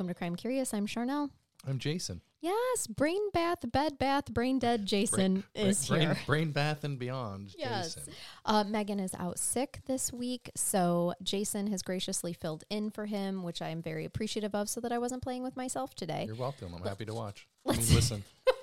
Welcome 0.00 0.14
to 0.14 0.18
Crime 0.18 0.34
Curious. 0.34 0.72
I'm 0.72 0.86
Charnell. 0.86 1.28
I'm 1.68 1.78
Jason. 1.78 2.22
Yes, 2.40 2.86
brain 2.86 3.20
bath, 3.34 3.58
bed 3.70 3.98
bath, 3.98 4.32
brain 4.32 4.58
dead 4.58 4.86
Jason 4.86 5.44
Brain- 5.52 5.68
is 5.68 5.86
brain, 5.86 6.00
here. 6.00 6.16
Brain 6.24 6.52
bath 6.52 6.84
and 6.84 6.98
beyond. 6.98 7.54
Yes. 7.58 7.96
Jason. 7.96 8.14
Uh, 8.46 8.64
Megan 8.64 8.98
is 8.98 9.12
out 9.18 9.38
sick 9.38 9.80
this 9.84 10.10
week, 10.10 10.50
so 10.56 11.12
Jason 11.22 11.66
has 11.66 11.82
graciously 11.82 12.32
filled 12.32 12.64
in 12.70 12.88
for 12.90 13.04
him, 13.04 13.42
which 13.42 13.60
I 13.60 13.68
am 13.68 13.82
very 13.82 14.06
appreciative 14.06 14.54
of, 14.54 14.70
so 14.70 14.80
that 14.80 14.90
I 14.90 14.96
wasn't 14.96 15.20
playing 15.22 15.42
with 15.42 15.54
myself 15.54 15.94
today. 15.94 16.24
You're 16.26 16.34
welcome. 16.34 16.72
I'm 16.74 16.82
happy 16.82 17.04
to 17.04 17.12
watch. 17.12 17.46
I 17.68 17.72
mean, 17.72 17.80
listen. 17.94 18.24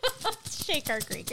Shake 0.67 0.89
our 0.89 0.99
great. 0.99 1.31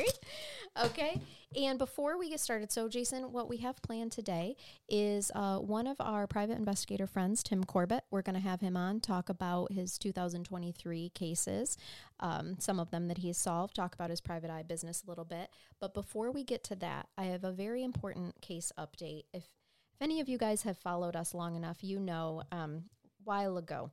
Okay. 0.81 1.21
And 1.57 1.77
before 1.77 2.17
we 2.17 2.31
get 2.31 2.39
started, 2.39 2.71
so 2.71 2.89
Jason, 2.89 3.33
what 3.33 3.49
we 3.49 3.57
have 3.57 3.83
planned 3.83 4.13
today 4.13 4.55
is 4.89 5.33
uh, 5.35 5.59
one 5.59 5.89
of 5.89 5.97
our 6.01 6.29
private 6.29 6.57
investigator 6.57 7.09
friends, 7.09 7.43
Tim 7.43 7.65
Corbett. 7.65 8.05
We're 8.13 8.23
going 8.23 8.37
to 8.37 8.49
have 8.49 8.61
him 8.61 8.77
on 8.77 9.01
talk 9.01 9.29
about 9.29 9.73
his 9.73 9.99
2023 9.99 11.09
cases, 11.17 11.77
um, 12.21 12.57
some 12.61 12.79
of 12.79 12.93
them 12.93 13.09
that 13.09 13.19
he's 13.19 13.37
solved, 13.37 13.75
talk 13.75 13.95
about 13.95 14.11
his 14.11 14.21
private 14.21 14.51
eye 14.51 14.63
business 14.63 15.03
a 15.05 15.11
little 15.11 15.25
bit. 15.25 15.49
But 15.81 15.95
before 15.95 16.31
we 16.31 16.45
get 16.45 16.63
to 16.65 16.77
that, 16.77 17.09
I 17.19 17.25
have 17.25 17.43
a 17.43 17.51
very 17.51 17.83
important 17.83 18.41
case 18.41 18.71
update. 18.79 19.25
If 19.33 19.49
if 19.95 20.03
any 20.03 20.21
of 20.21 20.29
you 20.29 20.39
guys 20.39 20.63
have 20.63 20.79
followed 20.79 21.15
us 21.17 21.35
long 21.35 21.57
enough, 21.57 21.79
you 21.83 22.01
know, 22.01 22.43
um, 22.51 22.85
while 23.23 23.57
ago, 23.57 23.91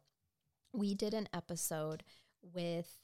we 0.73 0.95
did 0.95 1.13
an 1.13 1.29
episode 1.33 2.03
with 2.41 2.97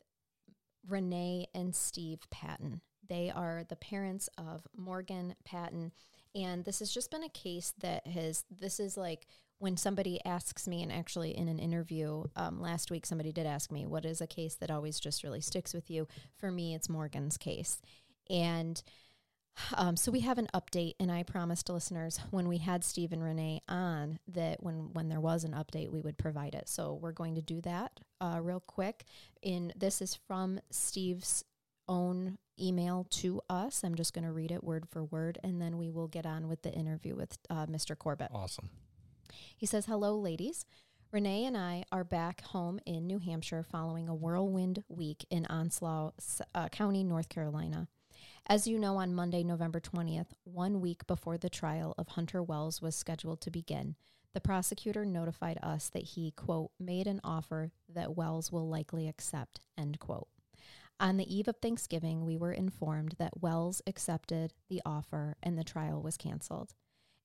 Renee 0.87 1.47
and 1.53 1.75
Steve 1.75 2.19
Patton. 2.29 2.81
They 3.07 3.31
are 3.33 3.63
the 3.67 3.75
parents 3.75 4.29
of 4.37 4.67
Morgan 4.75 5.35
Patton. 5.45 5.91
And 6.35 6.65
this 6.65 6.79
has 6.79 6.91
just 6.91 7.09
been 7.09 7.23
a 7.23 7.29
case 7.29 7.73
that 7.79 8.05
has, 8.05 8.43
this 8.51 8.79
is 8.79 8.97
like 8.97 9.27
when 9.59 9.75
somebody 9.75 10.23
asks 10.23 10.67
me, 10.67 10.83
and 10.83 10.91
actually 10.91 11.35
in 11.35 11.47
an 11.47 11.57
interview 11.57 12.23
um, 12.35 12.61
last 12.61 12.91
week, 12.91 13.05
somebody 13.05 13.31
did 13.31 13.47
ask 13.47 13.71
me, 13.71 13.87
what 13.87 14.05
is 14.05 14.21
a 14.21 14.27
case 14.27 14.55
that 14.55 14.69
always 14.69 14.99
just 14.99 15.23
really 15.23 15.41
sticks 15.41 15.73
with 15.73 15.89
you? 15.89 16.07
For 16.37 16.51
me, 16.51 16.75
it's 16.75 16.89
Morgan's 16.89 17.37
case. 17.37 17.81
And 18.29 18.81
um, 19.75 19.95
so 19.97 20.11
we 20.11 20.21
have 20.21 20.37
an 20.37 20.47
update, 20.53 20.95
and 20.99 21.11
I 21.11 21.23
promised 21.23 21.69
listeners 21.69 22.19
when 22.31 22.47
we 22.47 22.57
had 22.57 22.83
Steve 22.83 23.11
and 23.11 23.23
Renee 23.23 23.61
on 23.67 24.19
that 24.27 24.61
when 24.61 24.93
when 24.93 25.09
there 25.09 25.19
was 25.19 25.43
an 25.43 25.53
update, 25.53 25.91
we 25.91 26.01
would 26.01 26.17
provide 26.17 26.55
it. 26.55 26.69
So 26.69 26.93
we're 26.93 27.11
going 27.11 27.35
to 27.35 27.41
do 27.41 27.61
that 27.61 27.99
uh, 28.21 28.39
real 28.41 28.59
quick. 28.59 29.05
In 29.41 29.73
this 29.75 30.01
is 30.01 30.15
from 30.27 30.59
Steve's 30.71 31.43
own 31.87 32.37
email 32.59 33.07
to 33.09 33.41
us. 33.49 33.83
I'm 33.83 33.95
just 33.95 34.13
going 34.13 34.25
to 34.25 34.31
read 34.31 34.51
it 34.51 34.63
word 34.63 34.87
for 34.89 35.03
word, 35.03 35.39
and 35.43 35.61
then 35.61 35.77
we 35.77 35.89
will 35.89 36.07
get 36.07 36.25
on 36.25 36.47
with 36.47 36.61
the 36.61 36.71
interview 36.71 37.15
with 37.15 37.37
uh, 37.49 37.65
Mr. 37.65 37.97
Corbett. 37.97 38.31
Awesome. 38.33 38.69
He 39.55 39.65
says, 39.65 39.85
Hello, 39.85 40.17
ladies. 40.17 40.65
Renee 41.11 41.45
and 41.45 41.55
I 41.55 41.85
are 41.89 42.03
back 42.03 42.41
home 42.41 42.79
in 42.85 43.07
New 43.07 43.19
Hampshire 43.19 43.63
following 43.63 44.09
a 44.09 44.15
whirlwind 44.15 44.83
week 44.89 45.25
in 45.29 45.45
Onslow 45.49 46.13
uh, 46.53 46.67
County, 46.67 47.03
North 47.03 47.29
Carolina. 47.29 47.87
As 48.47 48.67
you 48.67 48.79
know, 48.79 48.97
on 48.97 49.13
Monday, 49.13 49.43
November 49.43 49.79
20th, 49.79 50.27
one 50.43 50.79
week 50.79 51.05
before 51.05 51.37
the 51.37 51.49
trial 51.49 51.93
of 51.97 52.09
Hunter 52.09 52.41
Wells 52.41 52.81
was 52.81 52.95
scheduled 52.95 53.41
to 53.41 53.51
begin, 53.51 53.95
the 54.33 54.41
prosecutor 54.41 55.05
notified 55.05 55.57
us 55.61 55.89
that 55.89 56.03
he, 56.03 56.31
quote, 56.31 56.71
made 56.79 57.07
an 57.07 57.19
offer 57.23 57.71
that 57.89 58.15
Wells 58.15 58.51
will 58.51 58.67
likely 58.67 59.07
accept, 59.07 59.59
end 59.77 59.99
quote. 59.99 60.27
On 60.99 61.17
the 61.17 61.35
eve 61.35 61.47
of 61.47 61.57
Thanksgiving, 61.57 62.25
we 62.25 62.37
were 62.37 62.51
informed 62.51 63.15
that 63.19 63.41
Wells 63.41 63.81
accepted 63.85 64.53
the 64.69 64.81
offer 64.85 65.35
and 65.43 65.57
the 65.57 65.63
trial 65.63 66.01
was 66.01 66.17
canceled. 66.17 66.73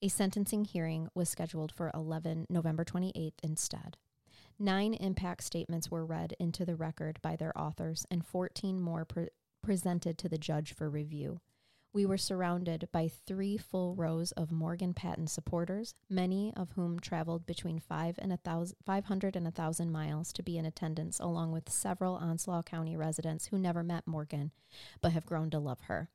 A 0.02 0.08
sentencing 0.08 0.64
hearing 0.64 1.08
was 1.14 1.28
scheduled 1.28 1.72
for 1.72 1.90
11 1.94 2.46
November 2.50 2.84
28th 2.84 3.32
instead. 3.42 3.96
Nine 4.58 4.94
impact 4.94 5.44
statements 5.44 5.90
were 5.90 6.04
read 6.04 6.34
into 6.38 6.64
the 6.64 6.76
record 6.76 7.18
by 7.22 7.36
their 7.36 7.56
authors 7.58 8.06
and 8.10 8.26
14 8.26 8.80
more 8.80 9.04
pre- 9.04 9.28
presented 9.62 10.18
to 10.18 10.28
the 10.28 10.38
judge 10.38 10.74
for 10.74 10.90
review. 10.90 11.40
We 11.94 12.06
were 12.06 12.16
surrounded 12.16 12.88
by 12.90 13.08
three 13.08 13.58
full 13.58 13.94
rows 13.94 14.32
of 14.32 14.50
Morgan 14.50 14.94
Patton 14.94 15.26
supporters, 15.26 15.94
many 16.08 16.52
of 16.56 16.72
whom 16.72 16.98
traveled 16.98 17.44
between 17.44 17.78
five 17.78 18.18
and 18.18 18.32
a 18.32 18.38
thousand, 18.38 18.76
500 18.86 19.36
and 19.36 19.44
1,000 19.44 19.92
miles 19.92 20.32
to 20.32 20.42
be 20.42 20.56
in 20.56 20.64
attendance, 20.64 21.20
along 21.20 21.52
with 21.52 21.68
several 21.70 22.14
Onslow 22.14 22.62
County 22.62 22.96
residents 22.96 23.46
who 23.46 23.58
never 23.58 23.82
met 23.82 24.06
Morgan 24.06 24.52
but 25.02 25.12
have 25.12 25.26
grown 25.26 25.50
to 25.50 25.58
love 25.58 25.80
her. 25.82 26.08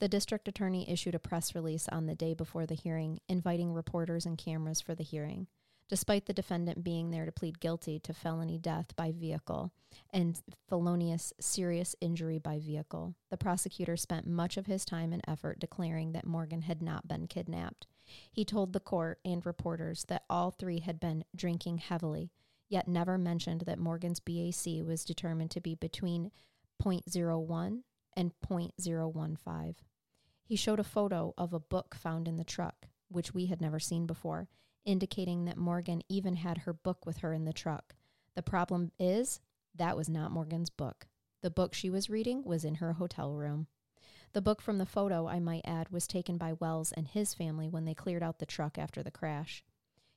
The 0.00 0.08
district 0.08 0.46
attorney 0.48 0.90
issued 0.90 1.14
a 1.14 1.18
press 1.18 1.54
release 1.54 1.88
on 1.88 2.04
the 2.04 2.14
day 2.14 2.34
before 2.34 2.66
the 2.66 2.74
hearing, 2.74 3.20
inviting 3.26 3.72
reporters 3.72 4.26
and 4.26 4.36
cameras 4.36 4.82
for 4.82 4.94
the 4.94 5.02
hearing. 5.02 5.46
Despite 5.88 6.26
the 6.26 6.32
defendant 6.32 6.82
being 6.82 7.10
there 7.10 7.26
to 7.26 7.32
plead 7.32 7.60
guilty 7.60 8.00
to 8.00 8.12
felony 8.12 8.58
death 8.58 8.96
by 8.96 9.12
vehicle 9.12 9.70
and 10.10 10.40
felonious 10.68 11.32
serious 11.40 11.94
injury 12.00 12.38
by 12.38 12.58
vehicle, 12.58 13.14
the 13.30 13.36
prosecutor 13.36 13.96
spent 13.96 14.26
much 14.26 14.56
of 14.56 14.66
his 14.66 14.84
time 14.84 15.12
and 15.12 15.22
effort 15.28 15.60
declaring 15.60 16.12
that 16.12 16.26
Morgan 16.26 16.62
had 16.62 16.82
not 16.82 17.06
been 17.06 17.28
kidnapped. 17.28 17.86
He 18.32 18.44
told 18.44 18.72
the 18.72 18.80
court 18.80 19.20
and 19.24 19.44
reporters 19.46 20.04
that 20.08 20.24
all 20.28 20.50
three 20.50 20.80
had 20.80 20.98
been 20.98 21.24
drinking 21.34 21.78
heavily, 21.78 22.32
yet 22.68 22.88
never 22.88 23.16
mentioned 23.16 23.62
that 23.62 23.78
Morgan's 23.78 24.20
BAC 24.20 24.84
was 24.84 25.04
determined 25.04 25.52
to 25.52 25.60
be 25.60 25.76
between 25.76 26.32
0.01 26.82 27.82
and 28.16 28.32
0.015. 28.44 29.74
He 30.44 30.56
showed 30.56 30.80
a 30.80 30.84
photo 30.84 31.32
of 31.38 31.52
a 31.52 31.60
book 31.60 31.94
found 31.94 32.26
in 32.26 32.36
the 32.36 32.44
truck, 32.44 32.86
which 33.08 33.34
we 33.34 33.46
had 33.46 33.60
never 33.60 33.78
seen 33.78 34.06
before, 34.06 34.48
indicating 34.86 35.44
that 35.44 35.58
Morgan 35.58 36.00
even 36.08 36.36
had 36.36 36.58
her 36.58 36.72
book 36.72 37.04
with 37.04 37.18
her 37.18 37.34
in 37.34 37.44
the 37.44 37.52
truck. 37.52 37.94
The 38.34 38.42
problem 38.42 38.92
is, 38.98 39.40
that 39.74 39.96
was 39.96 40.08
not 40.08 40.30
Morgan's 40.30 40.70
book. 40.70 41.06
The 41.42 41.50
book 41.50 41.74
she 41.74 41.90
was 41.90 42.08
reading 42.08 42.42
was 42.44 42.64
in 42.64 42.76
her 42.76 42.94
hotel 42.94 43.34
room. 43.34 43.66
The 44.32 44.42
book 44.42 44.62
from 44.62 44.78
the 44.78 44.86
photo, 44.86 45.28
I 45.28 45.40
might 45.40 45.62
add, 45.64 45.90
was 45.90 46.06
taken 46.06 46.38
by 46.38 46.54
Wells 46.54 46.92
and 46.92 47.06
his 47.08 47.34
family 47.34 47.68
when 47.68 47.84
they 47.84 47.94
cleared 47.94 48.22
out 48.22 48.38
the 48.38 48.46
truck 48.46 48.78
after 48.78 49.02
the 49.02 49.10
crash. 49.10 49.64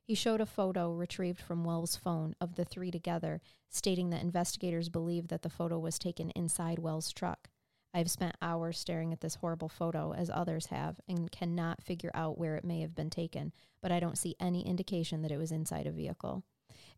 He 0.04 0.16
showed 0.16 0.42
a 0.42 0.46
photo 0.46 0.92
retrieved 0.92 1.40
from 1.40 1.64
Wells' 1.64 1.96
phone 1.96 2.36
of 2.42 2.56
the 2.56 2.66
three 2.66 2.90
together, 2.90 3.42
stating 3.70 4.10
that 4.10 4.24
investigators 4.24 4.90
believe 4.90 5.28
that 5.28 5.44
the 5.44 5.50
photo 5.50 5.78
was 5.78 6.00
taken 6.00 6.32
inside 6.32 6.80
Wells' 6.80 7.14
truck. 7.14 7.50
I've 7.94 8.12
spent 8.12 8.36
hours 8.42 8.78
staring 8.78 9.12
at 9.14 9.22
this 9.22 9.36
horrible 9.36 9.70
photo, 9.70 10.14
as 10.14 10.30
others 10.30 10.68
have, 10.68 11.00
and 11.08 11.32
cannot 11.32 11.84
figure 11.84 12.12
out 12.14 12.38
where 12.38 12.56
it 12.56 12.64
may 12.64 12.82
have 12.82 12.94
been 12.94 13.10
taken, 13.10 13.52
but 13.82 13.92
I 13.92 14.00
don't 14.00 14.18
see 14.18 14.36
any 14.40 14.66
indication 14.66 15.22
that 15.24 15.32
it 15.32 15.38
was 15.38 15.52
inside 15.52 15.88
a 15.88 15.92
vehicle. 15.92 16.44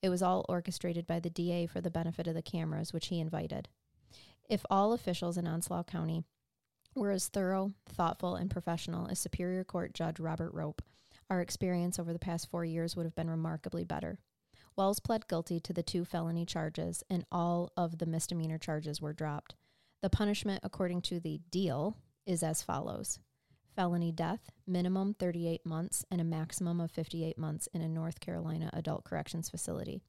It 0.02 0.10
was 0.10 0.22
all 0.22 0.46
orchestrated 0.50 1.08
by 1.08 1.20
the 1.20 1.30
DA 1.30 1.66
for 1.66 1.80
the 1.80 1.90
benefit 1.90 2.28
of 2.28 2.34
the 2.34 2.42
cameras, 2.42 2.92
which 2.92 3.08
he 3.08 3.20
invited. 3.20 3.70
If 4.50 4.66
all 4.70 4.92
officials 4.92 5.38
in 5.38 5.48
Onslow 5.48 5.84
County 5.84 6.26
were 6.94 7.12
as 7.12 7.30
thorough, 7.30 7.74
thoughtful, 7.88 8.36
and 8.36 8.52
professional 8.52 9.08
as 9.08 9.20
Superior 9.20 9.64
Court 9.64 9.94
Judge 9.94 10.20
Robert 10.20 10.54
Roupe, 10.54 10.82
our 11.30 11.40
experience 11.40 12.00
over 12.00 12.12
the 12.12 12.20
past 12.20 12.50
four 12.50 12.66
years 12.66 12.98
would 12.98 13.06
have 13.06 13.16
been 13.16 13.30
remarkably 13.30 13.86
better. 13.86 14.20
Wells 14.76 15.00
pled 15.00 15.28
guilty 15.30 15.62
to 15.62 15.72
the 15.72 15.84
two 15.84 16.04
felony 16.04 16.46
charges, 16.46 17.02
and 17.10 17.26
all 17.32 17.72
of 17.78 18.00
the 18.00 18.06
misdemeanor 18.06 18.58
charges 18.58 19.00
were 19.02 19.14
dropped. 19.14 19.56
The 20.02 20.10
punishment, 20.10 20.62
according 20.64 21.02
to 21.04 21.20
the 21.20 21.40
deal, 21.50 21.96
is 22.26 22.44
as 22.44 22.64
follows 22.64 23.20
felony 23.76 24.12
death, 24.12 24.52
minimum 24.68 25.14
38 25.14 25.66
months, 25.66 26.06
and 26.12 26.20
a 26.20 26.26
maximum 26.26 26.82
of 26.82 26.92
58 26.92 27.38
months 27.38 27.68
in 27.74 27.82
a 27.82 27.88
North 27.88 28.20
Carolina 28.20 28.70
adult 28.74 29.06
corrections 29.06 29.50
facility. 29.50 30.02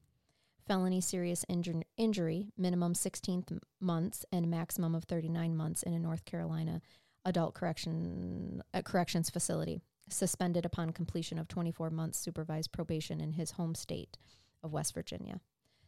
Felony 0.67 1.01
serious 1.01 1.45
injur- 1.49 1.83
injury, 1.97 2.47
minimum 2.57 2.93
16 2.93 3.43
th- 3.43 3.61
months, 3.79 4.25
and 4.31 4.49
maximum 4.49 4.95
of 4.95 5.05
39 5.05 5.55
months 5.55 5.83
in 5.83 5.93
a 5.93 5.99
North 5.99 6.25
Carolina 6.25 6.81
adult 7.25 7.53
correction 7.53 8.61
uh, 8.73 8.81
corrections 8.81 9.29
facility. 9.29 9.81
suspended 10.09 10.65
upon 10.65 10.91
completion 10.91 11.39
of 11.39 11.47
24 11.47 11.89
months 11.89 12.19
supervised 12.19 12.73
probation 12.73 13.21
in 13.21 13.33
his 13.33 13.51
home 13.51 13.73
state 13.73 14.17
of 14.61 14.73
West 14.73 14.93
Virginia. 14.93 15.39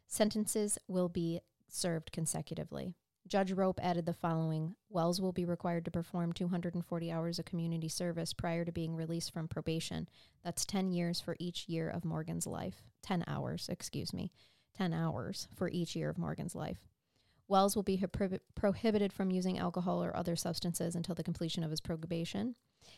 Sentences 0.08 0.78
will 0.88 1.10
be 1.10 1.42
served 1.68 2.14
consecutively. 2.14 2.94
Judge 3.28 3.52
Roupe 3.52 3.80
added 3.82 4.06
the 4.06 4.14
following 4.14 4.76
Wells 4.88 5.20
will 5.20 5.32
be 5.32 5.46
required 5.46 5.84
to 5.86 5.92
perform 5.92 6.32
240 6.32 7.12
hours 7.12 7.40
of 7.40 7.46
community 7.46 7.90
service 7.90 8.34
prior 8.34 8.64
to 8.64 8.72
being 8.72 8.96
released 8.96 9.34
from 9.34 9.48
probation. 9.48 10.08
That's 10.44 10.64
10 10.64 10.92
years 10.92 11.20
for 11.20 11.36
each 11.40 11.68
year 11.68 11.90
of 11.90 12.06
Morgan's 12.06 12.46
life. 12.46 12.84
10 13.02 13.24
hours, 13.26 13.68
excuse 13.68 14.14
me. 14.14 14.32
10 14.78 14.94
hours 14.94 15.48
for 15.56 15.70
each 15.70 15.96
year 15.96 16.10
of 16.10 16.20
Morgan's 16.20 16.54
life. 16.54 16.88
Wells 17.48 17.76
will 17.76 17.84
be 17.84 17.98
pro- 17.98 18.38
prohibited 18.54 19.12
from 19.12 19.32
using 19.32 19.58
alcohol 19.58 20.04
or 20.04 20.16
other 20.16 20.36
substances 20.36 20.96
until 20.96 21.16
the 21.16 21.24
completion 21.24 21.64
of 21.64 21.72
his 21.72 21.82
probation. 21.82 22.56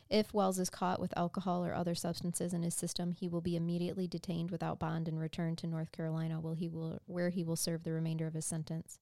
If 0.10 0.34
Wells 0.34 0.60
is 0.60 0.70
caught 0.70 1.00
with 1.00 1.18
alcohol 1.18 1.66
or 1.66 1.74
other 1.74 1.96
substances 1.96 2.54
in 2.54 2.64
his 2.64 2.76
system, 2.76 3.14
he 3.14 3.30
will 3.30 3.40
be 3.40 3.56
immediately 3.56 4.08
detained 4.08 4.52
without 4.52 4.80
bond 4.80 5.08
and 5.08 5.18
returned 5.18 5.58
to 5.60 5.68
North 5.68 5.94
Carolina 5.94 6.42
he 6.58 6.68
will, 6.68 7.00
where 7.06 7.30
he 7.30 7.46
will 7.46 7.56
serve 7.56 7.84
the 7.84 7.94
remainder 7.94 8.28
of 8.28 8.34
his 8.34 8.46
sentence. 8.46 9.00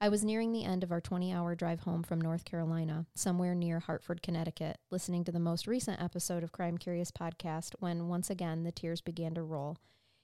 I 0.00 0.08
was 0.08 0.24
nearing 0.24 0.52
the 0.52 0.64
end 0.64 0.82
of 0.82 0.92
our 0.92 1.00
20 1.00 1.32
hour 1.32 1.54
drive 1.54 1.80
home 1.80 2.02
from 2.02 2.20
North 2.20 2.44
Carolina, 2.44 3.06
somewhere 3.14 3.54
near 3.54 3.80
Hartford, 3.80 4.22
Connecticut, 4.22 4.78
listening 4.90 5.24
to 5.24 5.32
the 5.32 5.38
most 5.38 5.66
recent 5.66 6.02
episode 6.02 6.42
of 6.42 6.52
Crime 6.52 6.76
Curious 6.76 7.10
podcast 7.10 7.74
when 7.78 8.08
once 8.08 8.28
again 8.28 8.64
the 8.64 8.72
tears 8.72 9.00
began 9.00 9.34
to 9.34 9.42
roll. 9.42 9.78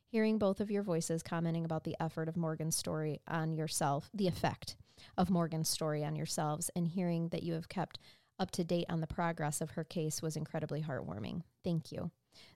Hearing 0.08 0.38
both 0.38 0.61
of 0.61 0.70
your 0.70 0.82
voices 0.82 1.22
commenting 1.22 1.64
about 1.64 1.84
the 1.84 1.96
effort 2.00 2.28
of 2.28 2.37
Morgan's 2.37 2.76
story 2.76 3.20
on 3.28 3.52
yourself, 3.52 4.11
the 4.12 4.26
effect 4.26 4.76
of 5.17 5.31
Morgan's 5.31 5.69
story 5.69 6.05
on 6.05 6.17
yourselves, 6.17 6.70
and 6.75 6.88
hearing 6.88 7.28
that 7.28 7.44
you 7.44 7.55
have 7.55 7.69
kept 7.69 7.99
up 8.38 8.50
to 8.50 8.64
date 8.64 8.87
on 8.88 9.00
the 9.00 9.06
progress 9.06 9.61
of 9.61 9.70
her 9.72 9.84
case 9.84 10.20
was 10.20 10.37
incredibly 10.37 10.82
heartwarming. 10.82 11.43
Thank 11.62 11.93
you. 11.93 12.11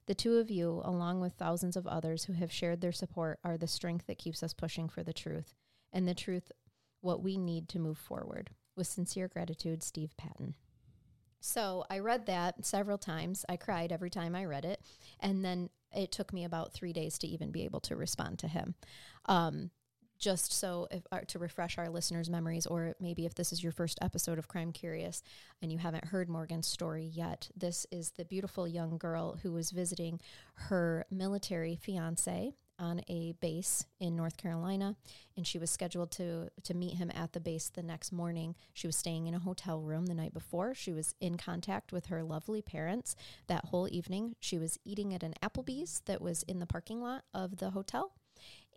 The 0.07 0.15
two 0.15 0.37
of 0.39 0.51
you, 0.51 0.83
along 0.85 1.21
with 1.21 1.35
thousands 1.35 1.77
of 1.77 1.87
others 1.87 2.25
who 2.25 2.33
have 2.35 2.53
shared 2.53 2.81
their 2.81 2.93
support, 2.93 3.39
are 3.45 3.57
the 3.57 3.67
strength 3.69 4.07
that 4.09 4.19
keeps 4.19 4.43
us 4.43 4.53
pushing 4.53 4.89
for 4.89 5.03
the 5.03 5.13
truth, 5.13 5.55
and 5.93 6.09
the 6.09 6.15
truth 6.15 6.51
what 7.05 7.23
we 7.23 7.37
need 7.37 7.69
to 7.69 7.79
move 7.79 7.99
forward. 7.99 8.51
With 8.77 8.87
sincere 8.87 9.29
gratitude, 9.29 9.83
Steve 9.83 10.17
Patton. 10.17 10.55
So 11.41 11.85
I 11.91 11.99
read 11.99 12.27
that 12.27 12.65
several 12.65 12.99
times. 12.99 13.45
I 13.49 13.57
cried 13.57 13.93
every 13.93 14.11
time 14.11 14.35
I 14.35 14.47
read 14.47 14.65
it. 14.65 14.81
And 15.21 15.45
then 15.45 15.69
it 15.95 16.11
took 16.11 16.33
me 16.33 16.45
about 16.45 16.73
three 16.73 16.93
days 16.93 17.19
to 17.19 17.27
even 17.27 17.53
be 17.53 17.65
able 17.65 17.81
to 17.81 17.97
respond 17.97 18.39
to 18.41 18.49
him. 18.49 18.75
Um, 19.27 19.71
just 20.19 20.53
so 20.53 20.89
if, 20.91 21.03
uh, 21.13 21.21
to 21.29 21.39
refresh 21.39 21.77
our 21.77 21.91
listeners' 21.91 22.31
memories, 22.31 22.67
or 22.67 22.95
maybe 22.99 23.27
if 23.27 23.35
this 23.35 23.53
is 23.53 23.63
your 23.63 23.73
first 23.73 23.99
episode 24.01 24.39
of 24.39 24.49
Crime 24.49 24.73
Curious 24.73 25.23
and 25.61 25.71
you 25.71 25.79
haven't 25.79 26.07
heard 26.07 26.31
Morgan's 26.31 26.67
story 26.67 27.05
yet, 27.05 27.51
this 27.55 27.87
is 27.91 28.13
the 28.13 28.25
beautiful 28.25 28.67
young 28.67 28.97
girl 28.97 29.39
who 29.43 29.53
was 29.53 29.71
visiting 29.71 30.21
her 30.55 31.05
military 31.11 31.77
fiance 31.77 32.55
on 32.79 33.01
a 33.09 33.33
base 33.41 33.87
in 34.01 34.17
North 34.17 34.37
Carolina, 34.37 34.97
and 35.37 35.47
she 35.47 35.59
was 35.59 35.71
scheduled 35.71 36.11
to 36.13 36.51
to 36.63 36.75
meet 36.75 36.95
him 36.95 37.11
at 37.15 37.33
the 37.33 37.41
base 37.41 37.69
the 37.69 37.83
next 37.83 38.13
morning. 38.13 38.55
She 38.73 38.87
was 38.87 38.97
staying 38.97 39.27
in 39.27 39.35
a 39.35 39.39
hotel 39.39 39.81
room 39.81 40.07
the 40.07 40.15
night 40.15 40.35
before. 40.35 40.75
She 40.75 40.93
was 40.93 41.15
in 41.21 41.37
contact 41.37 41.93
with 41.93 42.07
her 42.07 42.23
lovely 42.23 42.63
parents 42.63 43.15
that 43.47 43.67
whole 43.67 43.89
evening. 43.91 44.37
She 44.41 44.59
was 44.59 44.79
eating 44.85 45.15
at 45.15 45.23
an 45.23 45.35
Applebee's 45.43 46.03
that 46.07 46.21
was 46.21 46.43
in 46.45 46.59
the 46.59 46.67
parking 46.67 47.01
lot 47.01 47.25
of 47.33 47.59
the 47.59 47.71
hotel, 47.71 48.13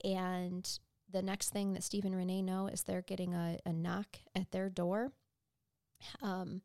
and 0.04 0.80
the 1.10 1.22
next 1.22 1.50
thing 1.50 1.74
that 1.74 1.84
Steve 1.84 2.06
and 2.06 2.16
Renee 2.16 2.42
know 2.42 2.68
is 2.68 2.84
they're 2.84 3.02
getting 3.02 3.34
a, 3.34 3.60
a 3.66 3.72
knock 3.72 4.20
at 4.36 4.52
their 4.52 4.70
door, 4.70 5.12
um, 6.22 6.62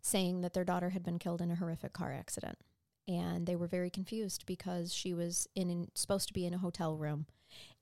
saying 0.00 0.40
that 0.40 0.52
their 0.52 0.64
daughter 0.64 0.90
had 0.90 1.04
been 1.04 1.18
killed 1.18 1.40
in 1.40 1.50
a 1.50 1.56
horrific 1.56 1.92
car 1.92 2.12
accident 2.12 2.58
and 3.06 3.46
they 3.46 3.56
were 3.56 3.66
very 3.66 3.90
confused 3.90 4.44
because 4.46 4.92
she 4.92 5.14
was 5.14 5.48
in, 5.54 5.70
in 5.70 5.88
supposed 5.94 6.28
to 6.28 6.34
be 6.34 6.46
in 6.46 6.54
a 6.54 6.58
hotel 6.58 6.96
room. 6.96 7.26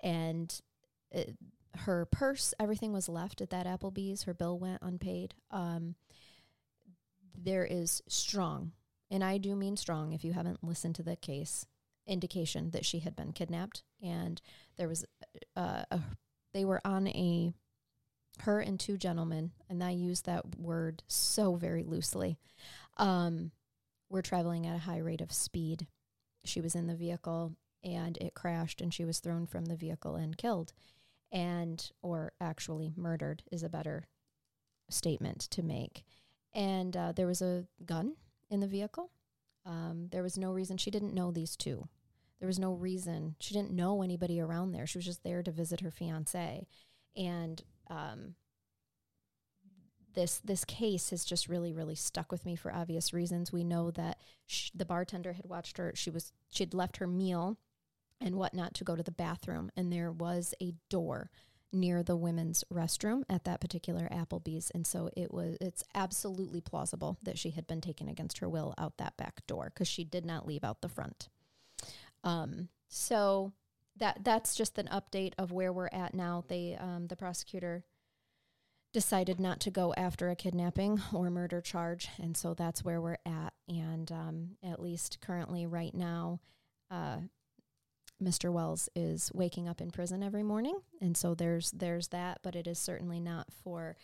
And 0.02 0.54
it, 1.10 1.36
her 1.78 2.06
purse 2.06 2.52
everything 2.60 2.92
was 2.92 3.08
left 3.08 3.40
at 3.40 3.50
that 3.50 3.66
applebee's. 3.66 4.24
Her 4.24 4.34
bill 4.34 4.58
went 4.58 4.82
unpaid. 4.82 5.34
Um, 5.50 5.94
there 7.36 7.64
is 7.64 8.02
strong 8.08 8.72
and 9.10 9.24
i 9.24 9.38
do 9.38 9.56
mean 9.56 9.76
strong 9.76 10.12
if 10.12 10.22
you 10.22 10.34
haven't 10.34 10.62
listened 10.62 10.94
to 10.94 11.02
the 11.02 11.16
case 11.16 11.66
indication 12.06 12.70
that 12.70 12.84
she 12.84 13.00
had 13.00 13.16
been 13.16 13.32
kidnapped. 13.32 13.82
And 14.02 14.40
there 14.76 14.88
was 14.88 15.04
uh, 15.56 15.84
a, 15.90 16.00
they 16.52 16.64
were 16.64 16.80
on 16.84 17.08
a 17.08 17.52
her 18.40 18.60
and 18.60 18.80
two 18.80 18.96
gentlemen 18.96 19.52
and 19.68 19.84
i 19.84 19.90
use 19.90 20.22
that 20.22 20.58
word 20.58 21.02
so 21.06 21.54
very 21.54 21.84
loosely. 21.84 22.38
Um, 22.96 23.52
were 24.12 24.22
traveling 24.22 24.66
at 24.66 24.76
a 24.76 24.80
high 24.80 24.98
rate 24.98 25.20
of 25.20 25.32
speed. 25.32 25.88
She 26.44 26.60
was 26.60 26.74
in 26.74 26.86
the 26.86 26.94
vehicle 26.94 27.54
and 27.82 28.16
it 28.18 28.34
crashed 28.34 28.80
and 28.80 28.92
she 28.92 29.04
was 29.04 29.18
thrown 29.18 29.46
from 29.46 29.64
the 29.64 29.76
vehicle 29.76 30.14
and 30.14 30.36
killed. 30.36 30.72
And, 31.32 31.90
or 32.02 32.32
actually 32.40 32.92
murdered 32.94 33.42
is 33.50 33.62
a 33.62 33.70
better 33.70 34.06
statement 34.90 35.40
to 35.50 35.62
make. 35.62 36.04
And 36.54 36.94
uh, 36.96 37.12
there 37.12 37.26
was 37.26 37.40
a 37.40 37.66
gun 37.86 38.16
in 38.50 38.60
the 38.60 38.66
vehicle. 38.66 39.10
Um, 39.64 40.08
there 40.12 40.22
was 40.22 40.36
no 40.36 40.52
reason 40.52 40.76
she 40.76 40.90
didn't 40.90 41.14
know 41.14 41.30
these 41.30 41.56
two. 41.56 41.88
There 42.38 42.48
was 42.48 42.58
no 42.58 42.72
reason 42.72 43.36
she 43.40 43.54
didn't 43.54 43.70
know 43.70 44.02
anybody 44.02 44.40
around 44.40 44.72
there. 44.72 44.86
She 44.86 44.98
was 44.98 45.04
just 45.04 45.22
there 45.22 45.42
to 45.42 45.50
visit 45.52 45.80
her 45.80 45.92
fiance, 45.92 46.66
and 47.16 47.62
um, 47.88 48.34
this 50.14 50.38
this 50.44 50.64
case 50.64 51.10
has 51.10 51.24
just 51.24 51.48
really 51.48 51.72
really 51.72 51.94
stuck 51.94 52.30
with 52.30 52.44
me 52.44 52.56
for 52.56 52.72
obvious 52.72 53.12
reasons. 53.12 53.52
We 53.52 53.64
know 53.64 53.90
that 53.92 54.18
sh- 54.46 54.70
the 54.74 54.84
bartender 54.84 55.32
had 55.32 55.46
watched 55.46 55.78
her. 55.78 55.92
She 55.94 56.10
was 56.10 56.32
she'd 56.50 56.74
left 56.74 56.98
her 56.98 57.06
meal 57.06 57.58
and 58.20 58.36
whatnot 58.36 58.74
to 58.74 58.84
go 58.84 58.96
to 58.96 59.02
the 59.02 59.10
bathroom, 59.10 59.70
and 59.76 59.92
there 59.92 60.12
was 60.12 60.54
a 60.60 60.74
door 60.88 61.30
near 61.72 62.02
the 62.02 62.16
women's 62.16 62.64
restroom 62.72 63.22
at 63.30 63.44
that 63.44 63.60
particular 63.60 64.08
Applebee's, 64.12 64.70
and 64.70 64.86
so 64.86 65.10
it 65.16 65.32
was 65.32 65.56
it's 65.60 65.82
absolutely 65.94 66.60
plausible 66.60 67.18
that 67.22 67.38
she 67.38 67.50
had 67.50 67.66
been 67.66 67.80
taken 67.80 68.08
against 68.08 68.38
her 68.38 68.48
will 68.48 68.74
out 68.78 68.98
that 68.98 69.16
back 69.16 69.46
door 69.46 69.70
because 69.72 69.88
she 69.88 70.04
did 70.04 70.26
not 70.26 70.46
leave 70.46 70.64
out 70.64 70.82
the 70.82 70.88
front. 70.88 71.28
Um, 72.24 72.68
so 72.88 73.52
that 73.96 74.18
that's 74.22 74.54
just 74.54 74.78
an 74.78 74.88
update 74.92 75.32
of 75.38 75.52
where 75.52 75.72
we're 75.72 75.88
at 75.92 76.14
now. 76.14 76.44
They 76.48 76.76
um, 76.78 77.06
the 77.08 77.16
prosecutor 77.16 77.84
decided 78.92 79.40
not 79.40 79.60
to 79.60 79.70
go 79.70 79.94
after 79.96 80.28
a 80.28 80.36
kidnapping 80.36 81.00
or 81.12 81.30
murder 81.30 81.60
charge. 81.60 82.08
And 82.20 82.36
so 82.36 82.54
that's 82.54 82.84
where 82.84 83.00
we're 83.00 83.18
at. 83.24 83.52
And 83.68 84.10
um, 84.12 84.56
at 84.62 84.80
least 84.80 85.18
currently, 85.20 85.66
right 85.66 85.94
now, 85.94 86.40
uh, 86.90 87.18
Mr. 88.22 88.52
Wells 88.52 88.88
is 88.94 89.30
waking 89.34 89.68
up 89.68 89.80
in 89.80 89.90
prison 89.90 90.22
every 90.22 90.42
morning. 90.42 90.78
And 91.00 91.16
so 91.16 91.34
there's 91.34 91.70
there's 91.72 92.08
that, 92.08 92.38
but 92.42 92.54
it 92.54 92.66
is 92.66 92.78
certainly 92.78 93.18
not 93.18 93.48
for 93.64 93.96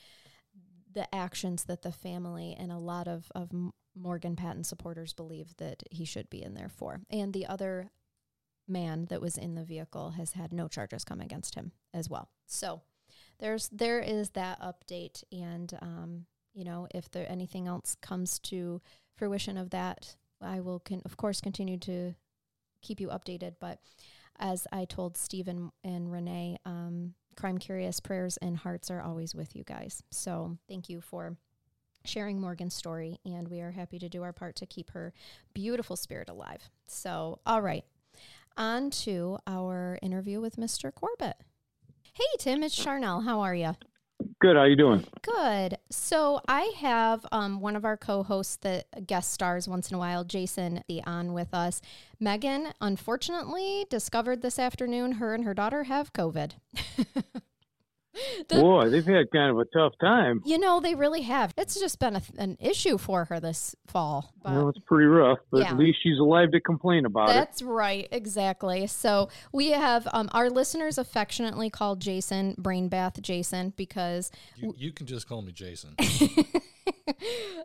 the 0.93 1.13
actions 1.15 1.65
that 1.65 1.83
the 1.83 1.93
family 1.93 2.57
and 2.59 2.73
a 2.73 2.79
lot 2.79 3.07
of, 3.07 3.31
of 3.35 3.51
Morgan 3.95 4.37
Patton 4.37 4.65
supporters 4.65 5.13
believe 5.13 5.57
that 5.59 5.83
he 5.91 6.05
should 6.05 6.31
be 6.31 6.43
in 6.43 6.55
there 6.55 6.71
for. 6.71 7.03
And 7.11 7.33
the 7.33 7.47
other 7.47 7.91
man 8.67 9.07
that 9.11 9.21
was 9.21 9.37
in 9.37 9.55
the 9.55 9.65
vehicle 9.65 10.11
has 10.11 10.33
had 10.33 10.53
no 10.53 10.67
charges 10.67 11.05
come 11.05 11.21
against 11.21 11.55
him 11.55 11.73
as 11.95 12.09
well. 12.09 12.31
So 12.47 12.83
there's 13.39 13.69
there 13.69 14.01
is 14.01 14.31
that 14.31 14.61
update, 14.61 15.23
and 15.33 15.77
um, 15.81 16.27
you 16.55 16.65
know 16.65 16.87
if 16.95 17.11
there 17.11 17.31
anything 17.31 17.69
else 17.69 17.97
comes 18.01 18.39
to 18.41 18.81
fruition 19.17 19.57
of 19.57 19.71
that, 19.71 20.17
I 20.41 20.61
will 20.61 20.81
can 20.81 21.03
of 21.05 21.17
course 21.17 21.41
continue 21.41 21.79
to 21.79 22.15
keep 22.83 23.01
you 23.01 23.09
updated. 23.09 23.55
But 23.61 23.81
as 24.39 24.67
I 24.73 24.85
told 24.85 25.17
Stephen 25.17 25.71
and 25.83 26.11
Renee, 26.13 26.59
um, 26.65 27.15
Crime 27.37 27.59
Curious 27.59 28.01
prayers 28.01 28.37
and 28.39 28.57
hearts 28.57 28.91
are 28.91 29.03
always 29.03 29.35
with 29.35 29.55
you 29.55 29.65
guys. 29.65 30.03
So 30.11 30.59
thank 30.69 30.89
you 30.89 31.01
for 31.01 31.37
sharing 32.05 32.41
Morgan's 32.41 32.75
story, 32.75 33.19
and 33.25 33.49
we 33.49 33.61
are 33.61 33.73
happy 33.73 33.99
to 33.99 34.09
do 34.09 34.23
our 34.23 34.33
part 34.33 34.57
to 34.57 34.67
keep 34.67 34.91
her 34.91 35.13
beautiful 35.55 35.97
spirit 35.97 36.29
alive. 36.29 36.71
So, 36.87 37.41
all 37.45 37.63
right, 37.63 37.85
on 38.57 38.91
to 38.91 39.39
our 39.47 39.99
interview 40.03 40.41
with 40.41 40.57
Mr. 40.57 40.93
Corbett. 40.93 41.37
Hey, 42.19 42.25
Tim, 42.41 42.65
it's 42.65 42.77
Charnell. 42.77 43.23
How 43.23 43.43
are 43.43 43.55
you? 43.55 43.77
Good. 44.41 44.57
How 44.57 44.65
you 44.65 44.75
doing? 44.75 45.07
Good. 45.23 45.79
So 45.89 46.41
I 46.49 46.73
have 46.79 47.25
um, 47.31 47.61
one 47.61 47.77
of 47.77 47.85
our 47.85 47.97
co-hosts 47.97 48.57
that 48.63 49.07
guest 49.07 49.33
stars 49.33 49.69
once 49.69 49.89
in 49.89 49.95
a 49.95 50.01
while, 50.01 50.25
Jason, 50.25 50.83
be 50.89 51.01
on 51.07 51.33
with 51.33 51.55
us. 51.55 51.81
Megan, 52.19 52.73
unfortunately, 52.81 53.87
discovered 53.89 54.43
this 54.43 54.59
afternoon 54.59 55.13
her 55.13 55.33
and 55.33 55.45
her 55.45 55.55
daughter 55.55 55.85
have 55.85 56.13
COVID. 56.13 56.55
The, 58.49 58.61
Boy, 58.61 58.89
they've 58.89 59.05
had 59.05 59.31
kind 59.31 59.51
of 59.51 59.59
a 59.59 59.65
tough 59.67 59.93
time. 60.01 60.43
You 60.45 60.59
know, 60.59 60.81
they 60.81 60.95
really 60.95 61.23
have. 61.23 61.53
It's 61.57 61.79
just 61.79 61.99
been 61.99 62.17
a, 62.17 62.23
an 62.39 62.57
issue 62.61 62.97
for 62.97 63.27
her 63.27 63.41
this 63.41 63.77
fall. 63.87 64.33
But, 64.43 64.53
well, 64.53 64.69
it's 64.71 64.79
pretty 64.87 65.07
rough, 65.07 65.39
but 65.51 65.63
yeah. 65.63 65.71
at 65.71 65.79
least 65.79 65.99
she's 66.03 66.19
alive 66.19 66.53
to 66.53 66.61
complain 66.61 67.05
about 67.05 67.29
That's 67.29 67.37
it. 67.37 67.39
That's 67.39 67.63
right, 67.63 68.09
exactly. 68.11 68.87
So 68.87 69.29
we 69.53 69.71
have 69.71 70.09
um, 70.13 70.29
our 70.33 70.51
listeners 70.51 70.99
affectionately 70.99 71.69
called 71.69 72.01
Jason 72.01 72.55
Brain 72.59 72.89
Bath 72.89 73.21
Jason 73.21 73.75
because 73.77 74.31
you, 74.57 74.75
you 74.77 74.93
can 74.93 75.07
just 75.07 75.29
call 75.29 75.43
me 75.43 75.53
Jason. 75.53 75.95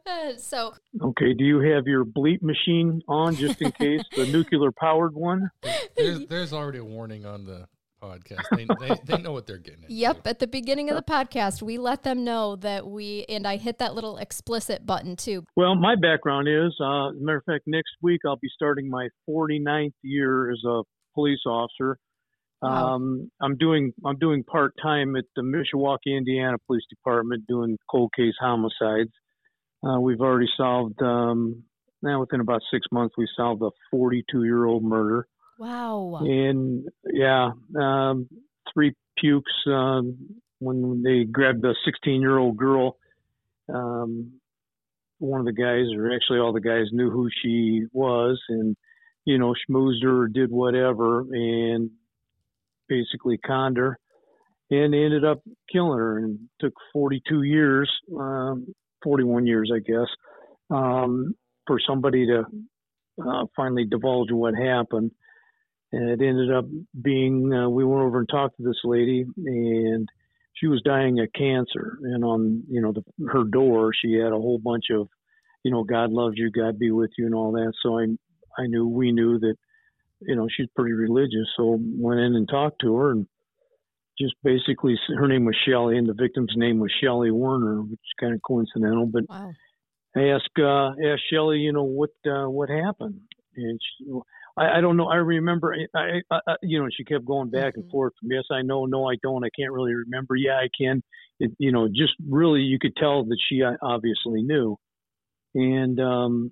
Uh, 0.05 0.35
so 0.37 0.73
Okay, 1.01 1.33
do 1.33 1.43
you 1.43 1.59
have 1.59 1.87
your 1.87 2.05
bleep 2.05 2.41
machine 2.41 3.01
on 3.07 3.35
just 3.35 3.61
in 3.61 3.71
case 3.71 4.01
the 4.15 4.25
nuclear 4.27 4.71
powered 4.71 5.13
one? 5.13 5.49
There's, 5.95 6.25
there's 6.27 6.53
already 6.53 6.79
a 6.79 6.83
warning 6.83 7.25
on 7.25 7.45
the 7.45 7.67
podcast. 8.03 8.43
They, 8.55 8.65
they, 8.65 8.95
they 9.05 9.21
know 9.21 9.31
what 9.31 9.47
they're 9.47 9.57
getting 9.57 9.83
into. 9.83 9.93
Yep, 9.93 10.27
at 10.27 10.39
the 10.39 10.47
beginning 10.47 10.89
of 10.89 10.95
the 10.95 11.03
podcast, 11.03 11.61
we 11.61 11.77
let 11.77 12.03
them 12.03 12.23
know 12.23 12.55
that 12.57 12.85
we, 12.85 13.25
and 13.29 13.47
I 13.47 13.57
hit 13.57 13.79
that 13.79 13.95
little 13.95 14.17
explicit 14.17 14.85
button 14.85 15.15
too. 15.15 15.45
Well, 15.55 15.75
my 15.75 15.95
background 15.95 16.47
is, 16.47 16.75
uh, 16.79 17.09
as 17.09 17.15
a 17.15 17.23
matter 17.23 17.37
of 17.37 17.43
fact, 17.45 17.63
next 17.65 17.91
week 18.01 18.21
I'll 18.25 18.37
be 18.37 18.49
starting 18.53 18.89
my 18.89 19.07
49th 19.29 19.93
year 20.01 20.51
as 20.51 20.61
a 20.67 20.81
police 21.15 21.39
officer. 21.45 21.97
Wow. 22.61 22.95
Um, 22.95 23.31
I'm 23.41 23.57
doing 23.57 23.91
I'm 24.05 24.17
doing 24.17 24.43
part 24.43 24.73
time 24.81 25.17
at 25.17 25.25
the 25.35 25.41
Mishawaka, 25.41 26.17
Indiana 26.17 26.57
Police 26.65 26.85
Department, 26.89 27.45
doing 27.45 27.77
cold 27.91 28.11
case 28.15 28.35
homicides. 28.39 29.11
Uh, 29.85 29.99
we've 29.99 30.21
already 30.21 30.47
solved 30.55 31.01
um, 31.01 31.63
now 32.01 32.21
within 32.21 32.39
about 32.39 32.61
six 32.71 32.85
months 32.89 33.15
we 33.17 33.27
solved 33.35 33.61
a 33.61 33.69
42 33.91 34.45
year 34.45 34.65
old 34.65 34.81
murder. 34.81 35.27
Wow. 35.59 36.19
And 36.21 36.85
yeah, 37.11 37.51
um, 37.79 38.27
three 38.73 38.93
pukes 39.17 39.51
um, 39.67 40.17
when 40.59 41.03
they 41.03 41.23
grabbed 41.23 41.63
a 41.65 41.73
16 41.85 42.21
year 42.21 42.37
old 42.37 42.57
girl. 42.57 42.97
Um, 43.73 44.39
one 45.19 45.39
of 45.39 45.45
the 45.45 45.53
guys, 45.53 45.85
or 45.95 46.13
actually 46.13 46.39
all 46.39 46.53
the 46.53 46.59
guys, 46.59 46.87
knew 46.91 47.09
who 47.09 47.29
she 47.41 47.83
was, 47.93 48.41
and 48.49 48.75
you 49.25 49.37
know, 49.37 49.53
schmoozed 49.69 50.03
her 50.03 50.23
or 50.23 50.27
did 50.27 50.51
whatever, 50.51 51.21
and 51.21 51.91
basically 52.89 53.37
conned 53.37 53.77
her, 53.77 53.97
and 54.69 54.93
ended 54.93 55.23
up 55.23 55.41
killing 55.71 55.97
her. 55.97 56.17
And 56.17 56.39
took 56.59 56.73
42 56.91 57.43
years, 57.43 57.89
um, 58.17 58.73
41 59.03 59.47
years, 59.47 59.71
I 59.73 59.79
guess, 59.79 60.07
um, 60.69 61.35
for 61.67 61.79
somebody 61.87 62.25
to 62.27 62.43
uh, 63.25 63.45
finally 63.55 63.85
divulge 63.85 64.31
what 64.31 64.55
happened 64.55 65.11
and 65.93 66.09
it 66.09 66.25
ended 66.25 66.51
up 66.51 66.65
being 67.01 67.53
uh, 67.53 67.69
we 67.69 67.85
went 67.85 68.01
over 68.01 68.19
and 68.19 68.27
talked 68.27 68.57
to 68.57 68.63
this 68.63 68.81
lady 68.83 69.25
and 69.45 70.09
she 70.55 70.67
was 70.67 70.81
dying 70.83 71.19
of 71.19 71.27
cancer. 71.33 71.97
And 72.01 72.25
on 72.25 72.63
you 72.69 72.81
know 72.81 72.91
the, 72.91 73.03
her 73.31 73.43
door 73.43 73.91
she 73.93 74.13
had 74.13 74.33
a 74.33 74.41
whole 74.41 74.59
bunch 74.59 74.85
of 74.91 75.07
you 75.63 75.71
know 75.71 75.83
god 75.83 76.11
loves 76.11 76.35
you 76.37 76.51
god 76.51 76.79
be 76.79 76.91
with 76.91 77.11
you 77.17 77.25
and 77.25 77.35
all 77.35 77.51
that. 77.53 77.73
So 77.81 77.99
i 77.99 78.05
i 78.61 78.67
knew 78.67 78.87
we 78.87 79.11
knew 79.11 79.39
that 79.39 79.55
you 80.21 80.35
know 80.35 80.47
she's 80.49 80.67
pretty 80.75 80.93
religious. 80.93 81.47
So 81.55 81.79
went 81.79 82.19
in 82.19 82.35
and 82.35 82.49
talked 82.49 82.81
to 82.81 82.95
her 82.95 83.11
and 83.11 83.27
just 84.19 84.35
basically 84.43 84.95
her 85.17 85.27
name 85.27 85.45
was 85.45 85.55
Shelley 85.67 85.97
and 85.97 86.09
the 86.09 86.13
victim's 86.13 86.53
name 86.55 86.79
was 86.79 86.91
Shelley 87.01 87.31
Werner 87.31 87.81
which 87.81 87.99
is 87.99 88.19
kind 88.19 88.33
of 88.33 88.41
coincidental. 88.41 89.05
But 89.05 89.23
Wow. 89.29 89.51
I 90.15 90.29
asked 90.29 90.59
uh, 90.59 90.91
asked 91.05 91.23
Shelley, 91.31 91.59
you 91.59 91.73
know, 91.73 91.83
what 91.83 92.11
uh, 92.25 92.47
what 92.47 92.69
happened, 92.69 93.19
and 93.55 93.79
she, 93.81 94.05
I, 94.57 94.77
I 94.77 94.81
don't 94.81 94.97
know. 94.97 95.07
I 95.07 95.15
remember, 95.15 95.75
I, 95.95 96.21
I, 96.31 96.39
I 96.47 96.55
you 96.61 96.79
know, 96.79 96.87
she 96.95 97.03
kept 97.03 97.25
going 97.25 97.49
back 97.49 97.73
and 97.75 97.85
Mhm. 97.85 97.91
forth. 97.91 98.13
Yes, 98.21 98.43
I 98.51 98.61
know. 98.61 98.85
No, 98.85 99.09
I 99.09 99.15
don't. 99.23 99.43
I 99.43 99.49
can't 99.57 99.71
really 99.71 99.93
remember. 99.93 100.35
Yeah, 100.35 100.57
I 100.57 100.69
can. 100.77 101.01
It, 101.39 101.51
you 101.57 101.71
know, 101.71 101.87
just 101.87 102.13
really, 102.27 102.61
you 102.61 102.77
could 102.79 102.95
tell 102.95 103.23
that 103.25 103.37
she 103.49 103.63
uh, 103.63 103.73
obviously 103.81 104.43
knew, 104.43 104.77
and 105.55 105.99
um, 105.99 106.51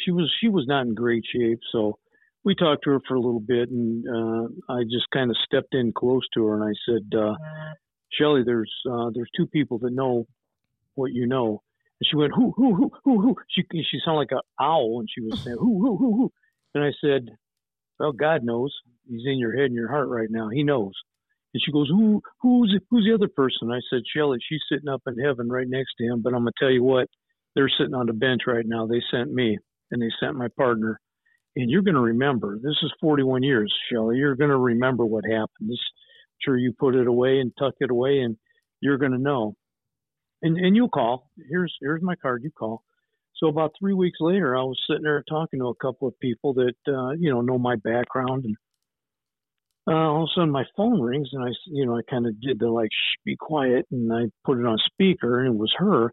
she 0.00 0.10
was 0.10 0.32
she 0.40 0.48
was 0.48 0.66
not 0.66 0.86
in 0.86 0.94
great 0.94 1.24
shape. 1.32 1.60
So 1.70 1.98
we 2.42 2.54
talked 2.54 2.84
to 2.84 2.90
her 2.90 3.00
for 3.06 3.14
a 3.14 3.20
little 3.20 3.40
bit, 3.40 3.70
and 3.70 4.04
uh, 4.08 4.48
I 4.72 4.82
just 4.82 5.08
kind 5.12 5.30
of 5.30 5.36
stepped 5.44 5.74
in 5.74 5.92
close 5.92 6.26
to 6.34 6.44
her, 6.46 6.54
and 6.60 6.64
I 6.64 6.74
said, 6.86 7.18
uh, 7.18 7.34
Shelley, 8.12 8.42
there's 8.44 8.72
uh, 8.90 9.10
there's 9.14 9.30
two 9.36 9.46
people 9.46 9.78
that 9.78 9.92
know 9.92 10.26
what 10.94 11.12
you 11.12 11.26
know. 11.26 11.62
And 12.00 12.08
she 12.10 12.16
went, 12.16 12.32
who, 12.34 12.52
who, 12.56 12.74
who, 12.74 12.90
who, 13.04 13.20
who? 13.20 13.36
She, 13.48 13.62
she 13.72 13.98
sounded 14.04 14.18
like 14.18 14.32
an 14.32 14.40
owl, 14.60 14.98
and 14.98 15.08
she 15.12 15.20
was 15.20 15.40
saying, 15.44 15.56
who, 15.60 15.80
who, 15.80 15.96
who, 15.96 16.16
who? 16.16 16.32
And 16.74 16.84
I 16.84 16.92
said, 17.00 17.28
well, 17.98 18.12
God 18.12 18.44
knows. 18.44 18.74
He's 19.08 19.26
in 19.26 19.38
your 19.38 19.54
head 19.56 19.66
and 19.66 19.74
your 19.74 19.90
heart 19.90 20.08
right 20.08 20.28
now. 20.30 20.48
He 20.48 20.62
knows. 20.64 20.92
And 21.52 21.62
she 21.64 21.72
goes, 21.72 21.88
who, 21.88 22.20
who's, 22.42 22.76
who's 22.90 23.06
the 23.06 23.14
other 23.14 23.32
person? 23.34 23.70
I 23.70 23.80
said, 23.90 24.02
Shelly, 24.14 24.38
she's 24.48 24.62
sitting 24.70 24.88
up 24.88 25.02
in 25.06 25.18
heaven 25.18 25.48
right 25.48 25.68
next 25.68 25.94
to 25.98 26.04
him. 26.04 26.22
But 26.22 26.34
I'm 26.34 26.40
gonna 26.40 26.52
tell 26.58 26.70
you 26.70 26.82
what, 26.82 27.08
they're 27.54 27.70
sitting 27.78 27.94
on 27.94 28.06
the 28.06 28.12
bench 28.12 28.42
right 28.46 28.66
now. 28.66 28.86
They 28.86 29.02
sent 29.10 29.32
me, 29.32 29.58
and 29.90 30.02
they 30.02 30.10
sent 30.20 30.36
my 30.36 30.48
partner. 30.56 31.00
And 31.56 31.70
you're 31.70 31.82
gonna 31.82 32.00
remember. 32.00 32.56
This 32.56 32.76
is 32.82 32.92
41 33.00 33.44
years, 33.44 33.72
Shelly. 33.92 34.16
You're 34.18 34.36
gonna 34.36 34.58
remember 34.58 35.06
what 35.06 35.24
happened. 35.24 35.70
This, 35.70 35.78
sure 36.40 36.58
you 36.58 36.72
put 36.78 36.96
it 36.96 37.06
away 37.06 37.38
and 37.38 37.52
tuck 37.58 37.74
it 37.80 37.90
away, 37.90 38.20
and 38.20 38.36
you're 38.80 38.98
gonna 38.98 39.18
know 39.18 39.54
and 40.42 40.56
and 40.58 40.76
you 40.76 40.88
call. 40.88 41.30
Here's 41.50 41.74
here's 41.80 42.02
my 42.02 42.14
card. 42.16 42.42
You 42.44 42.50
call. 42.50 42.84
So 43.44 43.50
about 43.50 43.72
three 43.78 43.92
weeks 43.92 44.16
later, 44.22 44.56
I 44.56 44.62
was 44.62 44.80
sitting 44.88 45.02
there 45.02 45.22
talking 45.28 45.60
to 45.60 45.66
a 45.66 45.74
couple 45.74 46.08
of 46.08 46.18
people 46.18 46.54
that 46.54 46.74
uh, 46.88 47.10
you 47.10 47.30
know 47.30 47.42
know 47.42 47.58
my 47.58 47.76
background, 47.76 48.46
and 48.46 48.56
uh, 49.86 49.92
all 49.92 50.22
of 50.22 50.30
a 50.30 50.32
sudden 50.34 50.50
my 50.50 50.64
phone 50.74 51.02
rings, 51.02 51.28
and 51.30 51.44
I 51.44 51.48
you 51.66 51.84
know 51.84 51.94
I 51.94 52.00
kind 52.08 52.26
of 52.26 52.40
did 52.40 52.58
the 52.58 52.70
like 52.70 52.88
shh, 52.88 53.20
be 53.26 53.36
quiet, 53.36 53.84
and 53.90 54.10
I 54.10 54.30
put 54.46 54.58
it 54.58 54.64
on 54.64 54.78
speaker, 54.86 55.40
and 55.40 55.54
it 55.54 55.58
was 55.58 55.70
her, 55.76 56.10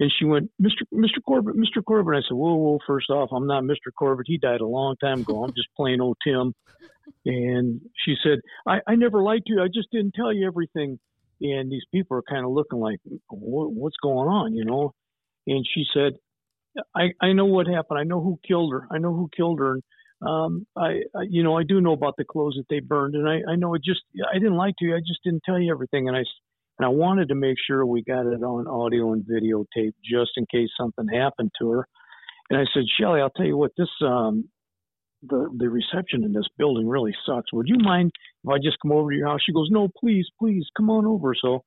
and 0.00 0.10
she 0.18 0.24
went, 0.24 0.50
Mr. 0.58 0.86
Mr. 0.94 1.22
Corbett, 1.22 1.54
Mr. 1.54 1.84
Corbett. 1.86 2.16
I 2.16 2.22
said, 2.26 2.34
whoa, 2.34 2.54
whoa. 2.54 2.78
First 2.86 3.10
off, 3.10 3.28
I'm 3.30 3.46
not 3.46 3.64
Mr. 3.64 3.92
Corbett. 3.98 4.24
He 4.26 4.38
died 4.38 4.62
a 4.62 4.66
long 4.66 4.96
time 5.02 5.20
ago. 5.20 5.44
I'm 5.44 5.52
just 5.52 5.68
plain 5.76 6.00
old 6.00 6.16
Tim. 6.26 6.54
And 7.26 7.82
she 8.06 8.14
said, 8.24 8.38
I, 8.66 8.78
I 8.86 8.94
never 8.94 9.22
liked 9.22 9.48
you. 9.50 9.60
I 9.60 9.66
just 9.66 9.88
didn't 9.92 10.14
tell 10.14 10.32
you 10.32 10.46
everything 10.46 10.98
and 11.42 11.70
these 11.70 11.84
people 11.92 12.16
are 12.16 12.22
kind 12.22 12.44
of 12.44 12.52
looking 12.52 12.78
like, 12.78 12.98
what, 13.28 13.72
what's 13.72 13.96
going 14.02 14.28
on, 14.28 14.54
you 14.54 14.64
know? 14.64 14.92
And 15.46 15.64
she 15.74 15.84
said, 15.92 16.14
I, 16.94 17.10
I 17.20 17.32
know 17.32 17.46
what 17.46 17.66
happened. 17.66 17.98
I 17.98 18.04
know 18.04 18.20
who 18.20 18.38
killed 18.46 18.72
her. 18.72 18.86
I 18.90 18.98
know 18.98 19.14
who 19.14 19.28
killed 19.36 19.58
her. 19.58 19.72
And, 19.72 19.82
um, 20.22 20.66
I, 20.76 21.00
I, 21.16 21.22
you 21.28 21.42
know, 21.42 21.56
I 21.56 21.62
do 21.62 21.80
know 21.80 21.92
about 21.92 22.14
the 22.16 22.24
clothes 22.24 22.56
that 22.56 22.66
they 22.68 22.80
burned, 22.80 23.14
and 23.14 23.28
I, 23.28 23.52
I 23.52 23.56
know 23.56 23.74
it 23.74 23.82
just, 23.82 24.00
I 24.30 24.34
didn't 24.34 24.56
like 24.56 24.74
to. 24.78 24.84
you. 24.86 24.94
I 24.94 25.00
just 25.00 25.20
didn't 25.24 25.42
tell 25.44 25.58
you 25.58 25.72
everything, 25.72 26.08
and 26.08 26.16
I, 26.16 26.20
and 26.78 26.86
I 26.86 26.88
wanted 26.88 27.28
to 27.28 27.34
make 27.34 27.56
sure 27.66 27.84
we 27.86 28.02
got 28.02 28.26
it 28.26 28.42
on 28.42 28.66
audio 28.66 29.12
and 29.12 29.24
videotape 29.24 29.94
just 30.04 30.32
in 30.36 30.46
case 30.50 30.68
something 30.78 31.08
happened 31.08 31.50
to 31.60 31.70
her. 31.70 31.88
And 32.50 32.58
I 32.58 32.64
said, 32.74 32.84
Shelley, 32.98 33.20
I'll 33.20 33.30
tell 33.30 33.46
you 33.46 33.56
what, 33.56 33.72
this, 33.76 33.88
um, 34.04 34.48
the 35.22 35.48
the 35.58 35.68
reception 35.68 36.24
in 36.24 36.32
this 36.32 36.46
building 36.58 36.88
really 36.88 37.14
sucks. 37.26 37.52
Would 37.52 37.68
you 37.68 37.76
mind 37.78 38.10
if 38.44 38.50
I 38.50 38.56
just 38.58 38.78
come 38.82 38.92
over 38.92 39.10
to 39.10 39.16
your 39.16 39.28
house? 39.28 39.40
She 39.44 39.52
goes, 39.52 39.68
No, 39.70 39.88
please, 39.98 40.26
please, 40.38 40.64
come 40.76 40.90
on 40.90 41.06
over. 41.06 41.34
So 41.34 41.64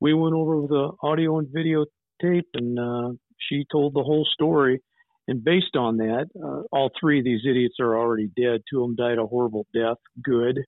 we 0.00 0.14
went 0.14 0.34
over 0.34 0.66
the 0.66 0.92
audio 1.02 1.38
and 1.38 1.48
videotape, 1.48 2.48
and 2.54 2.78
uh, 2.78 3.12
she 3.48 3.64
told 3.70 3.94
the 3.94 4.02
whole 4.02 4.26
story. 4.32 4.80
And 5.26 5.42
based 5.42 5.76
on 5.76 5.96
that, 5.98 6.26
uh, 6.36 6.62
all 6.70 6.90
three 7.00 7.18
of 7.18 7.24
these 7.24 7.40
idiots 7.48 7.76
are 7.80 7.96
already 7.96 8.26
dead. 8.26 8.60
Two 8.70 8.82
of 8.82 8.88
them 8.88 8.96
died 8.96 9.18
a 9.18 9.26
horrible 9.26 9.66
death, 9.74 9.96
good, 10.22 10.58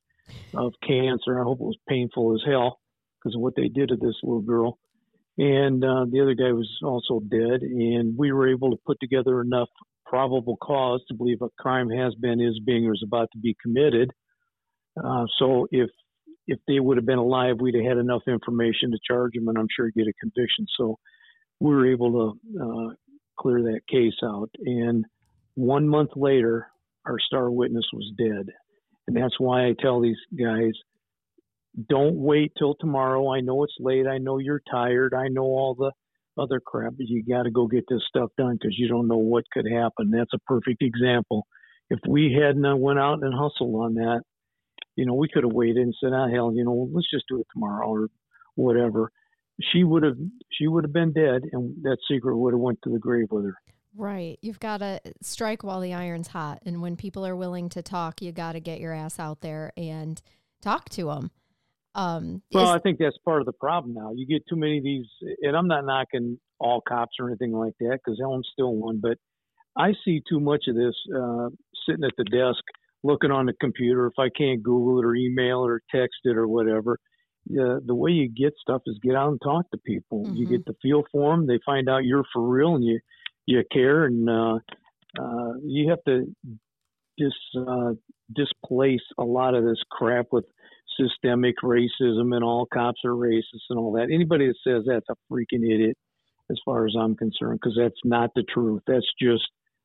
of 0.55 0.73
cancer. 0.87 1.39
I 1.39 1.45
hope 1.45 1.61
it 1.61 1.65
was 1.65 1.79
painful 1.89 2.35
as 2.35 2.41
hell 2.47 2.79
because 3.19 3.35
of 3.35 3.43
what 3.43 3.55
they 3.55 3.69
did 3.69 3.91
to 3.91 3.97
this 3.97 4.15
little 4.23 4.41
girl. 4.41 4.79
And 5.37 5.85
uh, 5.85 6.07
the 6.11 6.23
other 6.23 6.35
guy 6.35 6.53
was 6.53 6.71
also 6.83 7.21
dead. 7.21 7.61
And 7.61 8.17
we 8.17 8.33
were 8.33 8.49
able 8.51 8.71
to 8.71 8.79
put 8.87 8.99
together 8.99 9.43
enough 9.43 9.69
probable 10.07 10.57
cause 10.57 11.03
to 11.09 11.15
believe 11.15 11.43
a 11.43 11.49
crime 11.59 11.91
has 11.91 12.15
been, 12.15 12.41
is 12.41 12.59
being, 12.65 12.87
or 12.87 12.95
is 12.95 13.05
about 13.07 13.29
to 13.33 13.39
be 13.39 13.55
committed. 13.63 14.11
Uh, 15.03 15.27
so 15.39 15.67
if 15.71 15.91
if 16.47 16.61
they 16.69 16.79
would 16.79 16.97
have 16.97 17.07
been 17.07 17.19
alive, 17.19 17.57
we'd 17.61 17.75
have 17.75 17.85
had 17.85 17.99
enough 17.99 18.23
information 18.29 18.93
to 18.93 18.99
charge 19.07 19.33
them, 19.35 19.49
and 19.49 19.59
I'm 19.59 19.67
sure 19.75 19.91
get 19.91 20.07
a 20.07 20.13
conviction. 20.21 20.67
So 20.79 20.97
we 21.61 21.75
were 21.75 21.91
able 21.91 22.13
to 22.13 22.63
uh, 22.63 22.95
clear 23.39 23.63
that 23.63 23.81
case 23.91 24.15
out. 24.25 24.51
And 24.65 25.05
one 25.55 25.89
month 25.89 26.11
later, 26.17 26.69
our 27.07 27.19
star 27.19 27.51
witness 27.51 27.85
was 27.93 28.13
dead, 28.19 28.53
and 29.07 29.17
that's 29.17 29.39
why 29.39 29.67
I 29.67 29.75
tell 29.81 30.01
these 30.01 30.17
guys. 30.39 30.73
Don't 31.91 32.17
wait 32.17 32.53
till 32.59 32.75
tomorrow. 32.81 33.31
I 33.35 33.41
know 33.41 33.63
it's 33.63 33.77
late. 33.79 34.07
I 34.07 34.17
know 34.17 34.39
you're 34.39 34.63
tired. 34.71 35.13
I 35.13 35.29
know 35.29 35.43
all 35.43 35.75
the 35.75 35.93
other 36.41 36.61
crap, 36.61 36.95
but 36.97 37.07
you 37.07 37.23
got 37.23 37.43
to 37.43 37.51
go 37.51 37.67
get 37.67 37.85
this 37.89 38.03
stuff 38.09 38.31
done 38.39 38.57
because 38.59 38.79
you 38.79 38.89
don't 38.89 39.09
know 39.09 39.19
what 39.19 39.45
could 39.53 39.67
happen. 39.71 40.11
That's 40.11 40.33
a 40.35 40.39
perfect 40.47 40.83
example. 40.83 41.47
If 41.91 41.99
we 42.09 42.33
hadn't 42.33 42.65
uh, 42.65 42.77
went 42.77 42.99
out 42.99 43.23
and 43.23 43.33
hustled 43.33 43.75
on 43.75 43.95
that, 43.95 44.23
you 44.97 45.07
know, 45.07 45.15
we 45.15 45.29
could 45.29 45.45
have 45.45 45.53
waited 45.53 45.77
and 45.77 45.95
said, 46.01 46.13
"Ah, 46.13 46.29
hell, 46.29 46.53
you 46.55 46.65
know, 46.65 46.89
let's 46.93 47.11
just 47.11 47.27
do 47.29 47.41
it 47.41 47.47
tomorrow 47.53 47.87
or 47.87 48.09
whatever." 48.55 49.11
She 49.61 49.85
would 49.85 50.03
have, 50.03 50.17
she 50.53 50.67
would 50.69 50.85
have 50.85 50.93
been 50.93 51.13
dead, 51.13 51.43
and 51.53 51.83
that 51.83 51.99
secret 52.11 52.37
would 52.37 52.53
have 52.53 52.61
went 52.61 52.79
to 52.85 52.91
the 52.91 52.99
grave 52.99 53.29
with 53.31 53.45
her. 53.45 53.57
Right. 53.97 54.39
You've 54.43 54.61
got 54.61 54.79
to 54.79 55.01
strike 55.23 55.65
while 55.65 55.81
the 55.81 55.95
iron's 55.95 56.29
hot. 56.29 56.61
And 56.67 56.83
when 56.83 56.97
people 56.97 57.27
are 57.27 57.35
willing 57.35 57.71
to 57.71 57.83
talk, 57.83 58.21
you 58.21 58.31
got 58.31 58.53
to 58.53 58.61
get 58.61 58.79
your 58.79 58.93
ass 58.93 59.19
out 59.19 59.41
there 59.41 59.73
and 59.77 60.21
talk 60.61 60.91
to 60.91 61.07
them. 61.07 61.31
Um, 61.95 62.43
Well, 62.53 62.65
is- 62.65 62.71
I 62.77 62.79
think 62.81 62.99
that's 62.99 63.17
part 63.25 63.41
of 63.41 63.47
the 63.47 63.55
problem 63.55 63.95
now. 63.95 64.13
You 64.15 64.27
get 64.27 64.47
too 64.47 64.57
many 64.57 64.77
of 64.79 64.85
these, 64.85 65.07
and 65.41 65.57
I'm 65.57 65.67
not 65.67 65.87
knocking 65.87 66.39
all 66.61 66.83
cops 66.87 67.15
or 67.19 67.29
anything 67.29 67.53
like 67.53 67.73
that 67.81 68.01
because 68.05 68.21
Ellen's 68.21 68.49
still 68.53 68.75
one, 68.75 68.99
but 69.01 69.17
I 69.77 69.95
see 70.05 70.23
too 70.29 70.41
much 70.41 70.65
of 70.69 70.75
this 70.75 70.95
uh, 71.15 71.49
sitting 71.87 72.05
at 72.05 72.13
the 72.19 72.25
desk 72.25 72.63
looking 73.03 73.31
on 73.31 73.47
the 73.47 73.55
computer. 73.55 74.07
If 74.07 74.19
I 74.19 74.29
can't 74.29 74.63
Google 74.63 74.99
it 74.99 75.05
or 75.07 75.15
email 75.15 75.65
it 75.65 75.71
or 75.71 75.81
text 75.91 76.19
it 76.25 76.37
or 76.37 76.49
whatever, 76.49 76.99
uh, 77.53 77.79
the 77.85 77.95
way 77.95 78.11
you 78.11 78.29
get 78.29 78.55
stuff 78.61 78.83
is 78.87 78.99
get 79.03 79.15
out 79.15 79.31
and 79.31 79.41
talk 79.43 79.71
to 79.71 79.79
people. 79.79 80.29
You 80.33 80.47
Mhm. 80.47 80.51
get 80.51 80.65
the 80.67 80.75
feel 80.83 81.05
for 81.13 81.33
them. 81.33 81.47
They 81.47 81.59
find 81.65 81.89
out 81.89 82.05
you're 82.05 82.25
for 82.33 82.43
real 82.47 82.75
and 82.75 82.85
you 82.85 83.01
you 83.47 83.63
care, 83.71 84.07
and 84.07 84.29
uh, 84.29 84.59
uh, 85.19 85.53
you 85.63 85.89
have 85.91 86.03
to 86.05 86.27
dis 87.17 87.33
uh, 87.57 87.93
displace 88.35 89.03
a 89.19 89.25
lot 89.25 89.55
of 89.55 89.65
this 89.65 89.83
crap 89.91 90.27
with 90.33 90.45
systemic 90.99 91.57
racism 91.63 92.35
and 92.35 92.43
all 92.43 92.67
cops 92.73 93.01
are 93.05 93.11
racist 93.11 93.69
and 93.71 93.79
all 93.79 93.93
that. 93.93 94.09
Anybody 94.13 94.49
that 94.49 94.57
says 94.65 94.85
that's 94.87 95.09
a 95.11 95.17
freaking 95.33 95.65
idiot, 95.65 95.97
as 96.51 96.59
far 96.65 96.87
as 96.87 96.95
I'm 96.99 97.15
concerned, 97.15 97.61
because 97.63 97.77
that's 97.79 98.01
not 98.05 98.31
the 98.35 98.43
truth. 98.43 98.83
That's 98.87 99.07
just 99.21 99.45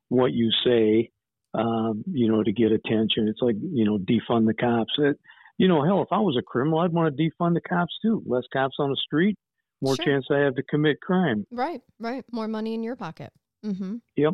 what 0.10 0.34
you 0.34 0.50
say, 0.66 1.10
um, 1.54 2.04
you 2.12 2.30
know, 2.32 2.44
to 2.44 2.52
get 2.52 2.72
attention. 2.72 3.28
It's 3.28 3.42
like 3.42 3.58
you 3.62 3.86
know, 3.86 4.00
defund 4.00 4.48
the 4.48 4.54
cops. 4.54 4.94
It, 4.98 5.20
you 5.62 5.68
know, 5.68 5.84
hell, 5.84 6.02
if 6.02 6.08
I 6.12 6.18
was 6.18 6.36
a 6.40 6.42
criminal, 6.42 6.80
I'd 6.80 6.92
want 6.92 7.16
to 7.16 7.24
defund 7.24 7.54
the 7.54 7.62
cops 7.62 7.94
too. 8.02 8.24
Less 8.26 8.46
cops 8.52 8.78
on 8.80 8.90
the 8.90 8.98
street, 9.06 9.38
more 9.80 9.96
Sure. 9.96 10.06
chance 10.06 10.26
I 10.32 10.40
have 10.40 10.56
to 10.56 10.64
commit 10.64 11.00
crime. 11.02 11.46
Right, 11.52 11.82
right. 12.00 12.26
More 12.32 12.48
money 12.48 12.74
in 12.74 12.82
your 12.82 12.96
pocket. 12.96 13.32
Mm-hmm. 13.64 13.98
Yep. 14.16 14.34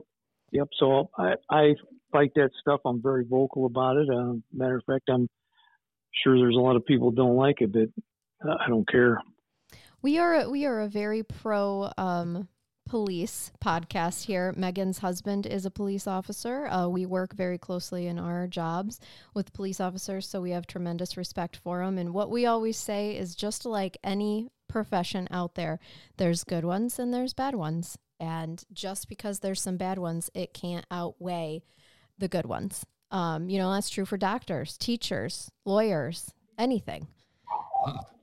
Yep. 0.54 0.68
So 0.80 1.10
I, 1.18 1.34
I 1.50 1.76
fight 2.14 2.32
that 2.36 2.52
stuff. 2.62 2.80
I'm 2.86 3.02
very 3.02 3.26
vocal 3.26 3.66
about 3.66 3.98
it. 3.98 4.08
Uh, 4.10 4.36
matter 4.54 4.78
of 4.78 4.84
fact, 4.86 5.10
I'm 5.10 5.28
sure 6.24 6.38
there's 6.38 6.56
a 6.56 6.60
lot 6.62 6.78
of 6.78 6.86
people 6.86 7.12
don't 7.12 7.36
like 7.36 7.58
it, 7.60 7.74
but 7.74 7.90
uh, 8.50 8.56
I 8.66 8.70
don't 8.70 8.88
care. 8.90 9.20
We 10.02 10.20
are 10.20 10.34
a- 10.44 10.50
we 10.50 10.66
are 10.66 10.80
a 10.80 10.88
very 10.88 11.24
pro 11.24 11.92
um, 11.98 12.48
police 12.88 13.52
podcast 13.64 14.26
here. 14.26 14.54
Megan's 14.56 15.00
husband 15.00 15.46
is 15.46 15.66
a 15.66 15.72
police 15.72 16.08
officer. 16.08 16.68
Uh, 16.68 16.88
we 16.88 17.06
work 17.06 17.34
very 17.34 17.58
closely 17.58 18.08
in 18.08 18.18
our 18.18 18.48
jobs 18.48 19.00
with 19.34 19.54
police 19.54 19.80
officers, 19.80 20.28
so 20.28 20.42
we 20.42 20.52
have 20.52 20.66
tremendous 20.66 21.18
respect 21.18 21.58
for 21.58 21.80
them. 21.84 21.98
And 21.98 22.14
what 22.14 22.32
we 22.32 22.46
always 22.46 22.78
say 22.78 23.16
is 23.16 23.36
just 23.36 23.66
like 23.66 23.98
any 24.04 24.50
profession 24.68 25.28
out 25.32 25.56
there, 25.56 25.80
there's 26.18 26.44
good 26.44 26.66
ones 26.66 26.98
and 27.00 27.14
there's 27.14 27.34
bad 27.34 27.56
ones. 27.56 27.98
And 28.20 28.64
just 28.74 29.10
because 29.10 29.40
there's 29.40 29.62
some 29.62 29.78
bad 29.78 30.00
ones, 30.00 30.30
it 30.34 30.54
can't 30.54 30.86
outweigh 30.90 31.64
the 32.18 32.28
good 32.28 32.46
ones. 32.46 32.86
Um, 33.12 33.50
you 33.50 33.58
know, 33.58 33.72
that's 33.72 33.90
true 33.90 34.06
for 34.06 34.18
doctors, 34.18 34.78
teachers, 34.78 35.52
lawyers, 35.66 36.34
anything. 36.58 37.08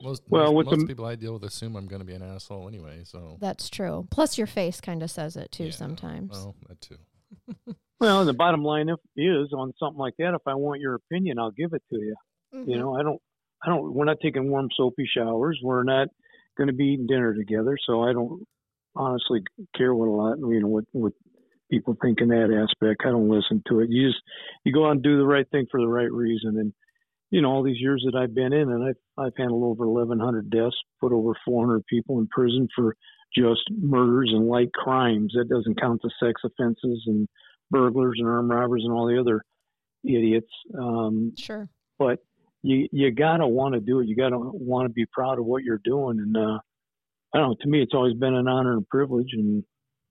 Most, 0.02 0.22
Well, 0.28 0.52
most, 0.52 0.54
with 0.54 0.66
most 0.66 0.80
the- 0.80 0.86
people 0.86 1.06
I 1.06 1.14
deal 1.14 1.32
with 1.34 1.44
assume 1.44 1.76
I'm 1.76 1.86
going 1.86 2.00
to 2.00 2.06
be 2.06 2.14
an 2.14 2.22
asshole 2.22 2.68
anyway. 2.68 3.02
So 3.04 3.38
That's 3.40 3.70
true. 3.70 4.06
Plus, 4.10 4.36
your 4.36 4.46
face 4.46 4.80
kind 4.80 5.02
of 5.02 5.10
says 5.10 5.36
it 5.36 5.50
too 5.52 5.66
yeah, 5.66 5.70
sometimes. 5.72 6.32
Well, 6.32 6.54
that 6.68 6.80
too. 6.80 6.96
Well, 8.00 8.20
and 8.20 8.28
the 8.28 8.34
bottom 8.34 8.62
line 8.62 8.88
is 9.16 9.52
on 9.52 9.72
something 9.78 9.98
like 9.98 10.14
that. 10.18 10.34
If 10.34 10.42
I 10.46 10.54
want 10.56 10.80
your 10.80 10.94
opinion, 10.94 11.38
I'll 11.38 11.52
give 11.52 11.72
it 11.72 11.82
to 11.90 11.96
you. 11.96 12.14
Mm-hmm. 12.54 12.70
You 12.70 12.78
know, 12.78 12.94
I 12.94 13.02
don't, 13.02 13.20
I 13.64 13.68
don't. 13.68 13.94
We're 13.94 14.04
not 14.04 14.18
taking 14.22 14.50
warm 14.50 14.68
soapy 14.76 15.08
showers. 15.16 15.58
We're 15.62 15.84
not 15.84 16.08
going 16.58 16.66
to 16.66 16.74
be 16.74 16.84
eating 16.84 17.06
dinner 17.06 17.34
together. 17.34 17.78
So 17.86 18.02
I 18.02 18.12
don't 18.12 18.44
honestly 18.94 19.42
care 19.76 19.94
what 19.94 20.08
a 20.08 20.10
lot. 20.10 20.38
You 20.38 20.60
know 20.60 20.68
what 20.68 20.84
what 20.92 21.12
people 21.70 21.96
think 22.02 22.20
in 22.20 22.28
that 22.28 22.52
aspect. 22.52 23.02
I 23.06 23.10
don't 23.10 23.30
listen 23.30 23.62
to 23.68 23.80
it. 23.80 23.88
You 23.90 24.08
just 24.08 24.22
you 24.64 24.72
go 24.72 24.86
out 24.86 24.92
and 24.92 25.02
do 25.02 25.16
the 25.16 25.26
right 25.26 25.48
thing 25.50 25.66
for 25.70 25.80
the 25.80 25.88
right 25.88 26.12
reason. 26.12 26.58
And 26.58 26.72
you 27.34 27.42
know, 27.42 27.50
all 27.50 27.64
these 27.64 27.80
years 27.80 28.00
that 28.06 28.16
I've 28.16 28.32
been 28.32 28.52
in, 28.52 28.70
and 28.70 28.84
I've 28.84 28.96
I've 29.18 29.36
handled 29.36 29.64
over 29.64 29.88
1,100 29.88 30.50
deaths, 30.50 30.76
put 31.00 31.10
over 31.10 31.32
400 31.44 31.84
people 31.86 32.20
in 32.20 32.28
prison 32.28 32.68
for 32.76 32.94
just 33.36 33.62
murders 33.70 34.30
and 34.32 34.46
light 34.46 34.72
crimes. 34.72 35.32
That 35.34 35.48
doesn't 35.48 35.80
count 35.80 36.00
the 36.02 36.12
sex 36.22 36.40
offenses 36.44 37.02
and 37.08 37.26
burglars 37.72 38.18
and 38.20 38.28
armed 38.28 38.50
robbers 38.50 38.82
and 38.84 38.92
all 38.92 39.08
the 39.08 39.18
other 39.18 39.42
idiots. 40.04 40.46
Um, 40.78 41.32
Sure. 41.36 41.68
but 41.98 42.20
you 42.62 42.86
you 42.92 43.10
gotta 43.10 43.48
want 43.48 43.74
to 43.74 43.80
do 43.80 43.98
it. 43.98 44.06
You 44.06 44.14
gotta 44.14 44.38
want 44.38 44.86
to 44.86 44.92
be 44.92 45.06
proud 45.12 45.40
of 45.40 45.44
what 45.44 45.64
you're 45.64 45.80
doing. 45.84 46.20
And 46.20 46.36
uh, 46.36 46.60
I 47.34 47.38
don't 47.38 47.48
know. 47.48 47.56
To 47.62 47.68
me, 47.68 47.82
it's 47.82 47.94
always 47.94 48.14
been 48.14 48.34
an 48.34 48.46
honor 48.46 48.74
and 48.74 48.88
privilege, 48.88 49.30
and 49.32 49.64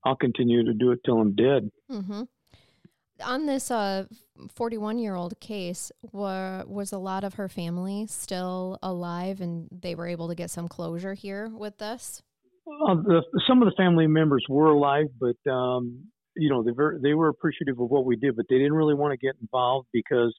I'll 0.04 0.14
continue 0.14 0.62
to 0.62 0.74
do 0.74 0.90
it 0.90 1.00
till 1.06 1.18
I'm 1.22 1.34
dead. 1.34 1.70
Mm-hmm. 1.90 2.24
On 3.24 3.46
this 3.46 3.70
uh, 3.70 4.04
41 4.54 4.98
year 4.98 5.14
old 5.14 5.38
case, 5.40 5.90
wa- 6.12 6.64
was 6.66 6.92
a 6.92 6.98
lot 6.98 7.24
of 7.24 7.34
her 7.34 7.48
family 7.48 8.06
still 8.08 8.78
alive 8.82 9.40
and 9.40 9.68
they 9.70 9.94
were 9.94 10.06
able 10.06 10.28
to 10.28 10.34
get 10.34 10.50
some 10.50 10.68
closure 10.68 11.14
here 11.14 11.48
with 11.48 11.78
this? 11.78 12.22
Uh, 12.66 12.94
the, 12.94 13.22
some 13.46 13.62
of 13.62 13.66
the 13.68 13.74
family 13.76 14.06
members 14.06 14.44
were 14.48 14.68
alive, 14.68 15.06
but 15.20 15.50
um, 15.50 16.04
you 16.36 16.48
know 16.48 16.62
they 16.62 16.70
were 16.72 16.98
they 17.02 17.12
were 17.14 17.28
appreciative 17.28 17.78
of 17.78 17.90
what 17.90 18.04
we 18.06 18.16
did, 18.16 18.36
but 18.36 18.46
they 18.48 18.56
didn't 18.56 18.72
really 18.72 18.94
want 18.94 19.12
to 19.12 19.18
get 19.18 19.34
involved 19.40 19.86
because 19.92 20.34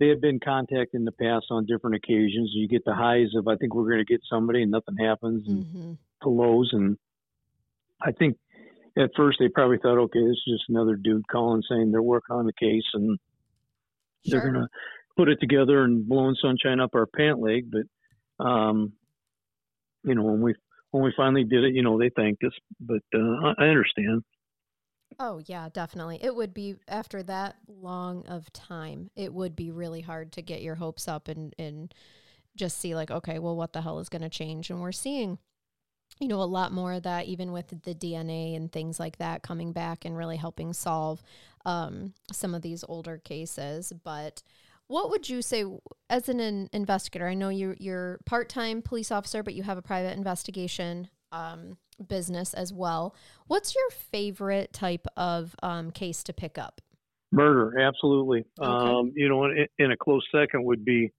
they 0.00 0.08
had 0.08 0.20
been 0.20 0.40
contacted 0.40 0.94
in 0.94 1.04
the 1.04 1.12
past 1.12 1.46
on 1.50 1.66
different 1.66 1.94
occasions. 1.96 2.50
You 2.54 2.66
get 2.66 2.84
the 2.84 2.94
highs 2.94 3.28
of 3.36 3.46
I 3.46 3.54
think 3.56 3.74
we're 3.74 3.84
going 3.88 4.04
to 4.04 4.12
get 4.12 4.20
somebody, 4.28 4.62
and 4.62 4.70
nothing 4.72 4.96
happens, 4.98 5.46
and 5.46 5.64
Mm-hmm. 5.64 5.92
the 6.22 6.28
lows, 6.28 6.70
and 6.72 6.96
I 8.02 8.10
think 8.12 8.36
at 8.96 9.10
first 9.16 9.38
they 9.38 9.48
probably 9.48 9.78
thought, 9.78 9.98
okay, 9.98 10.20
this 10.20 10.36
is 10.46 10.58
just 10.58 10.68
another 10.68 10.96
dude 10.96 11.26
calling 11.28 11.62
saying 11.68 11.90
they're 11.90 12.02
working 12.02 12.36
on 12.36 12.46
the 12.46 12.52
case 12.52 12.84
and 12.94 13.18
they're 14.24 14.40
gonna 14.40 14.68
put 15.16 15.28
it 15.28 15.38
together 15.40 15.84
and 15.84 16.08
blowing 16.08 16.36
sunshine 16.40 16.80
up 16.80 16.90
our 16.94 17.06
pant 17.06 17.40
leg. 17.40 17.70
But 17.70 18.44
um, 18.44 18.92
you 20.04 20.14
know, 20.14 20.22
when 20.22 20.40
we 20.40 20.54
when 20.90 21.04
we 21.04 21.12
finally 21.16 21.44
did 21.44 21.64
it, 21.64 21.74
you 21.74 21.82
know, 21.82 21.98
they 21.98 22.10
thanked 22.10 22.42
us. 22.44 22.52
But 22.80 23.02
uh, 23.14 23.18
I, 23.58 23.64
I 23.64 23.68
understand. 23.68 24.24
Oh, 25.18 25.40
yeah, 25.46 25.68
definitely. 25.72 26.18
It 26.22 26.34
would 26.34 26.54
be, 26.54 26.76
after 26.88 27.22
that 27.24 27.56
long 27.68 28.26
of 28.26 28.52
time, 28.52 29.10
it 29.16 29.34
would 29.34 29.56
be 29.56 29.70
really 29.70 30.00
hard 30.00 30.32
to 30.32 30.42
get 30.42 30.62
your 30.62 30.76
hopes 30.76 31.08
up 31.08 31.28
and, 31.28 31.54
and 31.58 31.92
just 32.56 32.78
see, 32.78 32.94
like, 32.94 33.10
okay, 33.10 33.38
well, 33.38 33.56
what 33.56 33.72
the 33.72 33.82
hell 33.82 33.98
is 33.98 34.08
going 34.08 34.22
to 34.22 34.28
change? 34.28 34.70
And 34.70 34.80
we're 34.80 34.92
seeing, 34.92 35.38
you 36.20 36.28
know, 36.28 36.42
a 36.42 36.44
lot 36.44 36.70
more 36.70 36.92
of 36.92 37.02
that, 37.04 37.26
even 37.26 37.50
with 37.50 37.68
the 37.82 37.94
DNA 37.94 38.54
and 38.54 38.70
things 38.70 39.00
like 39.00 39.16
that 39.16 39.42
coming 39.42 39.72
back 39.72 40.04
and 40.04 40.16
really 40.16 40.36
helping 40.36 40.74
solve 40.74 41.22
um, 41.64 42.12
some 42.30 42.54
of 42.54 42.60
these 42.60 42.84
older 42.86 43.16
cases. 43.16 43.92
But 44.04 44.42
what 44.86 45.10
would 45.10 45.30
you 45.30 45.40
say 45.40 45.64
as 46.10 46.28
an 46.28 46.38
in- 46.38 46.68
investigator? 46.74 47.26
I 47.26 47.34
know 47.34 47.48
you're, 47.48 47.76
you're 47.78 48.20
part 48.26 48.50
time 48.50 48.82
police 48.82 49.10
officer, 49.10 49.42
but 49.42 49.54
you 49.54 49.62
have 49.62 49.78
a 49.78 49.82
private 49.82 50.16
investigation 50.16 51.08
um, 51.32 51.78
business 52.06 52.52
as 52.52 52.70
well. 52.72 53.14
What's 53.46 53.74
your 53.74 53.90
favorite 53.90 54.74
type 54.74 55.06
of 55.16 55.56
um, 55.62 55.90
case 55.90 56.22
to 56.24 56.34
pick 56.34 56.58
up? 56.58 56.82
Murder, 57.32 57.78
absolutely. 57.80 58.44
Okay. 58.60 58.90
Um, 58.90 59.12
you 59.14 59.28
know, 59.28 59.44
in, 59.44 59.66
in 59.78 59.90
a 59.92 59.96
close 59.96 60.26
second 60.30 60.64
would 60.64 60.84
be 60.84 61.12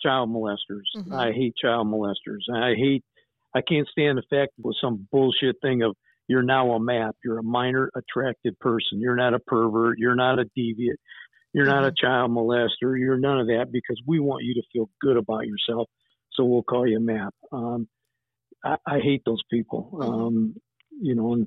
child 0.00 0.30
molesters. 0.30 0.84
Mhm. 0.96 1.12
I 1.12 1.32
hate 1.32 1.54
child 1.60 1.88
molesters. 1.88 2.48
I 2.54 2.74
hate. 2.74 3.04
I 3.56 3.62
can't 3.62 3.88
stand 3.88 4.18
the 4.18 4.22
fact 4.28 4.52
with 4.62 4.76
some 4.80 5.08
bullshit 5.10 5.56
thing 5.62 5.82
of 5.82 5.96
you're 6.28 6.42
now 6.42 6.72
a 6.72 6.80
map. 6.80 7.16
You're 7.24 7.38
a 7.38 7.42
minor 7.42 7.90
attracted 7.96 8.58
person. 8.58 9.00
You're 9.00 9.16
not 9.16 9.32
a 9.32 9.38
pervert. 9.38 9.98
You're 9.98 10.14
not 10.14 10.38
a 10.38 10.44
deviant. 10.58 10.96
You're 11.54 11.64
not 11.64 11.86
a 11.86 11.92
child 11.96 12.30
molester. 12.32 12.98
You're 12.98 13.16
none 13.18 13.40
of 13.40 13.46
that 13.46 13.68
because 13.72 13.98
we 14.06 14.20
want 14.20 14.44
you 14.44 14.54
to 14.54 14.62
feel 14.72 14.90
good 15.00 15.16
about 15.16 15.46
yourself. 15.46 15.88
So 16.32 16.44
we'll 16.44 16.64
call 16.64 16.86
you 16.86 16.98
a 16.98 17.00
map. 17.00 17.32
Um, 17.50 17.88
I, 18.62 18.76
I 18.86 18.98
hate 18.98 19.22
those 19.24 19.40
people. 19.50 19.90
Mhm. 19.94 20.04
Um, 20.04 20.56
you 21.00 21.14
know, 21.14 21.32
and 21.32 21.46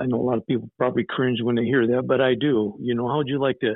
I 0.00 0.06
know 0.06 0.20
a 0.20 0.22
lot 0.22 0.38
of 0.38 0.46
people 0.46 0.70
probably 0.78 1.04
cringe 1.08 1.42
when 1.42 1.56
they 1.56 1.64
hear 1.64 1.84
that, 1.88 2.06
but 2.06 2.20
I 2.20 2.34
do. 2.34 2.76
You 2.80 2.94
know, 2.94 3.08
how 3.08 3.16
would 3.16 3.28
you 3.28 3.40
like 3.40 3.58
to? 3.60 3.74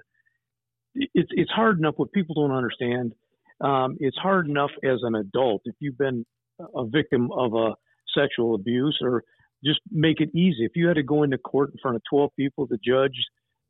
It's 0.94 1.30
it's 1.32 1.50
hard 1.50 1.78
enough. 1.78 1.94
What 1.96 2.12
people 2.12 2.36
don't 2.36 2.56
understand, 2.56 3.14
um, 3.60 3.96
it's 3.98 4.16
hard 4.16 4.48
enough 4.48 4.70
as 4.84 5.00
an 5.02 5.16
adult 5.16 5.62
if 5.64 5.74
you've 5.80 5.98
been 5.98 6.24
a 6.58 6.86
victim 6.86 7.30
of 7.32 7.54
a 7.54 7.74
sexual 8.16 8.54
abuse, 8.54 8.98
or 9.02 9.24
just 9.64 9.80
make 9.90 10.20
it 10.20 10.30
easy. 10.34 10.64
If 10.64 10.72
you 10.74 10.88
had 10.88 10.96
to 10.96 11.02
go 11.02 11.22
into 11.22 11.38
court 11.38 11.70
in 11.70 11.78
front 11.82 11.96
of 11.96 12.02
12 12.10 12.30
people, 12.36 12.66
the 12.66 12.78
judge, 12.84 13.16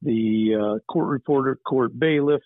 the 0.02 0.54
uh, 0.54 0.78
court 0.92 1.08
reporter, 1.08 1.58
court 1.66 1.98
bailiff, 1.98 2.42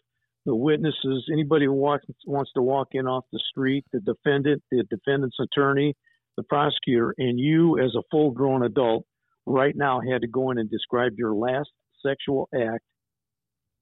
the 0.47 0.55
witnesses, 0.55 1.29
anybody 1.33 1.67
who 1.67 1.73
walks, 1.73 2.07
wants 2.27 2.53
to 2.55 2.63
walk 2.63 2.89
in 2.93 3.07
off 3.07 3.25
the 3.33 3.41
street, 3.51 3.85
the 3.93 4.01
defendant, 4.01 4.63
the 4.71 4.85
defendant's 4.91 5.37
attorney, 5.41 5.95
the 6.37 6.43
prosecutor, 6.45 7.15
and 7.19 7.39
you 7.39 7.79
as 7.79 7.95
a 7.97 8.03
full 8.11 8.31
grown 8.31 8.63
adult 8.63 9.05
right 9.47 9.75
now 9.77 10.01
had 10.01 10.21
to 10.21 10.29
go 10.29 10.51
in 10.51 10.59
and 10.59 10.71
describe 10.71 11.13
your 11.17 11.35
last 11.35 11.71
sexual 12.03 12.49
act 12.55 12.85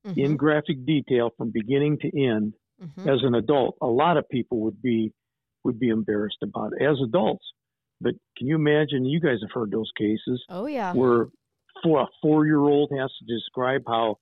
Mhm, 0.06 0.24
in 0.24 0.36
graphic 0.36 0.84
detail 0.84 1.30
from 1.36 1.50
beginning 1.50 1.98
to 1.98 2.22
end 2.22 2.54
mhm. 2.80 3.12
as 3.12 3.22
an 3.22 3.34
adult. 3.34 3.76
A 3.80 3.86
lot 3.86 4.16
of 4.16 4.28
people 4.28 4.60
would 4.60 4.80
be 4.80 5.12
would 5.66 5.78
be 5.78 5.88
embarrassed 5.88 6.42
about 6.42 6.72
it 6.78 6.82
as 6.84 6.96
adults. 7.02 7.44
But 8.00 8.14
can 8.36 8.46
you 8.46 8.54
imagine? 8.56 9.04
You 9.04 9.20
guys 9.20 9.38
have 9.42 9.50
heard 9.52 9.70
those 9.70 9.90
cases 9.98 10.42
Oh 10.48 10.66
yeah. 10.66 10.92
where 10.94 11.26
for 11.82 12.00
a 12.00 12.06
four 12.22 12.46
year 12.46 12.60
old 12.60 12.90
has 12.98 13.10
to 13.18 13.24
describe 13.26 13.82
how 13.86 14.16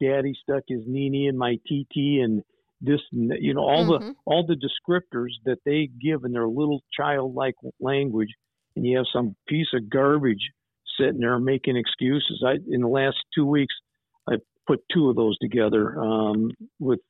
daddy 0.00 0.32
stuck 0.42 0.62
his 0.66 0.80
nini 0.86 1.26
in 1.26 1.36
my 1.36 1.56
TT 1.66 2.20
and 2.24 2.42
this 2.80 3.00
you 3.12 3.54
know 3.54 3.60
all 3.62 3.84
Mhm. 3.86 4.00
the 4.00 4.14
all 4.26 4.46
the 4.46 4.54
descriptors 4.56 5.32
that 5.44 5.58
they 5.64 5.88
give 6.00 6.24
in 6.24 6.32
their 6.32 6.48
little 6.48 6.82
childlike 6.98 7.54
language 7.80 8.28
and 8.74 8.84
you 8.86 8.96
have 8.98 9.06
some 9.12 9.34
piece 9.48 9.68
of 9.72 9.88
garbage 9.88 10.50
sitting 10.98 11.20
there 11.20 11.38
making 11.38 11.76
excuses 11.76 12.42
i 12.46 12.54
in 12.68 12.80
the 12.82 12.88
last 12.88 13.16
two 13.34 13.46
weeks 13.46 13.74
i 14.28 14.34
put 14.66 14.80
two 14.92 15.08
of 15.08 15.16
those 15.16 15.38
together 15.38 15.98
um, 15.98 16.50
with 16.78 17.00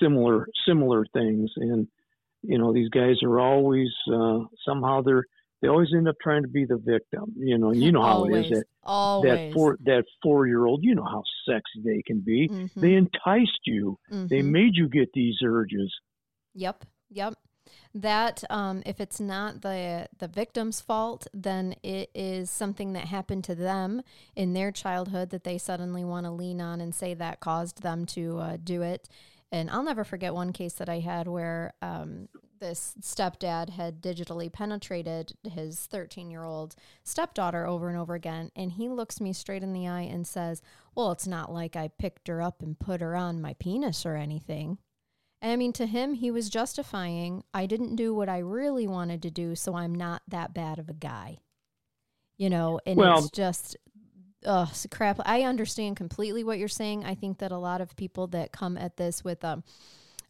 similar 0.00 0.46
similar 0.66 1.04
things 1.12 1.50
and 1.56 1.88
you 2.42 2.58
know, 2.58 2.72
these 2.72 2.88
guys 2.88 3.16
are 3.22 3.40
always 3.40 3.88
uh, 4.12 4.40
somehow 4.64 5.02
they're 5.02 5.24
they 5.62 5.68
always 5.68 5.88
end 5.94 6.08
up 6.08 6.16
trying 6.22 6.42
to 6.42 6.48
be 6.48 6.64
the 6.64 6.78
victim. 6.78 7.34
You 7.36 7.58
know, 7.58 7.72
you 7.72 7.92
know 7.92 8.02
how 8.02 8.18
always, 8.18 8.46
it 8.46 8.46
is 8.46 8.50
that 8.50 8.64
always. 8.82 9.30
that 9.30 9.52
four 9.52 9.78
that 9.84 10.04
four 10.22 10.46
year 10.46 10.64
old. 10.64 10.80
You 10.82 10.94
know 10.94 11.04
how 11.04 11.22
sexy 11.46 11.82
they 11.84 12.02
can 12.06 12.20
be. 12.20 12.48
Mhm, 12.48 12.70
They 12.76 12.94
enticed 12.94 13.60
you. 13.66 13.98
They 14.08 14.40
mhm. 14.40 14.52
made 14.52 14.70
you 14.74 14.88
get 14.88 15.12
these 15.12 15.36
urges. 15.44 15.94
Yep, 16.54 16.84
yep. 17.10 17.34
That 17.94 18.42
um, 18.48 18.82
if 18.86 19.00
it's 19.00 19.20
not 19.20 19.60
the 19.60 20.08
the 20.18 20.28
victim's 20.28 20.80
fault, 20.80 21.26
then 21.34 21.74
it 21.82 22.10
is 22.14 22.50
something 22.50 22.94
that 22.94 23.06
happened 23.06 23.44
to 23.44 23.54
them 23.54 24.02
in 24.34 24.54
their 24.54 24.72
childhood 24.72 25.30
that 25.30 25.44
they 25.44 25.58
suddenly 25.58 26.04
want 26.04 26.24
to 26.24 26.30
lean 26.32 26.60
on 26.60 26.80
and 26.80 26.94
say 26.94 27.14
that 27.14 27.40
caused 27.40 27.82
them 27.82 28.06
to 28.06 28.38
uh, 28.38 28.56
do 28.62 28.82
it. 28.82 29.08
And 29.52 29.68
I'll 29.70 29.82
never 29.82 30.04
forget 30.04 30.32
one 30.32 30.52
case 30.52 30.74
that 30.74 30.88
I 30.88 31.00
had 31.00 31.26
where 31.26 31.74
um, 31.82 32.28
this 32.60 32.94
stepdad 33.00 33.70
had 33.70 34.00
digitally 34.00 34.52
penetrated 34.52 35.32
his 35.42 35.86
13 35.86 36.30
year 36.30 36.44
old 36.44 36.76
stepdaughter 37.02 37.66
over 37.66 37.88
and 37.88 37.98
over 37.98 38.14
again. 38.14 38.50
And 38.54 38.72
he 38.72 38.88
looks 38.88 39.20
me 39.20 39.32
straight 39.32 39.62
in 39.64 39.72
the 39.72 39.88
eye 39.88 40.02
and 40.02 40.26
says, 40.26 40.62
Well, 40.94 41.10
it's 41.10 41.26
not 41.26 41.52
like 41.52 41.74
I 41.74 41.88
picked 41.88 42.28
her 42.28 42.40
up 42.40 42.62
and 42.62 42.78
put 42.78 43.00
her 43.00 43.16
on 43.16 43.40
my 43.40 43.54
penis 43.54 44.06
or 44.06 44.14
anything. 44.14 44.78
And 45.42 45.50
I 45.50 45.56
mean, 45.56 45.72
to 45.74 45.86
him, 45.86 46.14
he 46.14 46.30
was 46.30 46.50
justifying, 46.50 47.42
I 47.54 47.66
didn't 47.66 47.96
do 47.96 48.14
what 48.14 48.28
I 48.28 48.38
really 48.38 48.86
wanted 48.86 49.22
to 49.22 49.30
do, 49.30 49.54
so 49.56 49.74
I'm 49.74 49.94
not 49.94 50.22
that 50.28 50.52
bad 50.52 50.78
of 50.78 50.88
a 50.88 50.94
guy. 50.94 51.38
You 52.36 52.50
know, 52.50 52.78
and 52.86 52.98
Well- 52.98 53.18
it's 53.18 53.30
just, 53.30 53.76
s- 54.44 54.86
crap. 54.90 55.20
I 55.24 55.42
understand 55.42 55.96
completely 55.96 56.44
what 56.44 56.58
you're 56.58 56.68
saying. 56.68 57.04
I 57.04 57.14
think 57.14 57.38
that 57.38 57.52
a 57.52 57.58
lot 57.58 57.80
of 57.80 57.96
people 57.96 58.26
that 58.28 58.52
come 58.52 58.76
at 58.76 58.96
this 58.96 59.22
with 59.24 59.44
um, 59.44 59.64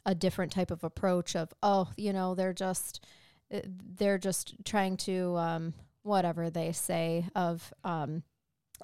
a 0.07 0.15
different 0.15 0.53
type 0.53 0.71
of 0.71 0.85
approach 0.85 1.37
of, 1.37 1.53
oh, 1.63 1.91
you 1.97 2.13
know, 2.13 2.35
they're 2.35 2.53
just, 2.53 3.05
uh, 3.53 3.61
they're 3.65 4.19
just 4.19 4.55
trying 4.65 4.97
to, 4.99 5.37
um, 5.37 5.75
whatever 6.03 6.51
they 6.51 6.73
say, 6.73 7.27
of, 7.35 7.73
um, 7.85 8.23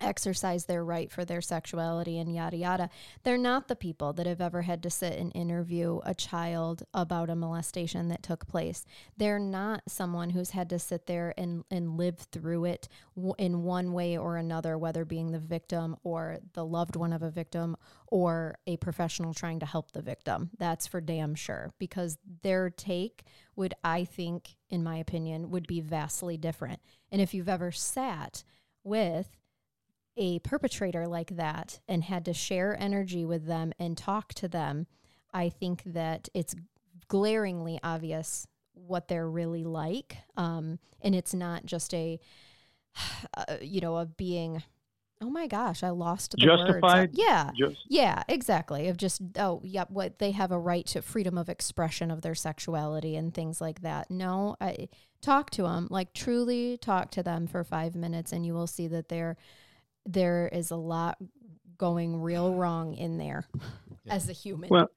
exercise 0.01 0.65
their 0.65 0.85
right 0.85 1.11
for 1.11 1.25
their 1.25 1.41
sexuality 1.41 2.19
and 2.19 2.35
yada 2.35 2.57
yada. 2.57 2.91
They're 3.23 3.39
not 3.39 3.69
the 3.69 3.77
people 3.77 4.13
that 4.15 4.27
have 4.27 4.41
ever 4.41 4.63
had 4.63 4.83
to 4.83 4.91
sit 4.91 5.19
and 5.19 5.35
interview 5.35 6.01
a 6.05 6.15
child 6.15 6.85
about 6.95 7.31
a 7.31 7.37
molestation 7.37 8.09
that 8.09 8.23
took 8.23 8.47
place. 8.47 8.85
They're 9.17 9.39
not 9.39 9.83
someone 9.89 10.31
who's 10.31 10.51
had 10.51 10.71
to 10.71 10.79
sit 10.79 11.07
there 11.07 11.35
and, 11.37 11.65
and 11.71 11.97
live 11.97 12.19
through 12.33 12.67
it 12.67 12.89
w- 13.15 13.35
in 13.39 13.63
one 13.63 13.93
way 13.93 14.17
or 14.17 14.37
another, 14.37 14.79
whether 14.79 15.05
being 15.05 15.33
the 15.33 15.39
victim 15.39 15.97
or 16.03 16.39
the 16.55 16.65
loved 16.65 16.97
one 16.97 17.13
of 17.13 17.23
a 17.23 17.31
victim 17.31 17.77
or 18.09 18.57
a 18.67 18.77
professional 18.77 19.35
trying 19.35 19.61
to 19.61 19.67
help 19.67 19.93
the 19.93 20.03
victim. 20.03 20.51
That's 20.59 20.87
for 20.87 21.01
damn 21.01 21.35
sure 21.35 21.73
because 21.79 22.19
their 22.43 22.71
take 22.71 23.25
would, 23.57 23.75
I 23.83 24.05
think, 24.05 24.57
in 24.69 24.85
my 24.85 24.97
opinion, 24.97 25.51
would 25.51 25.67
be 25.67 25.81
vastly 25.81 26.37
different. 26.37 26.81
And 27.11 27.21
if 27.21 27.35
you've 27.35 27.49
ever 27.49 27.73
sat 27.73 28.45
with 28.85 29.29
a 30.17 30.39
perpetrator 30.41 31.07
like 31.07 31.37
that 31.37 31.81
and 31.89 32.05
had 32.05 32.25
to 32.25 32.33
share 32.33 32.77
energy 32.81 33.25
with 33.25 33.47
them 33.47 33.73
and 33.79 33.97
talk 33.97 34.33
to 34.35 34.49
them, 34.49 34.87
I 35.33 35.49
think 35.49 35.83
that 35.85 36.29
it's 36.35 36.55
glaringly 37.09 37.79
obvious 37.83 38.47
what 38.73 39.09
they're 39.09 39.29
really 39.29 39.65
like. 39.65 40.17
Um, 40.37 40.79
and 41.01 41.15
it's 41.15 41.35
not 41.35 41.67
just 41.67 41.93
a, 41.95 42.19
uh, 43.37 43.57
you 43.61 43.81
know, 43.81 43.97
of 43.97 44.17
being, 44.17 44.63
oh 45.21 45.31
my 45.31 45.47
gosh, 45.47 45.83
I 45.83 45.91
lost 45.91 46.35
the 46.39 46.47
words. 46.47 46.63
Justified? 46.63 47.11
Yeah. 47.13 47.51
Just 47.57 47.77
Yeah, 47.89 48.23
exactly. 48.29 48.89
Of 48.89 48.97
just 48.97 49.21
oh, 49.39 49.61
yep, 49.65 49.91
what 49.91 50.19
they 50.19 50.31
have 50.33 50.53
a 50.53 50.59
right 50.59 50.87
to 50.89 51.03
freedom 51.03 51.39
of 51.39 51.49
expression 51.49 52.11
of 52.11 52.23
their 52.23 52.35
sexuality 52.35 53.17
and 53.17 53.33
things 53.35 53.61
like 53.61 53.83
that. 53.83 54.11
No, 54.11 54.57
I 54.61 54.89
talk 55.23 55.51
to 55.51 55.63
them, 55.63 55.89
like 55.91 56.13
truly 56.13 56.77
talk 56.79 57.11
to 57.13 57.23
them 57.23 57.47
for 57.47 57.65
5 57.65 57.95
minutes 57.95 58.33
and 58.33 58.47
you 58.47 58.55
will 58.55 58.67
see 58.67 58.87
that 58.89 59.09
there 59.09 59.37
there 60.07 60.49
is 60.53 60.71
a 60.71 60.77
lot 60.77 61.19
going 61.79 62.21
real 62.21 62.55
wrong 62.55 62.95
in 62.95 63.19
there 63.19 63.47
as 64.09 64.29
a 64.29 64.33
human. 64.33 64.71
well, 64.71 64.89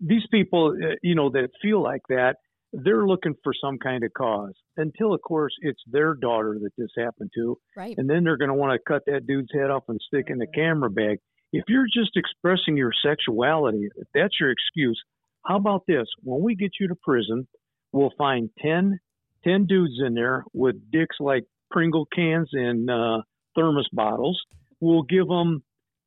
these 0.00 0.26
people, 0.30 0.74
uh, 0.82 0.94
you 1.02 1.14
know, 1.14 1.30
that 1.30 1.50
feel 1.62 1.82
like 1.82 2.02
that, 2.08 2.36
they're 2.72 3.06
looking 3.06 3.34
for 3.42 3.52
some 3.54 3.78
kind 3.78 4.04
of 4.04 4.12
cause. 4.12 4.54
Until, 4.76 5.14
of 5.14 5.22
course, 5.22 5.54
it's 5.60 5.80
their 5.86 6.14
daughter 6.14 6.58
that 6.60 6.70
this 6.76 6.90
happened 6.96 7.30
to, 7.34 7.58
right. 7.76 7.94
and 7.96 8.08
then 8.08 8.24
they're 8.24 8.36
going 8.36 8.50
to 8.50 8.54
want 8.54 8.72
to 8.72 8.92
cut 8.92 9.02
that 9.06 9.26
dude's 9.26 9.48
head 9.54 9.70
off 9.70 9.84
and 9.88 10.00
stick 10.06 10.26
in 10.28 10.38
the 10.38 10.46
camera 10.46 10.90
bag. 10.90 11.18
If 11.52 11.64
you're 11.68 11.86
just 11.86 12.16
expressing 12.16 12.76
your 12.76 12.92
sexuality, 13.04 13.88
if 13.96 14.08
that's 14.12 14.34
your 14.40 14.50
excuse, 14.50 15.00
how 15.46 15.56
about 15.56 15.84
this? 15.86 16.06
When 16.22 16.42
we 16.42 16.54
get 16.54 16.72
you 16.80 16.88
to 16.88 16.96
prison, 16.96 17.46
we'll 17.92 18.12
find 18.18 18.50
10, 18.60 18.98
10 19.44 19.66
dudes 19.66 19.94
in 20.04 20.14
there 20.14 20.44
with 20.52 20.90
dicks 20.90 21.16
like 21.20 21.44
Pringle 21.70 22.06
cans 22.14 22.50
and 22.52 22.90
uh, 22.90 23.22
thermos 23.56 23.88
bottles. 23.92 24.40
We'll 24.80 25.02
give 25.02 25.26
them, 25.26 25.62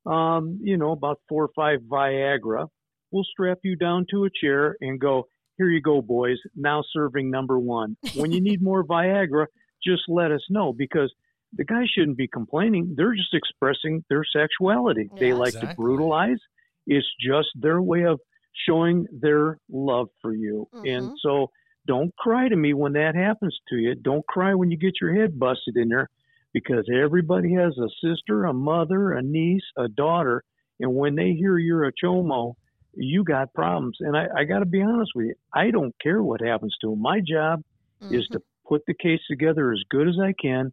um, 0.06 0.60
you 0.62 0.76
know, 0.76 0.92
about 0.92 1.20
four 1.28 1.44
or 1.44 1.50
five 1.54 1.80
Viagra. 1.80 2.68
We'll 3.10 3.24
strap 3.24 3.58
you 3.64 3.76
down 3.76 4.06
to 4.12 4.24
a 4.24 4.30
chair 4.30 4.76
and 4.80 4.98
go, 5.00 5.26
here 5.58 5.68
you 5.68 5.82
go, 5.82 6.00
boys. 6.00 6.38
Now 6.54 6.82
serving 6.92 7.30
number 7.30 7.58
one. 7.58 7.96
When 8.16 8.32
you 8.32 8.40
need 8.40 8.62
more 8.62 8.84
Viagra, 8.84 9.46
just 9.84 10.02
let 10.08 10.30
us 10.30 10.42
know 10.48 10.72
because 10.72 11.12
the 11.54 11.64
guy 11.64 11.82
shouldn't 11.92 12.16
be 12.16 12.28
complaining. 12.28 12.94
They're 12.96 13.14
just 13.14 13.34
expressing 13.34 14.04
their 14.08 14.22
sexuality. 14.24 15.10
They 15.18 15.28
Yeah. 15.28 15.34
like 15.34 15.54
to 15.54 15.74
brutalize. 15.76 16.38
It's 16.86 17.06
just 17.20 17.48
their 17.56 17.82
way 17.82 18.04
of 18.04 18.20
showing 18.66 19.06
their 19.12 19.58
love 19.68 20.08
for 20.22 20.32
you. 20.32 20.68
Mhm. 20.72 20.96
And 20.96 21.18
so 21.18 21.50
don't 21.86 22.14
cry 22.16 22.48
to 22.48 22.56
me 22.56 22.72
when 22.74 22.92
that 22.92 23.14
happens 23.16 23.58
to 23.70 23.76
you. 23.76 23.94
Don't 23.96 24.24
cry 24.26 24.54
when 24.54 24.70
you 24.70 24.76
get 24.76 25.00
your 25.00 25.12
head 25.14 25.38
busted 25.38 25.76
in 25.76 25.88
there 25.88 26.08
because 26.52 26.84
everybody 26.94 27.54
has 27.54 27.76
a 27.78 27.88
sister, 28.06 28.44
a 28.44 28.52
mother, 28.52 29.12
a 29.12 29.22
niece, 29.22 29.62
a 29.76 29.88
daughter. 29.88 30.42
And 30.80 30.94
when 30.94 31.14
they 31.14 31.32
hear 31.32 31.58
you're 31.58 31.84
a 31.86 31.92
chomo, 31.92 32.54
you 32.94 33.22
got 33.24 33.52
problems. 33.54 33.96
And 34.00 34.16
I, 34.16 34.26
I 34.36 34.44
got 34.44 34.60
to 34.60 34.66
be 34.66 34.82
honest 34.82 35.12
with 35.14 35.26
you. 35.26 35.34
I 35.54 35.70
don't 35.70 35.94
care 36.02 36.22
what 36.22 36.40
happens 36.40 36.74
to 36.80 36.90
them. 36.90 37.00
My 37.00 37.20
job 37.20 37.62
is 38.10 38.26
Mhm. 38.28 38.32
to 38.32 38.40
put 38.66 38.82
the 38.86 38.94
case 38.94 39.20
together 39.28 39.72
as 39.72 39.82
good 39.90 40.08
as 40.08 40.16
I 40.20 40.32
can, 40.40 40.72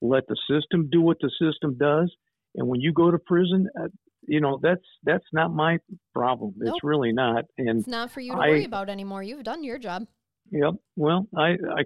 let 0.00 0.24
the 0.28 0.36
system 0.48 0.88
do 0.90 1.00
what 1.02 1.18
the 1.20 1.30
system 1.40 1.76
does, 1.76 2.14
and 2.54 2.66
when 2.68 2.80
you 2.80 2.92
go 2.92 3.10
to 3.10 3.18
prison, 3.18 3.68
uh, 3.80 3.88
you 4.26 4.40
know 4.40 4.58
that's 4.62 4.84
that's 5.02 5.24
not 5.32 5.52
my 5.52 5.78
problem. 6.14 6.54
It's 6.60 6.82
really 6.84 7.12
not. 7.12 7.44
And 7.58 7.80
it's 7.80 7.88
not 7.88 8.10
for 8.10 8.20
you 8.20 8.32
to 8.32 8.38
I- 8.38 8.48
worry 8.48 8.64
about 8.64 8.88
anymore. 8.90 9.22
You've 9.22 9.44
done 9.44 9.64
your 9.64 9.78
job. 9.78 10.06
yep, 10.50 10.74
well, 10.96 11.26
I 11.36 11.50
I 11.80 11.84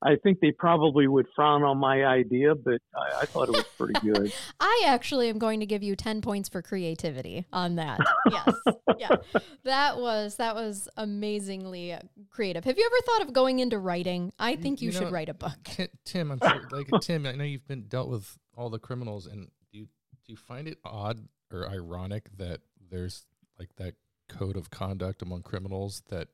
I 0.00 0.14
think 0.22 0.38
they 0.40 0.52
probably 0.52 1.08
would 1.08 1.26
frown 1.34 1.64
on 1.64 1.78
my 1.78 2.04
idea, 2.04 2.54
but 2.54 2.80
I, 2.94 3.22
I 3.22 3.26
thought 3.26 3.48
it 3.48 3.52
was 3.52 3.64
pretty 3.76 3.98
good. 4.00 4.32
I 4.60 4.84
actually 4.86 5.28
am 5.28 5.38
going 5.38 5.60
to 5.60 5.66
give 5.66 5.82
you 5.82 5.96
10 5.96 6.20
points 6.20 6.48
for 6.48 6.62
creativity 6.62 7.46
on 7.52 7.76
that. 7.76 7.98
Yes. 8.30 8.54
yeah. 8.98 9.16
That 9.64 9.98
was 9.98 10.36
that 10.36 10.54
was 10.54 10.88
amazingly 10.96 11.96
creative. 12.30 12.64
Have 12.64 12.78
you 12.78 12.86
ever 12.86 13.02
thought 13.06 13.28
of 13.28 13.32
going 13.32 13.58
into 13.58 13.78
writing? 13.78 14.32
I 14.38 14.54
think 14.56 14.80
you, 14.80 14.86
you 14.86 14.92
should 14.92 15.04
know, 15.04 15.10
write 15.10 15.28
a 15.28 15.34
book. 15.34 15.56
Ti- 15.64 15.88
Tim, 16.04 16.30
I'm 16.30 16.38
sure, 16.38 16.68
like 16.70 16.88
Tim, 17.00 17.26
I 17.26 17.32
know 17.32 17.44
you've 17.44 17.66
been 17.66 17.84
dealt 17.88 18.08
with 18.08 18.38
all 18.56 18.70
the 18.70 18.78
criminals, 18.78 19.26
and 19.26 19.48
do 19.72 19.78
you 19.78 19.84
do 20.24 20.32
you 20.32 20.36
find 20.36 20.68
it 20.68 20.78
odd 20.84 21.26
or 21.52 21.68
ironic 21.68 22.28
that 22.36 22.60
there's 22.90 23.26
like 23.58 23.74
that 23.76 23.94
code 24.28 24.56
of 24.56 24.70
conduct 24.70 25.22
among 25.22 25.42
criminals 25.42 26.02
that 26.08 26.28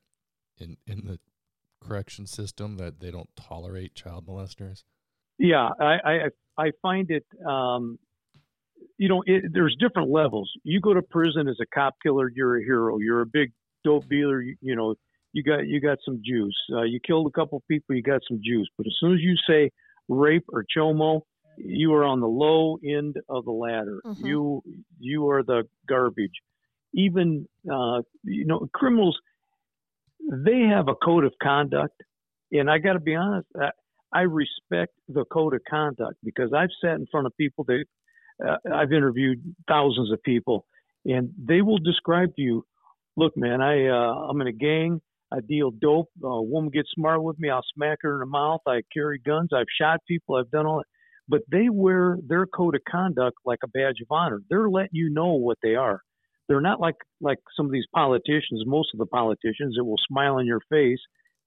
in 0.57 0.77
in 0.85 1.05
the 1.05 1.19
correction 1.81 2.25
system 2.25 2.77
that 2.77 2.99
they 2.99 3.11
don't 3.11 3.29
tolerate 3.35 3.95
child 3.95 4.27
molesters? 4.27 4.83
Yeah, 5.37 5.69
I 5.79 5.97
I, 6.05 6.19
I 6.57 6.71
find 6.81 7.09
it. 7.11 7.25
Um, 7.45 7.99
you 8.97 9.09
know, 9.09 9.23
it, 9.25 9.43
there's 9.51 9.75
different 9.79 10.09
levels. 10.09 10.49
You 10.63 10.79
go 10.79 10.93
to 10.93 11.01
prison 11.01 11.47
as 11.47 11.57
a 11.61 11.65
cop 11.73 11.95
killer, 12.01 12.31
you're 12.33 12.57
a 12.57 12.63
hero. 12.63 12.97
You're 12.99 13.21
a 13.21 13.25
big 13.25 13.51
dope 13.83 14.07
dealer. 14.09 14.41
You, 14.41 14.55
you 14.61 14.75
know, 14.75 14.95
you 15.33 15.43
got 15.43 15.67
you 15.67 15.81
got 15.81 15.97
some 16.05 16.21
juice. 16.23 16.55
Uh, 16.71 16.83
you 16.83 16.99
killed 17.05 17.27
a 17.27 17.31
couple 17.31 17.61
people, 17.69 17.95
you 17.95 18.01
got 18.01 18.21
some 18.27 18.39
juice. 18.43 18.67
But 18.77 18.87
as 18.87 18.93
soon 18.99 19.13
as 19.13 19.19
you 19.21 19.35
say 19.47 19.71
rape 20.07 20.45
or 20.53 20.65
chomo, 20.75 21.21
you 21.57 21.93
are 21.93 22.05
on 22.05 22.21
the 22.21 22.27
low 22.27 22.77
end 22.85 23.17
of 23.27 23.43
the 23.45 23.51
ladder. 23.51 24.01
Mhm. 24.05 24.25
You 24.25 24.63
you 24.99 25.29
are 25.29 25.43
the 25.43 25.63
garbage. 25.87 26.41
Even 26.93 27.47
uh, 27.69 28.01
you 28.23 28.45
know, 28.45 28.67
criminals. 28.73 29.19
They 30.31 30.61
have 30.69 30.87
a 30.87 30.95
code 30.95 31.25
of 31.25 31.33
conduct, 31.41 32.01
and 32.51 32.69
I 32.69 32.79
got 32.79 32.93
to 32.93 32.99
be 32.99 33.15
honest. 33.15 33.47
I, 33.59 33.69
I 34.13 34.21
respect 34.21 34.93
the 35.07 35.25
code 35.25 35.53
of 35.53 35.61
conduct 35.69 36.15
because 36.23 36.51
I've 36.53 36.69
sat 36.83 36.95
in 36.95 37.05
front 37.11 37.27
of 37.27 37.37
people 37.37 37.65
that 37.65 37.85
uh, 38.45 38.57
I've 38.73 38.91
interviewed 38.93 39.39
thousands 39.67 40.11
of 40.11 40.21
people, 40.23 40.65
and 41.05 41.29
they 41.37 41.61
will 41.61 41.77
describe 41.79 42.35
to 42.35 42.41
you, 42.41 42.65
"Look, 43.17 43.33
man, 43.37 43.61
I 43.61 43.87
uh, 43.87 44.29
I'm 44.29 44.41
in 44.41 44.47
a 44.47 44.53
gang. 44.53 45.01
I 45.31 45.39
deal 45.47 45.71
dope. 45.71 46.09
a 46.23 46.41
woman 46.41 46.69
gets 46.69 46.89
smart 46.95 47.23
with 47.23 47.39
me, 47.39 47.49
I'll 47.49 47.65
smack 47.75 47.99
her 48.01 48.13
in 48.13 48.19
the 48.19 48.25
mouth. 48.27 48.61
I 48.67 48.81
carry 48.93 49.19
guns. 49.19 49.49
I've 49.53 49.65
shot 49.79 49.99
people. 50.07 50.35
I've 50.35 50.51
done 50.51 50.65
all 50.65 50.77
that." 50.77 50.85
But 51.27 51.41
they 51.51 51.69
wear 51.69 52.17
their 52.27 52.45
code 52.45 52.75
of 52.75 52.81
conduct 52.89 53.37
like 53.45 53.59
a 53.63 53.67
badge 53.67 53.99
of 54.01 54.07
honor. 54.11 54.41
They're 54.49 54.69
letting 54.69 54.89
you 54.93 55.09
know 55.09 55.33
what 55.33 55.57
they 55.63 55.75
are. 55.75 56.01
They're 56.47 56.61
not 56.61 56.79
like 56.79 56.95
like 57.21 57.39
some 57.55 57.65
of 57.65 57.71
these 57.71 57.87
politicians. 57.93 58.63
Most 58.65 58.89
of 58.93 58.99
the 58.99 59.05
politicians 59.05 59.75
that 59.75 59.83
will 59.83 59.99
smile 60.07 60.37
in 60.37 60.45
your 60.45 60.61
face 60.69 60.99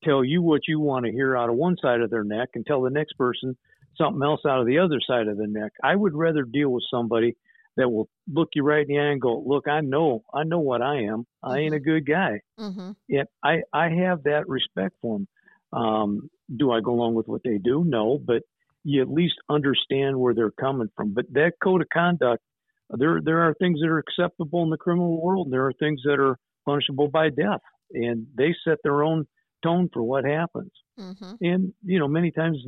tell 0.04 0.24
you 0.24 0.42
what 0.42 0.62
you 0.68 0.80
want 0.80 1.06
to 1.06 1.12
hear 1.12 1.36
out 1.36 1.50
of 1.50 1.56
one 1.56 1.76
side 1.80 2.00
of 2.00 2.10
their 2.10 2.24
neck 2.24 2.50
and 2.54 2.64
tell 2.66 2.82
the 2.82 2.90
next 2.90 3.14
person 3.14 3.56
something 3.96 4.22
else 4.22 4.40
out 4.46 4.60
of 4.60 4.66
the 4.66 4.78
other 4.78 5.00
side 5.06 5.28
of 5.28 5.36
the 5.36 5.46
neck. 5.46 5.72
I 5.82 5.94
would 5.94 6.14
rather 6.14 6.42
deal 6.42 6.70
with 6.70 6.84
somebody 6.90 7.36
that 7.76 7.90
will 7.90 8.08
look 8.32 8.50
you 8.54 8.62
right 8.62 8.86
in 8.86 8.88
the 8.88 8.98
eye 8.98 9.12
and 9.12 9.20
go, 9.20 9.42
"Look, 9.44 9.68
I 9.68 9.80
know, 9.80 10.24
I 10.34 10.44
know 10.44 10.58
what 10.60 10.82
I 10.82 11.02
am. 11.02 11.26
I 11.42 11.58
ain't 11.58 11.74
a 11.74 11.80
good 11.80 12.06
guy." 12.06 12.40
Mm-hmm. 12.58 12.92
Yet 13.08 13.28
I 13.42 13.62
I 13.72 13.88
have 13.88 14.24
that 14.24 14.48
respect 14.48 14.96
for 15.00 15.18
them. 15.18 15.28
Um, 15.72 16.30
do 16.54 16.72
I 16.72 16.80
go 16.80 16.92
along 16.92 17.14
with 17.14 17.28
what 17.28 17.42
they 17.44 17.58
do? 17.58 17.84
No, 17.84 18.18
but 18.18 18.42
you 18.84 19.02
at 19.02 19.10
least 19.10 19.34
understand 19.48 20.18
where 20.18 20.34
they're 20.34 20.50
coming 20.50 20.88
from. 20.96 21.14
But 21.14 21.26
that 21.32 21.52
code 21.62 21.82
of 21.82 21.88
conduct, 21.92 22.42
there 22.90 23.20
there 23.22 23.40
are 23.40 23.54
things 23.54 23.80
that 23.80 23.88
are 23.88 23.98
acceptable 23.98 24.62
in 24.62 24.70
the 24.70 24.76
criminal 24.76 25.20
world, 25.20 25.48
there 25.50 25.66
are 25.66 25.72
things 25.74 26.00
that 26.04 26.18
are 26.18 26.38
punishable 26.64 27.08
by 27.08 27.28
death, 27.28 27.60
and 27.92 28.26
they 28.36 28.54
set 28.66 28.78
their 28.82 29.02
own 29.02 29.26
tone 29.62 29.88
for 29.92 30.02
what 30.02 30.24
happens. 30.24 30.70
Mm-hmm. 30.98 31.32
And 31.40 31.72
you 31.84 31.98
know, 31.98 32.08
many 32.08 32.30
times, 32.30 32.58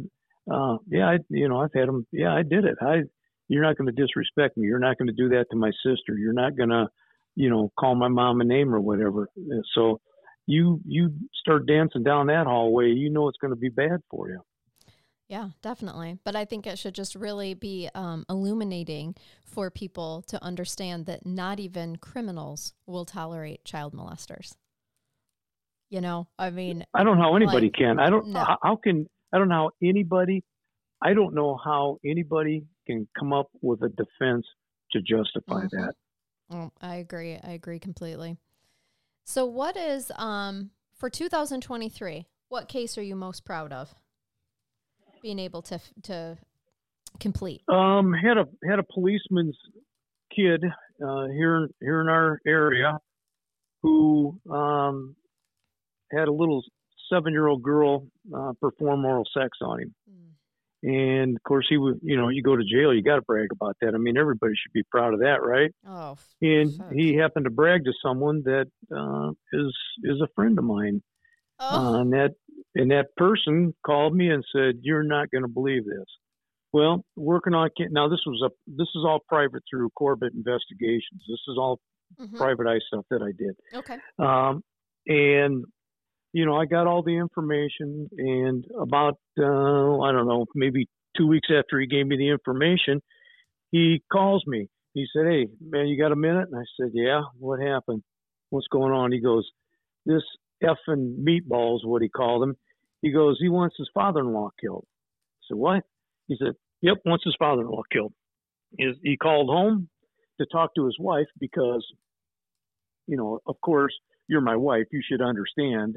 uh, 0.52 0.76
yeah, 0.88 1.08
I, 1.08 1.18
you 1.28 1.48
know, 1.48 1.60
I've 1.60 1.74
had 1.74 1.88
them. 1.88 2.06
Yeah, 2.12 2.34
I 2.34 2.42
did 2.42 2.64
it. 2.64 2.76
I, 2.80 3.02
you're 3.48 3.62
not 3.62 3.76
going 3.76 3.94
to 3.94 4.02
disrespect 4.02 4.56
me. 4.56 4.66
You're 4.66 4.78
not 4.78 4.98
going 4.98 5.08
to 5.08 5.14
do 5.14 5.30
that 5.30 5.46
to 5.50 5.56
my 5.56 5.70
sister. 5.84 6.16
You're 6.16 6.32
not 6.32 6.56
going 6.56 6.68
to, 6.68 6.86
you 7.34 7.50
know, 7.50 7.72
call 7.78 7.96
my 7.96 8.08
mom 8.08 8.40
a 8.40 8.44
name 8.44 8.74
or 8.74 8.80
whatever. 8.80 9.28
So, 9.74 10.00
you 10.46 10.80
you 10.84 11.12
start 11.34 11.66
dancing 11.66 12.02
down 12.02 12.26
that 12.26 12.46
hallway, 12.46 12.88
you 12.88 13.10
know 13.10 13.28
it's 13.28 13.38
going 13.40 13.52
to 13.52 13.60
be 13.60 13.68
bad 13.68 14.00
for 14.10 14.28
you. 14.28 14.40
Yeah, 15.30 15.50
definitely. 15.62 16.18
But 16.24 16.34
I 16.34 16.44
think 16.44 16.66
it 16.66 16.76
should 16.76 16.92
just 16.92 17.14
really 17.14 17.54
be 17.54 17.88
um, 17.94 18.26
illuminating 18.28 19.14
for 19.44 19.70
people 19.70 20.22
to 20.26 20.42
understand 20.42 21.06
that 21.06 21.24
not 21.24 21.60
even 21.60 21.96
criminals 21.96 22.72
will 22.84 23.04
tolerate 23.04 23.64
child 23.64 23.94
molesters. 23.94 24.56
You 25.88 26.00
know, 26.00 26.26
I 26.36 26.50
mean, 26.50 26.84
I 26.92 27.04
don't 27.04 27.16
know 27.16 27.22
how 27.22 27.36
anybody 27.36 27.66
like, 27.66 27.74
can. 27.74 28.00
I 28.00 28.10
don't. 28.10 28.26
no. 28.26 28.44
How, 28.60 28.74
can 28.82 29.08
I 29.32 29.38
don't 29.38 29.48
know 29.48 29.54
how 29.54 29.70
anybody. 29.88 30.42
I 31.00 31.14
don't 31.14 31.32
know 31.32 31.56
how 31.64 31.98
anybody 32.04 32.64
can 32.88 33.06
come 33.16 33.32
up 33.32 33.50
with 33.62 33.82
a 33.82 33.88
defense 33.88 34.46
to 34.92 35.00
justify 35.00 35.62
Mhm. 35.62 35.70
that. 35.70 35.94
oh, 36.50 36.72
I 36.80 36.96
agree. 36.96 37.38
I 37.40 37.52
agree 37.52 37.78
completely. 37.78 38.36
So, 39.24 39.46
what 39.46 39.76
is 39.76 40.10
um 40.16 40.72
for 40.92 41.08
2023? 41.08 42.26
What 42.48 42.66
case 42.66 42.98
are 42.98 43.02
you 43.02 43.14
most 43.14 43.44
proud 43.44 43.72
of 43.72 43.94
being 45.22 45.38
able 45.38 45.62
to 45.62 45.74
f- 45.76 45.92
to 46.04 46.38
complete? 47.18 47.62
Um, 47.68 48.12
had 48.12 48.38
a 48.38 48.46
had 48.68 48.78
a 48.78 48.82
policeman's 48.82 49.56
kid 50.34 50.64
uh, 50.64 51.26
here 51.28 51.68
here 51.80 52.00
in 52.00 52.08
our 52.08 52.40
area 52.46 52.98
who 53.82 54.38
um, 54.50 55.16
had 56.12 56.28
a 56.28 56.32
little 56.32 56.62
seven 57.12 57.32
year 57.32 57.46
old 57.46 57.62
girl 57.62 58.06
uh, 58.34 58.52
perform 58.60 59.04
oral 59.04 59.24
sex 59.36 59.58
on 59.62 59.80
him. 59.80 59.94
Mm. 60.10 60.16
And 60.82 61.36
of 61.36 61.42
course, 61.42 61.66
he 61.68 61.76
was, 61.76 61.96
you 62.02 62.16
know, 62.16 62.28
you 62.30 62.42
go 62.42 62.56
to 62.56 62.62
jail, 62.64 62.94
you 62.94 63.02
got 63.02 63.16
to 63.16 63.22
brag 63.22 63.48
about 63.52 63.76
that. 63.82 63.94
I 63.94 63.98
mean, 63.98 64.16
everybody 64.16 64.54
should 64.54 64.72
be 64.72 64.82
proud 64.90 65.12
of 65.12 65.20
that, 65.20 65.42
right? 65.42 65.70
Oh, 65.86 66.16
And 66.40 66.74
fuck. 66.74 66.92
he 66.92 67.14
happened 67.16 67.44
to 67.44 67.50
brag 67.50 67.84
to 67.84 67.92
someone 68.02 68.42
that 68.44 68.66
uh, 68.94 69.30
is 69.52 69.74
is 70.04 70.20
a 70.22 70.28
friend 70.34 70.58
of 70.58 70.64
mine. 70.64 71.02
oh, 71.58 71.96
Uh, 71.96 72.00
and 72.00 72.12
that 72.14 72.30
and 72.74 72.90
that 72.90 73.14
person 73.16 73.74
called 73.84 74.14
me 74.14 74.30
and 74.30 74.44
said, 74.52 74.80
"You're 74.82 75.02
not 75.02 75.30
going 75.30 75.42
to 75.42 75.48
believe 75.48 75.84
this." 75.84 76.06
Well, 76.72 77.04
working 77.16 77.54
on 77.54 77.70
now 77.90 78.08
this 78.08 78.20
was 78.26 78.42
a 78.44 78.50
this 78.66 78.88
is 78.94 79.04
all 79.04 79.20
private 79.28 79.62
through 79.68 79.90
Corbett 79.90 80.32
Investigations. 80.34 81.22
This 81.28 81.40
is 81.48 81.56
all 81.58 81.80
mhm. 82.20 82.36
private 82.36 82.66
eye 82.66 82.80
stuff 82.86 83.04
that 83.10 83.22
I 83.22 83.32
did. 83.36 83.56
okay. 83.74 83.96
Um, 84.18 84.62
and 85.06 85.64
you 86.32 86.46
know, 86.46 86.54
I 86.54 86.66
got 86.66 86.86
all 86.86 87.02
the 87.02 87.16
information, 87.16 88.08
and 88.16 88.64
about 88.80 89.18
uh, 89.38 90.00
I 90.00 90.12
don't 90.12 90.28
know, 90.28 90.46
maybe 90.54 90.88
two 91.16 91.26
weeks 91.26 91.48
after 91.50 91.80
he 91.80 91.86
gave 91.86 92.06
me 92.06 92.16
the 92.16 92.28
information, 92.28 93.02
he 93.72 94.02
calls 94.12 94.44
me. 94.46 94.68
He 94.94 95.06
said, 95.12 95.26
"Hey, 95.26 95.48
man, 95.60 95.88
you 95.88 96.00
got 96.00 96.12
a 96.12 96.16
minute?" 96.16 96.48
And 96.52 96.60
I 96.60 96.64
said, 96.80 96.92
"Yeah. 96.94 97.22
What 97.38 97.60
happened? 97.60 98.02
What's 98.50 98.68
going 98.68 98.92
on?" 98.92 99.10
He 99.10 99.20
goes, 99.20 99.48
"This 100.06 100.22
effing 100.62 101.16
meatballs, 101.18 101.84
what 101.84 102.02
he 102.02 102.08
called 102.08 102.42
them. 102.42 102.56
He 103.02 103.10
goes, 103.12 103.38
"He 103.40 103.48
wants 103.48 103.76
his 103.78 103.88
father-in-law 103.94 104.50
killed." 104.60 104.86
I 104.86 105.42
said, 105.48 105.56
"What?" 105.56 105.84
He 106.28 106.36
said, 106.36 106.54
"Yep, 106.82 106.98
wants 107.04 107.24
his 107.24 107.36
father-in-law 107.38 107.82
killed." 107.92 108.12
He, 108.78 108.92
he 109.02 109.16
called 109.16 109.48
home 109.48 109.88
to 110.38 110.46
talk 110.46 110.74
to 110.76 110.84
his 110.86 110.96
wife 110.98 111.26
because, 111.38 111.84
you 113.06 113.16
know, 113.16 113.40
of 113.46 113.56
course, 113.60 113.92
you're 114.28 114.40
my 114.40 114.56
wife. 114.56 114.86
You 114.92 115.02
should 115.02 115.20
understand 115.22 115.96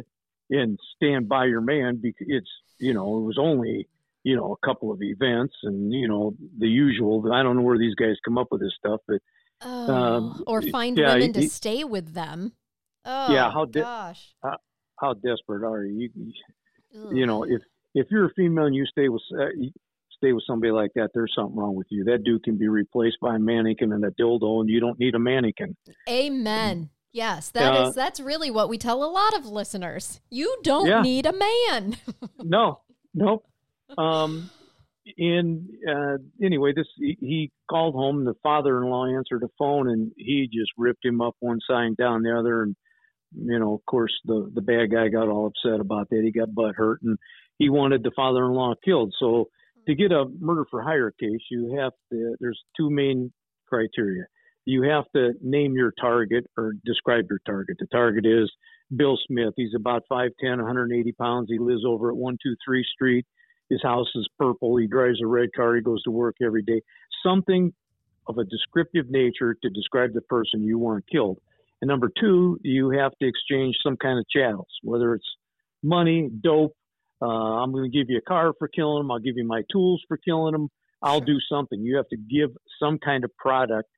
and 0.49 0.79
stand 0.95 1.29
by 1.29 1.45
your 1.45 1.61
man 1.61 1.99
because 2.01 2.27
it's, 2.29 2.49
you 2.79 2.93
know, 2.93 3.17
it 3.19 3.21
was 3.21 3.37
only, 3.39 3.87
you 4.23 4.35
know, 4.35 4.53
a 4.61 4.65
couple 4.65 4.91
of 4.91 5.01
events 5.01 5.53
and, 5.63 5.93
you 5.93 6.07
know, 6.07 6.33
the 6.57 6.67
usual. 6.67 7.31
I 7.33 7.43
don't 7.43 7.55
know 7.57 7.61
where 7.61 7.77
these 7.77 7.95
guys 7.95 8.15
come 8.25 8.37
up 8.37 8.47
with 8.51 8.61
this 8.61 8.73
stuff, 8.77 9.01
but 9.07 9.19
Oh, 9.65 9.93
Um, 9.93 10.43
or 10.45 10.61
find 10.61 10.97
yeah, 10.97 11.13
women 11.13 11.31
to 11.33 11.41
he- 11.41 11.47
stay 11.47 11.83
with 11.85 12.13
them. 12.13 12.51
Oh, 13.05 13.33
Yeah, 13.33 13.51
how 13.51 13.65
di- 13.65 13.81
gosh. 13.81 14.33
how 14.99 15.13
desperate 15.13 15.63
are 15.67 15.83
you? 15.85 16.09
You, 16.15 17.09
you 17.11 17.25
know, 17.25 17.43
if 17.43 17.61
if 17.95 18.07
you're 18.09 18.25
a 18.25 18.33
female 18.35 18.65
and 18.65 18.75
you 18.75 18.85
stay 18.85 19.09
with 19.09 19.21
uh, 19.37 19.45
stay 20.17 20.31
with 20.33 20.43
somebody 20.47 20.71
like 20.71 20.91
that, 20.95 21.09
there's 21.13 21.33
something 21.35 21.55
wrong 21.57 21.75
with 21.75 21.87
you. 21.89 22.03
That 22.05 22.23
dude 22.23 22.43
can 22.43 22.57
be 22.57 22.67
replaced 22.67 23.17
by 23.21 23.35
a 23.35 23.39
mannequin 23.39 23.91
and 23.93 24.03
a 24.05 24.11
dildo, 24.11 24.61
and 24.61 24.69
you 24.69 24.79
don't 24.79 24.99
need 24.99 25.15
a 25.15 25.19
mannequin. 25.19 25.75
Amen. 26.09 26.89
Yes, 27.11 27.51
that 27.51 27.73
is 27.75 27.89
Uh, 27.89 27.91
that's 27.91 28.19
really 28.19 28.49
what 28.49 28.69
we 28.69 28.77
tell 28.79 29.03
a 29.03 29.11
lot 29.11 29.35
of 29.35 29.45
listeners. 29.45 30.19
You 30.31 30.57
don't 30.63 30.87
Yeah. 30.87 31.01
need 31.01 31.25
a 31.27 31.33
man. 31.33 31.97
no, 32.39 32.79
nope. 33.13 33.45
Um, 33.97 34.49
and 35.17 35.67
uh, 35.87 36.17
anyway, 36.41 36.73
this 36.75 36.87
he, 36.97 37.17
he 37.19 37.51
called 37.69 37.93
home. 37.93 38.19
And 38.19 38.27
the 38.27 38.33
father-in-law 38.41 39.15
answered 39.15 39.41
the 39.41 39.49
phone, 39.59 39.89
and 39.89 40.11
he 40.17 40.47
just 40.51 40.71
ripped 40.77 41.05
him 41.05 41.21
up 41.21 41.35
one 41.39 41.59
side 41.69 41.85
and 41.85 41.97
down 41.97 42.23
the 42.23 42.35
other. 42.35 42.63
And 42.63 42.75
you 43.35 43.59
know, 43.59 43.73
of 43.73 43.85
course, 43.85 44.13
the 44.25 44.51
the 44.53 44.61
bad 44.61 44.91
guy 44.91 45.09
got 45.09 45.27
all 45.27 45.47
upset 45.47 45.79
about 45.79 46.09
that. 46.09 46.21
He 46.23 46.31
got 46.31 46.53
butt 46.53 46.75
hurt, 46.75 47.01
and 47.01 47.17
he 47.57 47.69
wanted 47.69 48.03
the 48.03 48.11
father-in-law 48.15 48.75
killed. 48.83 49.13
So 49.19 49.49
to 49.87 49.95
get 49.95 50.11
a 50.11 50.25
murder 50.39 50.65
for 50.69 50.81
hire 50.81 51.11
case, 51.11 51.41
you 51.49 51.77
have 51.79 51.93
to. 52.11 52.35
There's 52.39 52.61
two 52.77 52.89
main 52.89 53.31
criteria. 53.67 54.25
You 54.65 54.83
have 54.83 55.05
to 55.15 55.33
name 55.41 55.73
your 55.73 55.93
target 55.99 56.45
or 56.57 56.73
describe 56.85 57.25
your 57.29 57.39
target. 57.45 57.77
The 57.79 57.87
target 57.87 58.25
is 58.25 58.49
Bill 58.95 59.17
Smith. 59.27 59.53
He's 59.57 59.73
about 59.75 60.03
5'10, 60.09 60.29
180 60.41 61.11
pounds. 61.13 61.49
He 61.49 61.59
lives 61.59 61.83
over 61.85 62.09
at 62.09 62.15
123 62.15 62.85
Street. 62.93 63.25
His 63.69 63.81
house 63.81 64.07
is 64.15 64.27
purple. 64.37 64.77
He 64.77 64.87
drives 64.87 65.19
a 65.21 65.27
red 65.27 65.49
car. 65.55 65.75
He 65.75 65.81
goes 65.81 66.03
to 66.03 66.11
work 66.11 66.35
every 66.41 66.61
day. 66.61 66.81
Something 67.25 67.73
of 68.27 68.37
a 68.37 68.45
descriptive 68.45 69.09
nature 69.09 69.55
to 69.61 69.69
describe 69.69 70.13
the 70.13 70.21
person 70.21 70.63
you 70.63 70.77
want 70.77 71.05
killed. 71.11 71.39
And 71.83 71.89
number 71.89 72.09
two, 72.17 72.57
you 72.63 72.91
have 72.91 73.11
to 73.21 73.27
exchange 73.27 73.75
some 73.85 73.97
kind 73.97 74.17
of 74.17 74.23
chattels, 74.33 74.69
whether 74.83 75.13
it's 75.15 75.27
money, 75.83 76.29
dope. 76.41 76.71
Uh, 77.21 77.25
I'm 77.25 77.73
going 77.73 77.83
to 77.91 77.97
give 77.97 78.09
you 78.09 78.19
a 78.19 78.21
car 78.21 78.53
for 78.57 78.69
killing 78.69 78.99
them. 79.03 79.11
I'll 79.11 79.19
give 79.19 79.35
you 79.35 79.45
my 79.45 79.63
tools 79.69 80.01
for 80.07 80.15
killing 80.15 80.53
them. 80.53 80.69
I'll 81.01 81.17
Sure. 81.17 81.25
do 81.25 81.37
something. 81.51 81.81
You 81.81 81.97
have 81.97 82.07
to 82.07 82.15
give 82.15 82.51
some 82.81 82.99
kind 82.99 83.25
of 83.25 83.35
product 83.35 83.89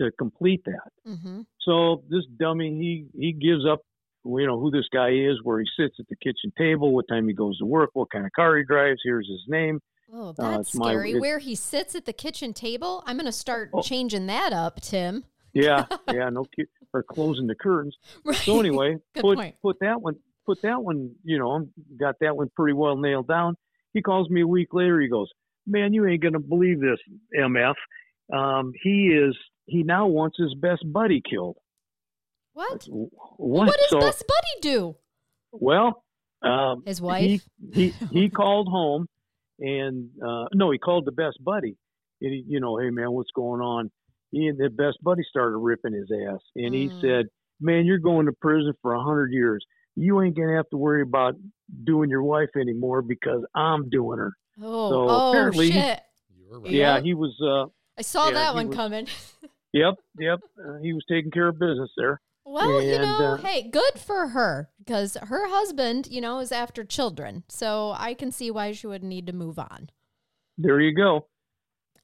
to 0.00 0.10
complete 0.18 0.62
that. 0.64 0.90
hmm 1.16 1.42
So 1.64 2.02
this 2.10 2.24
dummy, 2.40 2.70
he 2.76 3.06
he 3.16 3.32
gives 3.32 3.64
up, 3.64 3.82
you 4.24 4.44
know, 4.44 4.58
who 4.58 4.72
this 4.72 4.88
guy 4.92 5.10
is, 5.10 5.36
where 5.44 5.60
he 5.60 5.66
sits 5.78 5.94
at 6.00 6.08
the 6.08 6.16
kitchen 6.16 6.52
table, 6.58 6.92
what 6.92 7.06
time 7.08 7.28
he 7.28 7.34
goes 7.34 7.56
to 7.58 7.66
work, 7.66 7.90
what 7.92 8.10
kind 8.10 8.26
of 8.26 8.32
car 8.32 8.56
he 8.56 8.64
drives. 8.64 9.00
Here's 9.04 9.28
his 9.28 9.44
name. 9.46 9.78
Oh, 10.12 10.30
Uh, 10.30 10.56
that's 10.56 10.74
my- 10.74 10.90
scary. 10.90 11.10
it's- 11.10 11.20
Where 11.20 11.38
he 11.38 11.54
sits 11.54 11.94
at 11.94 12.04
the 12.04 12.12
kitchen 12.12 12.52
table. 12.52 13.04
I'm 13.06 13.14
going 13.16 13.26
to 13.26 13.32
start 13.46 13.70
Oh. 13.72 13.80
changing 13.80 14.26
that 14.26 14.52
up, 14.52 14.80
Tim. 14.80 15.22
Yeah, 15.54 15.86
yeah, 16.12 16.28
no, 16.30 16.44
or 16.92 17.02
closing 17.02 17.46
the 17.46 17.54
curtains. 17.54 17.96
Right. 18.24 18.36
So 18.36 18.60
anyway, 18.60 18.96
put 19.14 19.36
point. 19.36 19.56
put 19.62 19.76
that 19.80 20.00
one, 20.00 20.16
put 20.46 20.62
that 20.62 20.82
one, 20.82 21.12
you 21.24 21.38
know, 21.38 21.68
got 21.98 22.16
that 22.20 22.36
one 22.36 22.50
pretty 22.54 22.74
well 22.74 22.96
nailed 22.96 23.28
down. 23.28 23.56
He 23.94 24.02
calls 24.02 24.28
me 24.28 24.42
a 24.42 24.46
week 24.46 24.68
later. 24.72 25.00
He 25.00 25.08
goes, 25.08 25.28
"Man, 25.66 25.92
you 25.94 26.06
ain't 26.06 26.22
gonna 26.22 26.40
believe 26.40 26.80
this, 26.80 26.98
MF. 27.38 27.74
Um, 28.32 28.72
he 28.82 29.08
is. 29.08 29.36
He 29.66 29.82
now 29.82 30.06
wants 30.06 30.36
his 30.38 30.54
best 30.54 30.82
buddy 30.90 31.22
killed. 31.28 31.56
what? 32.52 32.84
What? 32.88 33.08
What 33.68 33.78
does 33.78 33.90
so, 33.90 34.00
best 34.00 34.24
buddy 34.26 34.60
do? 34.62 34.96
well, 35.52 36.04
um, 36.42 36.82
His 36.86 36.98
he 36.98 37.04
wife. 37.04 37.42
he 37.72 37.88
he 38.12 38.28
called 38.30 38.68
home 38.68 39.06
and 39.60 40.10
uh 40.24 40.44
no 40.54 40.70
he 40.70 40.78
called 40.78 41.04
the 41.04 41.10
best 41.12 41.42
buddy 41.42 41.76
and 42.20 42.32
he, 42.32 42.44
you 42.46 42.60
know 42.60 42.76
hey 42.78 42.90
man 42.90 43.10
what's 43.10 43.30
going 43.34 43.60
on 43.60 43.90
he 44.30 44.46
and 44.46 44.58
the 44.58 44.68
best 44.70 44.98
buddy 45.02 45.22
started 45.28 45.56
ripping 45.56 45.92
his 45.92 46.10
ass 46.28 46.40
and 46.56 46.74
he 46.74 46.88
Mm. 46.88 47.00
said 47.00 47.26
man 47.60 47.86
you're 47.86 47.98
going 47.98 48.26
to 48.26 48.32
prison 48.40 48.72
for 48.82 48.92
a 48.94 49.02
hundred 49.02 49.32
years 49.32 49.64
you 49.96 50.20
ain't 50.22 50.36
gonna 50.36 50.54
have 50.56 50.68
to 50.70 50.76
worry 50.76 51.02
about 51.02 51.34
doing 51.84 52.08
your 52.10 52.22
wife 52.22 52.50
anymore 52.56 53.02
because 53.02 53.42
i'm 53.54 53.88
doing 53.90 54.18
her 54.18 54.32
oh, 54.62 54.90
so 54.90 55.06
oh 55.08 55.30
apparently 55.30 55.70
shit! 55.72 56.00
You 56.36 56.46
were 56.50 56.60
right. 56.60 56.70
yeah, 56.72 57.00
he 57.00 57.14
was 57.14 57.34
uh 57.42 57.70
I 57.98 58.02
saw 58.02 58.28
yeah, 58.28 58.34
that 58.34 58.54
one 58.54 58.68
was- 58.68 58.76
coming. 58.76 59.06
yep 59.72 59.94
yep 60.18 60.38
uh, 60.64 60.78
he 60.82 60.92
was 60.92 61.04
taking 61.08 61.30
care 61.30 61.48
of 61.48 61.58
business 61.58 61.90
there 61.96 62.20
Well, 62.44 62.80
you 62.80 62.98
know, 62.98 63.34
uh, 63.34 63.36
hey, 63.38 63.68
good 63.70 63.98
for 63.98 64.28
her 64.28 64.70
because 64.78 65.18
her 65.20 65.48
husband, 65.50 66.08
you 66.10 66.22
know, 66.22 66.38
is 66.38 66.50
after 66.50 66.82
children. 66.82 67.44
So 67.50 67.92
I 67.94 68.14
can 68.14 68.32
see 68.32 68.50
why 68.50 68.72
she 68.72 68.86
would 68.86 69.04
need 69.04 69.26
to 69.26 69.34
move 69.34 69.58
on. 69.58 69.90
There 70.56 70.80
you 70.80 70.94
go. 70.96 71.26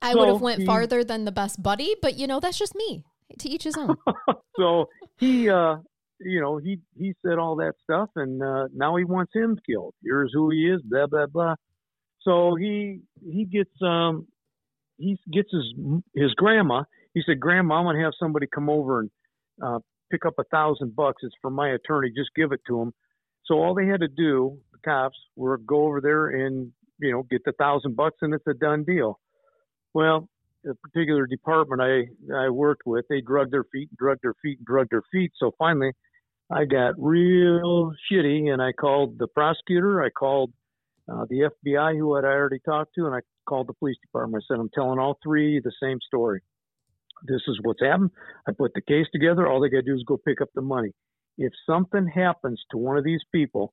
I 0.02 0.14
would 0.14 0.28
have 0.28 0.40
went 0.40 0.60
he- 0.60 0.66
farther 0.66 1.04
than 1.04 1.24
the 1.24 1.32
best 1.32 1.62
buddy, 1.62 1.94
but 2.00 2.14
you 2.16 2.26
know, 2.26 2.40
that's 2.40 2.58
just 2.58 2.74
me. 2.74 3.04
To 3.38 3.48
each 3.48 3.64
his 3.64 3.76
own. 3.76 3.96
so 4.56 4.88
he, 5.18 5.48
uh, 5.48 5.76
you 6.20 6.40
know, 6.40 6.58
he 6.58 6.78
he 6.96 7.14
said 7.24 7.38
all 7.38 7.56
that 7.56 7.72
stuff, 7.82 8.10
and 8.16 8.42
uh, 8.42 8.68
now 8.72 8.96
he 8.96 9.04
wants 9.04 9.32
him 9.34 9.58
killed. 9.66 9.94
Here's 10.04 10.30
who 10.32 10.50
he 10.50 10.70
is. 10.70 10.82
Blah 10.82 11.06
blah 11.06 11.26
blah. 11.26 11.54
So 12.22 12.54
he 12.54 13.00
he 13.24 13.44
gets 13.44 13.70
um 13.82 14.26
he 14.98 15.18
gets 15.32 15.50
his 15.52 16.00
his 16.14 16.34
grandma. 16.34 16.84
He 17.12 17.22
said, 17.26 17.40
"Grandma, 17.40 17.76
I'm 17.76 17.84
gonna 17.84 18.02
have 18.02 18.12
somebody 18.18 18.46
come 18.46 18.68
over 18.68 19.00
and 19.00 19.10
uh, 19.62 19.78
pick 20.10 20.24
up 20.26 20.34
a 20.38 20.44
thousand 20.44 20.94
bucks. 20.94 21.22
It's 21.22 21.34
for 21.40 21.50
my 21.50 21.70
attorney. 21.70 22.12
Just 22.16 22.30
give 22.34 22.52
it 22.52 22.60
to 22.68 22.80
him." 22.80 22.92
So 23.46 23.56
all 23.56 23.74
they 23.74 23.86
had 23.86 24.00
to 24.00 24.08
do, 24.08 24.58
the 24.72 24.78
cops, 24.84 25.18
were 25.36 25.58
go 25.58 25.86
over 25.86 26.00
there 26.00 26.26
and 26.28 26.72
you 26.98 27.12
know 27.12 27.22
get 27.24 27.44
the 27.44 27.52
thousand 27.52 27.96
bucks, 27.96 28.18
and 28.22 28.34
it's 28.34 28.46
a 28.46 28.54
done 28.54 28.84
deal. 28.84 29.18
Well, 29.94 30.28
a 30.68 30.74
particular 30.74 31.26
department 31.26 31.80
I 31.80 32.34
I 32.34 32.48
worked 32.50 32.82
with, 32.84 33.06
they 33.08 33.20
drugged 33.20 33.52
their 33.52 33.64
feet, 33.64 33.88
drugged 33.96 34.22
their 34.22 34.34
feet, 34.42 34.64
drugged 34.64 34.90
their 34.90 35.02
feet. 35.12 35.32
So 35.36 35.52
finally, 35.58 35.92
I 36.50 36.64
got 36.64 36.94
real 36.98 37.92
shitty, 38.10 38.52
and 38.52 38.60
I 38.60 38.72
called 38.72 39.18
the 39.18 39.28
prosecutor. 39.28 40.02
I 40.02 40.10
called 40.10 40.52
uh, 41.10 41.26
the 41.28 41.50
FBI, 41.66 41.98
who 41.98 42.16
had 42.16 42.24
I 42.24 42.28
already 42.28 42.60
talked 42.64 42.94
to, 42.96 43.06
and 43.06 43.14
I 43.14 43.20
called 43.48 43.68
the 43.68 43.74
police 43.74 43.96
department. 44.02 44.42
I 44.42 44.54
said, 44.54 44.60
I'm 44.60 44.70
telling 44.74 44.98
all 44.98 45.18
three 45.22 45.60
the 45.60 45.72
same 45.82 45.98
story. 46.06 46.40
This 47.26 47.42
is 47.48 47.58
what's 47.62 47.82
happened. 47.82 48.10
I 48.48 48.52
put 48.52 48.72
the 48.74 48.82
case 48.82 49.06
together. 49.12 49.46
All 49.46 49.60
they 49.60 49.68
got 49.68 49.78
to 49.78 49.82
do 49.82 49.94
is 49.94 50.04
go 50.06 50.18
pick 50.18 50.40
up 50.40 50.48
the 50.54 50.62
money. 50.62 50.92
If 51.38 51.52
something 51.66 52.06
happens 52.06 52.62
to 52.70 52.78
one 52.78 52.96
of 52.96 53.04
these 53.04 53.22
people, 53.32 53.72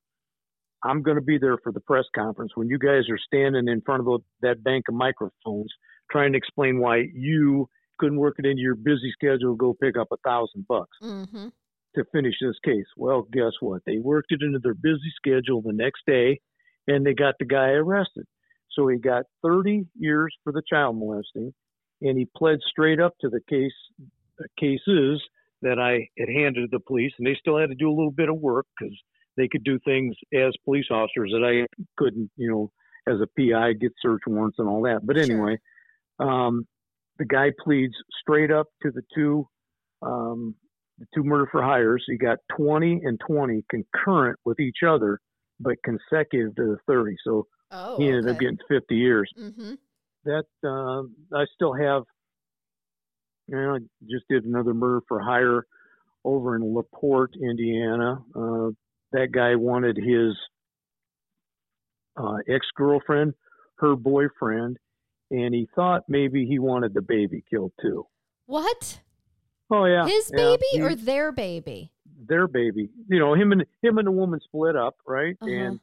I'm 0.83 1.03
going 1.03 1.15
to 1.15 1.21
be 1.21 1.37
there 1.37 1.57
for 1.63 1.71
the 1.71 1.79
press 1.79 2.05
conference 2.15 2.51
when 2.55 2.67
you 2.67 2.79
guys 2.79 3.03
are 3.09 3.19
standing 3.27 3.67
in 3.67 3.81
front 3.81 4.07
of 4.07 4.21
that 4.41 4.63
bank 4.63 4.85
of 4.89 4.95
microphones 4.95 5.71
trying 6.11 6.33
to 6.33 6.37
explain 6.37 6.79
why 6.79 7.05
you 7.13 7.67
couldn't 7.99 8.19
work 8.19 8.35
it 8.39 8.45
into 8.45 8.61
your 8.61 8.75
busy 8.75 9.11
schedule 9.13 9.53
to 9.53 9.57
go 9.57 9.75
pick 9.79 9.97
up 9.97 10.07
a 10.11 10.17
thousand 10.25 10.65
bucks 10.67 10.97
mm-hmm. 11.01 11.47
to 11.95 12.03
finish 12.11 12.33
this 12.41 12.57
case. 12.65 12.87
Well, 12.97 13.27
guess 13.31 13.53
what? 13.59 13.81
They 13.85 13.99
worked 13.99 14.31
it 14.31 14.41
into 14.41 14.59
their 14.59 14.73
busy 14.73 15.11
schedule 15.15 15.61
the 15.61 15.73
next 15.73 16.01
day 16.07 16.39
and 16.87 17.05
they 17.05 17.13
got 17.13 17.35
the 17.39 17.45
guy 17.45 17.69
arrested. 17.69 18.25
So 18.71 18.87
he 18.87 18.97
got 18.97 19.25
30 19.43 19.85
years 19.97 20.35
for 20.43 20.51
the 20.51 20.63
child 20.67 20.97
molesting 20.97 21.53
and 22.01 22.17
he 22.17 22.27
pled 22.35 22.59
straight 22.67 22.99
up 22.99 23.13
to 23.21 23.29
the 23.29 23.41
case 23.49 23.71
uh, 24.39 24.45
cases 24.59 25.21
that 25.61 25.77
I 25.77 26.07
had 26.17 26.29
handed 26.29 26.61
to 26.61 26.67
the 26.71 26.79
police 26.79 27.11
and 27.19 27.27
they 27.27 27.37
still 27.39 27.59
had 27.59 27.69
to 27.69 27.75
do 27.75 27.89
a 27.89 27.93
little 27.95 28.11
bit 28.11 28.29
of 28.29 28.37
work 28.37 28.65
because 28.79 28.97
they 29.37 29.47
could 29.47 29.63
do 29.63 29.79
things 29.85 30.15
as 30.33 30.53
police 30.65 30.87
officers 30.89 31.31
that 31.33 31.45
I 31.45 31.67
couldn't, 31.97 32.31
you 32.35 32.49
know, 32.49 32.71
as 33.07 33.19
a 33.21 33.27
PI 33.37 33.73
get 33.73 33.91
search 34.01 34.21
warrants 34.25 34.59
and 34.59 34.67
all 34.67 34.81
that. 34.83 35.01
But 35.05 35.17
Sure. 35.17 35.61
Um, 36.21 36.65
the 37.17 37.25
guy 37.25 37.51
pleads 37.63 37.93
straight 38.21 38.51
up 38.51 38.67
to 38.83 38.91
the 38.91 39.01
two 39.13 39.47
um, 40.01 40.55
the 40.97 41.05
two 41.13 41.23
murder 41.23 41.47
for 41.51 41.61
hires. 41.61 42.03
He 42.07 42.17
got 42.17 42.37
20 42.57 43.01
and 43.03 43.19
20 43.27 43.63
concurrent 43.69 44.39
with 44.45 44.59
each 44.59 44.79
other, 44.87 45.19
but 45.59 45.75
consecutive 45.83 46.55
to 46.55 46.63
the 46.63 46.77
30. 46.87 47.15
So 47.23 47.47
Oh, 47.71 47.97
he 47.97 48.07
ended 48.07 48.27
up 48.27 48.39
getting 48.39 48.57
50 48.67 48.95
years. 48.95 49.31
Mm-hmm. 49.39 49.73
That 50.25 50.43
uh, 50.63 51.03
I 51.35 51.45
still 51.55 51.73
have. 51.73 52.03
You 53.47 53.57
know, 53.57 53.75
I 53.75 53.79
just 54.09 54.25
did 54.29 54.45
another 54.45 54.73
murder 54.73 55.01
for 55.07 55.19
hire 55.21 55.65
over 56.23 56.55
in 56.55 56.61
La 56.61 56.83
Porte, 56.93 57.35
Indiana. 57.35 58.19
Uh, 58.35 58.69
that 59.13 59.31
guy 59.33 59.55
wanted 59.55 59.97
his 59.97 60.35
uh, 62.17 62.37
ex 62.47 62.65
girlfriend, 62.75 63.33
her 63.79 63.95
boyfriend, 63.95 64.77
and 65.31 65.53
he 65.55 65.67
thought 65.75 66.03
maybe 66.07 66.45
he 66.45 66.59
wanted 66.59 66.93
the 66.93 67.01
baby 67.01 67.43
killed 67.49 67.71
too. 67.81 68.05
What? 68.45 68.99
Oh 69.71 69.85
yeah, 69.85 70.05
His 70.05 70.29
baby 70.31 70.65
or 70.81 70.93
their 70.95 71.31
baby? 71.31 71.91
their 72.27 72.47
baby. 72.47 72.89
You 73.09 73.17
know, 73.19 73.33
him 73.33 73.51
and 73.51 73.65
him 73.81 73.97
and 73.97 74.05
the 74.05 74.11
woman 74.11 74.39
split 74.43 74.75
up, 74.75 74.95
right? 75.07 75.35
Uh-huh. 75.41 75.49
And 75.51 75.79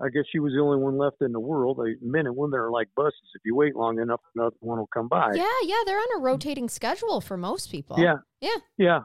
I 0.00 0.08
guess 0.08 0.24
she 0.32 0.38
was 0.38 0.52
the 0.54 0.60
only 0.60 0.78
one 0.82 0.96
left 0.96 1.16
in 1.20 1.32
the 1.32 1.38
world. 1.40 1.78
Men 2.00 2.26
and 2.26 2.34
women 2.36 2.58
are 2.58 2.70
like 2.70 2.88
buses. 2.96 3.20
If 3.34 3.42
you 3.44 3.54
wait 3.54 3.76
long 3.76 3.98
enough, 4.00 4.20
another 4.34 4.56
one 4.60 4.78
will 4.78 4.88
come 4.88 5.08
by. 5.08 5.32
Yeah, 5.34 5.44
yeah, 5.62 5.82
they're 5.84 5.98
on 5.98 6.16
a 6.16 6.20
rotating 6.20 6.68
schedule 6.68 7.20
for 7.20 7.36
most 7.36 7.70
people. 7.70 7.96
yeah, 8.00 8.16
Yeah. 8.40 8.56
yeah. 8.78 9.00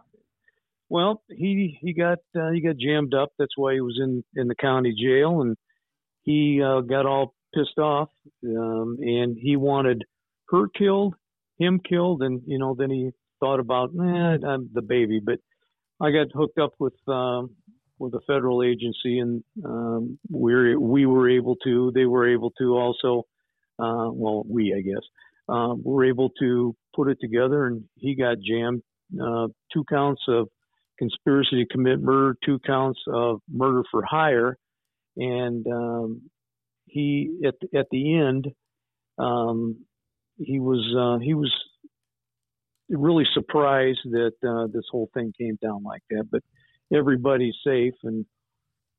Well, 0.89 1.21
he 1.29 1.77
he 1.81 1.93
got 1.93 2.19
uh, 2.35 2.49
he 2.51 2.61
got 2.61 2.77
jammed 2.77 3.13
up. 3.13 3.29
That's 3.37 3.55
why 3.57 3.73
he 3.73 3.81
was 3.81 3.99
in 4.01 4.23
in 4.35 4.47
the 4.47 4.55
county 4.55 4.95
jail, 4.99 5.41
and 5.41 5.55
he 6.23 6.61
uh, 6.63 6.81
got 6.81 7.05
all 7.05 7.35
pissed 7.53 7.77
off, 7.77 8.09
um, 8.45 8.97
and 9.01 9.37
he 9.39 9.55
wanted 9.55 10.03
her 10.49 10.67
killed, 10.77 11.15
him 11.57 11.79
killed, 11.87 12.21
and 12.21 12.41
you 12.45 12.57
know 12.57 12.75
then 12.77 12.89
he 12.89 13.11
thought 13.39 13.59
about 13.59 13.89
eh, 13.89 14.37
I'm 14.47 14.69
the 14.73 14.81
baby, 14.81 15.19
but 15.23 15.39
I 16.01 16.11
got 16.11 16.27
hooked 16.33 16.57
up 16.57 16.73
with 16.79 16.93
um, 17.07 17.51
with 17.99 18.13
a 18.13 18.21
federal 18.25 18.63
agency, 18.63 19.19
and 19.19 19.43
um, 19.65 20.19
we 20.29 20.75
we 20.75 21.05
were 21.05 21.29
able 21.29 21.55
to. 21.63 21.91
They 21.93 22.05
were 22.05 22.27
able 22.27 22.51
to 22.59 22.77
also. 22.77 23.25
Uh, 23.77 24.11
well, 24.11 24.43
we 24.45 24.73
I 24.73 24.81
guess 24.81 25.03
um, 25.47 25.81
were 25.83 26.05
able 26.05 26.29
to 26.39 26.75
put 26.95 27.09
it 27.09 27.17
together, 27.21 27.67
and 27.67 27.83
he 27.95 28.15
got 28.15 28.37
jammed. 28.39 28.81
Uh, 29.19 29.47
two 29.73 29.83
counts 29.89 30.21
of 30.27 30.47
conspiracy 30.99 31.63
to 31.63 31.65
commit 31.71 31.99
murder, 31.99 32.35
two 32.45 32.59
counts 32.59 32.99
of 33.11 33.39
murder 33.51 33.83
for 33.89 34.03
hire, 34.03 34.57
and 35.17 35.65
um, 35.67 36.21
he 36.91 37.39
at 37.45 37.55
at 37.77 37.87
the 37.91 38.15
end 38.15 38.47
um, 39.19 39.85
he 40.37 40.59
was 40.59 40.83
uh, 40.97 41.19
he 41.23 41.33
was 41.33 41.53
really 42.89 43.25
surprised 43.33 43.99
that 44.05 44.33
uh, 44.47 44.67
this 44.73 44.85
whole 44.91 45.09
thing 45.13 45.33
came 45.37 45.57
down 45.61 45.83
like 45.83 46.01
that. 46.09 46.25
But 46.31 46.41
everybody's 46.93 47.55
safe, 47.65 47.93
and 48.03 48.25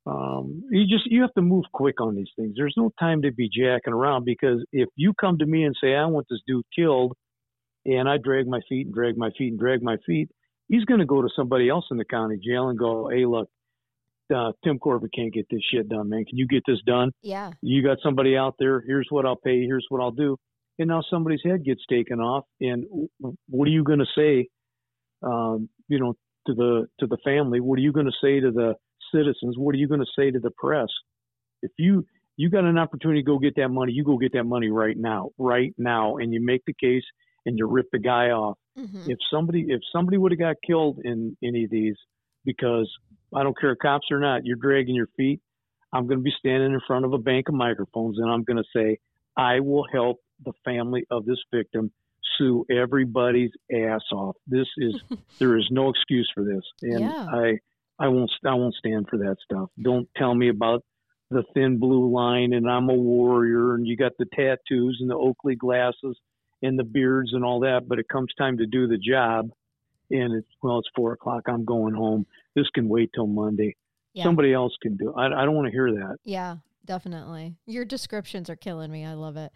um, 0.06 0.62
you 0.70 0.86
just 0.86 1.10
you 1.10 1.22
have 1.22 1.34
to 1.34 1.42
move 1.42 1.64
quick 1.72 2.00
on 2.00 2.14
these 2.14 2.30
things. 2.36 2.54
There's 2.56 2.74
no 2.76 2.92
time 3.00 3.22
to 3.22 3.32
be 3.32 3.48
jacking 3.48 3.94
around 3.94 4.24
because 4.24 4.64
if 4.72 4.88
you 4.96 5.14
come 5.18 5.38
to 5.38 5.46
me 5.46 5.64
and 5.64 5.74
say 5.82 5.94
I 5.94 6.06
want 6.06 6.26
this 6.30 6.40
dude 6.46 6.64
killed, 6.76 7.14
and 7.86 8.08
I 8.08 8.18
drag 8.18 8.46
my 8.46 8.60
feet 8.68 8.86
and 8.86 8.94
drag 8.94 9.16
my 9.16 9.30
feet 9.36 9.52
and 9.52 9.58
drag 9.58 9.82
my 9.82 9.96
feet, 10.06 10.30
he's 10.68 10.84
going 10.84 11.00
to 11.00 11.06
go 11.06 11.22
to 11.22 11.28
somebody 11.34 11.68
else 11.68 11.86
in 11.90 11.96
the 11.96 12.04
county 12.04 12.38
jail 12.38 12.68
and 12.68 12.78
go, 12.78 13.08
"Hey, 13.08 13.24
look." 13.24 13.48
Uh, 14.34 14.52
Tim 14.64 14.78
Corbett 14.78 15.10
can't 15.14 15.32
get 15.32 15.46
this 15.50 15.60
shit 15.72 15.88
done, 15.88 16.08
man. 16.08 16.24
Can 16.24 16.38
you 16.38 16.46
get 16.46 16.62
this 16.66 16.78
done? 16.86 17.10
Yeah. 17.22 17.50
you 17.62 17.82
got 17.82 17.98
somebody 18.02 18.36
out 18.36 18.54
there 18.58 18.80
here's 18.86 19.06
what 19.10 19.26
i'll 19.26 19.36
pay 19.36 19.60
here's 19.64 19.86
what 19.88 20.00
i'll 20.00 20.10
do 20.10 20.36
and 20.78 20.88
now 20.88 21.02
somebody's 21.10 21.40
head 21.44 21.64
gets 21.64 21.82
taken 21.90 22.20
off 22.20 22.44
and 22.60 22.84
what 23.48 23.66
are 23.68 23.70
you 23.70 23.84
going 23.84 23.98
to 23.98 24.06
say 24.16 24.48
um, 25.22 25.68
you 25.88 25.98
know 25.98 26.14
to 26.46 26.54
the 26.54 26.86
to 27.00 27.06
the 27.06 27.18
family 27.24 27.60
what 27.60 27.78
are 27.78 27.82
you 27.82 27.92
going 27.92 28.06
to 28.06 28.12
say 28.22 28.40
to 28.40 28.50
the 28.50 28.74
citizens 29.14 29.56
what 29.58 29.74
are 29.74 29.78
you 29.78 29.88
going 29.88 30.00
to 30.00 30.06
say 30.18 30.30
to 30.30 30.38
the 30.38 30.50
press 30.56 30.88
if 31.62 31.70
you 31.78 32.04
you 32.36 32.48
got 32.48 32.64
an 32.64 32.78
opportunity 32.78 33.20
to 33.20 33.26
go 33.26 33.38
get 33.38 33.54
that 33.56 33.68
money 33.68 33.92
you 33.92 34.04
go 34.04 34.16
get 34.16 34.32
that 34.32 34.44
money 34.44 34.70
right 34.70 34.96
now 34.96 35.30
right 35.38 35.74
now 35.76 36.16
and 36.16 36.32
you 36.32 36.40
make 36.42 36.62
the 36.66 36.74
case 36.80 37.04
and 37.46 37.58
you 37.58 37.66
rip 37.66 37.86
the 37.92 37.98
guy 37.98 38.26
off 38.30 38.56
Mm-hmm. 38.78 39.10
if 39.10 39.18
somebody 39.34 39.66
if 39.68 39.80
somebody 39.92 40.16
would 40.16 40.30
have 40.30 40.38
got 40.38 40.56
killed 40.64 41.00
in 41.04 41.36
any 41.42 41.64
of 41.64 41.70
these 41.70 41.96
because 42.44 42.88
I 43.34 43.42
don't 43.42 43.58
care 43.58 43.76
cops 43.76 44.08
or 44.10 44.18
not, 44.18 44.44
you're 44.44 44.56
dragging 44.56 44.94
your 44.94 45.08
feet. 45.16 45.40
I'm 45.92 46.06
going 46.06 46.18
to 46.18 46.22
be 46.22 46.32
standing 46.38 46.72
in 46.72 46.80
front 46.86 47.04
of 47.04 47.12
a 47.12 47.18
bank 47.18 47.48
of 47.48 47.54
microphones 47.54 48.18
and 48.18 48.30
I'm 48.30 48.44
going 48.44 48.56
to 48.56 48.64
say 48.74 48.98
I 49.36 49.60
will 49.60 49.86
help 49.92 50.18
the 50.44 50.52
family 50.64 51.06
of 51.10 51.24
this 51.26 51.38
victim 51.52 51.92
sue 52.38 52.64
everybody's 52.70 53.50
ass 53.72 54.02
off. 54.12 54.36
This 54.46 54.66
is 54.78 54.94
there 55.38 55.56
is 55.56 55.66
no 55.70 55.90
excuse 55.90 56.30
for 56.34 56.44
this, 56.44 56.62
and 56.82 57.00
Yeah. 57.00 57.26
I 57.32 57.58
I 57.98 58.08
won't 58.08 58.30
I 58.44 58.54
won't 58.54 58.74
stand 58.74 59.08
for 59.08 59.18
that 59.18 59.36
stuff. 59.44 59.70
Don't 59.80 60.08
tell 60.16 60.34
me 60.34 60.48
about 60.48 60.82
the 61.30 61.44
thin 61.54 61.78
blue 61.78 62.10
line 62.12 62.52
and 62.52 62.68
I'm 62.68 62.88
a 62.88 62.94
warrior 62.94 63.74
and 63.74 63.86
you 63.86 63.96
got 63.96 64.12
the 64.18 64.26
tattoos 64.34 64.98
and 65.00 65.08
the 65.08 65.14
Oakley 65.14 65.54
glasses 65.54 66.18
and 66.62 66.78
the 66.78 66.84
beards 66.84 67.32
and 67.32 67.44
all 67.44 67.60
that, 67.60 67.88
but 67.88 67.98
it 67.98 68.08
comes 68.08 68.32
time 68.36 68.58
to 68.58 68.66
do 68.66 68.88
the 68.88 68.98
job, 68.98 69.50
and 70.10 70.34
it's 70.34 70.48
well, 70.62 70.78
it's 70.78 70.88
four 70.94 71.12
o'clock. 71.12 71.44
I'm 71.46 71.64
going 71.64 71.94
home. 71.94 72.26
This 72.54 72.68
can 72.74 72.88
wait 72.88 73.10
till 73.14 73.26
Monday. 73.26 73.76
Yeah. 74.12 74.24
Somebody 74.24 74.52
else 74.52 74.72
can 74.82 74.96
do. 74.96 75.14
I, 75.14 75.26
I 75.26 75.44
don't 75.44 75.54
want 75.54 75.66
to 75.66 75.72
hear 75.72 75.92
that. 75.92 76.16
Yeah, 76.24 76.56
definitely. 76.84 77.54
Your 77.66 77.84
descriptions 77.84 78.50
are 78.50 78.56
killing 78.56 78.90
me. 78.90 79.04
I 79.04 79.14
love 79.14 79.36
it. 79.36 79.52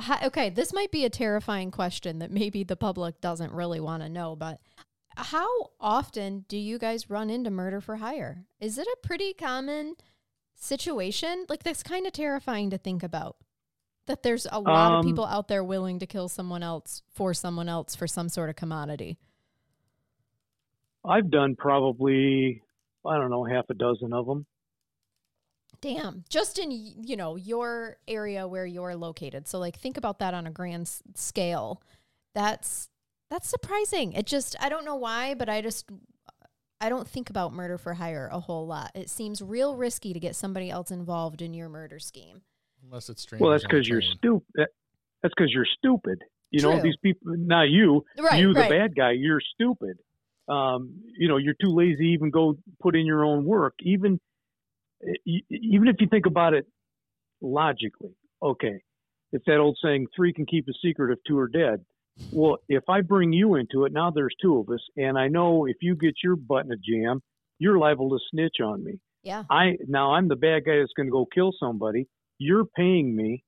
Hi, 0.00 0.26
okay, 0.26 0.50
this 0.50 0.72
might 0.72 0.90
be 0.90 1.04
a 1.04 1.10
terrifying 1.10 1.70
question 1.70 2.18
that 2.18 2.32
maybe 2.32 2.64
the 2.64 2.74
public 2.74 3.20
doesn't 3.20 3.52
really 3.52 3.78
want 3.78 4.02
to 4.02 4.08
know, 4.08 4.34
but 4.34 4.58
how 5.16 5.70
often 5.78 6.44
do 6.48 6.56
you 6.56 6.76
guys 6.76 7.08
run 7.08 7.30
into 7.30 7.50
murder 7.50 7.80
for 7.80 7.96
hire? 7.96 8.46
Is 8.58 8.78
it 8.78 8.88
a 8.88 9.06
pretty 9.06 9.32
common 9.32 9.94
situation? 10.56 11.46
Like, 11.48 11.62
that's 11.62 11.84
kind 11.84 12.08
of 12.08 12.12
terrifying 12.12 12.70
to 12.70 12.78
think 12.78 13.04
about. 13.04 13.36
That 14.06 14.24
there's 14.24 14.48
a 14.50 14.58
lot 14.58 14.92
of 14.92 14.98
Um, 14.98 15.04
people 15.04 15.24
out 15.24 15.46
there 15.46 15.62
willing 15.62 16.00
to 16.00 16.06
kill 16.06 16.28
someone 16.28 16.64
else 16.64 17.02
for 17.12 17.32
someone 17.32 17.68
else 17.68 17.94
for 17.94 18.08
some 18.08 18.28
sort 18.28 18.50
of 18.50 18.56
commodity. 18.56 19.16
I've 21.04 21.30
done 21.30 21.56
probably 21.56 22.62
I 23.06 23.18
don't 23.18 23.30
know 23.30 23.44
half 23.44 23.66
a 23.70 23.74
dozen 23.74 24.12
of 24.12 24.26
them. 24.26 24.46
Damn. 25.80 26.24
Just 26.28 26.58
in 26.58 26.70
you 26.70 27.16
know 27.16 27.36
your 27.36 27.98
area 28.08 28.48
where 28.48 28.66
you're 28.66 28.96
located. 28.96 29.46
So 29.46 29.58
like 29.58 29.78
think 29.78 29.96
about 29.96 30.18
that 30.20 30.34
on 30.34 30.46
a 30.46 30.50
grand 30.50 30.82
s- 30.82 31.02
scale. 31.14 31.82
That's 32.34 32.88
that's 33.30 33.48
surprising. 33.48 34.12
It 34.12 34.26
just 34.26 34.56
I 34.60 34.68
don't 34.68 34.84
know 34.84 34.96
why, 34.96 35.34
but 35.34 35.48
I 35.48 35.60
just 35.60 35.90
I 36.80 36.88
don't 36.88 37.08
think 37.08 37.30
about 37.30 37.52
murder 37.52 37.78
for 37.78 37.94
hire 37.94 38.28
a 38.32 38.40
whole 38.40 38.66
lot. 38.66 38.92
It 38.94 39.10
seems 39.10 39.42
real 39.42 39.76
risky 39.76 40.12
to 40.12 40.20
get 40.20 40.36
somebody 40.36 40.70
else 40.70 40.90
involved 40.90 41.42
in 41.42 41.54
your 41.54 41.68
murder 41.68 41.98
scheme. 41.98 42.42
Unless 42.82 43.08
it's 43.08 43.22
strange. 43.22 43.40
Well, 43.40 43.50
that's 43.50 43.64
because 43.64 43.88
you're 43.88 44.02
stupid. 44.02 44.44
That's 44.54 45.34
because 45.34 45.52
you're 45.52 45.66
stupid. 45.78 46.22
You 46.50 46.62
know 46.62 46.80
these 46.80 46.96
people. 47.02 47.34
Not 47.36 47.68
you. 47.68 48.04
Right. 48.18 48.40
you, 48.40 48.54
the 48.54 48.60
right. 48.60 48.70
bad 48.70 48.94
guy. 48.94 49.12
You're 49.12 49.40
stupid. 49.54 49.98
Um, 50.48 51.00
you 51.16 51.28
know, 51.28 51.38
you're 51.38 51.54
too 51.60 51.74
lazy 51.74 51.96
to 51.96 52.04
even 52.04 52.30
go 52.30 52.58
put 52.82 52.96
in 52.96 53.06
your 53.06 53.24
own 53.24 53.44
work. 53.44 53.74
Even 53.80 54.20
even 55.24 55.88
if 55.88 55.96
you 56.00 56.06
think 56.08 56.26
about 56.26 56.54
it 56.54 56.66
logically, 57.40 58.14
okay, 58.42 58.82
it's 59.32 59.44
that 59.46 59.58
old 59.58 59.78
saying: 59.82 60.06
three 60.14 60.32
can 60.32 60.46
keep 60.46 60.68
a 60.68 60.72
secret 60.82 61.12
if 61.12 61.18
two 61.26 61.38
are 61.38 61.48
dead. 61.48 61.84
Well, 62.30 62.58
if 62.68 62.84
I 62.88 63.00
bring 63.00 63.32
you 63.32 63.56
into 63.56 63.84
it, 63.84 63.92
now 63.92 64.10
there's 64.10 64.34
two 64.40 64.58
of 64.58 64.68
us, 64.68 64.80
and 64.96 65.18
I 65.18 65.28
know 65.28 65.66
if 65.66 65.76
you 65.80 65.96
get 65.96 66.14
your 66.22 66.36
butt 66.36 66.64
in 66.64 66.72
a 66.72 66.76
jam, 66.76 67.20
you're 67.58 67.78
liable 67.78 68.10
to 68.10 68.18
snitch 68.30 68.56
on 68.62 68.84
me. 68.84 69.00
Yeah. 69.22 69.44
I 69.50 69.76
now 69.88 70.14
I'm 70.14 70.28
the 70.28 70.36
bad 70.36 70.64
guy 70.64 70.78
that's 70.78 70.92
going 70.96 71.08
to 71.08 71.12
go 71.12 71.26
kill 71.26 71.52
somebody. 71.58 72.06
You're 72.38 72.66
paying 72.66 73.16
me. 73.16 73.42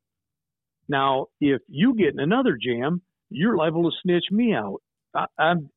Now, 0.89 1.27
if 1.41 1.61
you 1.69 1.95
get 1.95 2.15
in 2.15 2.21
another 2.21 2.57
jam, 2.61 3.03
you're 3.29 3.57
liable 3.57 3.91
to 3.91 3.97
snitch 4.03 4.25
me 4.31 4.55
out. 4.55 4.81
I, 5.15 5.27
I'm 5.39 5.69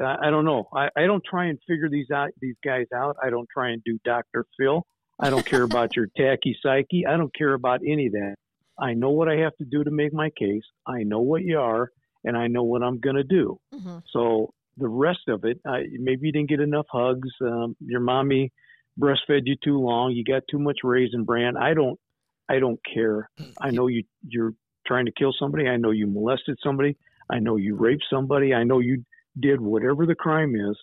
I 0.00 0.30
don't 0.30 0.44
know. 0.44 0.68
I, 0.74 0.88
I 0.96 1.02
don't 1.06 1.22
try 1.28 1.46
and 1.46 1.58
figure 1.68 1.88
these 1.90 2.10
out 2.10 2.30
these 2.40 2.56
guys 2.64 2.86
out. 2.94 3.16
I 3.22 3.30
don't 3.30 3.48
try 3.52 3.70
and 3.70 3.82
do 3.84 3.98
Dr. 4.04 4.46
Phil. 4.58 4.86
I 5.20 5.30
don't 5.30 5.44
care 5.44 5.62
about 5.62 5.94
your 5.94 6.08
tacky 6.16 6.56
psyche. 6.62 7.04
I 7.06 7.16
don't 7.16 7.34
care 7.34 7.54
about 7.54 7.80
any 7.86 8.06
of 8.06 8.12
that. 8.12 8.36
I 8.78 8.94
know 8.94 9.10
what 9.10 9.28
I 9.28 9.36
have 9.36 9.56
to 9.58 9.64
do 9.64 9.84
to 9.84 9.90
make 9.90 10.12
my 10.12 10.30
case. 10.30 10.64
I 10.86 11.02
know 11.02 11.20
what 11.20 11.42
you 11.42 11.58
are, 11.58 11.90
and 12.24 12.36
I 12.36 12.46
know 12.46 12.62
what 12.62 12.82
I'm 12.82 12.98
going 12.98 13.16
to 13.16 13.24
do. 13.24 13.58
hmm 13.72 13.98
So 14.12 14.52
the 14.78 14.88
rest 14.88 15.28
of 15.28 15.44
it, 15.44 15.60
I, 15.66 15.84
maybe 15.92 16.26
you 16.26 16.32
didn't 16.32 16.48
get 16.48 16.60
enough 16.60 16.86
hugs. 16.90 17.28
Um, 17.42 17.76
your 17.80 18.00
mommy 18.00 18.50
breastfed 18.98 19.42
you 19.44 19.56
too 19.62 19.78
long. 19.78 20.12
You 20.12 20.24
got 20.24 20.42
too 20.50 20.58
much 20.58 20.78
raisin 20.82 21.24
bran. 21.24 21.56
I 21.56 21.74
don't, 21.74 22.00
I 22.48 22.58
don't 22.58 22.80
care. 22.92 23.28
I 23.60 23.70
know 23.70 23.86
you, 23.86 24.04
you're 24.26 24.54
trying 24.86 25.06
to 25.06 25.12
kill 25.12 25.34
somebody. 25.38 25.68
I 25.68 25.76
know 25.76 25.90
you 25.90 26.06
molested 26.06 26.58
somebody. 26.64 26.96
I 27.30 27.38
know 27.38 27.56
you 27.56 27.76
raped 27.76 28.04
somebody. 28.10 28.54
I 28.54 28.64
know 28.64 28.80
you 28.80 29.04
did 29.38 29.60
whatever 29.60 30.06
the 30.06 30.14
crime 30.14 30.54
is. 30.54 30.76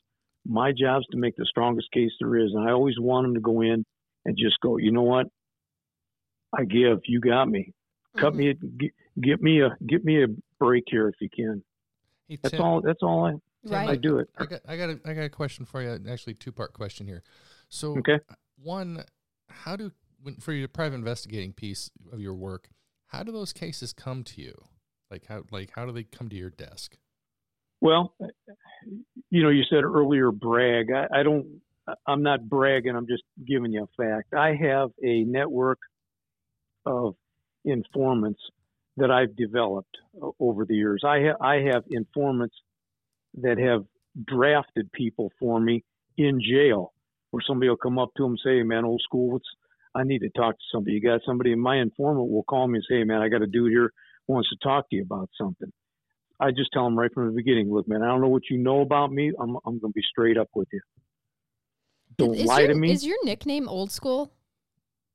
My 0.45 0.72
job's 0.72 1.06
to 1.12 1.18
make 1.18 1.36
the 1.36 1.45
strongest 1.45 1.91
case 1.91 2.12
there 2.20 2.36
is, 2.38 2.52
and 2.54 2.68
I 2.68 2.72
always 2.72 2.95
want 3.00 3.26
them 3.26 3.34
to 3.36 3.41
go 3.41 3.62
in 3.62 3.86
and 4.26 4.38
just 4.38 4.60
go. 4.62 4.78
You 4.78 4.91
know 4.91 5.04
what? 5.04 5.28
I 6.58 6.64
give. 6.66 7.00
You 7.06 7.20
got 7.20 7.47
me. 7.50 7.74
Cut 8.18 8.34
Mhm. 8.34 8.38
me. 8.38 8.54
Get, 8.78 8.91
get 9.22 9.41
me 9.41 9.62
a. 9.62 9.78
Get 9.86 10.04
me 10.04 10.24
a 10.24 10.28
break 10.60 10.86
here 10.88 11.08
if 11.08 11.16
you 11.22 11.30
can. 11.30 11.64
Hey, 12.28 12.38
That's 12.41 12.60
all. 12.60 12.82
That's 12.82 13.04
all 13.04 13.26
I. 13.26 13.32
Tim, 13.32 13.41
Right. 13.74 13.89
I 13.89 13.95
do 13.97 14.20
it. 14.20 14.30
I 14.38 14.45
got 14.45 14.62
I 14.68 14.78
got 14.78 14.89
a, 14.89 15.00
I 15.06 15.14
got 15.14 15.24
a 15.26 15.30
question 15.30 15.66
for 15.66 15.82
you. 15.82 16.00
Actually, 16.10 16.36
two 16.36 16.52
part 16.54 16.74
question 16.74 17.06
here. 17.06 17.24
So, 17.68 17.97
Okay. 17.97 18.20
one, 18.58 19.04
how 19.50 19.76
do 19.76 19.91
when, 20.24 20.36
for 20.36 20.54
your 20.54 20.70
private 20.70 20.95
investigating 20.95 21.52
piece 21.54 21.91
of 22.12 22.22
your 22.22 22.34
work, 22.34 22.70
how 23.08 23.24
do 23.24 23.32
those 23.32 23.52
cases 23.54 23.91
come 23.93 24.24
to 24.24 24.41
you? 24.41 24.54
Like 25.12 25.26
how 25.28 25.43
like 25.52 25.72
how 25.76 25.86
do 25.86 25.91
they 25.91 26.04
come 26.04 26.30
to 26.30 26.36
your 26.36 26.50
desk? 26.50 26.97
Well, 27.82 28.16
you 29.32 29.44
know, 29.44 29.50
you 29.50 29.64
said 29.70 29.84
earlier 29.84 30.32
brag. 30.32 30.88
I, 30.92 31.22
I 31.22 31.24
don't. 31.24 31.62
I'm 32.08 32.24
not 32.24 32.50
bragging. 32.50 32.96
I'm 32.96 33.08
just 33.08 33.24
giving 33.48 33.74
you 33.74 33.84
a 33.86 34.04
fact. 34.04 34.34
I 34.34 34.56
have 34.56 34.92
a 35.04 35.24
network 35.24 35.80
of 36.86 37.16
informants 37.66 38.42
that 38.98 39.12
I've 39.12 39.36
developed 39.36 39.98
over 40.40 40.66
the 40.66 40.76
years. 40.76 41.04
I 41.06 41.22
ha- 41.22 41.46
I 41.46 41.56
have 41.74 41.84
informants 41.92 42.56
that 43.42 43.58
have 43.60 43.86
drafted 44.28 44.92
people 44.94 45.32
for 45.40 45.60
me 45.60 45.84
in 46.18 46.42
jail, 46.42 46.94
where 47.32 47.44
somebody 47.48 47.70
will 47.70 47.78
come 47.78 48.00
up 48.00 48.12
to 48.18 48.24
them 48.24 48.34
and 48.34 48.42
say, 48.44 48.58
hey, 48.58 48.64
"Man, 48.64 48.86
old 48.86 49.02
school, 49.04 49.32
what's 49.34 49.48
I 49.96 50.04
need 50.04 50.20
to 50.20 50.30
talk 50.32 50.56
to 50.56 50.66
somebody. 50.74 50.96
You 50.96 51.02
got 51.02 51.22
somebody?" 51.26 51.54
And 51.54 51.62
my 51.62 51.78
informant 51.78 52.32
will 52.32 52.44
call 52.44 52.68
me 52.68 52.78
and 52.80 52.86
say, 52.90 52.98
"Hey, 53.00 53.04
man, 53.06 53.22
I 53.22 53.30
got 53.30 53.44
a 53.44 53.48
dude 53.48 53.72
here 53.72 53.92
wants 54.28 54.50
to 54.50 54.58
talk 54.64 54.90
to 54.90 54.98
you 54.98 55.04
about 55.04 55.30
something." 55.38 55.72
I 56.40 56.52
just 56.52 56.72
tell 56.74 56.86
them 56.86 56.98
right 56.98 57.12
from 57.14 57.28
the 57.28 57.34
beginning, 57.34 57.72
look, 57.74 57.88
man, 57.88 58.02
I 58.02 58.08
don't 58.08 58.22
know 58.22 58.30
what 58.30 58.44
you 58.50 58.58
know 58.58 58.82
about 58.82 59.12
me. 59.12 59.32
I'm 59.40 59.58
I'm 59.66 59.80
going 59.80 59.92
to 59.92 59.96
be 59.96 60.02
straight 60.10 60.38
up 60.38 60.48
with 60.56 60.68
you. 60.72 60.80
Don't 62.18 62.36
is 62.36 62.46
lie 62.46 62.60
your, 62.62 62.68
to 62.70 62.76
me. 62.76 62.92
Is 62.92 63.06
your 63.06 63.18
nickname 63.24 63.68
old 63.70 63.92
school? 63.92 64.32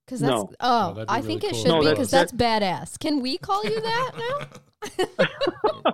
Because 0.07 0.21
that's 0.21 0.31
No. 0.31 0.51
oh, 0.61 0.95
that'd 0.95 1.09
be 1.09 1.13
I 1.13 1.17
really 1.17 1.27
think 1.29 1.45
it 1.45 1.51
cool 1.53 1.59
should 1.63 1.69
No, 1.69 1.81
be 1.81 1.89
because 1.91 2.11
that- 2.11 2.31
that's 2.31 2.63
badass. 2.63 2.99
Can 2.99 3.21
we 3.21 3.39
call 3.39 3.65
you 3.65 3.81
that 3.81 4.11
now? 4.19 4.47
I 5.87 5.93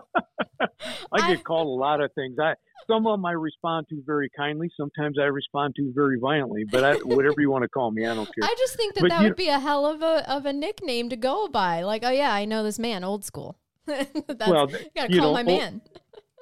I- 1.13 1.35
get 1.35 1.45
called 1.45 1.67
a 1.67 1.81
lot 1.81 2.01
of 2.01 2.13
things. 2.15 2.37
I 2.41 2.55
some 2.89 3.07
of 3.07 3.13
them 3.13 3.25
I 3.25 3.33
respond 3.33 3.87
to 3.91 4.03
very 4.05 4.29
kindly. 4.37 4.69
Sometimes 4.77 5.17
I 5.19 5.25
respond 5.27 5.77
to 5.77 5.93
very 5.95 6.19
violently. 6.19 6.65
But 6.69 6.83
I, 6.83 6.95
whatever 6.97 7.37
you 7.41 7.49
want 7.51 7.63
to 7.63 7.69
call 7.69 7.93
me, 7.93 8.05
I 8.05 8.15
don't 8.15 8.27
care. 8.35 8.43
I 8.43 8.55
just 8.59 8.75
think 8.77 8.95
that 8.95 9.03
But 9.03 9.11
that 9.11 9.21
you- 9.23 9.29
would 9.29 9.37
be 9.37 9.49
a 9.49 9.61
hell 9.61 9.87
of 9.87 10.03
a 10.03 10.29
of 10.31 10.45
a 10.47 10.53
nickname 10.53 11.09
to 11.11 11.17
go 11.17 11.47
by. 11.49 11.83
Like, 11.83 12.03
oh 12.05 12.11
yeah, 12.11 12.33
I 12.33 12.45
know 12.45 12.63
this 12.65 12.79
man, 12.79 13.05
old 13.05 13.25
school. 13.25 13.57
that's, 14.29 14.51
well, 14.51 14.67
gotta 14.95 15.09
call 15.09 15.19
know, 15.19 15.33
my 15.33 15.43
oh, 15.43 15.45
man. 15.45 15.83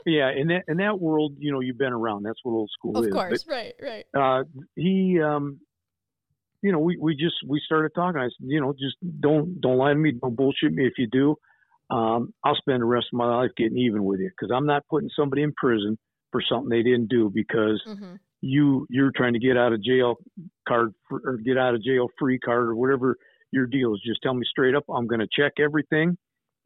yeah, 0.06 0.30
in 0.30 0.48
that 0.48 0.64
in 0.68 0.78
that 0.78 1.00
world, 1.00 1.34
you 1.38 1.52
know, 1.52 1.60
you've 1.60 1.78
been 1.78 1.92
around. 1.92 2.24
That's 2.24 2.38
what 2.42 2.52
old 2.52 2.70
school 2.70 2.96
Of 2.96 3.06
is. 3.06 3.12
course, 3.12 3.44
right, 3.48 3.74
right. 3.80 4.04
Uh, 4.16 4.44
he, 4.76 5.20
um, 5.22 5.60
you 6.62 6.72
know, 6.72 6.78
we 6.78 6.96
we 7.00 7.14
just 7.14 7.36
we 7.46 7.60
started 7.64 7.92
talking. 7.94 8.20
I 8.20 8.24
said, 8.24 8.46
you 8.46 8.60
know, 8.60 8.72
just 8.72 8.96
don't 9.20 9.60
don't 9.60 9.78
lie 9.78 9.92
to 9.92 9.98
me. 9.98 10.12
Don't 10.12 10.36
bullshit 10.36 10.72
me. 10.72 10.86
If 10.86 10.94
you 10.98 11.06
do, 11.06 11.36
um, 11.94 12.32
I'll 12.44 12.56
spend 12.56 12.80
the 12.82 12.86
rest 12.86 13.06
of 13.12 13.18
my 13.18 13.26
life 13.26 13.50
getting 13.56 13.78
even 13.78 14.04
with 14.04 14.20
you 14.20 14.30
because 14.30 14.52
I'm 14.54 14.66
not 14.66 14.82
putting 14.90 15.10
somebody 15.16 15.42
in 15.42 15.52
prison 15.52 15.98
for 16.32 16.42
something 16.48 16.68
they 16.68 16.82
didn't 16.82 17.08
do 17.08 17.30
because 17.32 17.80
hmm 17.86 18.14
you 18.40 18.86
you're 18.88 19.10
trying 19.16 19.32
to 19.32 19.38
get 19.38 19.56
out 19.56 19.72
of 19.72 19.82
jail 19.82 20.16
card 20.68 20.92
for, 21.08 21.20
or 21.24 21.38
get 21.38 21.58
out 21.58 21.74
of 21.74 21.82
jail 21.82 22.06
free 22.18 22.38
card 22.38 22.68
or 22.68 22.76
whatever 22.76 23.16
your 23.50 23.66
deal 23.66 23.94
is. 23.94 24.00
Just 24.06 24.20
tell 24.22 24.34
me 24.34 24.46
straight 24.48 24.74
up. 24.74 24.84
I'm 24.88 25.06
going 25.06 25.20
to 25.20 25.28
check 25.32 25.54
everything, 25.58 26.16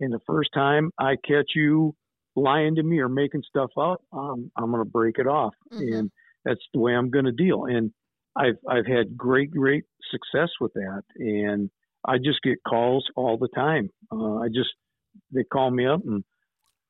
and 0.03 0.13
the 0.13 0.21
first 0.27 0.51
time 0.53 0.91
I 0.99 1.17
catch 1.17 1.51
you 1.55 1.95
lying 2.37 2.75
to 2.77 2.83
me 2.83 2.99
or 3.01 3.09
making 3.09 3.43
stuff 3.49 3.71
up, 3.79 4.01
um, 4.13 4.51
I'm 4.57 4.71
going 4.71 4.85
to 4.85 4.91
break 4.91 5.19
it 5.19 5.27
off, 5.27 5.55
Mhm. 5.73 5.99
and 5.99 6.11
that's 6.45 6.65
the 6.73 6.81
way 6.81 6.95
I'm 6.95 7.11
going 7.11 7.27
to 7.27 7.33
deal. 7.33 7.65
And 7.67 7.93
I've 8.37 8.59
I've 8.69 8.87
had 8.87 9.17
great 9.17 9.51
great 9.51 9.85
success 10.11 10.51
with 10.61 10.73
that, 10.75 11.03
and 11.17 11.71
I 12.05 12.19
just 12.19 12.43
get 12.43 12.59
calls 12.67 13.09
all 13.17 13.37
the 13.39 13.49
time. 13.49 13.91
Uh, 14.11 14.37
I 14.39 14.49
just 14.49 14.71
they 15.31 15.45
call 15.45 15.71
me 15.71 15.87
up 15.87 16.01
and 16.05 16.25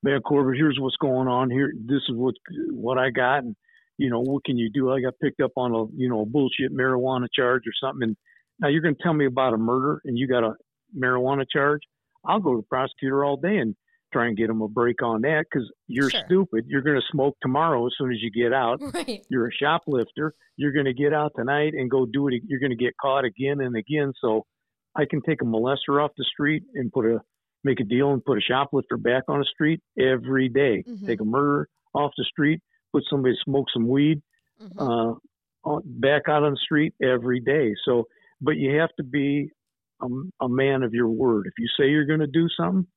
man, 0.01 0.21
Corbett, 0.21 0.57
here's 0.57 0.79
what's 0.79 0.97
going 0.97 1.27
on 1.27 1.49
here. 1.49 1.71
This 1.77 2.01
is 2.09 2.15
what 2.15 2.35
what 2.71 2.97
I 2.97 3.09
got, 3.09 3.43
and 3.43 3.55
you 3.97 4.09
know 4.09 4.21
what 4.21 4.43
can 4.45 4.57
you 4.57 4.69
do? 4.69 4.91
I 4.91 5.01
got 5.01 5.19
picked 5.21 5.41
up 5.41 5.51
on 5.57 5.73
a 5.73 5.85
you 5.95 6.09
know 6.09 6.21
a 6.21 6.25
bullshit 6.25 6.71
marijuana 6.73 7.27
charge 7.33 7.63
or 7.67 7.73
something. 7.81 8.09
And 8.09 8.17
now 8.59 8.69
you're 8.69 8.81
going 8.81 8.95
to 8.95 9.03
tell 9.03 9.13
me 9.13 9.25
about 9.25 9.53
a 9.53 9.57
murder 9.57 10.01
and 10.05 10.17
you 10.17 10.27
got 10.27 10.43
a 10.43 10.53
marijuana 10.97 11.45
charge? 11.51 11.81
I'll 12.25 12.39
go 12.39 12.51
to 12.55 12.61
the 12.61 12.67
prosecutor 12.67 13.23
all 13.25 13.37
day 13.37 13.57
and 13.57 13.75
try 14.11 14.27
and 14.27 14.37
get 14.37 14.49
him 14.49 14.61
a 14.61 14.67
break 14.67 15.01
on 15.01 15.21
that 15.21 15.45
because 15.51 15.69
you're 15.87 16.09
Sure. 16.09 16.21
stupid. 16.25 16.65
You're 16.67 16.81
going 16.83 16.97
to 16.99 17.07
smoke 17.11 17.35
tomorrow 17.41 17.85
as 17.87 17.93
soon 17.97 18.11
as 18.11 18.17
you 18.21 18.29
get 18.31 18.53
out. 18.53 18.79
Right. 18.93 19.25
You're 19.29 19.47
a 19.47 19.51
shoplifter. 19.51 20.33
You're 20.55 20.71
going 20.71 20.85
to 20.85 20.93
get 20.93 21.13
out 21.13 21.31
tonight 21.35 21.73
and 21.73 21.89
go 21.89 22.05
do 22.05 22.27
it. 22.27 22.43
You're 22.47 22.59
going 22.59 22.69
to 22.69 22.75
get 22.77 22.93
caught 23.01 23.25
again 23.25 23.59
and 23.61 23.75
again. 23.75 24.13
So 24.21 24.45
I 24.95 25.05
can 25.09 25.21
take 25.23 25.41
a 25.41 25.45
molester 25.45 26.03
off 26.03 26.11
the 26.15 26.23
street 26.25 26.63
and 26.75 26.91
put 26.91 27.05
a 27.05 27.19
make 27.65 27.79
a 27.79 27.83
deal 27.85 28.11
and 28.11 28.23
put 28.23 28.37
a 28.37 28.41
shoplifter 28.41 28.97
back 28.97 29.23
on 29.29 29.39
the 29.39 29.45
street 29.45 29.79
every 29.97 30.49
day. 30.49 30.83
Mhm. 30.87 31.05
Take 31.07 31.21
a 31.21 31.25
murderer 31.25 31.67
off 31.95 32.11
the 32.17 32.25
street, 32.25 32.59
put 32.91 33.03
somebody 33.09 33.33
to 33.35 33.41
smoke 33.45 33.67
some 33.73 33.87
weed 33.87 34.21
Mhm. 34.61 34.71
uh, 34.77 35.15
on, 35.63 35.81
back 35.85 36.23
out 36.27 36.43
on 36.43 36.51
the 36.51 36.57
street 36.57 36.93
every 37.01 37.39
day. 37.39 37.73
So, 37.85 38.05
but 38.41 38.57
you 38.57 38.75
have 38.77 38.89
to 38.97 39.03
be 39.03 39.49
a, 40.03 40.45
a 40.45 40.49
man 40.49 40.83
of 40.83 40.93
your 40.93 41.09
word. 41.09 41.47
If 41.47 41.53
you 41.57 41.67
say 41.77 41.89
you're 41.89 42.05
going 42.05 42.19
to 42.19 42.27
do 42.27 42.47
something, 42.57 42.87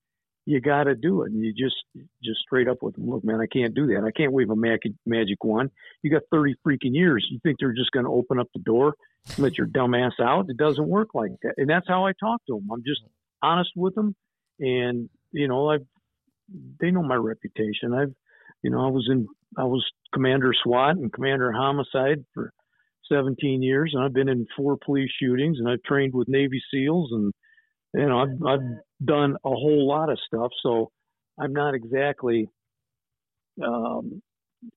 you 0.44 0.60
got 0.60 0.84
to 0.84 0.94
do 0.94 1.22
it. 1.22 1.32
And 1.32 1.44
you 1.44 1.52
just 1.52 1.76
just 2.22 2.40
straight 2.40 2.68
up 2.68 2.78
with 2.82 2.94
them. 2.94 3.08
Look, 3.08 3.24
man, 3.24 3.40
I 3.40 3.46
can't 3.46 3.74
do 3.74 3.86
that. 3.88 4.04
I 4.06 4.10
can't 4.16 4.32
wave 4.32 4.50
a 4.50 4.56
magic 4.56 4.92
magic 5.04 5.42
wand. 5.42 5.70
You 6.02 6.10
got 6.10 6.22
30 6.30 6.54
freaking 6.66 6.94
years. 6.94 7.26
You 7.30 7.38
think 7.42 7.58
they're 7.58 7.72
just 7.72 7.90
going 7.90 8.06
to 8.06 8.12
open 8.12 8.38
up 8.38 8.48
the 8.54 8.60
door, 8.60 8.94
let 9.38 9.58
your 9.58 9.66
dumb 9.66 9.94
ass 9.94 10.12
out? 10.20 10.46
It 10.48 10.56
doesn't 10.56 10.86
work 10.86 11.08
like 11.14 11.32
that. 11.42 11.54
And 11.56 11.68
that's 11.68 11.88
how 11.88 12.06
I 12.06 12.12
talk 12.18 12.40
to 12.46 12.54
them. 12.54 12.68
I'm 12.72 12.82
just 12.86 13.02
honest 13.42 13.70
with 13.76 13.94
them, 13.94 14.14
and 14.60 15.08
you 15.32 15.48
know, 15.48 15.70
I've 15.70 15.86
they 16.80 16.90
know 16.90 17.02
my 17.02 17.16
reputation. 17.16 17.92
I've 17.92 18.14
you 18.62 18.70
know, 18.70 18.86
I 18.86 18.90
was 18.90 19.08
in 19.10 19.26
I 19.58 19.64
was 19.64 19.84
commander 20.12 20.52
SWAT 20.62 20.96
and 20.96 21.12
commander 21.12 21.52
homicide 21.52 22.24
for 22.34 22.52
17 23.10 23.62
years, 23.62 23.92
and 23.94 24.02
I've 24.02 24.12
been 24.12 24.28
in 24.28 24.46
four 24.56 24.76
police 24.76 25.10
shootings, 25.20 25.58
and 25.58 25.68
I've 25.68 25.82
trained 25.82 26.14
with 26.14 26.28
Navy 26.28 26.62
SEALs, 26.72 27.10
and 27.12 27.32
you 27.94 28.06
know, 28.08 28.18
I've 28.20 28.46
I've 28.46 28.68
done 29.04 29.36
a 29.44 29.50
whole 29.50 29.86
lot 29.86 30.10
of 30.10 30.18
stuff. 30.26 30.50
So 30.62 30.90
I'm 31.38 31.52
not 31.52 31.74
exactly, 31.74 32.48
um, 33.62 34.22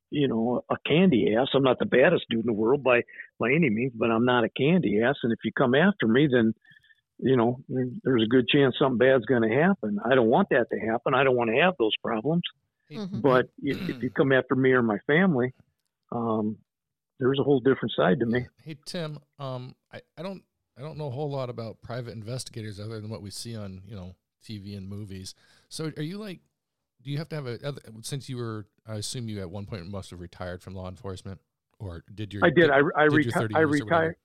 you 0.09 0.27
know, 0.27 0.63
a 0.69 0.75
candy 0.87 1.35
ass. 1.35 1.47
I'm 1.53 1.63
not 1.63 1.79
the 1.79 1.85
baddest 1.85 2.25
dude 2.29 2.41
in 2.41 2.45
the 2.45 2.53
world 2.53 2.83
by 2.83 3.01
by 3.39 3.51
any 3.51 3.69
means, 3.69 3.93
but 3.95 4.11
I'm 4.11 4.25
not 4.25 4.43
a 4.43 4.49
candy 4.49 5.01
ass. 5.01 5.15
And 5.23 5.33
if 5.33 5.39
you 5.43 5.51
come 5.51 5.75
after 5.75 6.07
me, 6.07 6.27
then 6.31 6.53
you 7.21 7.35
know, 7.35 7.59
there's 7.67 8.23
a 8.23 8.27
good 8.27 8.47
chance 8.47 8.75
something 8.79 8.97
bad's 8.97 9.25
going 9.25 9.41
to 9.41 9.53
happen. 9.53 9.99
I 10.05 10.15
don't 10.15 10.29
want 10.29 10.47
that 10.51 10.67
to 10.71 10.79
happen. 10.79 11.13
I 11.13 11.23
don't 11.23 11.35
want 11.35 11.49
to 11.49 11.61
have 11.61 11.73
those 11.77 11.91
problems. 12.01 12.43
Mhm. 12.89 13.21
But 13.21 13.49
if, 13.61 13.89
if 13.89 14.01
you 14.01 14.09
come 14.09 14.31
after 14.31 14.55
me 14.55 14.71
or 14.71 14.81
my 14.81 14.97
family, 15.05 15.53
um, 16.11 16.57
there's 17.19 17.39
a 17.39 17.43
whole 17.43 17.59
different 17.59 17.91
side 17.95 18.19
to 18.19 18.25
me. 18.25 18.47
Hey 18.63 18.77
Tim, 18.85 19.19
um, 19.39 19.75
I, 19.93 20.01
I 20.17 20.23
don't 20.23 20.43
I 20.77 20.81
don't 20.81 20.97
know 20.97 21.07
a 21.07 21.11
whole 21.11 21.29
lot 21.29 21.49
about 21.49 21.81
private 21.81 22.13
investigators 22.13 22.79
other 22.79 23.01
than 23.01 23.09
what 23.09 23.21
we 23.21 23.29
see 23.29 23.55
on 23.55 23.81
you 23.85 23.95
know 23.95 24.15
TV 24.43 24.77
and 24.77 24.87
movies. 24.87 25.35
So 25.67 25.91
are 25.97 26.03
you 26.03 26.17
like, 26.17 26.39
do 27.03 27.11
you 27.11 27.17
have 27.17 27.29
to 27.29 27.35
have 27.35 27.47
a 27.47 27.59
since 28.01 28.29
you 28.29 28.37
were 28.37 28.67
I 28.87 28.95
assume 28.95 29.29
you 29.29 29.41
at 29.41 29.49
one 29.49 29.65
point 29.65 29.85
must 29.87 30.09
have 30.11 30.19
retired 30.19 30.61
from 30.61 30.75
law 30.75 30.87
enforcement 30.87 31.39
or 31.79 32.03
did 32.13 32.33
your 32.33 32.45
I 32.45 32.49
did. 32.49 32.69
I, 32.69 32.79
I, 32.95 33.07
did 33.07 33.27
reti- 33.27 33.55
I 33.55 33.61
years 33.61 33.81
or 33.81 33.85
whatever? 33.85 33.85
retired. 33.85 34.15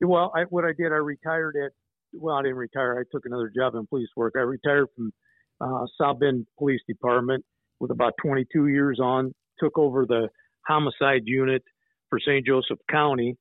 Well, 0.00 0.32
I, 0.36 0.42
what 0.50 0.64
I 0.64 0.72
did, 0.76 0.92
I 0.92 0.96
retired 0.96 1.56
at. 1.64 1.72
Well, 2.12 2.36
I 2.36 2.42
didn't 2.42 2.56
retire. 2.56 2.98
I 2.98 3.04
took 3.14 3.26
another 3.26 3.52
job 3.54 3.74
in 3.74 3.86
police 3.86 4.08
work. 4.16 4.34
I 4.36 4.40
retired 4.40 4.86
from 4.96 5.12
uh, 5.60 5.84
South 6.00 6.20
Bend 6.20 6.46
Police 6.56 6.80
Department 6.88 7.44
with 7.80 7.90
about 7.90 8.14
22 8.22 8.68
years 8.68 8.98
on. 9.00 9.34
Took 9.60 9.76
over 9.76 10.06
the 10.06 10.28
homicide 10.66 11.22
unit 11.24 11.62
for 12.10 12.18
St. 12.20 12.46
Joseph 12.46 12.78
County. 12.90 13.36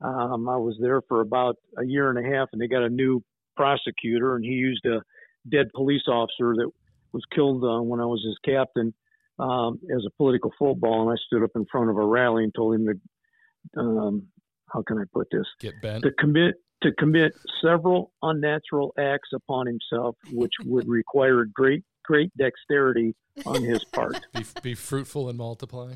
Um, 0.00 0.48
I 0.48 0.56
was 0.56 0.76
there 0.80 1.02
for 1.08 1.20
about 1.20 1.56
a 1.78 1.84
year 1.84 2.10
and 2.10 2.18
a 2.18 2.36
half, 2.36 2.48
and 2.52 2.60
they 2.60 2.68
got 2.68 2.82
a 2.82 2.88
new 2.88 3.22
prosecutor, 3.56 4.36
and 4.36 4.44
he 4.44 4.52
used 4.52 4.84
a 4.86 5.02
dead 5.48 5.68
police 5.74 6.06
officer 6.08 6.54
that 6.56 6.70
was 7.12 7.22
killed 7.34 7.64
uh, 7.64 7.82
when 7.82 8.00
I 8.00 8.06
was 8.06 8.22
his 8.24 8.38
captain 8.44 8.94
um, 9.38 9.78
as 9.94 10.04
a 10.06 10.10
political 10.16 10.52
football. 10.58 11.08
And 11.08 11.18
I 11.18 11.20
stood 11.26 11.42
up 11.42 11.50
in 11.54 11.66
front 11.70 11.90
of 11.90 11.96
a 11.96 12.04
rally 12.04 12.44
and 12.44 12.54
told 12.54 12.76
him 12.76 12.86
to 12.86 13.80
um, 13.80 14.26
how 14.72 14.82
can 14.82 14.98
I 14.98 15.04
put 15.12 15.28
this? 15.30 15.46
get 15.58 15.80
bent? 15.82 16.04
To 16.04 16.12
commit 16.12 16.54
to 16.82 16.92
commit 16.92 17.34
several 17.62 18.12
unnatural 18.22 18.94
acts 18.98 19.30
upon 19.34 19.66
himself, 19.66 20.16
which 20.32 20.52
would 20.64 20.88
require 20.88 21.44
great 21.44 21.84
great 22.04 22.34
dexterity 22.36 23.14
on 23.46 23.62
his 23.62 23.84
part. 23.84 24.20
be, 24.34 24.44
be 24.62 24.74
fruitful 24.74 25.28
and 25.28 25.38
multiply. 25.38 25.94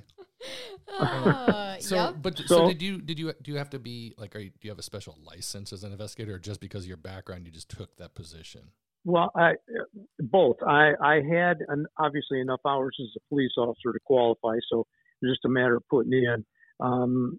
Uh, 0.89 1.77
So, 1.81 1.97
yep. 1.97 2.15
but 2.23 2.39
so, 2.39 2.45
So- 2.47 2.69
did 2.69 2.81
you 2.81 3.01
did 3.01 3.19
you 3.19 3.33
do 3.43 3.51
you 3.53 3.59
have 3.59 3.71
to 3.71 3.79
be 3.79 4.15
like 4.17 4.35
are 4.37 4.39
you, 4.39 4.51
do 4.51 4.57
you 4.63 4.71
have 4.71 4.79
a 4.79 4.83
special 4.83 5.19
license 5.25 5.73
as 5.73 5.85
an 5.85 5.93
investigator 5.93 6.35
or 6.35 6.39
just 6.39 6.61
because 6.61 6.85
of 6.85 6.89
your 6.89 6.97
background 6.97 7.47
you 7.47 7.53
just 7.53 7.69
took 7.69 7.97
that 7.97 8.15
position? 8.15 8.71
Well, 9.05 9.31
I 9.37 9.55
both. 10.19 10.57
I 10.67 10.93
I 11.03 11.15
had 11.17 11.59
an, 11.69 11.87
obviously 11.99 12.41
enough 12.41 12.61
hours 12.67 12.97
as 13.01 13.09
a 13.17 13.29
police 13.29 13.53
officer 13.59 13.93
to 13.93 13.99
qualify, 14.07 14.57
so 14.71 14.87
it's 15.21 15.33
just 15.33 15.45
a 15.45 15.49
matter 15.51 15.77
of 15.77 15.83
putting 15.91 16.13
in 16.13 16.45
um, 16.81 17.39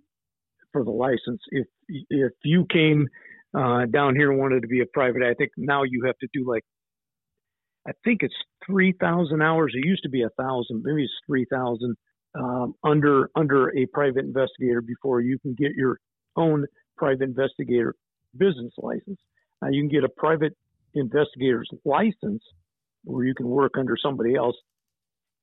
for 0.71 0.83
the 0.83 0.91
license. 0.91 1.41
If 1.49 1.65
if 1.87 2.33
you 2.43 2.67
came 2.71 3.07
uh, 3.57 3.85
down 3.85 4.15
here 4.15 4.31
and 4.31 4.39
wanted 4.39 4.61
to 4.61 4.67
be 4.67 4.81
a 4.81 4.85
private, 4.93 5.23
I 5.23 5.33
think 5.33 5.51
now 5.57 5.83
you 5.83 6.03
have 6.05 6.17
to 6.19 6.27
do 6.33 6.47
like 6.47 6.63
I 7.87 7.93
think 8.03 8.21
it's 8.21 8.35
three 8.65 8.93
thousand 8.99 9.41
hours. 9.41 9.73
It 9.75 9.85
used 9.87 10.03
to 10.03 10.09
be 10.09 10.21
a 10.21 10.29
thousand, 10.37 10.83
maybe 10.83 11.03
it's 11.03 11.13
three 11.25 11.47
thousand 11.51 11.95
um, 12.37 12.75
under 12.83 13.29
under 13.35 13.75
a 13.77 13.85
private 13.87 14.25
investigator 14.25 14.81
before 14.81 15.21
you 15.21 15.39
can 15.39 15.53
get 15.53 15.71
your 15.75 15.99
own 16.35 16.65
private 16.97 17.23
investigator 17.23 17.95
business 18.37 18.73
license. 18.77 19.19
Now 19.61 19.69
you 19.69 19.81
can 19.81 19.89
get 19.89 20.03
a 20.03 20.09
private 20.09 20.55
investigator's 20.93 21.69
license 21.83 22.43
where 23.03 23.25
you 23.25 23.33
can 23.35 23.47
work 23.47 23.73
under 23.77 23.95
somebody 24.01 24.35
else 24.35 24.55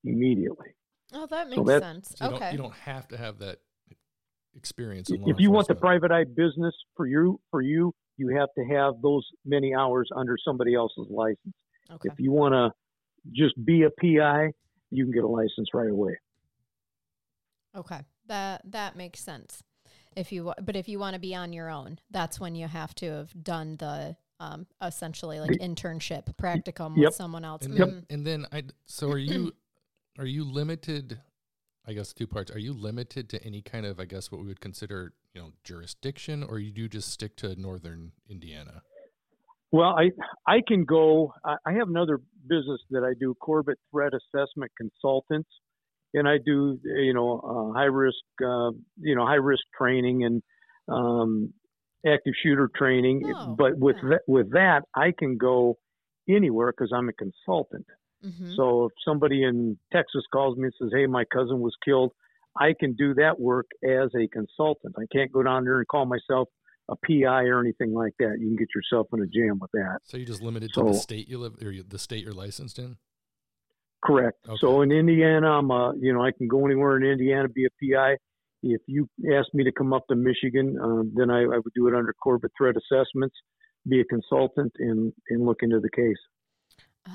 immediately. 0.04 0.68
oh, 1.14 1.26
that 1.26 1.52
so 1.52 1.62
makes 1.62 1.84
sense. 1.84 2.14
So 2.16 2.24
you 2.24 2.34
okay. 2.34 2.44
don't 2.44 2.52
you 2.52 2.58
don't 2.58 2.74
have 2.74 3.08
to 3.08 3.16
have 3.16 3.38
that 3.38 3.58
experience 4.56 5.10
in 5.10 5.22
law 5.22 5.28
If 5.28 5.40
you 5.40 5.50
want 5.50 5.68
the 5.68 5.74
private 5.74 6.10
eye 6.10 6.24
business 6.24 6.74
for 6.96 7.06
you, 7.06 7.40
for 7.50 7.62
you, 7.62 7.94
you 8.16 8.36
have 8.36 8.48
to 8.58 8.64
have 8.74 9.00
those 9.02 9.26
many 9.44 9.74
hours 9.74 10.08
under 10.14 10.36
somebody 10.44 10.74
else's 10.74 11.06
license. 11.08 11.54
okay. 11.90 12.10
If 12.12 12.18
you 12.18 12.32
want 12.32 12.52
to 12.52 12.70
just 13.32 13.54
be 13.64 13.84
a 13.84 13.90
PI, 13.90 14.50
you 14.90 15.04
can 15.04 15.12
get 15.12 15.24
a 15.24 15.28
license 15.28 15.68
right 15.72 15.90
away. 15.90 16.18
Okay, 17.74 18.00
that 18.26 18.62
that 18.70 18.96
makes 18.96 19.20
sense. 19.20 19.62
If 20.14 20.30
you 20.30 20.44
wa- 20.44 20.54
but 20.62 20.76
if 20.76 20.88
you 20.88 20.98
want 20.98 21.14
to 21.14 21.20
be 21.20 21.34
on 21.34 21.52
your 21.52 21.70
own, 21.70 21.98
that's 22.10 22.38
when 22.38 22.54
you 22.54 22.66
have 22.68 22.94
to 22.96 23.06
have 23.10 23.42
done 23.44 23.76
the 23.78 24.16
um, 24.40 24.66
essentially 24.82 25.40
like 25.40 25.52
internship 25.52 26.34
practicum 26.36 26.96
Yep. 26.96 27.06
with 27.06 27.14
someone 27.14 27.44
else. 27.44 27.62
And, 27.64 27.74
Mhm. 27.74 27.76
then, 27.78 28.06
and 28.10 28.26
then 28.26 28.46
I 28.52 28.64
so 28.86 29.10
are 29.10 29.18
you 29.18 29.52
are 30.18 30.26
you 30.26 30.44
limited 30.44 31.20
I 31.84 31.94
guess 31.94 32.12
two 32.12 32.28
parts. 32.28 32.52
Are 32.52 32.60
you 32.60 32.72
limited 32.72 33.28
to 33.30 33.42
any 33.44 33.60
kind 33.62 33.86
of 33.86 33.98
I 33.98 34.04
guess 34.04 34.30
what 34.30 34.40
we 34.40 34.46
would 34.46 34.60
consider, 34.60 35.14
you 35.34 35.40
know, 35.40 35.52
jurisdiction 35.64 36.42
or 36.44 36.58
you 36.60 36.70
do 36.72 36.88
just 36.88 37.08
stick 37.10 37.34
to 37.36 37.56
northern 37.60 38.12
Indiana? 38.28 38.82
Well, 39.72 39.96
I 39.98 40.10
I 40.46 40.60
can 40.66 40.84
go. 40.84 41.32
I 41.44 41.56
I 41.66 41.72
have 41.72 41.88
another 41.88 42.18
business 42.46 42.80
that 42.90 43.02
I 43.04 43.14
do, 43.18 43.34
Corbett 43.40 43.78
Threat 43.90 44.12
Assessment 44.14 44.70
Consultants, 44.76 45.48
and 46.14 46.28
I 46.28 46.38
do 46.44 46.78
you 46.84 47.14
know 47.14 47.40
uh, 47.40 47.78
high 47.78 47.84
risk 47.84 48.16
uh, 48.42 48.70
you 48.98 49.14
know 49.14 49.26
high 49.26 49.34
risk 49.34 49.62
training 49.76 50.24
and 50.24 50.42
um, 50.88 51.52
active 52.06 52.34
shooter 52.42 52.70
training. 52.74 53.22
Oh, 53.34 53.54
but 53.56 53.78
with 53.78 53.96
yeah. 54.02 54.10
that, 54.10 54.20
with 54.26 54.52
that, 54.52 54.82
I 54.94 55.12
can 55.16 55.36
go 55.36 55.78
anywhere 56.28 56.72
because 56.72 56.92
I'm 56.94 57.08
a 57.08 57.12
consultant. 57.12 57.86
Mhm. 58.24 58.56
So 58.56 58.86
if 58.86 58.92
somebody 59.04 59.42
in 59.44 59.78
Texas 59.92 60.22
calls 60.32 60.56
me 60.56 60.64
and 60.64 60.72
says, 60.80 60.90
"Hey, 60.92 61.06
my 61.06 61.24
cousin 61.24 61.60
was 61.60 61.74
killed," 61.84 62.12
I 62.58 62.74
can 62.78 62.94
do 62.94 63.14
that 63.14 63.40
work 63.40 63.66
as 63.84 64.10
a 64.14 64.28
consultant. 64.28 64.94
I 64.98 65.06
can't 65.12 65.32
go 65.32 65.42
down 65.42 65.64
there 65.64 65.78
and 65.78 65.88
call 65.88 66.06
myself 66.06 66.48
a 66.88 66.96
PI 66.96 67.44
or 67.44 67.60
anything 67.60 67.92
like 67.92 68.12
that. 68.18 68.36
You 68.38 68.48
can 68.48 68.56
get 68.56 68.68
yourself 68.74 69.08
in 69.12 69.22
a 69.22 69.26
jam 69.26 69.58
with 69.60 69.70
that. 69.72 70.00
So 70.04 70.16
you're 70.16 70.26
just 70.26 70.42
limited 70.42 70.72
to 70.74 70.82
the 70.82 70.94
state 70.94 71.28
you 71.28 71.38
live 71.38 71.54
or 71.62 71.72
the 71.86 71.98
state 71.98 72.24
you're 72.24 72.32
licensed 72.32 72.78
in? 72.78 72.96
Correct. 74.04 74.38
Okay. 74.48 74.56
So 74.60 74.82
in 74.82 74.90
Indiana, 74.92 75.58
I'm 75.58 75.70
uh, 75.70 75.92
you 75.94 76.12
know, 76.12 76.22
I 76.24 76.32
can 76.32 76.48
go 76.48 76.64
anywhere 76.66 76.96
in 76.96 77.04
Indiana, 77.04 77.48
be 77.48 77.66
a 77.66 77.70
PI. 77.80 78.16
If 78.64 78.80
you 78.86 79.08
ask 79.34 79.48
me 79.54 79.64
to 79.64 79.72
come 79.72 79.92
up 79.92 80.06
to 80.08 80.14
Michigan, 80.14 80.78
um, 80.80 81.12
then 81.14 81.30
I, 81.30 81.40
I 81.42 81.58
would 81.58 81.72
do 81.74 81.88
it 81.88 81.94
under 81.94 82.12
Corbett 82.12 82.52
Threat 82.56 82.74
Assessments, 82.76 83.34
be 83.88 84.00
a 84.00 84.04
consultant, 84.04 84.72
and 84.78 85.12
and 85.30 85.44
look 85.46 85.58
into 85.62 85.80
the 85.80 85.90
case. 85.90 86.16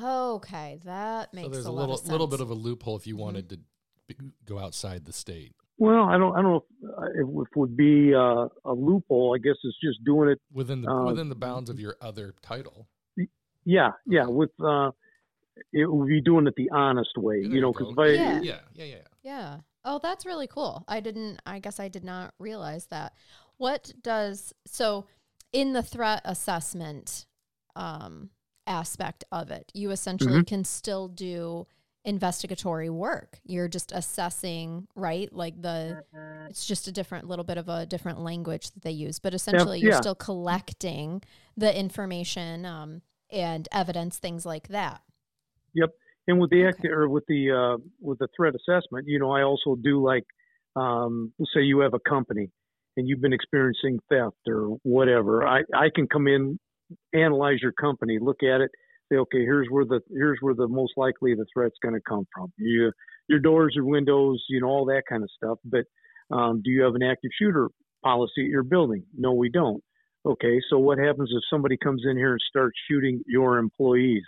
Okay, 0.01 0.79
that 0.83 1.33
makes 1.33 1.45
so 1.45 1.49
there's 1.51 1.65
a, 1.65 1.69
a, 1.69 1.71
lot 1.71 1.79
little 1.81 1.95
of 1.95 1.99
sense. 2.01 2.11
little 2.11 2.27
bit 2.27 2.41
of 2.41 2.49
a 2.49 2.53
loophole 2.53 2.97
if 2.97 3.07
you 3.07 3.15
Mhm. 3.15 3.19
wanted 3.19 3.49
to 3.49 3.59
be, 4.07 4.15
go 4.45 4.59
outside 4.59 5.05
the 5.05 5.13
state. 5.13 5.53
Well, 5.77 6.03
I 6.05 6.17
don't 6.17 6.33
I 6.35 6.41
don't 6.41 6.51
know 6.51 6.65
if, 6.81 6.89
uh, 6.97 7.21
if 7.43 7.47
it 7.51 7.57
would 7.57 7.77
be 7.77 8.13
uh, 8.13 8.47
a 8.65 8.73
loophole. 8.73 9.35
I 9.35 9.37
guess 9.37 9.55
it's 9.63 9.77
just 9.81 10.03
doing 10.03 10.29
it. 10.29 10.41
Within 10.51 10.81
the 10.81 10.89
Uh, 10.89 11.05
within 11.05 11.29
the 11.29 11.35
bounds 11.35 11.69
of 11.69 11.79
your 11.79 11.95
other 12.01 12.33
title. 12.41 12.87
Yeah, 13.63 13.91
yeah. 14.05 14.25
With 14.27 14.51
uh, 14.59 14.91
it 15.73 15.91
would 15.91 16.07
be 16.07 16.21
doing 16.21 16.47
it 16.47 16.55
the 16.55 16.69
honest 16.71 17.17
way, 17.17 17.41
There 17.41 17.51
you 17.51 17.61
know, 17.61 17.71
because 17.71 17.91
if 17.91 17.99
I 17.99 18.07
Yeah. 18.07 18.41
yeah, 18.41 18.59
yeah, 18.73 18.85
yeah. 18.85 18.95
Yeah. 19.23 19.57
Oh, 19.83 19.99
that's 20.01 20.25
really 20.25 20.47
cool. 20.47 20.83
I 20.87 20.99
didn't, 20.99 21.39
I 21.45 21.59
guess 21.59 21.79
I 21.79 21.87
did 21.87 22.03
not 22.03 22.33
realize 22.39 22.87
that. 22.87 23.13
What 23.57 23.91
does, 24.01 24.53
so 24.65 25.05
in 25.53 25.73
the 25.73 25.83
threat 25.83 26.21
assessment 26.25 27.25
um, 27.75 28.29
aspect 28.65 29.23
of 29.31 29.49
it, 29.49 29.71
you 29.73 29.91
essentially 29.91 30.43
can 30.43 30.63
still 30.63 31.07
do 31.07 31.67
investigatory 32.03 32.89
work. 32.89 33.39
You're 33.43 33.67
just 33.67 33.91
assessing, 33.91 34.87
right? 34.95 35.31
Like 35.31 35.61
the, 35.61 36.03
it's 36.49 36.65
just 36.65 36.87
a 36.87 36.91
different, 36.91 37.27
little 37.27 37.45
bit 37.45 37.57
of 37.57 37.69
a 37.69 37.85
different 37.85 38.19
language 38.19 38.71
that 38.71 38.83
they 38.83 38.91
use, 38.91 39.19
but 39.19 39.33
essentially 39.33 39.79
you're 39.79 39.91
yeah. 39.93 40.01
still 40.01 40.15
collecting 40.15 41.21
the 41.55 41.77
information 41.77 42.65
um, 42.65 43.01
and 43.29 43.67
evidence, 43.71 44.19
things 44.19 44.45
like 44.45 44.67
that. 44.69 45.01
And 46.27 46.39
with 46.39 46.49
the 46.49 46.65
Okay. 46.65 46.67
act 46.67 46.85
or 46.85 47.09
with 47.09 47.23
the 47.27 47.51
uh, 47.51 47.77
with 48.01 48.19
the 48.19 48.27
threat 48.35 48.53
assessment, 48.55 49.05
you 49.07 49.19
know, 49.19 49.31
I 49.31 49.43
also 49.43 49.75
do 49.81 50.03
like, 50.03 50.23
um, 50.75 51.33
let's 51.39 51.51
say 51.53 51.61
you 51.61 51.79
have 51.79 51.93
a 51.93 51.99
company 52.09 52.49
and 52.97 53.07
you've 53.07 53.21
been 53.21 53.33
experiencing 53.33 53.99
theft 54.09 54.37
or 54.47 54.77
whatever. 54.83 55.47
I 55.47 55.61
I 55.75 55.89
can 55.93 56.07
come 56.07 56.27
in, 56.27 56.59
analyze 57.13 57.59
your 57.61 57.73
company, 57.73 58.19
look 58.21 58.43
at 58.43 58.61
it, 58.61 58.71
say, 59.11 59.17
okay, 59.17 59.39
here's 59.39 59.67
where 59.69 59.85
the 59.85 60.01
here's 60.11 60.39
where 60.41 60.55
the 60.55 60.67
most 60.67 60.93
likely 60.97 61.35
the 61.35 61.45
threat's 61.53 61.77
going 61.81 61.95
to 61.95 62.01
come 62.07 62.25
from. 62.33 62.51
You, 62.57 62.91
your 63.29 63.39
doors, 63.39 63.73
your 63.75 63.85
windows, 63.85 64.43
you 64.49 64.61
know, 64.61 64.67
all 64.67 64.85
that 64.85 65.03
kind 65.09 65.23
of 65.23 65.29
stuff. 65.35 65.59
But 65.65 65.85
um, 66.35 66.61
do 66.63 66.71
you 66.71 66.83
have 66.83 66.95
an 66.95 67.03
active 67.03 67.31
shooter 67.39 67.69
policy 68.03 68.43
at 68.45 68.49
your 68.49 68.63
building? 68.63 69.03
No, 69.17 69.33
we 69.33 69.49
don't. 69.49 69.83
Okay, 70.25 70.59
so 70.69 70.77
what 70.77 70.97
happens 70.97 71.29
if 71.31 71.43
somebody 71.49 71.77
comes 71.77 72.03
in 72.09 72.17
here 72.17 72.31
and 72.31 72.41
starts 72.49 72.77
shooting 72.89 73.21
your 73.27 73.57
employees? 73.59 74.23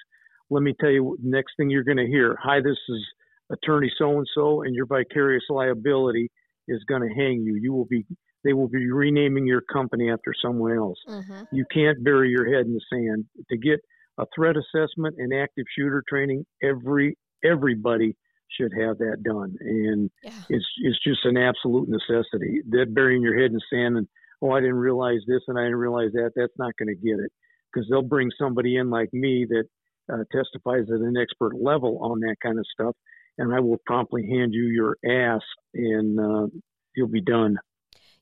Let 0.50 0.62
me 0.64 0.74
tell 0.80 0.90
you 0.90 1.18
next 1.22 1.54
thing 1.58 1.70
you're 1.70 1.84
going 1.84 1.98
to 1.98 2.08
hear 2.08 2.38
hi 2.42 2.60
this 2.60 2.78
is 2.90 3.06
attorney 3.52 3.92
so 3.98 4.18
and 4.18 4.28
so 4.36 4.62
and 4.64 4.76
your 4.76 4.86
vicarious 4.86 5.44
liability 5.50 6.30
is 6.68 6.84
going 6.88 7.02
to 7.02 7.14
hang 7.16 7.42
you 7.44 7.56
you 7.56 7.74
will 7.74 7.86
be 7.86 8.06
they 8.44 8.54
will 8.54 8.68
be 8.70 8.90
renaming 8.92 9.46
your 9.46 9.62
company 9.62 10.10
after 10.12 10.34
someone 10.44 10.76
else 10.78 10.98
Mm-hmm. 11.08 11.44
you 11.52 11.66
can't 11.74 12.04
bury 12.04 12.30
your 12.30 12.46
head 12.54 12.66
in 12.66 12.74
the 12.74 12.82
sand 12.92 13.26
to 13.50 13.58
get 13.58 13.80
a 14.18 14.26
threat 14.36 14.56
assessment 14.58 15.16
and 15.18 15.34
active 15.34 15.66
shooter 15.78 16.04
training 16.08 16.46
every 16.64 17.18
everybody 17.44 18.16
should 18.60 18.72
have 18.74 18.98
that 18.98 19.22
done, 19.24 19.56
and 19.62 20.10
Yeah. 20.24 20.32
it's 20.50 20.66
it's 20.80 20.98
just 21.04 21.24
an 21.24 21.38
absolute 21.38 21.88
necessity. 21.88 22.62
That 22.70 22.94
burying 22.96 23.22
your 23.22 23.40
head 23.40 23.52
in 23.52 23.60
sand 23.72 23.96
and 23.98 24.08
oh, 24.42 24.52
I 24.52 24.60
didn't 24.60 24.76
realize 24.90 25.20
this 25.28 25.42
and 25.48 25.58
I 25.58 25.64
didn't 25.66 25.78
realize 25.78 26.12
that. 26.14 26.32
That's 26.36 26.58
not 26.58 26.74
going 26.80 26.88
to 26.90 26.96
get 26.96 27.20
it 27.24 27.32
because 27.72 27.88
they'll 27.90 28.02
bring 28.02 28.32
somebody 28.40 28.78
in 28.78 28.90
like 28.90 29.14
me 29.14 29.46
that 29.50 29.66
uh, 30.12 30.24
testifies 30.32 30.86
at 30.90 31.02
an 31.02 31.16
expert 31.18 31.56
level 31.56 32.00
on 32.02 32.20
that 32.22 32.36
kind 32.42 32.58
of 32.60 32.66
stuff, 32.74 32.96
and 33.38 33.54
I 33.54 33.60
will 33.60 33.80
promptly 33.86 34.28
hand 34.28 34.54
you 34.54 34.64
your 34.64 34.98
ass, 35.06 35.42
and 35.74 36.20
uh, 36.20 36.48
you'll 36.96 37.08
be 37.08 37.22
done. 37.22 37.58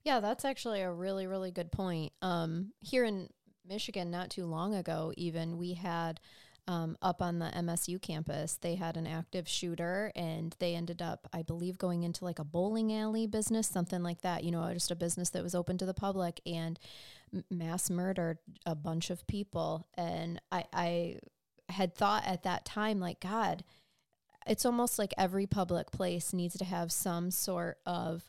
Yeah, 0.03 0.19
that's 0.19 0.45
actually 0.45 0.81
a 0.81 0.91
really, 0.91 1.27
really 1.27 1.51
good 1.51 1.71
point. 1.71 2.13
Um, 2.21 2.71
here 2.79 3.03
in 3.03 3.29
Michigan, 3.67 4.09
not 4.09 4.29
too 4.29 4.45
long 4.45 4.73
ago, 4.73 5.11
even 5.17 5.57
we 5.57 5.73
had 5.73 6.19
um, 6.67 6.97
up 7.01 7.21
on 7.21 7.39
the 7.39 7.45
MSU 7.47 8.01
campus, 8.01 8.57
they 8.61 8.75
had 8.75 8.97
an 8.97 9.07
active 9.07 9.47
shooter, 9.47 10.11
and 10.15 10.55
they 10.59 10.75
ended 10.75 11.01
up, 11.01 11.27
I 11.31 11.41
believe, 11.41 11.77
going 11.77 12.03
into 12.03 12.25
like 12.25 12.39
a 12.39 12.43
bowling 12.43 12.93
alley 12.93 13.25
business, 13.25 13.67
something 13.67 14.03
like 14.03 14.21
that. 14.21 14.43
You 14.43 14.51
know, 14.51 14.73
just 14.73 14.91
a 14.91 14.95
business 14.95 15.29
that 15.29 15.43
was 15.43 15.55
open 15.55 15.77
to 15.77 15.85
the 15.85 15.93
public, 15.93 16.41
and 16.45 16.77
mass 17.49 17.89
murdered 17.89 18.39
a 18.65 18.75
bunch 18.75 19.09
of 19.09 19.25
people. 19.27 19.87
And 19.97 20.41
I, 20.51 20.65
I 20.73 21.15
had 21.69 21.95
thought 21.95 22.25
at 22.25 22.43
that 22.43 22.65
time, 22.65 22.99
like, 22.99 23.19
God, 23.19 23.63
it's 24.47 24.65
almost 24.65 24.97
like 24.97 25.13
every 25.17 25.45
public 25.45 25.91
place 25.91 26.33
needs 26.33 26.57
to 26.57 26.65
have 26.65 26.91
some 26.91 27.31
sort 27.31 27.77
of 27.85 28.23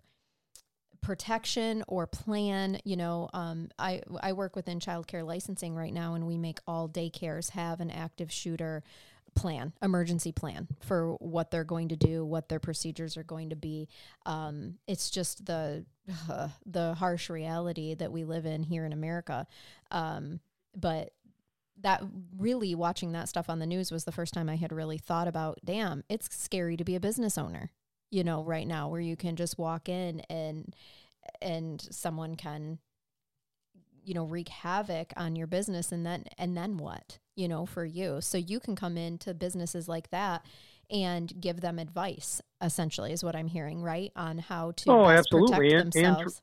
protection 1.00 1.84
or 1.86 2.06
plan 2.06 2.78
you 2.84 2.96
know 2.96 3.28
um, 3.32 3.68
I, 3.78 4.02
I 4.20 4.32
work 4.32 4.56
within 4.56 4.80
childcare 4.80 5.24
licensing 5.24 5.74
right 5.74 5.92
now 5.92 6.14
and 6.14 6.26
we 6.26 6.36
make 6.36 6.58
all 6.66 6.88
daycares 6.88 7.50
have 7.50 7.80
an 7.80 7.90
active 7.90 8.32
shooter 8.32 8.82
plan 9.34 9.72
emergency 9.80 10.32
plan 10.32 10.66
for 10.80 11.14
what 11.14 11.50
they're 11.50 11.64
going 11.64 11.88
to 11.88 11.96
do 11.96 12.24
what 12.24 12.48
their 12.48 12.58
procedures 12.58 13.16
are 13.16 13.22
going 13.22 13.50
to 13.50 13.56
be. 13.56 13.88
Um, 14.26 14.74
it's 14.86 15.10
just 15.10 15.46
the 15.46 15.84
uh, 16.28 16.48
the 16.66 16.94
harsh 16.94 17.30
reality 17.30 17.94
that 17.94 18.10
we 18.10 18.24
live 18.24 18.46
in 18.46 18.62
here 18.62 18.84
in 18.84 18.92
america. 18.92 19.46
Um, 19.90 20.40
but 20.76 21.12
that 21.82 22.02
really 22.36 22.74
watching 22.74 23.12
that 23.12 23.28
stuff 23.28 23.48
on 23.48 23.58
the 23.58 23.66
news 23.66 23.90
was 23.92 24.04
the 24.04 24.12
first 24.12 24.34
time 24.34 24.48
i 24.48 24.56
had 24.56 24.72
really 24.72 24.98
thought 24.98 25.28
about 25.28 25.58
damn 25.64 26.02
it's 26.08 26.28
scary 26.36 26.76
to 26.76 26.84
be 26.84 26.94
a 26.94 27.00
business 27.00 27.38
owner 27.38 27.70
you 28.10 28.24
know 28.24 28.42
right 28.42 28.66
now 28.66 28.88
where 28.88 29.00
you 29.00 29.16
can 29.16 29.36
just 29.36 29.58
walk 29.58 29.88
in 29.88 30.20
and 30.30 30.74
and 31.42 31.86
someone 31.90 32.34
can 32.34 32.78
you 34.04 34.14
know 34.14 34.24
wreak 34.24 34.48
havoc 34.48 35.12
on 35.16 35.36
your 35.36 35.46
business 35.46 35.92
and 35.92 36.04
then 36.06 36.24
and 36.38 36.56
then 36.56 36.78
what 36.78 37.18
you 37.36 37.46
know 37.46 37.66
for 37.66 37.84
you 37.84 38.20
so 38.20 38.38
you 38.38 38.58
can 38.58 38.74
come 38.74 38.96
into 38.96 39.34
businesses 39.34 39.86
like 39.88 40.10
that 40.10 40.44
and 40.90 41.38
give 41.40 41.60
them 41.60 41.78
advice 41.78 42.40
essentially 42.62 43.12
is 43.12 43.22
what 43.22 43.36
i'm 43.36 43.48
hearing 43.48 43.82
right 43.82 44.10
on 44.16 44.38
how 44.38 44.70
to 44.72 44.90
Oh, 44.90 45.06
absolutely. 45.06 45.56
protect 45.56 45.96
And- 45.96 46.06
themselves 46.16 46.40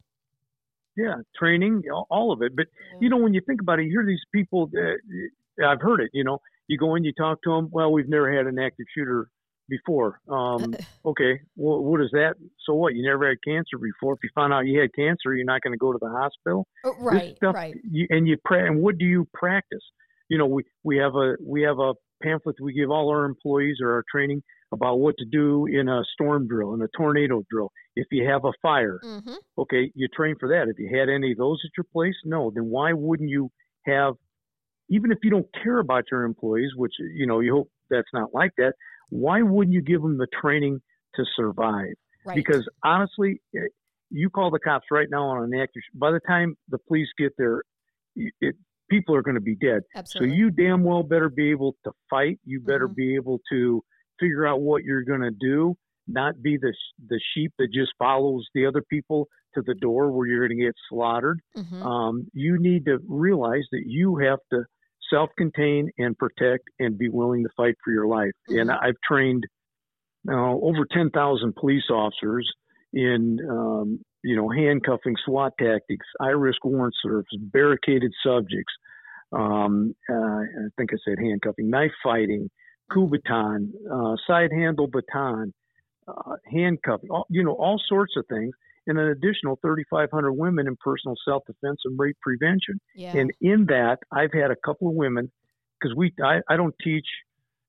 Yeah, 0.96 1.16
training, 1.38 1.84
all- 2.10 2.32
of 2.32 2.42
it. 2.42 2.56
But 2.56 2.68
you 3.02 3.10
know, 3.10 3.18
when 3.18 3.34
you 3.34 3.42
think 3.46 3.62
about 3.62 3.80
it, 3.80 3.84
you 3.86 3.92
hear 3.92 4.06
these 4.06 4.24
people. 4.34 4.70
Uh, 4.76 5.66
I've 5.66 5.82
heard 5.82 6.02
it. 6.02 6.10
You 6.14 6.24
know, 6.24 6.40
you 6.68 6.78
go 6.78 6.96
in, 6.96 7.04
you 7.04 7.14
talk 7.14 7.42
to 7.44 7.52
them. 7.52 7.70
Well, 7.72 7.92
we've 7.92 8.10
never 8.10 8.36
had 8.36 8.48
an 8.48 8.60
active 8.60 8.86
shooter 8.96 9.30
before. 9.70 10.20
Um, 10.30 10.76
okay, 11.06 11.42
well, 11.56 11.84
what 11.84 12.02
is 12.02 12.10
that? 12.12 12.36
So 12.66 12.74
what? 12.74 12.96
You 12.96 13.04
never 13.04 13.28
had 13.28 13.38
cancer 13.46 13.78
before. 13.78 14.14
If 14.14 14.20
you 14.24 14.30
find 14.36 14.54
out 14.54 14.66
you 14.66 14.80
had 14.80 14.94
cancer, 14.96 15.34
you're 15.34 15.46
not 15.46 15.62
going 15.62 15.74
to 15.74 15.78
go 15.78 15.92
to 15.92 16.00
the 16.02 16.10
hospital. 16.10 16.68
Oh, 16.84 16.94
This 16.94 17.02
right 17.02 17.36
stuff, 17.38 17.56
right 17.56 17.76
You, 17.90 18.08
and 18.10 18.28
you 18.28 18.38
pra- 18.44 18.66
and 18.66 18.82
what 18.82 18.98
do 18.98 19.06
you 19.06 19.28
practice? 19.34 19.84
You 20.30 20.38
know, 20.38 20.48
we 20.48 20.64
we 20.84 20.98
have 20.98 21.16
a 21.16 21.36
we 21.42 21.62
have 21.64 21.80
a 21.80 21.94
pamphlet 22.24 22.56
we 22.62 22.74
give 22.74 22.90
all 22.90 23.10
our 23.10 23.26
employees 23.26 23.78
or 23.82 23.92
our 23.92 24.04
training 24.10 24.42
about 24.76 25.00
what 25.00 25.16
to 25.18 25.26
do 25.26 25.66
in 25.66 25.88
a 25.90 26.02
storm 26.14 26.48
drill, 26.48 26.74
in 26.76 26.82
a 26.82 26.88
tornado 26.96 27.44
drill. 27.50 27.72
If 27.96 28.08
you 28.12 28.28
have 28.30 28.44
a 28.46 28.52
fire, 28.62 29.00
mm-hmm. 29.04 29.34
okay, 29.58 29.92
you 29.96 30.08
train 30.10 30.36
for 30.40 30.50
that. 30.50 30.68
If 30.70 30.78
you 30.78 30.90
had 30.98 31.10
any 31.10 31.32
of 31.32 31.38
those 31.38 31.60
at 31.66 31.72
your 31.78 31.86
place, 31.92 32.16
no, 32.24 32.52
then 32.54 32.66
why 32.66 32.94
wouldn't 32.94 33.30
you 33.30 33.50
have, 33.86 34.14
even 34.90 35.12
if 35.12 35.20
you 35.24 35.32
don't 35.32 35.48
care 35.64 35.80
about 35.80 36.04
your 36.12 36.24
employees, 36.24 36.72
which, 36.76 36.94
you 37.00 37.26
know, 37.26 37.40
you 37.40 37.54
hope 37.54 37.70
that's 37.90 38.14
not 38.14 38.34
like 38.34 38.52
that, 38.58 38.74
why 39.10 39.42
wouldn't 39.42 39.74
you 39.74 39.82
give 39.82 40.02
them 40.02 40.18
the 40.18 40.28
training 40.42 40.82
to 41.16 41.24
survive? 41.36 41.96
right 42.26 42.36
Because 42.36 42.68
honestly, 42.84 43.42
eh, 43.56 43.60
you 44.12 44.30
call 44.30 44.52
the 44.52 44.60
cops 44.60 44.88
right 44.92 45.08
now 45.10 45.24
on 45.24 45.44
an 45.44 45.60
active, 45.60 45.82
by 45.94 46.12
the 46.12 46.20
time 46.28 46.56
the 46.70 46.78
police 46.88 47.08
get 47.18 47.34
there, 47.38 47.64
it, 48.16 48.56
people 48.90 49.16
are 49.16 49.22
going 49.22 49.36
to 49.36 49.42
be 49.42 49.56
dead. 49.56 49.82
absolutely 49.96 50.30
So 50.30 50.36
you 50.38 50.52
damn 50.52 50.84
well 50.84 51.04
better 51.04 51.30
be 51.30 51.50
able 51.52 51.76
to 51.86 51.92
fight. 52.10 52.40
You 52.46 52.62
better 52.62 52.88
Mhm. 52.88 52.96
be 52.96 53.16
able 53.16 53.42
to 53.52 53.84
figure 54.20 54.46
out 54.46 54.62
what 54.62 54.84
you're 54.84 55.04
going 55.04 55.22
to 55.22 55.32
do, 55.32 55.76
not 56.08 56.42
be 56.42 56.58
the 56.58 56.74
the 57.08 57.20
sheep 57.34 57.52
that 57.58 57.70
just 57.74 57.92
follows 58.00 58.46
the 58.54 58.66
other 58.66 58.82
people 58.90 59.28
to 59.56 59.62
the 59.66 59.76
door 59.76 60.12
where 60.12 60.28
you're 60.28 60.48
going 60.48 60.58
to 60.58 60.66
get 60.66 60.76
slaughtered. 60.90 61.40
Mhm. 61.58 61.82
Um, 61.86 62.28
you 62.34 62.58
need 62.60 62.86
to 62.86 63.00
realize 63.08 63.66
that 63.72 63.84
you 63.86 64.18
have 64.18 64.40
to 64.52 64.66
self-contain 65.10 65.92
and 65.98 66.18
protect 66.18 66.64
and 66.80 66.98
be 66.98 67.10
willing 67.10 67.44
to 67.44 67.50
fight 67.56 67.76
for 67.84 67.94
your 67.94 68.08
life. 68.08 68.32
And 68.50 68.70
Mhm. 68.70 68.80
I've 68.82 69.00
trained 69.08 69.46
uh, 70.28 70.54
over 70.56 70.86
10,000 70.92 71.54
police 71.56 71.90
officers 71.92 72.52
in 72.94 73.40
um, 73.50 74.00
you 74.24 74.36
know 74.36 74.50
handcuffing, 74.50 75.16
SWAT 75.24 75.54
tactics, 75.60 76.06
high 76.20 76.30
risk 76.30 76.64
warrant 76.66 76.96
serves, 77.02 77.28
barricaded 77.38 78.12
subjects. 78.24 78.74
Um, 79.32 79.96
uh, 80.10 80.16
I 80.16 80.68
think 80.78 80.92
I 80.94 80.98
said 81.06 81.20
handcuffing, 81.20 81.70
knife 81.70 81.92
fighting, 82.04 82.50
coup 82.92 83.08
baton, 83.08 83.74
uh, 83.92 84.16
side 84.28 84.52
handle 84.52 84.88
baton, 84.88 85.54
uh, 86.08 86.36
handcuffing, 86.52 87.10
all, 87.10 87.26
you 87.30 87.44
know, 87.44 87.54
all 87.54 87.82
sorts 87.88 88.14
of 88.16 88.26
things, 88.28 88.54
and 88.88 89.00
an 89.00 89.08
additional 89.08 89.58
3,500 89.62 90.32
women 90.34 90.68
in 90.68 90.76
personal 90.78 91.16
self 91.26 91.44
defense 91.48 91.80
and 91.86 91.98
rape 91.98 92.18
prevention. 92.22 92.80
yeah 92.96 93.14
And 93.18 93.32
in 93.42 93.66
that, 93.68 93.98
I've 94.12 94.32
had 94.34 94.52
a 94.52 94.56
couple 94.66 94.88
of 94.90 94.96
women 94.96 95.32
because 95.80 95.96
we 95.96 96.14
I, 96.24 96.42
I 96.50 96.56
don't 96.58 96.76
teach. 96.84 97.08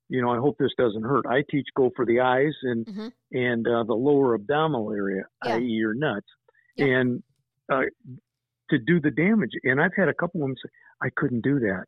You 0.08 0.22
know, 0.22 0.30
I 0.30 0.36
hope 0.38 0.56
this 0.58 0.70
doesn't 0.78 1.02
hurt. 1.02 1.26
I 1.26 1.42
teach 1.50 1.66
go 1.76 1.90
for 1.96 2.06
the 2.06 2.20
eyes 2.20 2.54
and 2.62 2.86
Mhm. 2.86 3.12
and 3.32 3.66
uh, 3.66 3.82
the 3.84 3.94
lower 3.94 4.34
abdominal 4.34 4.92
area, 4.92 5.24
Yeah. 5.44 5.54
i.e., 5.56 5.64
your 5.64 5.94
nuts, 5.94 6.28
Yeah. 6.76 6.86
and 6.98 7.22
uh, 7.68 7.82
to 8.70 8.78
do 8.78 9.00
the 9.00 9.10
damage. 9.10 9.50
And 9.64 9.80
I've 9.80 9.94
had 9.96 10.08
a 10.08 10.14
couple 10.14 10.38
of 10.40 10.42
women 10.42 10.56
say, 10.62 10.68
"I 11.02 11.08
couldn't 11.16 11.40
do 11.40 11.58
that. 11.60 11.84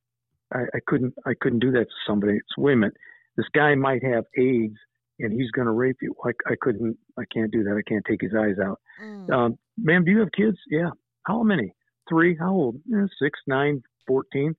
I, 0.53 0.63
I 0.75 0.81
couldn't. 0.89 1.15
I 1.27 1.35
couldn't 1.41 1.61
do 1.61 1.71
that 1.73 1.85
to 1.85 1.95
somebody." 2.09 2.39
It's 2.39 2.59
minute. 2.59 2.97
This 3.39 3.47
guy 3.55 3.75
might 3.77 4.03
have 4.05 4.25
AIDS, 4.37 4.77
and 5.21 5.33
he's 5.33 5.51
going 5.53 5.67
to 5.67 5.73
rape 5.73 5.97
you. 6.03 6.15
I, 6.27 6.33
I 6.47 6.57
couldn't. 6.61 6.99
I 7.17 7.23
can't 7.33 7.53
do 7.53 7.63
that. 7.63 7.77
I 7.79 7.89
can't 7.89 8.05
take 8.07 8.21
his 8.21 8.33
eyes 8.39 8.57
out. 8.63 8.81
Mm. 9.03 9.31
Um, 9.31 9.59
ma'am, 9.79 10.05
do 10.05 10.11
you 10.11 10.19
have 10.19 10.33
kids? 10.33 10.59
Yeah. 10.71 10.91
How 11.27 11.45
many? 11.45 11.73
Three. 12.09 12.37
How 12.37 12.53
old? 12.53 12.77
Eh, 12.93 13.07
six, 13.23 13.39
nine, 13.47 13.83
fourteen. 14.07 14.57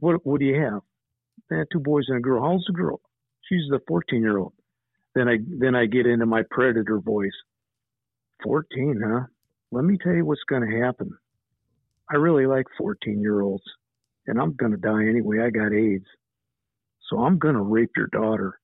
What 0.00 0.24
What 0.26 0.40
do 0.40 0.46
you 0.46 0.60
have? 0.60 0.82
Eh, 1.50 1.64
two 1.72 1.80
boys 1.80 2.04
and 2.08 2.18
a 2.18 2.20
girl. 2.20 2.42
How 2.42 2.52
old's 2.52 2.66
the 2.66 2.74
girl? 2.74 3.00
She's 3.48 3.68
the 3.70 3.80
fourteen-year-old. 3.88 4.52
Then 5.14 5.28
I 5.28 5.38
then 5.58 5.74
I 5.74 5.86
get 5.86 6.06
into 6.06 6.26
my 6.26 6.42
predator 6.50 7.00
voice. 7.00 7.30
Fourteen, 8.42 9.00
huh? 9.02 9.24
Let 9.72 9.84
me 9.84 9.96
tell 9.96 10.12
you 10.12 10.24
what's 10.26 10.44
going 10.48 10.68
to 10.68 10.84
happen. 10.84 11.10
I 12.10 12.16
really 12.16 12.46
like 12.46 12.66
fourteen-year-olds, 12.76 13.64
and 14.26 14.38
I'm 14.38 14.52
going 14.52 14.72
to 14.72 14.78
die 14.78 15.08
anyway. 15.08 15.40
I 15.40 15.50
got 15.50 15.72
AIDS, 15.72 16.06
so 17.08 17.20
I'm 17.20 17.38
going 17.38 17.54
to 17.54 17.62
rape 17.62 17.90
your 17.96 18.08
daughter, 18.08 18.58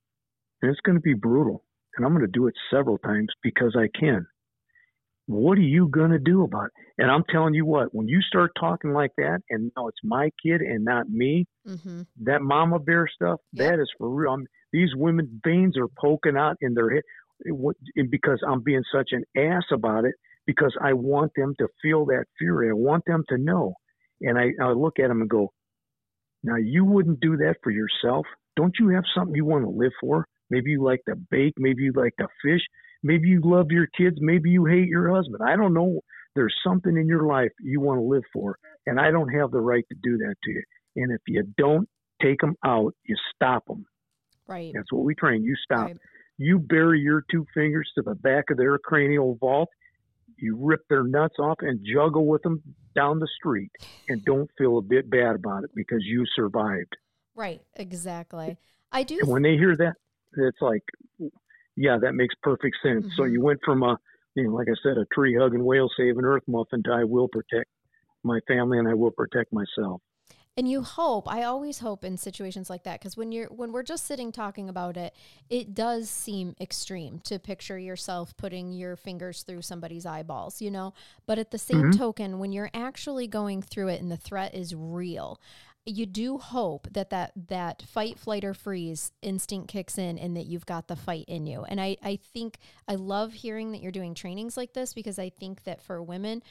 and 0.60 0.70
it's 0.70 0.80
going 0.80 0.96
to 0.96 1.02
be 1.02 1.14
brutal, 1.14 1.64
and 1.96 2.04
I'm 2.06 2.12
going 2.12 2.26
to 2.26 2.30
do 2.30 2.46
it 2.46 2.54
several 2.70 2.98
times 2.98 3.28
because 3.42 3.76
I 3.76 3.88
can 3.98 4.26
what 5.26 5.56
are 5.56 5.62
you 5.62 5.88
going 5.88 6.10
to 6.10 6.18
do 6.18 6.42
about 6.42 6.66
it? 6.66 6.72
And 6.98 7.10
I'm 7.10 7.24
telling 7.30 7.54
you 7.54 7.64
what, 7.64 7.94
when 7.94 8.08
you 8.08 8.20
start 8.22 8.50
talking 8.58 8.92
like 8.92 9.12
that, 9.18 9.40
and 9.50 9.70
now 9.76 9.86
it's 9.88 10.00
my 10.02 10.30
kid 10.44 10.60
and 10.60 10.84
not 10.84 11.08
me, 11.08 11.46
Mhm. 11.66 12.06
that 12.22 12.42
mama 12.42 12.78
bear 12.80 13.06
stuff, 13.06 13.40
Yeah. 13.52 13.70
that 13.70 13.80
is 13.80 13.90
for 13.98 14.10
real. 14.10 14.32
I'm, 14.32 14.46
these 14.72 14.94
women 14.96 15.40
veins 15.44 15.76
are 15.78 15.88
poking 15.88 16.36
out 16.36 16.56
in 16.60 16.74
their 16.74 16.90
head 16.90 17.02
it- 17.44 18.10
because 18.10 18.42
I'm 18.46 18.62
being 18.62 18.82
such 18.92 19.12
an 19.12 19.24
ass 19.36 19.64
about 19.70 20.04
it 20.04 20.14
because 20.46 20.76
I 20.80 20.92
want 20.92 21.32
them 21.36 21.54
to 21.58 21.68
feel 21.80 22.04
that 22.06 22.26
fury. 22.38 22.68
I 22.70 22.72
want 22.72 23.04
them 23.06 23.24
to 23.28 23.38
know. 23.38 23.74
And 24.20 24.38
I, 24.38 24.52
I 24.60 24.72
look 24.72 24.98
at 24.98 25.08
them 25.08 25.20
and 25.20 25.30
go, 25.30 25.52
now 26.42 26.56
you 26.56 26.84
wouldn't 26.84 27.20
do 27.20 27.36
that 27.38 27.56
for 27.62 27.70
yourself. 27.70 28.26
Don't 28.56 28.74
you 28.78 28.88
have 28.90 29.04
something 29.14 29.34
you 29.34 29.44
want 29.44 29.64
to 29.64 29.70
live 29.70 29.92
for? 30.00 30.26
Maybe 30.50 30.70
you 30.70 30.84
like 30.84 31.00
to 31.08 31.16
bake. 31.16 31.54
Maybe 31.56 31.84
you 31.84 31.92
like 31.94 32.14
to 32.18 32.28
fish. 32.44 32.60
Maybe 33.02 33.28
you 33.28 33.40
love 33.42 33.70
your 33.70 33.88
kids. 33.96 34.16
Maybe 34.20 34.50
you 34.50 34.66
hate 34.66 34.88
your 34.88 35.14
husband. 35.14 35.40
I 35.44 35.56
don't 35.56 35.74
know. 35.74 36.00
There's 36.34 36.54
something 36.66 36.96
in 36.96 37.06
your 37.06 37.26
life 37.26 37.50
you 37.60 37.80
want 37.80 37.98
to 37.98 38.04
live 38.04 38.22
for, 38.32 38.56
and 38.86 38.98
I 38.98 39.10
don't 39.10 39.28
have 39.28 39.50
the 39.50 39.60
right 39.60 39.84
to 39.88 39.96
do 40.02 40.18
that 40.18 40.34
to 40.44 40.50
you. 40.50 40.62
And 40.96 41.12
if 41.12 41.20
you 41.26 41.44
don't 41.56 41.88
take 42.22 42.40
them 42.40 42.54
out, 42.64 42.94
you 43.04 43.16
stop 43.34 43.66
them. 43.66 43.84
right 44.46 44.72
That's 44.74 44.92
what 44.92 45.04
we 45.04 45.14
train. 45.14 45.42
You 45.42 45.56
stop. 45.56 45.86
right 45.86 45.96
You 46.38 46.58
bury 46.58 47.00
your 47.00 47.24
two 47.30 47.46
fingers 47.54 47.90
to 47.96 48.02
the 48.02 48.14
back 48.14 48.44
of 48.50 48.56
their 48.56 48.78
cranial 48.78 49.36
vault. 49.40 49.68
You 50.42 50.56
rip 50.60 50.80
their 50.88 51.04
nuts 51.04 51.36
off 51.38 51.58
and 51.60 51.80
juggle 51.94 52.26
with 52.26 52.42
them 52.42 52.60
down 52.96 53.20
the 53.20 53.28
street, 53.36 53.70
and 54.08 54.24
don't 54.24 54.50
feel 54.58 54.76
a 54.76 54.82
bit 54.82 55.08
bad 55.08 55.36
about 55.36 55.62
it 55.62 55.70
because 55.74 56.00
you 56.02 56.24
survived. 56.34 56.96
right 57.36 57.60
exactly 57.76 58.56
i 58.90 59.02
do 59.04 59.16
And 59.20 59.28
when 59.30 59.42
they 59.42 59.56
hear 59.56 59.76
that, 59.76 59.94
it's 60.36 60.60
like, 60.60 60.82
yeah, 61.76 61.96
that 62.02 62.14
makes 62.14 62.34
perfect 62.42 62.76
sense. 62.82 63.06
So 63.16 63.22
Mhm. 63.22 63.32
you 63.32 63.40
went 63.40 63.60
from 63.64 63.82
a, 63.84 63.96
you 64.34 64.44
know, 64.44 64.50
like 64.54 64.68
I 64.68 64.74
said, 64.82 64.98
a 64.98 65.06
tree 65.14 65.36
hugging, 65.38 65.64
whale 65.64 65.88
saving 65.96 66.24
earth 66.24 66.42
muffin 66.48 66.82
to 66.82 66.92
I 66.92 67.04
will 67.04 67.28
protect 67.28 67.70
my 68.24 68.40
family 68.48 68.78
and 68.78 68.88
I 68.88 68.94
will 68.94 69.12
protect 69.12 69.52
myself. 69.52 70.02
And 70.54 70.68
you 70.68 70.82
hope, 70.82 71.26
I 71.32 71.44
always 71.44 71.78
hope 71.78 72.04
in 72.04 72.18
situations 72.18 72.68
like 72.68 72.82
that 72.82 73.00
because 73.00 73.16
when 73.16 73.32
you're 73.32 73.48
when 73.48 73.72
we're 73.72 73.82
just 73.82 74.04
sitting 74.04 74.30
talking 74.30 74.68
about 74.68 74.98
it, 74.98 75.14
it 75.48 75.74
does 75.74 76.10
seem 76.10 76.54
extreme 76.60 77.20
to 77.20 77.38
picture 77.38 77.78
yourself 77.78 78.36
putting 78.36 78.70
your 78.70 78.94
fingers 78.96 79.44
through 79.44 79.62
somebody's 79.62 80.04
eyeballs, 80.04 80.60
you 80.60 80.70
know? 80.70 80.92
But 81.24 81.38
at 81.38 81.52
the 81.52 81.58
same 81.58 81.88
Mhm. 81.88 81.96
token, 81.96 82.38
when 82.38 82.52
you're 82.52 82.70
actually 82.74 83.26
going 83.26 83.62
through 83.62 83.88
it 83.88 84.02
and 84.02 84.10
the 84.10 84.16
threat 84.18 84.54
is 84.54 84.74
real, 84.74 85.40
you 85.84 86.06
do 86.06 86.38
hope 86.38 86.86
that 86.92 87.10
that, 87.10 87.32
that 87.48 87.82
fight, 87.82 88.18
flight, 88.18 88.44
or 88.44 88.54
freeze 88.54 89.12
instinct 89.20 89.68
kicks 89.68 89.98
in 89.98 90.18
and 90.18 90.36
that 90.36 90.46
you've 90.46 90.66
got 90.66 90.86
the 90.86 90.96
fight 90.96 91.24
in 91.26 91.46
you. 91.46 91.64
And 91.64 91.80
I, 91.80 91.96
I 92.02 92.16
think 92.32 92.58
I 92.86 92.94
love 92.94 93.32
hearing 93.32 93.72
that 93.72 93.82
you're 93.82 93.90
doing 93.90 94.14
trainings 94.14 94.56
like 94.56 94.74
this 94.74 94.94
because 94.94 95.18
I 95.18 95.30
think 95.30 95.64
that 95.64 95.82
for 95.82 96.02
women, 96.02 96.42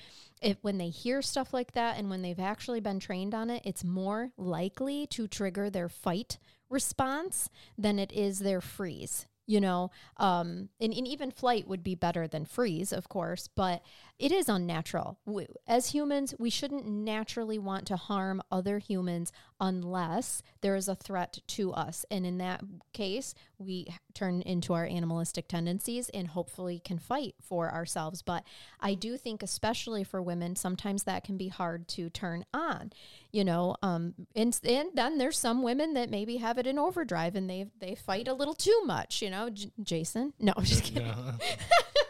if 0.41 0.57
when 0.61 0.77
they 0.77 0.89
hear 0.89 1.21
stuff 1.21 1.53
like 1.53 1.73
that 1.73 1.97
and 1.97 2.09
when 2.09 2.21
they've 2.21 2.39
actually 2.39 2.81
been 2.81 2.99
trained 2.99 3.33
on 3.33 3.49
it, 3.49 3.61
it's 3.65 3.83
more 3.83 4.31
likely 4.37 5.07
to 5.07 5.27
trigger 5.27 5.69
their 5.69 5.89
fight 5.89 6.37
response 6.69 7.49
than 7.77 7.99
it 7.99 8.11
is 8.11 8.39
their 8.39 8.61
freeze. 8.61 9.27
You 9.47 9.59
know, 9.59 9.91
um, 10.17 10.69
and, 10.79 10.93
and 10.93 11.07
even 11.07 11.29
flight 11.31 11.67
would 11.67 11.83
be 11.83 11.95
better 11.95 12.25
than 12.25 12.45
freeze, 12.45 12.93
of 12.93 13.09
course, 13.09 13.49
but 13.53 13.81
it 14.21 14.31
is 14.31 14.47
unnatural. 14.47 15.17
We, 15.25 15.47
as 15.67 15.87
humans, 15.87 16.35
we 16.37 16.51
shouldn't 16.51 16.85
naturally 16.85 17.57
want 17.57 17.87
to 17.87 17.95
harm 17.95 18.39
other 18.51 18.77
humans 18.77 19.31
unless 19.59 20.43
there 20.61 20.75
is 20.75 20.87
a 20.87 20.93
threat 20.93 21.39
to 21.47 21.73
us. 21.73 22.05
And 22.11 22.23
in 22.23 22.37
that 22.37 22.61
case, 22.93 23.33
we 23.57 23.87
turn 24.13 24.43
into 24.43 24.73
our 24.73 24.85
animalistic 24.85 25.47
tendencies 25.47 26.09
and 26.09 26.27
hopefully 26.27 26.79
can 26.85 26.99
fight 26.99 27.33
for 27.41 27.71
ourselves. 27.71 28.21
But 28.21 28.43
I 28.79 28.93
do 28.93 29.17
think, 29.17 29.41
especially 29.41 30.03
for 30.03 30.21
women, 30.21 30.55
sometimes 30.55 31.03
that 31.03 31.23
can 31.23 31.35
be 31.35 31.47
hard 31.47 31.87
to 31.89 32.11
turn 32.11 32.45
on. 32.53 32.93
You 33.31 33.43
know, 33.43 33.75
um, 33.81 34.13
and, 34.35 34.59
and 34.63 34.89
then 34.93 35.17
there's 35.17 35.39
some 35.39 35.63
women 35.63 35.95
that 35.95 36.11
maybe 36.11 36.37
have 36.37 36.59
it 36.59 36.67
in 36.67 36.77
overdrive 36.77 37.33
and 37.35 37.49
they 37.49 37.65
they 37.79 37.95
fight 37.95 38.27
a 38.27 38.33
little 38.33 38.53
too 38.53 38.81
much. 38.85 39.23
You 39.23 39.31
know, 39.31 39.49
J- 39.49 39.71
Jason. 39.81 40.33
No, 40.39 40.53
I'm 40.55 40.63
just 40.63 40.83
kidding. 40.83 41.07
No. 41.07 41.33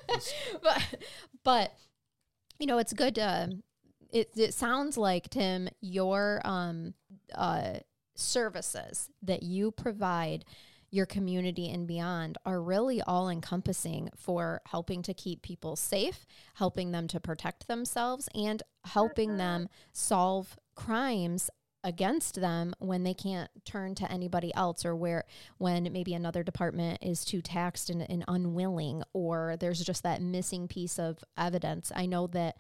but 0.62 0.84
but 1.44 1.74
you 2.62 2.68
know, 2.68 2.78
it's 2.78 2.94
good 2.94 3.16
to. 3.16 3.50
It 4.12 4.30
it 4.38 4.54
sounds 4.54 4.98
like 4.98 5.30
Tim 5.30 5.70
your 5.82 6.42
um 6.46 6.94
uh 7.34 7.80
services 8.16 9.10
that 9.24 9.42
you 9.42 9.72
provide 9.72 10.46
your 10.92 11.06
community 11.06 11.72
and 11.72 11.88
beyond 11.88 12.38
are 12.46 12.62
really 12.62 13.02
all 13.02 13.30
encompassing 13.30 14.10
for 14.16 14.62
helping 14.66 15.02
to 15.02 15.14
keep 15.14 15.42
people 15.42 15.76
safe, 15.78 16.26
helping 16.56 16.92
them 16.92 17.08
to 17.08 17.20
protect 17.20 17.68
themselves, 17.68 18.28
and 18.36 18.62
helping 18.84 19.38
them 19.38 19.70
solve 19.94 20.58
crimes 20.76 21.50
against 21.84 22.40
them 22.40 22.74
when 22.80 23.04
they 23.04 23.14
can't 23.14 23.50
turn 23.66 23.96
to 23.96 24.12
anybody 24.12 24.54
else 24.54 24.86
or 24.86 24.96
where 24.96 25.26
when 25.58 25.92
maybe 25.92 26.14
another 26.14 26.44
department 26.44 27.00
is 27.02 27.26
too 27.26 27.42
taxed 27.42 27.90
and, 27.90 28.08
and 28.10 28.24
unwilling 28.28 29.04
or 29.14 29.56
there's 29.60 29.84
just 29.84 30.04
that 30.04 30.22
missing 30.22 30.68
piece 30.68 31.00
of 31.00 31.24
evidence. 31.38 31.92
I 31.96 32.06
know 32.06 32.28
that 32.28 32.58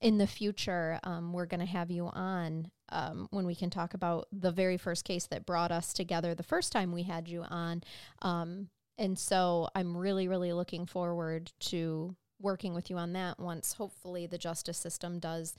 in 0.00 0.18
the 0.18 0.26
future, 0.26 0.98
um, 1.04 1.32
we're 1.32 1.46
going 1.46 1.60
to 1.60 1.66
have 1.66 1.90
you 1.90 2.08
on 2.08 2.70
um, 2.88 3.28
when 3.30 3.46
we 3.46 3.54
can 3.54 3.70
talk 3.70 3.94
about 3.94 4.26
the 4.32 4.50
very 4.50 4.76
first 4.76 5.04
case 5.04 5.26
that 5.26 5.46
brought 5.46 5.70
us 5.70 5.92
together 5.92 6.34
the 6.34 6.42
first 6.42 6.72
time 6.72 6.92
we 6.92 7.04
had 7.04 7.28
you 7.28 7.42
on. 7.42 7.82
Um, 8.20 8.68
and 8.98 9.18
so 9.18 9.68
I'm 9.74 9.96
really, 9.96 10.28
really 10.28 10.52
looking 10.52 10.86
forward 10.86 11.52
to 11.60 12.16
working 12.40 12.74
with 12.74 12.90
you 12.90 12.96
on 12.98 13.12
that 13.12 13.38
once 13.38 13.74
hopefully 13.74 14.26
the 14.26 14.36
justice 14.36 14.76
system 14.76 15.20
does, 15.20 15.54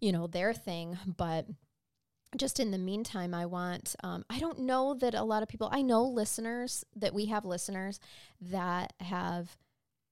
you 0.00 0.12
know, 0.12 0.26
their 0.26 0.52
thing. 0.52 0.98
But 1.16 1.46
just 2.36 2.60
in 2.60 2.70
the 2.70 2.78
meantime, 2.78 3.34
I 3.34 3.46
want, 3.46 3.96
um, 4.04 4.24
I 4.30 4.38
don't 4.38 4.60
know 4.60 4.94
that 4.94 5.14
a 5.14 5.24
lot 5.24 5.42
of 5.42 5.48
people, 5.48 5.68
I 5.72 5.82
know 5.82 6.04
listeners, 6.04 6.84
that 6.96 7.12
we 7.12 7.26
have 7.26 7.44
listeners 7.44 7.98
that 8.40 8.92
have 9.00 9.56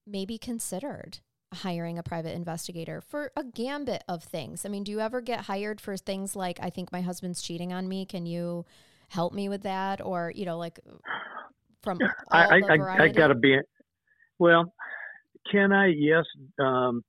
maybe 0.05 0.37
considered 0.37 1.19
hiring 1.53 1.97
a 1.97 2.03
private 2.03 2.35
investigator 2.35 3.01
for 3.01 3.31
a 3.35 3.43
gambit 3.43 4.03
of 4.07 4.23
things. 4.23 4.65
I 4.65 4.69
mean, 4.69 4.83
do 4.83 4.91
you 4.91 4.99
ever 4.99 5.21
get 5.21 5.41
hired 5.41 5.81
for 5.81 5.97
things 5.97 6.35
like, 6.35 6.59
I 6.61 6.69
think 6.69 6.91
my 6.91 7.01
husband's 7.01 7.41
cheating 7.41 7.73
on 7.73 7.87
me. 7.87 8.05
Can 8.05 8.25
you 8.25 8.65
help 9.07 9.33
me 9.33 9.49
with 9.49 9.63
that? 9.63 10.01
Or, 10.01 10.31
you 10.35 10.45
know, 10.45 10.57
like 10.57 10.79
from 11.81 11.99
I, 12.31 12.61
I, 12.69 13.03
I 13.03 13.07
gotta 13.07 13.35
be, 13.35 13.57
well, 14.37 14.73
can 15.51 15.71
I? 15.71 15.87
Yes. 15.87 16.25
Um, 16.59 17.03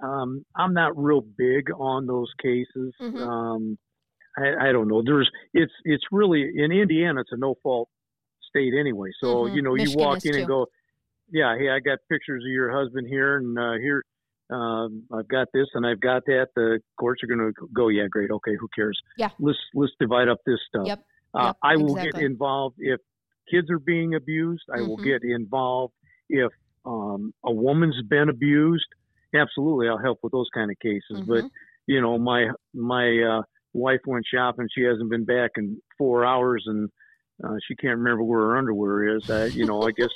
um, 0.00 0.44
I'm 0.56 0.74
not 0.74 0.96
real 0.96 1.20
big 1.20 1.70
on 1.76 2.06
those 2.06 2.30
cases. 2.42 2.92
Mhm. 3.00 3.20
Um, 3.20 3.78
I, 4.38 4.68
I 4.68 4.72
don't 4.72 4.88
know. 4.88 5.02
There's, 5.04 5.30
it's, 5.52 5.72
it's 5.84 6.04
really 6.10 6.42
in 6.56 6.72
Indiana. 6.72 7.20
It's 7.20 7.32
a 7.32 7.36
no 7.36 7.54
fault 7.62 7.88
state 8.48 8.72
anyway. 8.78 9.10
So 9.20 9.44
Mhm. 9.44 9.54
you 9.54 9.62
know, 9.62 9.74
Michigan 9.74 9.98
you 10.00 10.04
walk 10.06 10.24
in 10.24 10.32
too. 10.32 10.38
and 10.38 10.46
go, 10.46 10.66
yeah, 11.30 11.56
hey, 11.58 11.70
I 11.70 11.80
got 11.80 11.98
pictures 12.10 12.42
of 12.44 12.50
your 12.50 12.70
husband 12.70 13.06
here, 13.08 13.36
and 13.38 13.58
uh, 13.58 13.72
here, 13.74 14.02
um, 14.50 15.04
I've 15.12 15.28
got 15.28 15.48
this 15.54 15.66
and 15.74 15.86
I've 15.86 16.00
got 16.00 16.24
that. 16.26 16.48
The 16.54 16.80
courts 16.98 17.22
are 17.22 17.26
going 17.26 17.40
to 17.54 17.68
go, 17.74 17.88
yeah, 17.88 18.06
great, 18.10 18.30
okay, 18.30 18.54
who 18.58 18.68
cares? 18.74 19.00
Yeah. 19.16 19.30
Let's 19.38 19.58
let's 19.74 19.92
divide 19.98 20.28
up 20.28 20.38
this 20.44 20.58
stuff. 20.68 20.86
Yep. 20.86 21.04
Uh, 21.34 21.42
Yep, 21.44 21.56
I 21.62 21.76
will 21.76 21.96
exactly. 21.96 22.20
get 22.20 22.26
involved 22.30 22.76
if 22.78 23.00
kids 23.50 23.70
are 23.70 23.78
being 23.78 24.14
abused. 24.14 24.64
I 24.72 24.82
will 24.82 24.98
Mhm. 24.98 25.04
get 25.04 25.22
involved 25.24 25.94
if 26.28 26.52
um, 26.84 27.32
a 27.44 27.52
woman's 27.52 28.00
been 28.08 28.28
abused. 28.28 28.86
Absolutely, 29.34 29.88
I'll 29.88 29.98
help 29.98 30.18
with 30.22 30.32
those 30.32 30.48
kind 30.54 30.70
of 30.70 30.78
cases. 30.78 31.22
But 31.26 31.44
Mhm. 31.44 31.50
you 31.86 32.00
know, 32.00 32.18
my 32.18 32.48
my 32.74 33.22
uh, 33.22 33.42
wife 33.72 34.00
went 34.06 34.26
shopping. 34.26 34.68
She 34.72 34.82
hasn't 34.82 35.10
been 35.10 35.24
back 35.24 35.52
in 35.56 35.80
four 35.98 36.24
hours, 36.24 36.64
and 36.66 36.90
uh, 37.42 37.56
she 37.66 37.74
can't 37.76 37.98
remember 37.98 38.22
where 38.22 38.40
her 38.40 38.56
underwear 38.56 39.16
is. 39.16 39.22
I, 39.28 39.46
you 39.46 39.66
know, 39.66 39.82
I 39.82 39.90
guess, 39.92 40.10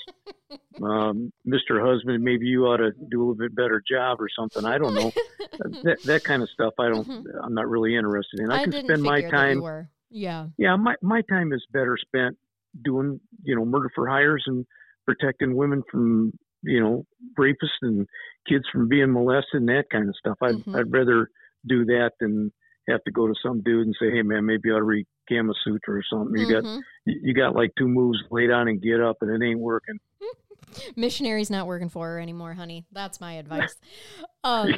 um, 0.82 1.32
Mr. 1.46 1.84
Husband, 1.84 2.22
maybe 2.22 2.46
you 2.46 2.66
ought 2.66 2.76
to 2.78 2.92
do 2.92 3.18
a 3.18 3.22
little 3.22 3.34
bit 3.34 3.54
better 3.54 3.82
job 3.90 4.20
or 4.20 4.28
something. 4.28 4.64
I 4.64 4.78
don't 4.78 4.94
know. 4.94 5.10
that 5.82 5.98
that 6.04 6.24
kind 6.24 6.42
of 6.42 6.50
stuff. 6.50 6.74
I 6.78 6.88
don't. 6.88 7.08
Mhm. 7.08 7.24
I'm 7.42 7.54
not 7.54 7.68
really 7.68 7.96
interested 7.96 8.40
in. 8.40 8.50
I, 8.50 8.62
can 8.62 8.70
didn't 8.70 8.86
spend 8.86 9.02
my 9.02 9.22
time. 9.22 9.62
Yeah. 10.10 10.48
Yeah, 10.58 10.76
my 10.76 10.94
my 11.02 11.22
time 11.22 11.52
is 11.52 11.64
better 11.72 11.96
spent 12.00 12.36
doing 12.84 13.20
you 13.42 13.56
know 13.56 13.64
murder 13.64 13.90
for 13.94 14.06
hires 14.06 14.44
and 14.46 14.66
protecting 15.06 15.56
women 15.56 15.82
from 15.90 16.32
you 16.66 16.80
know 16.80 17.04
rapists 17.38 17.80
and 17.82 18.06
kids 18.48 18.64
from 18.72 18.88
being 18.88 19.12
molested 19.12 19.60
and 19.60 19.68
that 19.68 19.84
kind 19.90 20.08
of 20.08 20.16
stuff. 20.16 20.36
I'd 20.42 20.56
Mhm. 20.56 20.78
I'd 20.78 20.92
rather 20.92 21.28
do 21.66 21.84
that 21.86 22.12
than 22.20 22.52
have 22.88 23.02
to 23.04 23.10
go 23.10 23.26
to 23.26 23.34
some 23.42 23.62
dude 23.62 23.86
and 23.86 23.96
say, 23.98 24.10
hey 24.10 24.22
man, 24.22 24.46
maybe 24.46 24.68
you 24.68 24.74
ought 24.74 24.78
to 24.78 24.84
read 24.84 25.06
Kama 25.28 25.52
Sutra 25.64 25.96
or 25.96 26.02
something. 26.08 26.40
You 26.40 26.46
got 26.46 26.64
Mhm. 26.64 26.82
you 27.06 27.34
got 27.34 27.54
like 27.54 27.72
two 27.76 27.88
moves, 27.88 28.18
lay 28.30 28.46
down 28.46 28.68
and 28.68 28.80
get 28.80 29.00
up, 29.00 29.16
and 29.22 29.30
it 29.30 29.44
ain't 29.44 29.60
working. 29.60 29.98
Missionary's 30.96 31.50
not 31.50 31.66
working 31.66 31.88
for 31.88 32.06
her 32.06 32.20
anymore, 32.20 32.54
honey. 32.54 32.84
That's 32.92 33.20
my 33.20 33.34
advice. 33.34 33.74
Um, 34.44 34.70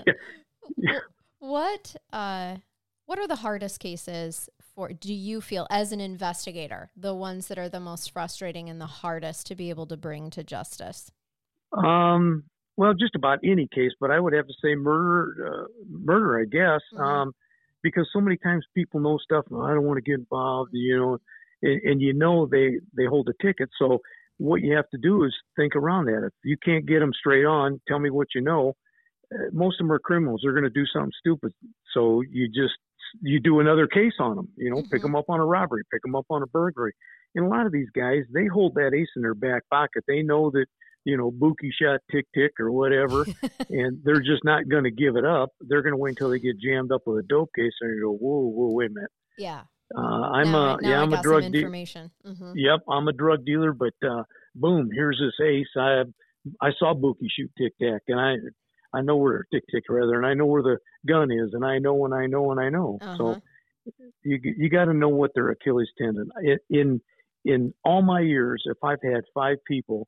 Yeah. 0.78 1.01
wh- 1.41 1.43
what 1.43 1.97
uh, 2.12 2.57
what 3.05 3.18
are 3.18 3.28
the 3.28 3.36
hardest 3.36 3.80
cases 3.80 4.49
for? 4.74 4.89
Do 4.95 5.12
you 5.12 5.43
feel 5.43 5.66
as 5.70 5.93
an 5.93 6.01
investigator 6.01 6.91
the 6.97 7.14
ones 7.14 7.49
that 7.49 7.59
are 7.59 7.68
the 7.68 7.80
most 7.80 8.11
frustrating 8.11 8.70
and 8.70 8.80
the 8.80 8.86
hardest 8.86 9.47
to 9.49 9.55
be 9.55 9.68
able 9.68 9.86
to 9.86 9.97
bring 9.99 10.30
to 10.30 10.43
justice? 10.43 11.11
Um, 11.72 12.44
well, 12.76 12.94
just 12.94 13.14
about 13.14 13.40
any 13.44 13.68
case, 13.74 13.92
but 14.00 14.10
I 14.10 14.20
would 14.20 14.32
have 14.32 14.46
to 14.46 14.54
say 14.62 14.74
murder, 14.74 15.46
uh, 15.64 15.66
murder, 15.88 16.38
I 16.38 16.44
guess, 16.44 16.80
Mhm. 16.92 17.00
um, 17.00 17.32
because 17.82 18.08
so 18.12 18.20
many 18.20 18.36
times 18.36 18.66
people 18.74 19.00
know 19.00 19.18
stuff. 19.18 19.46
"Oh, 19.50 19.62
I 19.62 19.74
don't 19.74 19.84
want 19.84 19.98
to 19.98 20.02
get 20.10 20.18
involved, 20.18 20.70
you 20.72 20.96
know, 20.96 21.18
and, 21.62 21.80
and 21.82 22.00
you 22.00 22.12
know 22.12 22.46
they 22.46 22.80
they 22.96 23.04
hold 23.06 23.28
a 23.28 23.34
ticket. 23.42 23.70
So 23.78 24.00
what 24.38 24.62
you 24.62 24.74
have 24.74 24.88
to 24.90 24.98
do 24.98 25.24
is 25.24 25.34
think 25.56 25.74
around 25.76 26.06
that. 26.06 26.24
If 26.26 26.32
you 26.44 26.56
can't 26.56 26.86
get 26.86 27.00
them 27.00 27.12
straight 27.12 27.44
on, 27.44 27.80
tell 27.88 27.98
me 27.98 28.10
what 28.10 28.28
you 28.34 28.40
know. 28.40 28.76
Uh, 29.34 29.50
most 29.52 29.80
of 29.80 29.84
them 29.86 29.92
are 29.92 29.98
criminals. 29.98 30.40
They're 30.42 30.52
going 30.52 30.64
to 30.64 30.70
do 30.70 30.86
something 30.86 31.12
stupid. 31.18 31.52
So 31.92 32.22
you 32.22 32.48
just 32.48 32.74
you 33.22 33.40
do 33.40 33.60
another 33.60 33.86
case 33.86 34.14
on 34.20 34.36
them. 34.36 34.48
You 34.56 34.70
know, 34.70 34.82
pick 34.90 35.00
Mhm. 35.00 35.02
them 35.02 35.16
up 35.16 35.26
on 35.28 35.40
a 35.40 35.44
robbery, 35.46 35.82
pick 35.92 36.02
them 36.02 36.14
up 36.14 36.26
on 36.30 36.42
a 36.42 36.46
burglary. 36.46 36.92
And 37.34 37.44
a 37.44 37.48
lot 37.48 37.66
of 37.66 37.72
these 37.72 37.90
guys, 37.90 38.24
they 38.32 38.46
hold 38.46 38.74
that 38.74 38.94
ace 38.94 39.10
in 39.16 39.22
their 39.22 39.34
back 39.34 39.62
pocket. 39.70 40.04
They 40.06 40.22
know 40.22 40.50
that 40.50 40.66
you 41.09 41.16
know, 41.16 41.30
Buki 41.30 41.70
shot 41.72 42.00
tick 42.12 42.26
tick 42.34 42.52
or 42.61 42.70
whatever, 42.70 43.24
and 43.70 43.98
they're 44.04 44.20
just 44.20 44.44
not 44.44 44.68
going 44.68 44.84
to 44.84 44.90
give 44.90 45.16
it 45.16 45.24
up. 45.24 45.48
They're 45.61 45.80
going 45.80 45.94
to 45.94 45.96
wait 45.96 46.11
until 46.11 46.28
they 46.28 46.38
get 46.38 46.61
jammed 46.61 46.92
up 46.92 47.02
with 47.06 47.24
a 47.24 47.26
dope 47.26 47.50
case 47.56 47.72
and 47.80 47.96
you 47.96 48.02
go, 48.02 48.12
whoa, 48.12 48.50
whoa, 48.50 48.74
wait 48.74 48.90
a 48.90 48.94
minute. 48.94 49.11
Yeah. 49.38 49.62
Uh, 49.96 50.00
I'm 50.00 50.52
now, 50.52 50.74
a 50.74 50.78
yeah, 50.82 51.00
I'm 51.00 51.14
a 51.14 51.22
drug 51.22 51.44
dealer. 51.44 51.64
information. 51.64 52.11
hmm 52.22 52.52
Yep, 52.54 52.80
I'm 52.90 53.09
a 53.09 53.12
drug 53.14 53.46
dealer, 53.46 53.72
but 53.72 53.94
uh, 54.06 54.24
boom, 54.54 54.90
here's 54.92 55.18
this 55.18 55.46
ace. 55.46 55.66
I 55.78 56.02
I 56.61 56.72
saw 56.78 56.92
Buki 56.92 57.26
shoot 57.34 57.50
tic 57.56 57.72
tac, 57.80 58.02
and 58.09 58.20
I 58.20 58.34
I 58.92 59.00
know 59.00 59.16
where 59.16 59.46
tick 59.50 59.64
tick 59.72 59.84
rather, 59.88 60.16
and 60.16 60.26
I 60.26 60.34
know 60.34 60.44
where 60.44 60.62
the 60.62 60.76
gun 61.06 61.32
is, 61.32 61.54
and 61.54 61.64
I 61.64 61.78
know 61.78 62.04
and 62.04 62.12
I 62.12 62.26
know 62.26 62.50
and 62.50 62.61
I 62.61 62.68
know. 62.68 62.98
Uh-huh. 63.00 63.16
So 63.16 63.36
you 64.24 64.38
you 64.42 64.68
got 64.68 64.84
to 64.84 64.92
know 64.92 65.09
what 65.09 65.30
their 65.34 65.48
Achilles 65.48 65.88
tendon. 65.96 66.28
In 66.68 67.00
in 67.46 67.72
all 67.82 68.02
my 68.02 68.20
years, 68.20 68.62
if 68.66 68.76
I've 68.84 69.02
had 69.02 69.22
five 69.32 69.56
people 69.66 70.06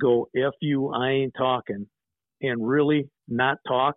go 0.00 0.28
"f 0.36 0.54
you," 0.60 0.88
I 0.88 1.10
ain't 1.10 1.34
talking, 1.36 1.86
and 2.42 2.66
really 2.66 3.08
not 3.28 3.58
talk, 3.66 3.96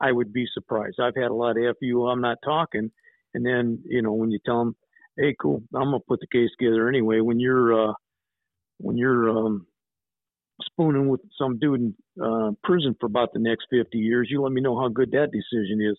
I 0.00 0.12
would 0.12 0.32
be 0.32 0.46
surprised. 0.52 0.98
I've 1.00 1.16
had 1.16 1.30
a 1.30 1.34
lot 1.34 1.56
of 1.56 1.64
"f 1.64 1.76
you," 1.80 2.06
I'm 2.06 2.20
not 2.20 2.38
talking, 2.44 2.90
and 3.34 3.46
then 3.46 3.82
you 3.86 4.02
know 4.02 4.12
when 4.12 4.30
you 4.30 4.38
tell 4.44 4.58
them, 4.58 4.76
"Hey, 5.16 5.34
cool, 5.40 5.62
I'm 5.74 5.84
gonna 5.84 6.00
put 6.00 6.20
the 6.20 6.26
case 6.26 6.50
together 6.58 6.88
anyway." 6.88 7.20
When 7.20 7.40
you're 7.40 7.90
uh, 7.90 7.92
when 8.78 8.96
you're 8.96 9.30
um, 9.30 9.66
spooning 10.62 11.08
with 11.08 11.20
some 11.38 11.58
dude 11.58 11.80
in 11.80 11.94
uh, 12.22 12.50
prison 12.64 12.94
for 12.98 13.06
about 13.06 13.32
the 13.32 13.40
next 13.40 13.66
50 13.70 13.98
years, 13.98 14.28
you 14.30 14.42
let 14.42 14.52
me 14.52 14.60
know 14.60 14.78
how 14.78 14.88
good 14.88 15.10
that 15.12 15.30
decision 15.32 15.80
is, 15.80 15.96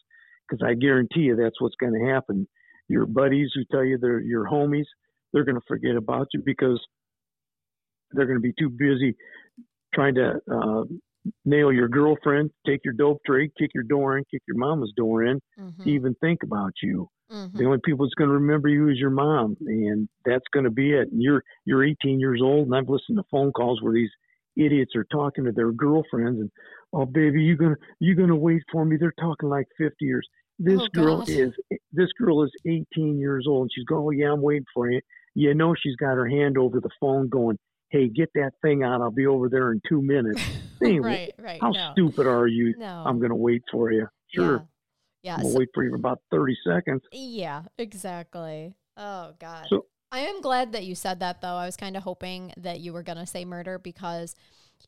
because 0.48 0.64
I 0.66 0.74
guarantee 0.74 1.22
you 1.22 1.36
that's 1.36 1.62
what's 1.62 1.76
going 1.76 1.94
to 1.94 2.12
happen. 2.12 2.48
Your 2.88 3.06
buddies 3.06 3.52
who 3.54 3.64
tell 3.72 3.84
you 3.84 3.98
they're 3.98 4.20
your 4.22 4.46
homies, 4.46 4.86
they're 5.32 5.46
going 5.46 5.60
to 5.60 5.68
forget 5.68 5.96
about 5.96 6.28
you 6.34 6.42
because 6.44 6.80
they're 8.12 8.26
going 8.26 8.38
to 8.38 8.42
be 8.42 8.54
too 8.60 8.70
busy 8.70 9.16
trying 9.94 10.16
to 10.16 10.40
uh, 10.52 10.84
nail 11.46 11.72
your 11.72 11.88
girlfriend, 11.88 12.52
take 12.66 12.80
your 12.84 12.94
dope 12.94 13.20
trade, 13.26 13.52
kick 13.58 13.72
your 13.74 13.84
door 13.84 14.18
in, 14.18 14.24
kick 14.32 14.42
your 14.48 14.58
mama's 14.58 14.94
door 14.96 15.24
in, 15.24 15.40
Mhm. 15.60 15.84
to 15.84 15.90
even 15.90 16.16
think 16.16 16.44
about 16.44 16.72
you. 16.82 17.08
Mhm. 17.32 17.52
The 17.54 17.66
only 17.66 17.80
people 17.84 18.06
that's 18.06 18.16
going 18.16 18.30
to 18.30 18.34
remember 18.36 18.70
you 18.70 18.90
is 18.90 18.98
your 18.98 19.10
mom, 19.10 19.58
and 19.62 20.08
that's 20.26 20.48
going 20.54 20.64
to 20.64 20.72
be 20.72 20.94
it. 20.94 21.12
And 21.12 21.22
you're 21.22 21.44
you're 21.66 21.84
18 21.84 22.20
years 22.20 22.42
old, 22.42 22.68
and 22.68 22.76
I've 22.76 22.90
listened 22.90 23.18
to 23.18 23.24
phone 23.30 23.52
calls 23.52 23.82
where 23.82 23.94
these 23.94 24.12
idiots 24.56 24.96
are 24.96 25.06
talking 25.06 25.44
to 25.46 25.52
their 25.52 25.72
girlfriends, 25.72 26.40
and 26.40 26.52
oh 26.94 27.06
baby, 27.06 27.42
you 27.44 27.56
gonna 27.56 27.76
you 28.00 28.16
gonna 28.16 28.36
wait 28.36 28.64
for 28.72 28.86
me? 28.86 28.98
They're 28.98 29.14
talking 29.20 29.50
like 29.50 29.68
50 29.78 30.06
years. 30.06 30.28
This 30.58 30.82
Oh, 30.82 30.88
girl 30.94 31.18
God. 31.18 31.30
is 31.30 31.54
this 31.92 32.12
girl 32.14 32.44
is 32.44 32.52
18 32.66 33.20
years 33.20 33.46
old, 33.48 33.64
and 33.64 33.72
she's 33.74 33.86
going, 33.86 34.04
oh 34.06 34.10
yeah, 34.12 34.32
I'm 34.34 34.42
waiting 34.42 34.66
for 34.74 34.90
you. 34.90 35.02
You 35.36 35.54
know 35.54 35.76
she's 35.76 35.96
got 35.96 36.16
her 36.16 36.28
hand 36.28 36.58
over 36.58 36.80
the 36.80 36.90
phone, 37.00 37.30
going, 37.30 37.58
hey, 37.90 38.08
get 38.08 38.30
that 38.36 38.52
thing 38.62 38.84
out. 38.84 39.02
I'll 39.02 39.12
be 39.12 39.28
over 39.28 39.50
there 39.50 39.72
in 39.72 39.82
two 39.88 40.02
minutes. 40.02 40.42
Hey, 40.82 40.98
right, 40.98 41.34
right. 41.38 41.60
How 41.60 41.72
no. 41.72 41.92
stupid 41.92 42.26
are 42.26 42.48
you? 42.48 42.74
No. 42.78 43.04
I'm 43.06 43.20
gonna 43.20 43.36
wait 43.36 43.64
for 43.70 43.92
you. 43.92 44.08
Sure, 44.34 44.66
Yeah. 45.24 45.36
I'm 45.36 45.44
Yeah. 45.44 45.50
so- 45.52 45.58
wait 45.58 45.68
for 45.74 45.84
you 45.84 45.90
for 45.90 45.98
about 45.98 46.22
30 46.32 46.56
seconds. 46.66 47.02
Yeah, 47.12 47.64
exactly. 47.78 48.76
Oh 48.96 49.34
God. 49.40 49.66
So- 49.70 49.88
I 50.10 50.22
am 50.22 50.40
glad 50.40 50.72
that 50.72 50.86
you 50.86 50.96
said 50.96 51.20
that 51.20 51.42
though. 51.42 51.56
I 51.56 51.66
was 51.66 51.76
kind 51.76 51.98
of 51.98 52.04
hoping 52.04 52.54
that 52.56 52.80
you 52.80 52.94
were 52.94 53.04
going 53.04 53.18
to 53.18 53.26
say 53.26 53.44
murder 53.44 53.78
because 53.78 54.36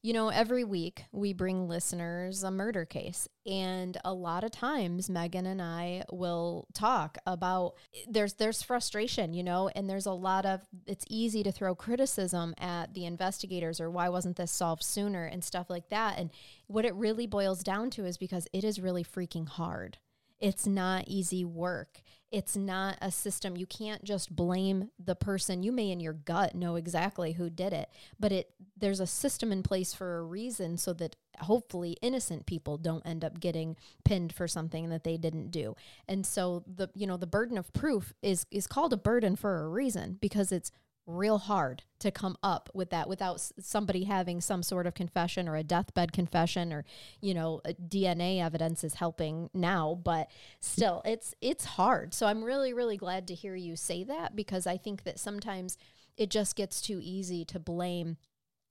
you 0.01 0.13
know, 0.13 0.29
every 0.29 0.63
week 0.63 1.03
we 1.11 1.33
bring 1.33 1.67
listeners 1.67 2.43
a 2.43 2.51
murder 2.51 2.85
case. 2.85 3.27
And 3.45 3.97
a 4.03 4.13
lot 4.13 4.43
of 4.43 4.51
times 4.51 5.09
Megan 5.09 5.45
and 5.45 5.61
I 5.61 6.03
will 6.11 6.67
talk 6.73 7.17
about 7.25 7.73
there's 8.07 8.33
there's 8.33 8.61
frustration, 8.61 9.33
you 9.33 9.43
know, 9.43 9.69
and 9.75 9.89
there's 9.89 10.05
a 10.05 10.11
lot 10.11 10.45
of 10.45 10.61
it's 10.85 11.05
easy 11.09 11.43
to 11.43 11.51
throw 11.51 11.75
criticism 11.75 12.53
at 12.59 12.93
the 12.93 13.05
investigators 13.05 13.79
or 13.79 13.89
why 13.89 14.09
wasn't 14.09 14.37
this 14.37 14.51
solved 14.51 14.83
sooner 14.83 15.25
and 15.25 15.43
stuff 15.43 15.69
like 15.69 15.89
that. 15.89 16.17
And 16.17 16.31
what 16.67 16.85
it 16.85 16.95
really 16.95 17.27
boils 17.27 17.63
down 17.63 17.89
to 17.91 18.05
is 18.05 18.17
because 18.17 18.47
it 18.53 18.63
is 18.63 18.79
really 18.79 19.03
freaking 19.03 19.47
hard. 19.47 19.97
It's 20.41 20.65
not 20.65 21.05
easy 21.07 21.45
work. 21.45 22.01
It's 22.31 22.55
not 22.55 22.97
a 23.01 23.11
system. 23.11 23.55
You 23.55 23.65
can't 23.65 24.03
just 24.03 24.35
blame 24.35 24.89
the 24.97 25.15
person. 25.15 25.63
You 25.63 25.71
may 25.71 25.91
in 25.91 25.99
your 25.99 26.13
gut 26.13 26.55
know 26.55 26.75
exactly 26.75 27.33
who 27.33 27.49
did 27.49 27.73
it, 27.73 27.89
but 28.19 28.31
it 28.31 28.49
there's 28.75 28.99
a 29.01 29.07
system 29.07 29.51
in 29.51 29.63
place 29.63 29.93
for 29.93 30.17
a 30.17 30.23
reason 30.23 30.77
so 30.77 30.93
that 30.93 31.15
hopefully 31.41 31.97
innocent 32.01 32.45
people 32.45 32.77
don't 32.77 33.05
end 33.05 33.23
up 33.23 33.39
getting 33.39 33.75
pinned 34.03 34.33
for 34.33 34.47
something 34.47 34.89
that 34.89 35.03
they 35.03 35.17
didn't 35.17 35.51
do. 35.51 35.75
And 36.07 36.25
so 36.25 36.63
the 36.65 36.89
you 36.95 37.05
know 37.05 37.17
the 37.17 37.27
burden 37.27 37.57
of 37.57 37.71
proof 37.73 38.13
is 38.21 38.45
is 38.49 38.65
called 38.65 38.93
a 38.93 38.97
burden 38.97 39.35
for 39.35 39.63
a 39.63 39.69
reason 39.69 40.17
because 40.21 40.51
it's 40.51 40.71
real 41.07 41.39
hard 41.39 41.83
to 41.99 42.11
come 42.11 42.37
up 42.43 42.69
with 42.73 42.89
that 42.89 43.07
without 43.07 43.41
somebody 43.59 44.03
having 44.03 44.39
some 44.39 44.63
sort 44.63 44.87
of 44.87 44.93
confession 44.93 45.47
or 45.47 45.55
a 45.55 45.63
deathbed 45.63 46.11
confession 46.11 46.71
or 46.71 46.85
you 47.21 47.33
know 47.33 47.61
DNA 47.65 48.41
evidence 48.41 48.83
is 48.83 48.95
helping 48.95 49.49
now 49.53 49.99
but 50.03 50.29
still 50.59 51.01
it's 51.05 51.33
it's 51.41 51.65
hard. 51.65 52.13
So 52.13 52.27
I'm 52.27 52.43
really 52.43 52.73
really 52.73 52.97
glad 52.97 53.27
to 53.27 53.33
hear 53.33 53.55
you 53.55 53.75
say 53.75 54.03
that 54.03 54.35
because 54.35 54.67
I 54.67 54.77
think 54.77 55.03
that 55.03 55.19
sometimes 55.19 55.77
it 56.17 56.29
just 56.29 56.55
gets 56.55 56.81
too 56.81 56.99
easy 57.01 57.45
to 57.45 57.59
blame 57.59 58.17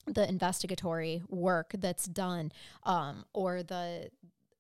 the 0.07 0.29
investigatory 0.29 1.23
work 1.29 1.73
that's 1.79 2.07
done 2.07 2.53
um, 2.85 3.25
or 3.33 3.63
the 3.63 4.11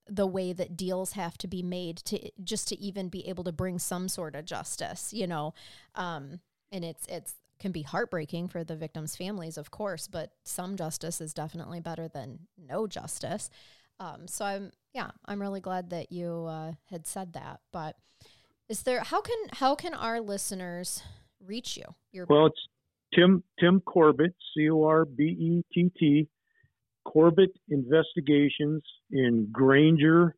the 0.06 0.26
way 0.26 0.52
that 0.52 0.76
deals 0.76 1.12
have 1.12 1.38
to 1.38 1.46
be 1.46 1.62
made 1.62 1.96
to 1.98 2.30
just 2.42 2.66
to 2.66 2.78
even 2.80 3.08
be 3.08 3.28
able 3.28 3.44
to 3.44 3.52
bring 3.52 3.78
some 3.78 4.08
sort 4.08 4.34
of 4.34 4.44
justice 4.44 5.12
you 5.12 5.26
know? 5.26 5.54
Um, 5.94 6.40
and 6.72 6.84
it's 6.84 7.06
it's 7.08 7.34
can 7.61 7.72
be 7.72 7.82
heartbreaking 7.82 8.48
for 8.48 8.64
the 8.64 8.74
victims' 8.74 9.14
families, 9.14 9.56
of 9.56 9.70
course, 9.70 10.08
but 10.08 10.32
some 10.42 10.76
justice 10.76 11.20
is 11.20 11.34
definitely 11.34 11.78
better 11.78 12.08
than 12.08 12.40
no 12.58 12.86
justice. 12.86 13.50
Um, 14.00 14.26
so 14.26 14.44
I'm 14.44 14.72
yeah, 14.94 15.11
I'm 15.26 15.40
really 15.40 15.61
glad 15.61 15.90
that 15.90 16.11
you 16.11 16.46
uh, 16.46 16.72
had 16.90 17.06
said 17.06 17.34
that. 17.34 17.61
But 17.70 17.96
is 18.68 18.82
there 18.82 19.00
how 19.00 19.20
can 19.20 19.36
how 19.52 19.74
can 19.74 19.94
our 19.94 20.20
listeners 20.20 21.02
reach 21.44 21.76
you? 21.76 21.84
Your 22.12 22.26
Well, 22.28 22.46
it's 22.46 22.66
Tim 23.14 23.44
Tim 23.61 23.80
Corbett, 23.80 24.34
C 24.54 24.70
O 24.70 24.82
R 24.84 25.04
B 25.04 25.24
E 25.24 25.64
T 25.72 25.92
T, 25.98 26.28
Corbett 27.04 27.52
Investigations 27.68 28.82
in 29.11 29.48
Granger, 29.52 30.34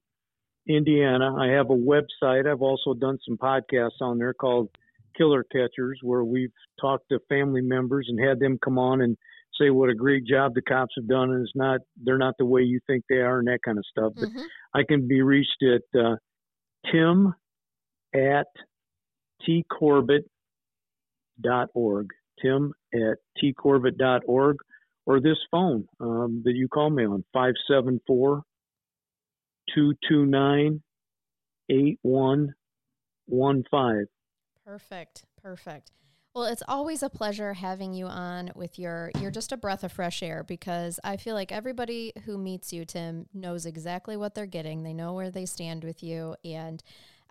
Indiana. 0.68 1.34
I 1.36 1.48
have 1.48 1.70
a 1.70 1.76
website. 1.76 2.50
I've 2.50 2.62
also 2.62 2.94
done 2.94 3.18
some 3.26 3.36
podcasts 3.36 4.00
on 4.00 4.18
there 4.18 4.34
called 4.34 4.70
Killer 5.16 5.44
Catchers, 5.52 5.98
where 6.02 6.24
we've 6.24 6.52
talked 6.80 7.08
to 7.10 7.18
family 7.28 7.62
members 7.62 8.06
and 8.08 8.18
had 8.20 8.40
them 8.40 8.58
come 8.62 8.78
on 8.78 9.00
and 9.02 9.16
say 9.60 9.70
what 9.70 9.90
a 9.90 9.94
great 9.94 10.24
job 10.26 10.54
the 10.54 10.62
cops 10.62 10.94
have 10.96 11.06
done, 11.08 11.30
and 11.30 11.42
it's 11.42 11.52
not 11.54 11.80
they're 12.02 12.18
not 12.18 12.34
the 12.38 12.46
way 12.46 12.62
you 12.62 12.80
think 12.86 13.04
they 13.08 13.16
are, 13.18 13.38
and 13.38 13.48
that 13.48 13.60
kind 13.64 13.78
of 13.78 13.84
stuff. 13.86 14.12
But 14.16 14.30
Mhm. 14.30 14.46
I 14.74 14.82
can 14.84 15.06
be 15.06 15.22
reached 15.22 15.62
at 15.62 15.82
uh, 15.98 16.16
tim 16.90 17.34
at 18.14 18.46
tcorbett.org. 21.42 22.08
Tim 22.40 22.72
at 22.94 23.18
tcorbett.org 23.42 24.56
or 25.06 25.20
this 25.20 25.38
phone 25.50 25.86
um, 26.00 26.42
that 26.44 26.54
you 26.54 26.68
call 26.68 26.90
me 26.90 27.04
on 27.06 27.24
574 27.32 28.42
229 29.74 30.82
8115. 31.68 34.06
Perfect. 34.64 35.24
Perfect. 35.42 35.90
Well, 36.34 36.44
it's 36.44 36.62
always 36.66 37.02
a 37.02 37.10
pleasure 37.10 37.52
having 37.52 37.92
you 37.92 38.06
on 38.06 38.52
with 38.54 38.78
your 38.78 39.10
you're 39.20 39.30
just 39.30 39.52
a 39.52 39.56
breath 39.58 39.84
of 39.84 39.92
fresh 39.92 40.22
air 40.22 40.42
because 40.42 40.98
I 41.04 41.18
feel 41.18 41.34
like 41.34 41.52
everybody 41.52 42.14
who 42.24 42.38
meets 42.38 42.72
you, 42.72 42.86
Tim, 42.86 43.26
knows 43.34 43.66
exactly 43.66 44.16
what 44.16 44.34
they're 44.34 44.46
getting. 44.46 44.82
They 44.82 44.94
know 44.94 45.12
where 45.12 45.30
they 45.30 45.44
stand 45.44 45.84
with 45.84 46.02
you 46.02 46.34
and 46.42 46.82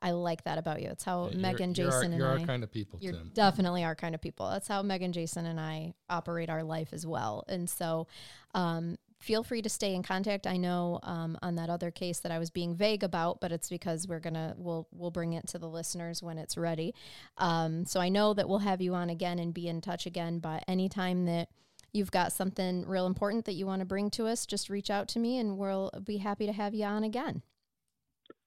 I 0.02 0.12
like 0.12 0.44
that 0.46 0.58
about 0.58 0.82
you. 0.82 0.90
It's 0.90 1.04
how 1.04 1.30
Yeah, 1.32 1.54
Jason, 1.54 1.76
you're 1.76 1.92
our, 1.92 2.02
and 2.04 2.18
you're 2.18 2.28
I 2.28 2.40
our 2.40 2.46
kind 2.46 2.64
of 2.64 2.72
people, 2.72 3.00
you're 3.02 3.14
Tim. 3.14 3.32
definitely 3.34 3.84
our 3.84 3.96
kind 3.96 4.16
of 4.16 4.22
people. 4.22 4.50
That's 4.50 4.68
how 4.68 4.82
Megan, 4.82 5.14
Jason, 5.14 5.46
and 5.46 5.60
I 5.60 5.94
operate 6.10 6.50
our 6.50 6.64
life 6.64 6.90
as 6.92 7.06
well. 7.06 7.44
And 7.48 7.70
so, 7.70 8.08
um, 8.56 8.98
feel 9.22 9.44
free 9.44 9.62
to 9.62 9.70
stay 9.70 9.96
in 9.96 10.04
contact. 10.04 10.48
I 10.48 10.58
know 10.58 11.00
um, 11.04 11.38
on 11.42 11.56
that 11.56 11.70
other 11.70 11.92
case 11.92 12.20
that 12.20 12.32
I 12.32 12.40
was 12.40 12.50
being 12.50 12.76
vague 12.76 13.04
about, 13.04 13.40
but 13.40 13.52
it's 13.52 13.70
because 13.70 14.08
we're 14.08 14.20
gonna 14.20 14.56
we'll 14.58 14.88
we'll 14.92 15.12
bring 15.12 15.34
it 15.34 15.48
to 15.48 15.60
the 15.60 15.70
listeners 15.70 16.22
when 16.22 16.38
it's 16.38 16.58
ready. 16.58 16.94
Um, 17.38 17.86
so 17.86 18.00
I 18.00 18.10
know 18.10 18.34
that 18.34 18.50
we'll 18.50 18.60
have 18.60 18.82
you 18.82 18.94
on 18.94 19.10
again 19.10 19.40
and 19.40 19.54
be 19.54 19.68
in 19.68 19.82
touch 19.82 20.06
again. 20.06 20.40
But 20.40 20.64
anytime 20.68 21.26
that 21.26 21.50
you've 21.94 22.12
got 22.12 22.32
something 22.32 22.86
real 22.88 23.06
important 23.06 23.46
that 23.46 23.54
you 23.54 23.66
want 23.66 23.82
to 23.82 23.86
bring 23.86 24.10
to 24.12 24.28
us, 24.28 24.46
just 24.46 24.70
reach 24.70 24.90
out 24.90 25.08
to 25.10 25.20
me 25.20 25.38
and 25.38 25.58
we'll 25.58 25.92
be 26.04 26.18
happy 26.18 26.46
to 26.46 26.54
have 26.54 26.74
you 26.74 26.86
on 26.86 27.04
again. 27.04 27.42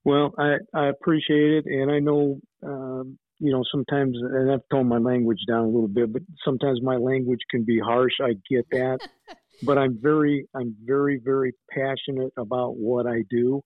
Well, 0.04 0.34
I, 0.38 0.56
I 0.74 0.88
appreciate 0.88 1.52
it, 1.52 1.66
and 1.66 1.90
I 1.90 1.98
know, 1.98 2.38
um, 2.62 3.18
you 3.38 3.50
know, 3.50 3.64
sometimes, 3.72 4.18
and 4.20 4.52
I've 4.52 4.60
toned 4.70 4.88
my 4.88 4.98
language 4.98 5.40
down 5.48 5.64
a 5.64 5.68
little 5.68 5.88
bit, 5.88 6.12
but 6.12 6.22
sometimes 6.44 6.82
my 6.82 6.96
language 6.96 7.40
can 7.50 7.64
be 7.64 7.78
harsh. 7.78 8.12
I 8.22 8.34
get 8.50 8.68
that, 8.70 8.98
but 9.62 9.78
I'm 9.78 9.98
very, 10.00 10.46
I'm 10.54 10.76
very, 10.84 11.20
very 11.22 11.52
passionate 11.70 12.32
about 12.36 12.76
what 12.76 13.06
I 13.06 13.22
do, 13.30 13.62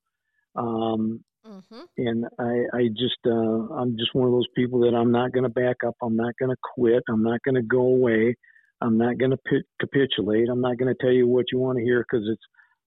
um, 0.56 1.24
Mm-hmm. 1.46 1.82
and 1.96 2.24
I, 2.38 2.76
I 2.76 2.88
just, 2.88 3.16
uh, 3.24 3.30
I'm 3.74 3.96
just 3.96 4.14
one 4.14 4.26
of 4.26 4.32
those 4.32 4.48
people 4.54 4.80
that 4.80 4.94
I'm 4.94 5.10
not 5.10 5.32
going 5.32 5.44
to 5.44 5.48
back 5.48 5.76
up. 5.86 5.94
I'm 6.02 6.16
not 6.16 6.34
going 6.38 6.50
to 6.50 6.56
quit. 6.74 7.02
I'm 7.08 7.22
not 7.22 7.40
going 7.42 7.54
to 7.54 7.62
go 7.62 7.80
away. 7.80 8.34
I'm 8.82 8.98
not 8.98 9.16
going 9.18 9.30
to 9.30 9.38
pit, 9.38 9.62
capitulate. 9.80 10.48
I'm 10.50 10.60
not 10.60 10.76
going 10.76 10.92
to 10.94 11.00
tell 11.00 11.12
you 11.12 11.26
what 11.26 11.46
you 11.50 11.58
want 11.58 11.78
to 11.78 11.84
hear 11.84 12.04
because 12.04 12.28
it's 12.30 12.42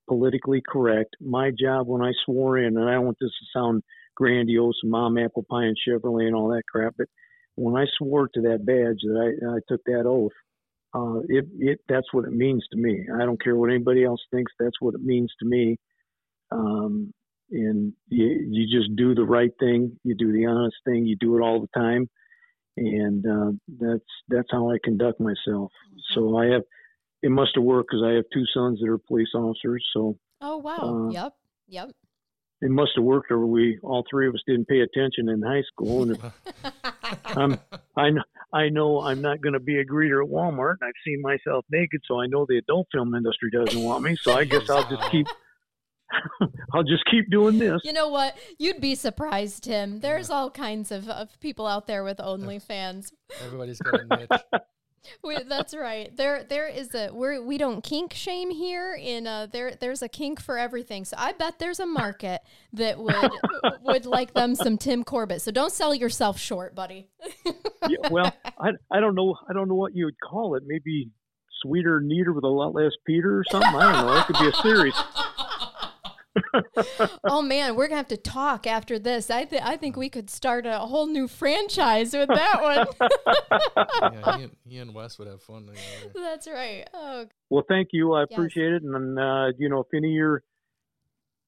politically 0.08 0.62
correct. 0.68 1.16
My 1.20 1.52
job 1.60 1.88
when 1.88 2.04
I 2.04 2.12
swore 2.26 2.60
in, 2.60 2.78
and 2.78 2.88
I 2.88 2.94
don't 2.94 3.06
want 3.06 3.18
this 3.20 3.32
to 3.32 3.60
sound 3.60 3.84
grandiose, 4.16 4.80
mom, 4.84 5.18
apple 5.18 5.46
pie, 5.50 5.64
and 5.64 5.78
Chevrolet 5.88 6.28
and 6.28 6.36
all 6.36 6.50
that 6.50 6.64
crap, 6.72 6.94
but 6.98 7.08
when 7.56 7.76
I 7.76 7.86
swore 7.98 8.30
to 8.34 8.42
that 8.42 8.66
badge 8.66 9.00
that 9.04 9.18
I, 9.18 9.56
I 9.56 9.60
took 9.68 9.82
that 9.86 10.06
oath, 10.06 10.32
uh, 10.94 11.20
it, 11.30 11.46
it, 11.60 11.80
that's 11.88 12.08
what 12.12 12.26
it 12.26 12.32
means 12.32 12.64
to 12.72 12.78
me. 12.78 13.08
I 13.14 13.26
don't 13.26 13.42
care 13.42 13.56
what 13.56 13.70
anybody 13.70 14.04
else 14.04 14.22
thinks. 14.32 14.52
That's 14.60 14.80
what 14.80 14.96
it 14.96 15.02
means 15.02 15.32
to 15.40 15.46
me. 15.46 15.78
Um, 16.52 17.14
and 17.52 17.94
you, 18.10 18.48
you 18.50 18.80
just 18.80 18.96
do 18.96 19.14
the 19.16 19.24
right 19.24 19.52
thing. 19.60 19.98
You 20.04 20.16
do 20.16 20.32
the 20.32 20.46
honest 20.46 20.78
thing. 20.86 21.06
You 21.06 21.16
do 21.20 21.38
it 21.38 21.42
all 21.42 21.62
the 21.62 21.80
time. 21.80 22.10
And, 22.78 23.26
uh, 23.26 23.52
that's, 23.80 24.06
that's 24.30 24.48
how 24.52 24.72
I 24.72 24.78
conduct 24.84 25.20
myself. 25.20 25.72
So 26.14 26.38
I 26.38 26.48
have, 26.48 26.64
it 27.22 27.30
must 27.32 27.52
have 27.56 27.64
worked 27.64 27.90
because 27.92 28.04
I 28.06 28.14
have 28.14 28.26
two 28.34 28.46
sons 28.54 28.80
that 28.80 28.90
are 28.90 28.98
police 28.98 29.30
officers, 29.36 29.86
so 29.94 30.18
Oh 30.42 30.58
wow. 30.58 31.08
Uh, 31.08 31.12
yep. 31.12 31.34
Yep. 31.68 31.92
it 32.62 32.72
must 32.72 32.92
have 32.96 33.04
worked, 33.04 33.32
or 33.32 33.46
we 33.46 33.80
all 33.84 34.04
three 34.10 34.28
of 34.28 34.34
us 34.34 34.42
didn't 34.48 34.68
pay 34.68 34.82
attention 34.82 35.30
in 35.30 35.42
high 35.42 35.62
school. 35.72 36.04
And 36.04 36.12
if 36.12 36.74
I'm, 37.26 37.60
I 37.96 38.10
know, 38.10 38.24
I 38.54 38.70
know 38.70 39.02
I'm 39.02 39.22
not 39.22 39.42
going 39.42 39.54
to 39.54 39.60
be 39.60 39.80
a 39.80 39.86
greeter 39.86 40.24
at 40.24 40.30
Walmart. 40.30 40.76
And 40.82 40.88
I've 40.88 41.02
seen 41.06 41.22
myself 41.22 41.66
naked, 41.70 42.02
so 42.08 42.20
I 42.20 42.28
know 42.28 42.46
the 42.48 42.58
adult 42.58 42.88
film 42.92 43.16
industry 43.16 43.50
doesn't 43.52 43.82
want 43.82 44.04
me. 44.04 44.18
So 44.22 44.34
I 44.34 44.44
guess 44.44 44.70
I'll 44.70 44.90
just 44.90 45.10
keep, 45.12 45.28
I'll 46.74 46.84
just 46.84 47.04
keep 47.10 47.30
doing 47.32 47.60
this. 47.60 47.82
You 47.84 47.94
know 47.94 48.10
what? 48.10 48.38
You'd 48.58 48.82
be 48.82 48.96
surprised, 48.96 49.64
Tim. 49.64 50.00
There's 50.00 50.30
all 50.30 50.50
kinds 50.50 50.92
of, 50.92 51.08
of 51.10 51.40
people 51.40 51.66
out 51.68 51.88
there 51.88 52.04
with 52.04 52.18
OnlyFans. 52.18 53.12
Everybody's 53.44 53.80
got 53.80 54.02
a 54.02 54.18
niche. 54.18 54.42
We, 55.24 55.38
that's 55.44 55.76
right. 55.76 56.16
There, 56.16 56.44
there 56.44 56.68
is 56.68 56.94
a 56.94 57.10
we're 57.12 57.42
we 57.42 57.58
don't 57.58 57.84
kink 57.84 58.14
shame 58.14 58.52
here. 58.52 58.94
In 58.94 59.28
uh, 59.28 59.48
there, 59.52 59.76
there's 59.80 60.02
a 60.02 60.10
kink 60.10 60.40
for 60.40 60.58
everything. 60.58 61.06
So 61.06 61.16
I 61.18 61.32
bet 61.34 61.60
there's 61.60 61.80
a 61.80 61.86
market 61.86 62.42
that 62.74 63.00
would 63.00 63.32
would 63.82 64.06
like 64.06 64.34
them 64.34 64.56
some 64.56 64.78
Tim 64.78 65.04
Corbett. 65.04 65.42
So 65.42 65.52
don't 65.52 65.72
sell 65.72 65.96
yourself 65.96 66.40
short, 66.40 66.76
buddy. 66.76 67.10
yeah, 67.88 68.10
well, 68.10 68.34
I, 68.60 68.72
I 68.92 69.00
don't 69.00 69.16
know, 69.16 69.36
I 69.50 69.54
don't 69.54 69.68
know 69.68 69.76
what 69.76 69.96
you 69.96 70.06
would 70.06 70.20
call 70.20 70.56
it. 70.56 70.64
Maybe 70.66 71.10
sweeter, 71.62 72.02
neater 72.02 72.34
with 72.34 72.44
a 72.44 72.48
lot 72.48 72.74
less 72.74 72.92
Peter 73.06 73.40
or 73.40 73.44
something. 73.50 73.76
I 73.76 73.92
don't 73.92 74.06
know. 74.06 74.18
It 74.18 74.26
could 74.26 74.40
be 74.40 74.48
a 74.48 74.54
series. 74.62 74.96
oh 77.26 77.42
man, 77.42 77.76
we're 77.76 77.88
gonna 77.88 77.98
have 77.98 78.08
to 78.10 78.18
talk 78.18 78.66
after 78.68 78.98
this. 79.00 79.30
I 79.30 79.46
th- 79.46 79.62
I 79.64 79.78
think 79.78 79.96
we 79.96 80.10
could 80.10 80.30
start 80.30 80.66
a 80.66 80.80
whole 80.80 81.08
new 81.08 81.28
franchise 81.28 82.14
with 82.14 82.30
that 82.30 82.62
one. 82.62 82.86
yeah, 84.14 84.38
he 84.38 84.44
and, 84.44 84.56
he 84.66 84.78
and 84.78 84.94
Wes 84.94 85.18
would 85.20 85.28
have 85.28 85.42
fun 85.44 85.68
together. 85.68 86.12
That's 86.16 86.48
right. 86.48 86.88
Oh, 86.94 87.26
Well, 87.50 87.64
thank 87.68 87.90
you. 87.92 88.14
I 88.14 88.22
Yes. 88.22 88.38
appreciate 88.38 88.74
it. 88.74 88.84
And 88.84 89.20
uh, 89.20 89.48
you 89.58 89.70
know, 89.70 89.80
if 89.82 89.88
any 89.94 90.10
of 90.10 90.14
your 90.16 90.44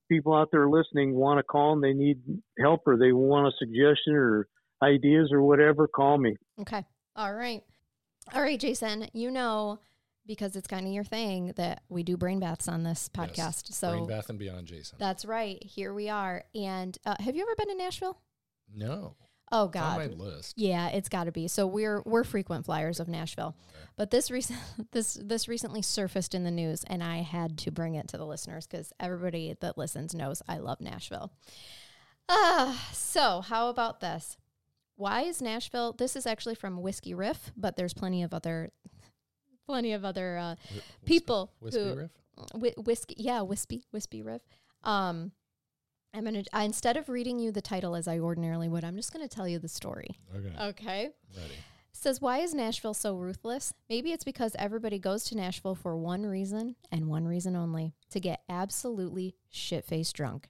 people 0.09 0.33
out 0.35 0.49
there 0.51 0.69
listening 0.69 1.15
want 1.15 1.39
to 1.39 1.43
call 1.43 1.73
and 1.73 1.83
they 1.83 1.93
need 1.93 2.19
help 2.59 2.81
or 2.85 2.97
they 2.97 3.11
want 3.13 3.47
a 3.47 3.51
suggestion 3.57 4.13
or 4.13 4.47
ideas 4.81 5.29
or 5.31 5.41
whatever, 5.41 5.87
call 5.87 6.17
me. 6.17 6.35
okay. 6.61 6.83
All 7.15 7.33
right. 7.33 7.63
All 8.33 8.41
right, 8.41 8.59
Jason. 8.59 9.07
You 9.13 9.31
know 9.31 9.79
because 10.25 10.55
it's 10.55 10.67
kind 10.67 10.85
of 10.87 10.93
your 10.93 11.03
thing 11.03 11.53
that 11.57 11.83
we 11.89 12.03
do 12.03 12.15
brain 12.17 12.39
baths 12.39 12.67
on 12.67 12.83
this 12.83 13.09
podcast. 13.09 13.37
Yes. 13.37 13.63
So 13.71 13.91
Brain 13.91 14.07
Bath 14.07 14.29
and 14.29 14.39
Beyond, 14.39 14.67
Jason. 14.67 14.97
that's 14.99 15.25
right. 15.25 15.61
Here 15.63 15.93
we 15.93 16.09
are. 16.09 16.43
And 16.55 16.97
uh, 17.05 17.15
have 17.19 17.35
you 17.35 17.41
ever 17.43 17.55
been 17.57 17.67
to 17.69 17.75
Nashville? 17.75 18.19
no, 18.73 19.15
Oh 19.51 19.65
it's 19.65 19.75
on 19.77 19.97
my 19.99 20.07
God. 20.07 20.17
list. 20.17 20.53
Yeah, 20.57 20.87
it's 20.87 21.09
got 21.09 21.25
to 21.25 21.31
be. 21.31 21.47
So 21.47 21.67
we're 21.67 22.01
we're 22.05 22.23
frequent 22.23 22.65
flyers 22.65 22.99
of 22.99 23.07
Nashville, 23.07 23.55
but 23.97 24.09
this 24.09 24.31
recent 24.31 24.57
this 24.91 25.13
this 25.21 25.47
recently 25.47 25.81
surfaced 25.83 26.33
in 26.33 26.43
the 26.43 26.49
news, 26.49 26.83
and 26.85 27.03
I 27.03 27.17
had 27.17 27.57
to 27.59 27.71
bring 27.71 27.93
it 27.93 28.07
to 28.07 28.17
the 28.17 28.25
listeners 28.25 28.65
because 28.65 28.91
everybody 28.99 29.55
that 29.59 29.77
listens 29.77 30.15
knows 30.15 30.41
I 30.47 30.57
love 30.57 30.81
Nashville. 30.81 31.31
Ah, 32.29 32.89
so 32.93 33.41
how 33.41 33.69
about 33.69 33.99
this? 33.99 34.37
Why 34.95 35.21
is 35.23 35.41
Nashville? 35.41 35.93
This 35.93 36.15
is 36.15 36.25
actually 36.25 36.55
from 36.55 36.81
Whiskey 36.81 37.13
Riff, 37.13 37.51
but 37.57 37.75
there's 37.75 37.93
plenty 37.93 38.23
of 38.23 38.33
other 38.33 38.71
plenty 39.65 39.93
of 39.93 40.03
other 40.05 40.37
uh, 40.37 40.55
Wh- 40.73 41.05
people 41.05 41.51
Whiskey 41.59 41.79
who 41.89 41.95
Riff? 41.95 42.11
Whi 42.55 42.73
whiskey, 42.77 43.15
yeah, 43.17 43.41
wispy, 43.41 43.83
wispy 43.91 44.21
riff. 44.23 44.41
Um, 44.83 45.31
I'm 46.13 46.23
gonna 46.25 46.43
I, 46.51 46.63
instead 46.63 46.97
of 46.97 47.09
reading 47.09 47.39
you 47.39 47.51
the 47.51 47.61
title 47.61 47.95
as 47.95 48.07
I 48.07 48.19
ordinarily 48.19 48.67
would, 48.69 48.83
I'm 48.83 48.95
just 48.95 49.13
gonna 49.13 49.27
tell 49.27 49.47
you 49.47 49.59
the 49.59 49.67
story. 49.67 50.07
Okay, 50.35 50.53
Okay. 50.69 51.09
ready. 51.35 51.53
Says, 51.95 52.19
why 52.19 52.39
is 52.39 52.53
Nashville 52.53 52.95
so 52.95 53.15
ruthless? 53.15 53.71
Maybe 53.89 54.11
it's 54.11 54.23
because 54.25 54.55
everybody 54.59 54.97
goes 54.99 55.23
to 55.25 55.37
Nashville 55.37 55.75
for 55.75 55.95
one 55.95 56.25
reason 56.25 56.75
and 56.91 57.07
one 57.07 57.25
reason 57.25 57.55
only 57.55 57.93
to 58.09 58.19
get 58.19 58.41
absolutely 58.49 59.35
shit 59.51 59.85
faced 59.85 60.15
drunk. 60.15 60.49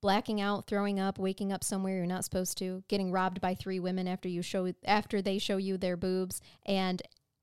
Blacking 0.00 0.40
out, 0.40 0.66
throwing 0.68 0.98
up, 1.00 1.18
waking 1.18 1.52
up 1.52 1.64
somewhere 1.64 1.96
you're 1.96 2.06
not 2.06 2.24
supposed 2.24 2.56
to, 2.58 2.82
getting 2.88 3.10
robbed 3.10 3.40
by 3.40 3.54
three 3.54 3.80
women 3.80 4.06
after 4.06 4.28
you 4.28 4.40
show 4.42 4.72
after 4.84 5.20
they 5.20 5.38
show 5.38 5.56
you 5.56 5.76
their 5.76 5.96
boobs, 5.96 6.40
and 6.64 7.02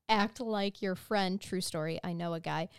act 0.10 0.40
like 0.40 0.82
your 0.82 0.96
friend. 0.96 1.40
True 1.40 1.62
story. 1.62 2.00
I 2.04 2.14
know 2.14 2.34
a 2.34 2.40
guy. 2.40 2.70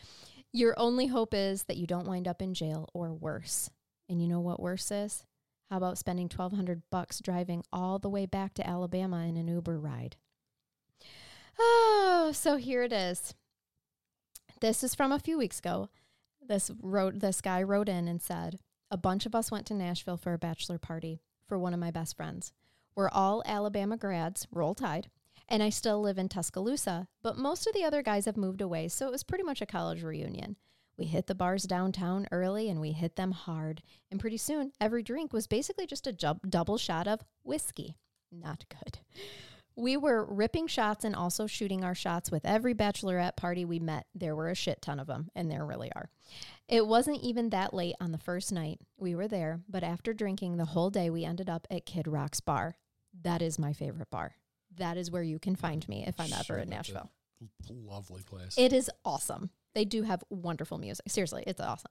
Your 0.53 0.75
only 0.79 1.09
hope 1.09 1.35
is 1.35 1.65
that 1.65 1.77
you 1.77 1.87
don't 1.87 2.07
wind 2.07 2.29
up 2.29 2.41
in 2.41 2.55
jail 2.55 2.89
or 2.95 3.13
worse. 3.13 3.71
And 4.09 4.23
you 4.23 4.29
know 4.29 4.41
what 4.41 4.61
worse 4.61 4.91
is? 4.91 5.25
How 5.71 5.79
about 5.79 5.99
spending 5.99 6.27
1200 6.27 6.83
bucks 6.91 7.21
driving 7.21 7.65
all 7.73 7.99
the 7.99 8.09
way 8.09 8.27
back 8.27 8.55
to 8.55 8.67
Alabama 8.67 9.25
in 9.25 9.37
an 9.37 9.49
Uber 9.49 9.79
ride? 9.79 10.17
Oh, 11.59 12.31
so 12.35 12.57
here 12.57 12.83
it 12.83 12.93
is. 12.93 13.35
This 14.61 14.85
is 14.85 14.95
from 14.95 15.13
a 15.13 15.19
few 15.19 15.39
weeks 15.39 15.59
ago. 15.59 15.89
This 16.47 16.71
wrote 16.81 17.21
this 17.21 17.41
guy 17.41 17.63
wrote 17.63 17.89
in 17.89 18.07
and 18.07 18.21
said, 18.21 18.61
"A 18.91 18.97
bunch 18.97 19.27
of 19.27 19.35
us 19.35 19.51
went 19.51 19.67
to 19.67 19.75
Nashville 19.75 20.17
for 20.17 20.33
a 20.33 20.39
bachelor 20.39 20.79
party 20.79 21.21
for 21.47 21.59
one 21.59 21.75
of 21.75 21.81
my 21.81 21.91
best 21.91 22.17
friends. 22.17 22.53
We're 22.95 23.09
all 23.09 23.43
Alabama 23.47 23.97
grads, 23.97 24.47
roll 24.51 24.75
tide, 24.75 25.11
and 25.49 25.63
I 25.63 25.71
still 25.71 26.01
live 26.01 26.19
in 26.19 26.29
Tuscaloosa, 26.29 27.09
but 27.23 27.37
most 27.37 27.67
of 27.67 27.75
the 27.75 27.85
other 27.85 28.03
guys 28.03 28.25
have 28.25 28.37
moved 28.37 28.61
away, 28.61 28.89
so 28.89 29.07
it 29.07 29.13
was 29.13 29.25
pretty 29.25 29.45
much 29.45 29.61
a 29.61 29.67
college 29.67 30.03
reunion. 30.03 30.57
We 30.97 31.07
hit 31.07 31.27
the 31.27 31.35
bars 31.35 31.65
downtown 31.65 32.27
early 32.31 32.69
and 32.69 32.81
we 32.81 32.93
hit 32.93 33.17
them 33.17 33.33
hard, 33.33 33.83
and 34.11 34.21
pretty 34.21 34.37
soon 34.37 34.73
every 34.81 35.03
drink 35.03 35.33
was 35.33 35.47
basically 35.47 35.87
just 35.87 36.07
a 36.07 36.13
jub- 36.13 36.49
double 36.49 36.79
shot 36.79 37.09
of 37.09 37.25
whiskey. 37.43 37.97
Not 38.31 38.65
good. 38.69 38.99
We 39.77 39.97
were 39.97 40.25
ripping 40.25 40.69
shots 40.69 41.05
and 41.05 41.17
also 41.17 41.49
shooting 41.49 41.83
our 41.83 41.97
shots 41.97 42.31
with 42.31 42.47
every 42.47 42.75
bachelorette 42.75 43.37
party 43.37 43.65
we 43.65 43.81
met. 43.81 44.07
There 44.15 44.37
were 44.37 44.49
a 44.49 44.55
shit 44.55 44.81
ton 44.81 45.01
of 45.01 45.09
them, 45.09 45.31
and 45.35 45.51
there 45.51 45.67
really 45.67 45.91
are. 45.97 46.11
It 46.69 46.87
wasn't 46.87 47.23
even 47.23 47.51
that 47.51 47.75
late 47.75 47.97
on 48.01 48.13
the 48.13 48.19
first 48.19 48.53
night. 48.53 48.79
We 48.97 49.17
were 49.17 49.27
there, 49.27 49.61
but 49.69 49.83
after 49.83 50.15
drinking 50.15 50.57
the 50.57 50.65
whole 50.65 50.91
day, 50.91 51.11
we 51.11 51.25
ended 51.25 51.51
up 51.51 51.67
at 51.73 51.87
Kid 51.87 52.07
Rock's 52.07 52.41
bar. 52.41 52.77
That 53.23 53.43
is 53.43 53.59
my 53.59 53.73
favorite 53.73 54.11
bar. 54.11 54.37
That 54.79 54.97
is 54.97 55.11
where 55.11 55.23
you 55.23 55.39
can 55.39 55.57
find 55.57 55.87
me 55.89 56.05
if 56.07 56.19
I'm 56.19 56.33
ever 56.33 56.59
in 56.59 56.69
Nashville. 56.69 57.11
Lovely 57.69 58.23
place. 58.23 58.55
It 58.57 58.73
is 58.73 58.91
awesome. 59.05 59.51
They 59.75 59.85
do 59.85 60.03
have 60.03 60.23
wonderful 60.31 60.79
music. 60.79 61.07
Seriously, 61.09 61.45
it's 61.47 61.61
awesome. 61.61 61.91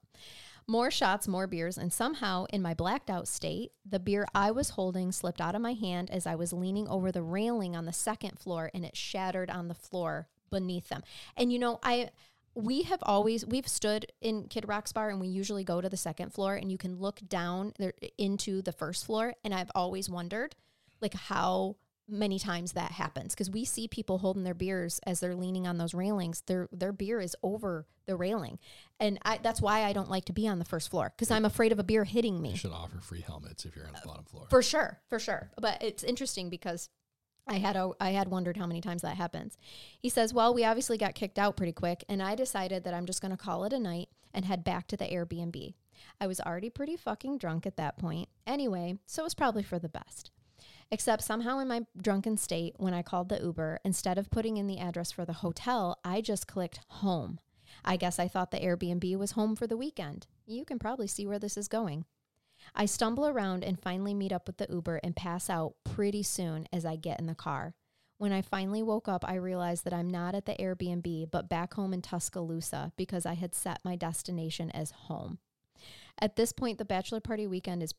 More 0.65 0.89
shots, 0.89 1.27
more 1.27 1.47
beers, 1.47 1.77
and 1.77 1.91
somehow 1.91 2.45
in 2.45 2.61
my 2.61 2.73
blacked 2.73 3.09
out 3.09 3.27
state, 3.27 3.73
the 3.86 3.99
beer 3.99 4.25
I 4.34 4.51
was 4.51 4.71
holding 4.71 5.11
slipped 5.11 5.41
out 5.41 5.55
of 5.55 5.61
my 5.61 5.73
hand 5.73 6.09
as 6.09 6.25
I 6.25 6.36
was 6.36 6.53
leaning 6.53 6.88
over 6.88 7.11
the 7.11 7.21
railing 7.21 7.75
on 7.75 7.86
the 7.86 7.91
second 7.91 8.39
floor 8.39 8.71
and 8.73 8.86
it 8.86 8.95
shattered 8.95 9.49
on 9.49 9.67
the 9.67 9.73
floor 9.73 10.29
beneath 10.49 10.88
them. 10.88 11.03
And 11.36 11.51
you 11.51 11.59
know, 11.59 11.79
I 11.84 12.11
we 12.55 12.84
have 12.84 12.99
always 13.03 13.45
we've 13.45 13.67
stood 13.67 14.05
in 14.21 14.47
Kid 14.47 14.67
Rock's 14.67 14.93
bar 14.93 15.09
and 15.09 15.19
we 15.19 15.27
usually 15.27 15.63
go 15.65 15.81
to 15.81 15.89
the 15.89 15.97
second 15.97 16.34
floor 16.34 16.55
and 16.55 16.71
you 16.71 16.77
can 16.77 16.97
look 16.97 17.19
down 17.27 17.73
there 17.77 17.93
into 18.17 18.61
the 18.61 18.71
first 18.71 19.05
floor 19.05 19.34
and 19.43 19.53
I've 19.53 19.71
always 19.75 20.09
wondered 20.09 20.55
like 21.01 21.15
how 21.15 21.75
many 22.08 22.38
times 22.38 22.74
that 22.74 22.91
happens 22.91 23.34
because 23.34 23.49
we 23.49 23.64
see 23.64 23.88
people 23.88 24.18
holding 24.18 24.43
their 24.43 24.54
beers 24.54 24.99
as 25.06 25.20
they're 25.20 25.36
leaning 25.36 25.66
on 25.66 25.78
those 25.78 25.93
railings 25.93 26.41
their 26.47 26.68
their 26.72 26.91
beer 26.91 27.22
is 27.22 27.36
over 27.43 27.86
the 28.06 28.16
railing 28.16 28.60
and 28.99 29.18
I, 29.24 29.39
that's 29.41 29.62
why 29.62 29.84
I 29.84 29.93
don't 29.93 30.10
like 30.10 30.26
to 30.26 30.34
be 30.34 30.47
on 30.47 30.60
the 30.60 30.66
first 30.66 30.89
floor 30.89 31.14
because 31.16 31.32
I'm 31.32 31.45
afraid 31.45 31.72
of 31.72 31.80
a 31.80 31.84
beer 31.84 32.04
hitting 32.04 32.36
you 32.36 32.41
me 32.41 32.56
should 32.56 32.72
offer 32.72 32.99
free 32.99 33.22
helmets 33.22 33.64
if 33.66 33.76
you're 33.76 33.88
on 33.88 33.93
the 33.93 34.06
bottom 34.06 34.26
floor. 34.26 34.47
for 34.49 34.62
sure 34.62 34.99
for 35.08 35.18
sure 35.18 35.49
but 35.58 35.82
it's 35.82 36.04
interesting 36.04 36.49
because 36.49 36.89
I 37.47 37.56
had 37.56 37.76
a, 37.76 37.91
I 37.99 38.12
had 38.12 38.30
wondered 38.30 38.56
how 38.56 38.68
many 38.68 38.80
times 38.80 39.01
that 39.01 39.18
happens. 39.18 39.58
He 39.99 40.08
says, 40.08 40.34
"Well, 40.34 40.54
we 40.54 40.64
obviously 40.64 40.97
got 40.97 41.14
kicked 41.14 41.38
out 41.38 41.58
pretty 41.58 41.74
quick, 41.74 42.06
and 42.08 42.24
I 42.24 42.36
decided 42.36 42.86
that 42.86 42.93
I'm 42.93 43.06
just 43.06 43.22
going 43.22 43.32
to 43.36 43.38
call 43.38 43.66
it 43.66 43.74
a 43.74 43.80
night 43.80 44.08
and 44.34 44.45
head 44.45 44.64
back 44.64 44.88
to 44.88 44.95
the 44.95 45.04
Airbnb. 45.04 45.74
I 46.22 46.28
was 46.28 46.39
already 46.39 46.70
pretty 46.70 46.95
fucking 46.95 47.39
drunk 47.39 47.66
at 47.66 47.76
that 47.76 47.97
point, 47.97 48.30
anyway, 48.47 48.97
so 49.06 49.24
it 49.24 49.26
was 49.26 49.34
probably 49.34 49.62
for 49.64 49.78
the 49.78 49.89
best. 49.89 50.32
Except 50.94 51.24
somehow 51.24 51.58
in 51.58 51.68
my 51.68 51.82
drunken 52.00 52.38
state, 52.38 52.76
when 52.78 52.94
I 52.94 53.02
called 53.02 53.30
the 53.30 53.41
Uber, 53.41 53.80
instead 53.84 54.20
of 54.20 54.30
putting 54.30 54.58
in 54.58 54.68
the 54.68 54.78
address 54.78 55.12
for 55.12 55.26
the 55.26 55.34
hotel, 55.34 55.98
I 56.06 56.22
just 56.22 56.46
clicked 56.46 56.82
home. 56.88 57.39
I 57.84 57.98
guess 57.98 58.20
I 58.20 58.28
thought 58.28 58.52
the 58.52 58.60
Airbnb 58.60 59.18
was 59.18 59.32
home 59.32 59.56
for 59.56 59.66
the 59.66 59.76
weekend. 59.76 60.28
You 60.46 60.64
can 60.66 60.78
probably 60.78 61.08
see 61.08 61.26
where 61.26 61.39
this 61.39 61.58
is 61.58 61.68
going." 61.68 62.06
I 62.76 62.86
stumble 62.86 63.26
around 63.26 63.64
and 63.64 63.82
finally 63.82 64.14
meet 64.14 64.32
up 64.32 64.46
with 64.46 64.58
the 64.58 64.68
Uber 64.70 64.98
and 64.98 65.16
pass 65.16 65.50
out 65.50 65.74
pretty 65.84 66.22
soon 66.22 66.68
as 66.72 66.86
I 66.86 66.96
get 66.96 67.20
in 67.20 67.26
the 67.26 67.34
car. 67.34 67.74
When 68.20 68.32
I 68.32 68.44
finally 68.44 68.84
woke 68.84 69.08
up, 69.08 69.28
I 69.28 69.34
realized 69.34 69.86
that 69.86 69.96
I'm 69.96 70.12
not 70.12 70.36
at 70.36 70.46
the 70.46 70.56
Airbnb, 70.60 71.32
but 71.32 71.50
back 71.50 71.74
home 71.74 71.96
in 71.96 72.04
Tuscaloosa 72.04 72.94
because 72.98 73.26
I 73.26 73.34
had 73.34 73.56
set 73.56 73.84
my 73.84 73.96
destination 73.96 74.70
as 74.70 74.91
home. 74.91 75.39
At 76.20 76.36
this 76.36 76.54
point, 76.54 76.78
the 76.78 76.86
bachelor 76.86 77.20
party 77.20 77.48
weekend 77.48 77.82
is 77.82 77.96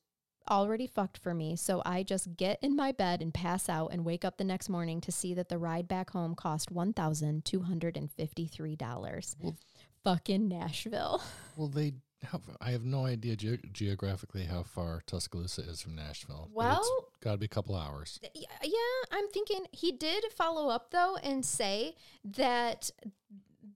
already 0.51 0.87
fucked 0.87 1.19
for 1.19 1.35
me, 1.35 1.57
so 1.57 1.83
I 1.85 2.03
just 2.03 2.37
get 2.37 2.59
in 2.63 2.75
my 2.77 2.93
bed 2.93 3.21
and 3.23 3.33
pass 3.35 3.69
out 3.69 3.93
and 3.93 4.05
wake 4.05 4.25
up 4.25 4.37
the 4.39 4.45
next 4.45 4.69
morning 4.69 5.01
to 5.03 5.13
see 5.13 5.35
that 5.35 5.49
the 5.49 5.59
ride 5.59 5.89
back 5.89 6.11
home 6.11 6.35
cost 6.35 6.73
$1,253. 6.73 9.37
Well- 9.41 9.57
Fucking 10.05 10.49
Nashville. 10.49 11.23
Well, 11.57 11.69
they 11.69 11.95
have. 12.25 12.43
I 12.61 12.73
have 12.73 12.85
no 12.85 13.07
idea 13.07 13.37
ge- 13.37 13.61
geographically 13.73 14.45
how 14.45 14.65
far 14.65 15.03
Tuscaloosa 15.07 15.63
is 15.63 15.81
from 15.81 15.95
Nashville. 15.95 16.51
Well- 16.53 16.83
it's 17.09 17.17
got 17.21 17.33
to 17.33 17.39
be 17.39 17.47
a 17.47 17.49
couple 17.49 17.77
hours. 17.77 18.19
Yeah, 18.35 18.81
I'm 19.13 19.29
thinking 19.29 19.67
he 19.71 19.93
did 19.93 20.25
follow 20.37 20.69
up 20.69 20.91
though 20.91 21.17
and 21.23 21.45
say 21.45 21.95
that 22.25 22.91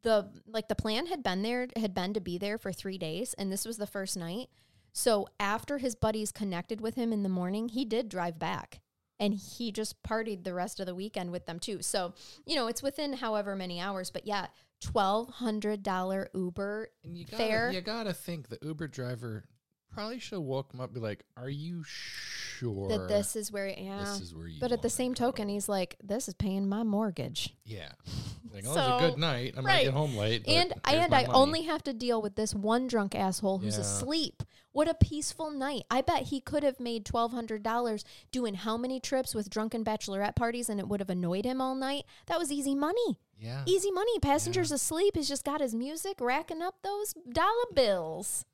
the 0.02 0.28
like 0.46 0.66
the 0.68 0.74
plan 0.74 1.06
had 1.06 1.22
been 1.22 1.42
there 1.42 1.68
had 1.76 1.94
been 1.94 2.12
to 2.14 2.20
be 2.20 2.36
there 2.36 2.58
for 2.58 2.72
three 2.72 2.98
days, 2.98 3.32
and 3.34 3.50
this 3.52 3.64
was 3.64 3.78
the 3.78 3.86
first 3.86 4.16
night. 4.16 4.48
So 4.92 5.28
after 5.38 5.78
his 5.78 5.94
buddies 5.94 6.32
connected 6.32 6.80
with 6.80 6.94
him 6.94 7.12
in 7.12 7.22
the 7.22 7.28
morning, 7.28 7.68
he 7.68 7.84
did 7.84 8.08
drive 8.08 8.38
back. 8.38 8.80
And 9.20 9.34
he 9.34 9.72
just 9.72 10.00
partied 10.04 10.44
the 10.44 10.54
rest 10.54 10.78
of 10.78 10.86
the 10.86 10.94
weekend 10.94 11.32
with 11.32 11.46
them 11.46 11.58
too. 11.58 11.82
So, 11.82 12.14
you 12.46 12.54
know, 12.54 12.68
it's 12.68 12.84
within 12.84 13.14
however 13.14 13.56
many 13.56 13.80
hours. 13.80 14.10
But 14.10 14.26
yeah, 14.28 14.46
twelve 14.80 15.28
hundred 15.28 15.82
dollar 15.82 16.28
Uber 16.34 16.90
And 17.02 17.18
you 17.18 17.24
gotta, 17.24 17.36
Fair. 17.42 17.70
you 17.72 17.80
gotta 17.80 18.12
think 18.12 18.48
the 18.48 18.58
Uber 18.62 18.86
driver 18.86 19.44
probably 19.90 20.20
should 20.20 20.38
woke 20.38 20.72
him 20.72 20.80
up, 20.80 20.92
be 20.94 21.00
like, 21.00 21.24
"Are 21.36 21.48
you 21.48 21.82
sure 21.84 22.88
that 22.88 23.08
this 23.08 23.34
is 23.34 23.50
where 23.50 23.66
yeah. 23.68 24.00
this 24.00 24.20
is 24.20 24.34
where 24.34 24.46
you?" 24.46 24.60
but 24.60 24.70
at 24.70 24.82
the 24.82 24.90
same 24.90 25.14
token, 25.14 25.48
he's 25.48 25.68
like, 25.68 25.96
"This 26.02 26.28
is 26.28 26.34
paying 26.34 26.68
my 26.68 26.82
mortgage." 26.82 27.56
yeah, 27.64 27.88
like, 28.52 28.64
oh, 28.66 28.74
was 28.74 29.02
a 29.02 29.08
good 29.10 29.18
night. 29.18 29.54
I 29.56 29.60
might 29.60 29.68
right. 29.68 29.84
get 29.84 29.94
home 29.94 30.16
late, 30.16 30.46
and 30.46 30.72
and 30.84 31.14
I 31.14 31.22
money." 31.22 31.26
only 31.34 31.62
have 31.62 31.82
to 31.84 31.92
deal 31.92 32.22
with 32.22 32.36
this 32.36 32.54
one 32.54 32.86
drunk 32.86 33.14
asshole 33.14 33.58
who's 33.58 33.74
Yeah. 33.76 33.82
asleep. 33.82 34.42
What 34.72 34.88
a 34.88 34.94
peaceful 34.94 35.50
night! 35.50 35.84
I 35.90 36.02
bet 36.02 36.24
he 36.24 36.40
could 36.40 36.62
have 36.62 36.78
made 36.78 37.04
twelve 37.04 37.32
hundred 37.32 37.62
dollars 37.62 38.04
doing 38.30 38.54
how 38.54 38.76
many 38.76 39.00
trips 39.00 39.34
with 39.34 39.50
drunken 39.50 39.84
bachelorette 39.84 40.36
parties, 40.36 40.68
and 40.68 40.78
it 40.78 40.88
would 40.88 41.00
have 41.00 41.10
annoyed 41.10 41.44
him 41.44 41.60
all 41.60 41.74
night. 41.74 42.04
That 42.26 42.38
was 42.38 42.52
easy 42.52 42.74
money. 42.74 43.18
yeah. 43.38 43.62
Easy 43.66 43.90
money. 43.90 44.18
Passengers 44.20 44.70
asleep. 44.70 45.16
He's 45.16 45.28
just 45.28 45.44
got 45.44 45.60
his 45.60 45.74
music, 45.74 46.18
racking 46.20 46.62
up 46.62 46.76
those 46.82 47.14
dollar 47.32 47.64
bills. 47.74 48.44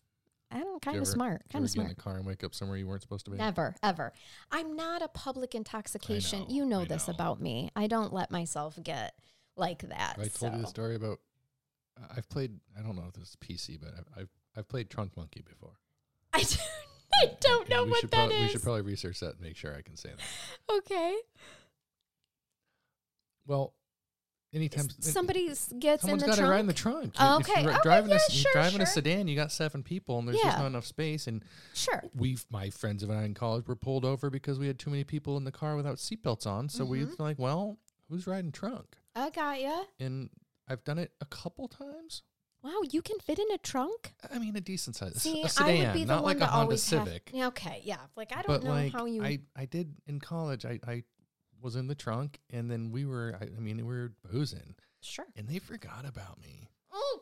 I 0.50 0.60
don't 0.60 0.80
kind 0.80 0.98
of 0.98 1.06
smart. 1.08 1.42
Kind 1.52 1.64
of 1.64 1.70
get 1.72 1.80
in 1.80 1.86
smart. 1.86 1.96
the 1.96 2.02
car 2.02 2.16
and 2.16 2.24
wake 2.26 2.44
up 2.44 2.54
somewhere 2.54 2.78
you 2.78 2.86
weren't 2.86 3.02
supposed 3.02 3.24
to 3.24 3.32
be? 3.32 3.36
Never, 3.36 3.74
ever. 3.82 4.12
I'm 4.52 4.76
not 4.76 5.02
a 5.02 5.08
public 5.08 5.52
intoxication. 5.54 6.42
know, 6.42 6.46
you 6.48 6.64
know 6.64 6.80
I 6.82 6.84
this 6.84 7.08
know. 7.08 7.14
about 7.14 7.40
me. 7.40 7.70
I 7.74 7.88
don't 7.88 8.12
let 8.12 8.30
myself 8.30 8.78
get 8.80 9.14
like 9.56 9.82
that. 9.88 10.16
I 10.20 10.26
told 10.28 10.54
you 10.54 10.60
the 10.60 10.68
story 10.68 10.94
about. 10.94 11.18
uh, 12.00 12.06
I've 12.16 12.28
played. 12.28 12.60
I 12.78 12.82
don't 12.82 12.94
know 12.94 13.04
if 13.08 13.14
this 13.14 13.30
is 13.30 13.36
PC, 13.36 13.80
but 13.80 13.90
I've 13.98 14.06
I've, 14.22 14.28
I've 14.56 14.68
played 14.68 14.90
Trunk 14.90 15.16
Monkey 15.16 15.42
before. 15.44 15.72
I 16.34 16.38
don't, 16.38 16.58
I 17.14 17.30
don't 17.40 17.68
know 17.70 17.84
we 17.84 17.90
what 17.90 18.10
that 18.10 18.30
is. 18.32 18.40
We 18.42 18.48
should 18.48 18.62
probably 18.62 18.82
research 18.82 19.20
that 19.20 19.32
and 19.32 19.40
make 19.40 19.56
sure 19.56 19.74
I 19.74 19.82
can 19.82 19.96
say 19.96 20.10
that. 20.10 20.74
okay. 20.76 21.14
Well, 23.46 23.74
anytime 24.54 24.88
Somebody 25.00 25.48
s- 25.48 25.72
gets 25.78 26.02
someone's 26.02 26.22
in 26.22 26.30
the 26.30 26.32
got 26.32 26.36
to 26.36 26.40
trunk. 26.42 26.50
ride 26.52 26.60
in 26.60 26.66
the 26.66 26.72
trunk. 26.72 27.14
Oh, 27.18 27.38
If 27.40 27.48
okay. 27.50 27.62
you're 27.62 27.70
Okay, 27.72 27.80
driving 27.82 28.10
a 28.10 28.14
yeah, 28.14 28.20
s- 28.20 28.32
sure, 28.32 28.52
driving 28.52 28.80
a 28.80 28.86
sedan, 28.86 29.28
you 29.28 29.36
got 29.36 29.52
seven 29.52 29.82
people, 29.82 30.18
and 30.18 30.26
there's 30.26 30.40
just 30.40 30.58
not 30.58 30.66
enough 30.66 30.86
space. 30.86 31.26
And 31.26 31.44
sure. 31.74 32.02
we've 32.14 32.44
my 32.50 32.70
friends 32.70 33.02
and 33.02 33.12
I 33.12 33.24
in 33.24 33.34
college 33.34 33.66
were 33.66 33.76
pulled 33.76 34.04
over 34.04 34.30
because 34.30 34.58
we 34.58 34.66
had 34.66 34.78
too 34.78 34.90
many 34.90 35.04
people 35.04 35.36
in 35.36 35.44
the 35.44 35.52
car 35.52 35.76
without 35.76 35.96
seatbelts 35.98 36.46
on. 36.46 36.68
So 36.68 36.84
we 36.84 37.00
Mhm. 37.00 37.18
were 37.18 37.24
like, 37.24 37.38
well, 37.38 37.78
who's 38.08 38.26
riding 38.26 38.52
trunk? 38.52 38.96
I 39.14 39.30
got 39.30 39.60
ya. 39.60 39.84
And 40.00 40.30
I've 40.66 40.84
done 40.84 40.98
it 40.98 41.12
a 41.20 41.26
couple 41.26 41.68
times. 41.68 42.22
Wow, 42.64 42.80
you 42.90 43.02
can 43.02 43.18
fit 43.20 43.38
in 43.38 43.44
a 43.52 43.58
trunk. 43.58 44.14
I 44.32 44.38
mean, 44.38 44.56
a 44.56 44.60
decent 44.60 44.96
size, 44.96 45.20
See, 45.22 45.42
a 45.42 45.44
I 45.44 45.48
sedan, 45.48 45.78
would 45.88 45.92
be 45.92 46.04
the 46.04 46.14
not 46.14 46.22
one 46.24 46.30
like 46.30 46.36
a 46.38 46.40
to 46.40 46.46
Honda 46.46 46.62
always 46.64 46.90
have- 46.90 47.04
Civic. 47.06 47.30
Yeah, 47.32 47.46
okay, 47.48 47.82
yeah. 47.84 47.98
Like 48.16 48.32
I 48.32 48.36
don't 48.42 48.46
but 48.46 48.64
know 48.64 48.70
like 48.70 48.92
how 48.92 49.04
you. 49.04 49.22
I, 49.22 49.40
I 49.54 49.66
did 49.66 49.94
in 50.06 50.18
college. 50.18 50.64
I, 50.64 50.80
I 50.86 51.02
was 51.60 51.76
in 51.76 51.86
the 51.88 51.94
trunk, 51.94 52.40
and 52.50 52.70
then 52.70 52.90
we 52.90 53.04
were. 53.04 53.36
I, 53.40 53.44
I 53.54 53.60
mean, 53.60 53.76
we 53.76 53.82
were 53.94 54.12
boozing, 54.32 54.74
sure. 55.02 55.26
and 55.36 55.46
they 55.46 55.58
forgot 55.58 56.06
about 56.08 56.40
me. 56.40 56.70
Oh, 56.90 57.20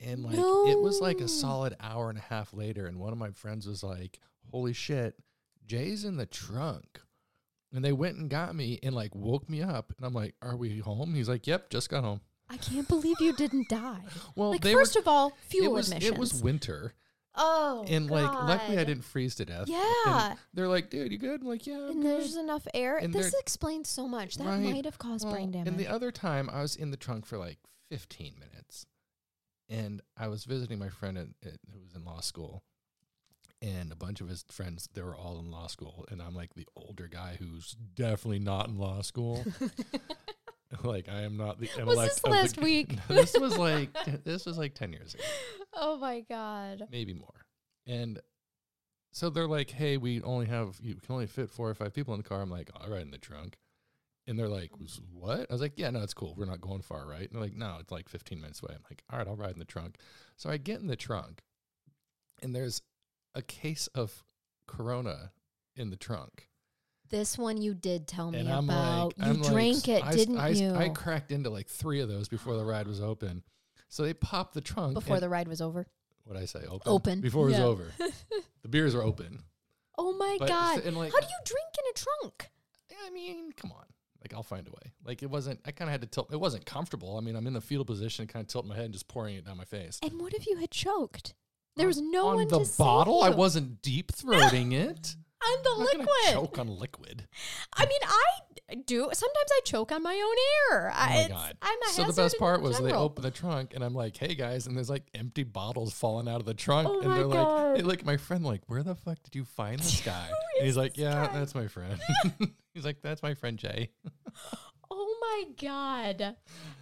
And 0.00 0.22
like 0.22 0.36
it 0.36 0.78
was 0.80 1.00
like 1.00 1.18
No. 1.18 1.24
a 1.24 1.28
solid 1.28 1.74
hour 1.80 2.08
and 2.08 2.18
a 2.18 2.22
half 2.22 2.54
later, 2.54 2.86
and 2.86 3.00
one 3.00 3.12
of 3.12 3.18
my 3.18 3.30
friends 3.32 3.66
was 3.66 3.82
like, 3.82 4.20
"Holy 4.52 4.72
shit, 4.72 5.16
Jay's 5.66 6.04
in 6.04 6.16
the 6.18 6.26
trunk." 6.26 7.00
And 7.72 7.84
they 7.84 7.92
went 7.92 8.16
and 8.16 8.30
got 8.30 8.54
me 8.54 8.78
and 8.82 8.94
like 8.94 9.12
woke 9.14 9.50
me 9.50 9.60
up, 9.60 9.92
and 9.96 10.06
I'm 10.06 10.14
like, 10.14 10.36
"Are 10.40 10.56
we 10.56 10.78
home?" 10.78 11.14
He's 11.14 11.28
like, 11.28 11.46
"Yep, 11.48 11.70
just 11.70 11.90
got 11.90 12.04
home." 12.04 12.20
I 12.50 12.56
can't 12.56 12.88
believe 12.88 13.16
you 13.20 13.32
didn't 13.34 13.68
die. 13.68 14.00
Well, 14.34 14.50
like 14.52 14.64
first 14.64 14.94
were. 14.94 15.00
of 15.00 15.08
all, 15.08 15.32
fuel 15.48 15.66
It 15.66 15.72
was 15.72 15.90
emissions. 15.92 16.12
it 16.14 16.18
was 16.18 16.34
winter, 16.42 16.94
oh, 17.34 17.84
and 17.88 18.10
like 18.10 18.32
luckily 18.32 18.78
I 18.78 18.84
didn't 18.84 19.04
freeze 19.04 19.34
to 19.36 19.44
death. 19.44 19.68
And 19.68 19.70
Yeah. 19.70 20.34
they're 20.54 20.68
like, 20.68 20.88
"Dude, 20.90 21.12
you 21.12 21.18
good?" 21.18 21.42
I'm 21.42 21.46
like, 21.46 21.66
"Yeah." 21.66 21.74
I'm 21.76 21.90
And 21.90 22.02
good." 22.02 22.20
there's 22.20 22.36
enough 22.36 22.66
air. 22.74 22.96
And 22.96 23.12
this 23.12 23.34
explains 23.34 23.88
so 23.88 24.08
much. 24.08 24.36
That 24.36 24.46
Right. 24.46 24.60
might 24.60 24.84
have 24.86 24.98
caused 24.98 25.24
Well, 25.24 25.34
brain 25.34 25.50
damage. 25.50 25.68
And 25.68 25.78
the 25.78 25.86
other 25.88 26.10
time, 26.10 26.48
I 26.50 26.62
was 26.62 26.74
in 26.76 26.90
the 26.90 26.96
trunk 26.96 27.26
for 27.26 27.36
like 27.38 27.58
15 27.90 28.34
minutes, 28.38 28.86
and 29.68 30.00
I 30.16 30.28
was 30.28 30.44
visiting 30.44 30.78
my 30.78 30.88
friend 30.88 31.18
at, 31.18 31.28
at, 31.46 31.58
who 31.72 31.80
was 31.80 31.92
in 31.94 32.04
law 32.04 32.20
school, 32.20 32.64
and 33.60 33.92
a 33.92 33.96
bunch 33.96 34.20
of 34.22 34.28
his 34.28 34.44
friends. 34.50 34.88
They 34.94 35.02
were 35.02 35.16
all 35.16 35.38
in 35.38 35.50
law 35.50 35.66
school, 35.66 36.06
and 36.10 36.22
I'm 36.22 36.34
like 36.34 36.54
the 36.54 36.66
older 36.76 37.08
guy 37.08 37.36
who's 37.38 37.72
definitely 37.94 38.38
not 38.40 38.68
in 38.68 38.78
law 38.78 39.02
school. 39.02 39.44
like 40.84 41.08
I 41.08 41.22
am 41.22 41.36
not 41.36 41.60
the 41.60 41.68
Was 41.84 41.98
this 41.98 42.20
the 42.20 42.30
last 42.30 42.56
g- 42.56 42.62
week? 42.62 42.96
this 43.08 43.34
was 43.38 43.56
like 43.58 43.90
this 44.24 44.46
was 44.46 44.58
like 44.58 44.74
10 44.74 44.92
years 44.92 45.14
ago, 45.14 45.24
oh 45.74 45.96
my 45.98 46.20
god. 46.20 46.86
maybe 46.90 47.14
more, 47.14 47.44
and. 47.86 48.20
So 49.10 49.30
they're 49.30 49.48
like, 49.48 49.70
"Hey, 49.70 49.96
we 49.96 50.20
only 50.20 50.46
have 50.46 50.78
you 50.82 50.94
can 50.94 51.14
only 51.14 51.26
fit 51.26 51.48
four 51.48 51.68
or 51.68 51.74
five 51.74 51.94
people 51.94 52.12
in 52.12 52.20
the 52.20 52.28
car." 52.28 52.42
I'm 52.42 52.50
like, 52.50 52.70
"All 52.78 52.90
right, 52.90 53.00
in 53.00 53.10
the 53.10 53.18
trunk." 53.18 53.56
And 54.26 54.38
they're 54.38 54.48
like, 54.50 54.70
mm. 54.72 55.00
"What?" 55.14 55.46
I 55.50 55.52
was 55.52 55.62
like, 55.62 55.72
"Yeah, 55.76 55.88
no, 55.88 56.02
it's 56.02 56.12
cool. 56.12 56.34
We're 56.36 56.44
not 56.44 56.60
going 56.60 56.82
far, 56.82 57.06
right?" 57.06 57.22
And 57.22 57.30
they're 57.32 57.40
like, 57.40 57.56
"No, 57.56 57.78
it's 57.80 57.90
like 57.90 58.10
15 58.10 58.38
minutes 58.38 58.62
away." 58.62 58.74
I'm 58.74 58.84
like, 58.90 59.02
"All 59.10 59.18
right, 59.18 59.26
I'll 59.26 59.34
ride 59.34 59.54
in 59.54 59.58
the 59.58 59.64
trunk." 59.64 59.96
So 60.36 60.50
I 60.50 60.58
get 60.58 60.80
in 60.80 60.88
the 60.88 60.94
trunk, 60.94 61.40
and 62.42 62.54
there's 62.54 62.82
a 63.34 63.40
case 63.42 63.86
of 63.88 64.24
Corona 64.68 65.32
in 65.74 65.88
the 65.88 65.96
trunk, 65.96 66.47
This 67.10 67.38
one 67.38 67.56
you 67.60 67.74
did 67.74 68.06
tell 68.06 68.30
me 68.30 68.38
and 68.40 68.48
about. 68.48 69.16
like, 69.18 69.26
you 69.26 69.32
I'm 69.32 69.40
like, 69.42 69.50
drank 69.52 69.88
it, 69.88 70.04
I 70.04 70.12
didn't 70.12 70.38
I, 70.38 70.48
you? 70.50 70.74
I 70.74 70.88
cracked 70.90 71.32
into 71.32 71.50
like 71.50 71.68
three 71.68 72.00
of 72.00 72.08
those 72.08 72.28
before 72.28 72.56
the 72.56 72.64
ride 72.64 72.86
was 72.86 73.00
open. 73.00 73.42
So 73.88 74.02
they 74.02 74.12
popped 74.14 74.52
the 74.54 74.60
trunk 74.60 74.94
Before 74.94 75.18
the 75.20 75.28
ride 75.30 75.48
was 75.48 75.60
over. 75.62 75.86
what 76.24 76.36
I 76.36 76.44
say 76.44 76.60
open 76.68 76.82
Open, 76.92 77.20
before 77.22 77.46
it 77.48 77.52
was 77.52 77.60
over. 77.60 77.84
the 78.62 78.68
beers 78.68 78.94
were 78.94 79.02
open. 79.02 79.40
Oh 79.96 80.12
my 80.12 80.36
But- 80.38 80.48
god. 80.48 80.84
like- 80.84 81.12
How 81.12 81.20
do 81.20 81.26
you 81.26 81.38
drink 81.44 81.74
in 81.78 81.84
a 81.90 81.94
trunk? 81.94 82.50
I 83.06 83.10
mean, 83.10 83.52
come 83.52 83.72
on. 83.72 83.84
Like 84.20 84.34
I'll 84.34 84.42
find 84.42 84.66
a 84.66 84.70
way. 84.70 84.92
Like 85.04 85.22
it 85.22 85.30
wasn't. 85.30 85.60
I 85.64 85.70
kind 85.70 85.88
of 85.88 85.92
had 85.92 86.00
to 86.02 86.06
tilt. 86.08 86.32
It 86.32 86.40
wasn't 86.40 86.66
comfortable. 86.66 87.16
I 87.16 87.20
mean, 87.20 87.36
I'm 87.36 87.46
in 87.46 87.52
the 87.54 87.60
fetal 87.60 87.84
position, 87.84 88.26
kind 88.26 88.42
of 88.42 88.48
tilting 88.48 88.68
my 88.68 88.74
head 88.74 88.84
and 88.86 88.92
just 88.92 89.06
pouring 89.08 89.36
it 89.36 89.46
down 89.46 89.56
my 89.56 89.64
face. 89.64 89.98
And 90.02 90.20
what 90.20 90.34
if 90.34 90.46
you 90.46 90.56
had 90.56 90.70
choked? 90.72 91.34
There 91.76 91.86
was 91.86 92.00
no 92.00 92.28
on 92.28 92.34
one 92.36 92.48
the 92.48 92.64
to 92.64 92.76
bottle. 92.76 93.22
I 93.22 93.30
wasn't 93.30 93.80
deep 93.80 94.10
throating 94.12 94.72
it. 94.72 95.14
On 95.44 95.62
the 95.62 95.70
I'm 95.92 95.98
liquid. 95.98 96.08
choke 96.32 96.58
on 96.58 96.68
liquid. 96.68 97.26
I 97.74 97.84
mean, 97.86 98.00
I 98.04 98.74
do. 98.86 99.08
Sometimes 99.12 99.50
I 99.50 99.60
choke 99.64 99.92
on 99.92 100.02
my 100.02 100.12
own 100.14 100.74
air. 100.76 100.92
Oh 100.94 101.06
my 101.06 101.28
god! 101.28 101.56
So 101.92 102.04
the 102.04 102.12
best 102.12 102.38
part 102.38 102.60
was 102.60 102.78
they 102.78 102.92
open 102.92 103.22
the 103.22 103.30
trunk, 103.30 103.72
and 103.74 103.82
I'm 103.82 103.94
like, 103.94 104.16
"Hey 104.16 104.34
guys!" 104.34 104.66
And 104.66 104.76
there's 104.76 104.90
like 104.90 105.04
empty 105.14 105.42
bottles 105.44 105.92
falling 105.94 106.28
out 106.28 106.40
of 106.40 106.46
the 106.46 106.54
trunk, 106.54 106.88
Oh 106.90 107.00
and 107.00 107.12
they're 107.12 107.28
God. 107.28 107.76
like, 107.76 107.84
look 107.84 108.04
my 108.04 108.16
friend 108.16 108.44
like, 108.44 108.62
"Where 108.66 108.82
the 108.82 108.94
fuck 108.94 109.22
did 109.22 109.34
you 109.34 109.44
find 109.44 109.78
this 109.78 110.00
guy?" 110.04 110.28
and 110.58 110.66
he's 110.66 110.76
like, 110.76 110.96
"Yeah, 110.98 111.26
guy?" 111.28 111.38
that's 111.38 111.54
my 111.54 111.66
friend." 111.68 111.98
he's 112.74 112.84
like, 112.84 113.00
"That's 113.02 113.22
my 113.22 113.34
friend 113.34 113.58
Jay." 113.58 113.90
Oh 114.90 115.16
my 115.20 115.44
god! 115.60 116.36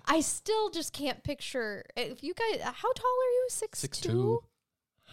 I 0.07 0.21
still 0.21 0.71
just 0.71 0.93
can't 0.93 1.23
picture 1.23 1.85
if 1.97 2.23
you 2.23 2.35
guys. 2.35 2.63
How 2.63 2.93
tall 2.93 3.07
are 3.07 3.33
you? 3.33 3.47
Six, 3.49 3.79
Six 3.81 4.01
two. 4.01 4.09
two. 4.11 4.43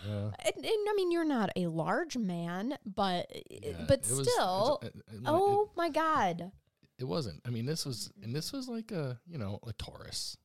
Yeah. 0.07 0.31
And, 0.45 0.55
and 0.65 0.65
I 0.89 0.93
mean, 0.95 1.11
you're 1.11 1.23
not 1.25 1.49
a 1.55 1.67
large 1.67 2.17
man, 2.17 2.77
but 2.85 3.27
yeah, 3.49 3.85
but 3.87 3.99
it 4.09 4.15
was- 4.15 4.31
still. 4.31 4.79
it- 4.81 4.87
it- 4.95 5.03
it- 5.15 5.21
oh 5.25 5.69
my 5.75 5.89
god! 5.89 6.51
It 6.99 7.05
wasn't. 7.05 7.41
I 7.45 7.49
mean, 7.49 7.65
this 7.65 7.85
was, 7.85 8.11
and 8.21 8.35
this 8.35 8.53
was 8.53 8.67
like 8.69 8.91
a, 8.91 9.19
you 9.27 9.37
know, 9.37 9.59
a 9.67 9.73
Taurus. 9.73 10.37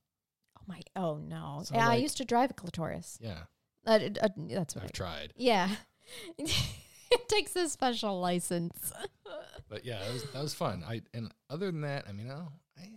Oh 0.59 0.63
my! 0.67 0.81
Oh 0.97 1.17
no! 1.19 1.63
So, 1.65 1.75
yeah, 1.75 1.89
I 1.89 1.97
used 1.97 2.17
to 2.19 2.25
drive 2.25 2.51
a 2.51 2.55
clitoris. 2.55 3.19
Yeah, 3.21 3.41
Uh, 3.87 3.99
uh, 4.23 4.29
that's 4.37 4.75
what. 4.75 4.85
I've 4.85 4.91
I, 4.91 4.93
tried, 4.93 5.33
yeah, 5.37 5.69
it 6.39 7.29
takes 7.29 7.55
a 7.57 7.69
special 7.69 8.21
license. 8.21 8.93
but 9.69 9.85
yeah, 9.85 9.99
that 10.01 10.13
was 10.13 10.23
that 10.33 10.43
was 10.43 10.55
fun. 10.55 10.85
I 10.87 11.03
and 11.15 11.33
other 11.51 11.67
than 11.67 11.83
that, 11.83 12.05
I 12.09 12.13
mean, 12.13 12.31
I 12.31 12.81
I, 12.81 12.91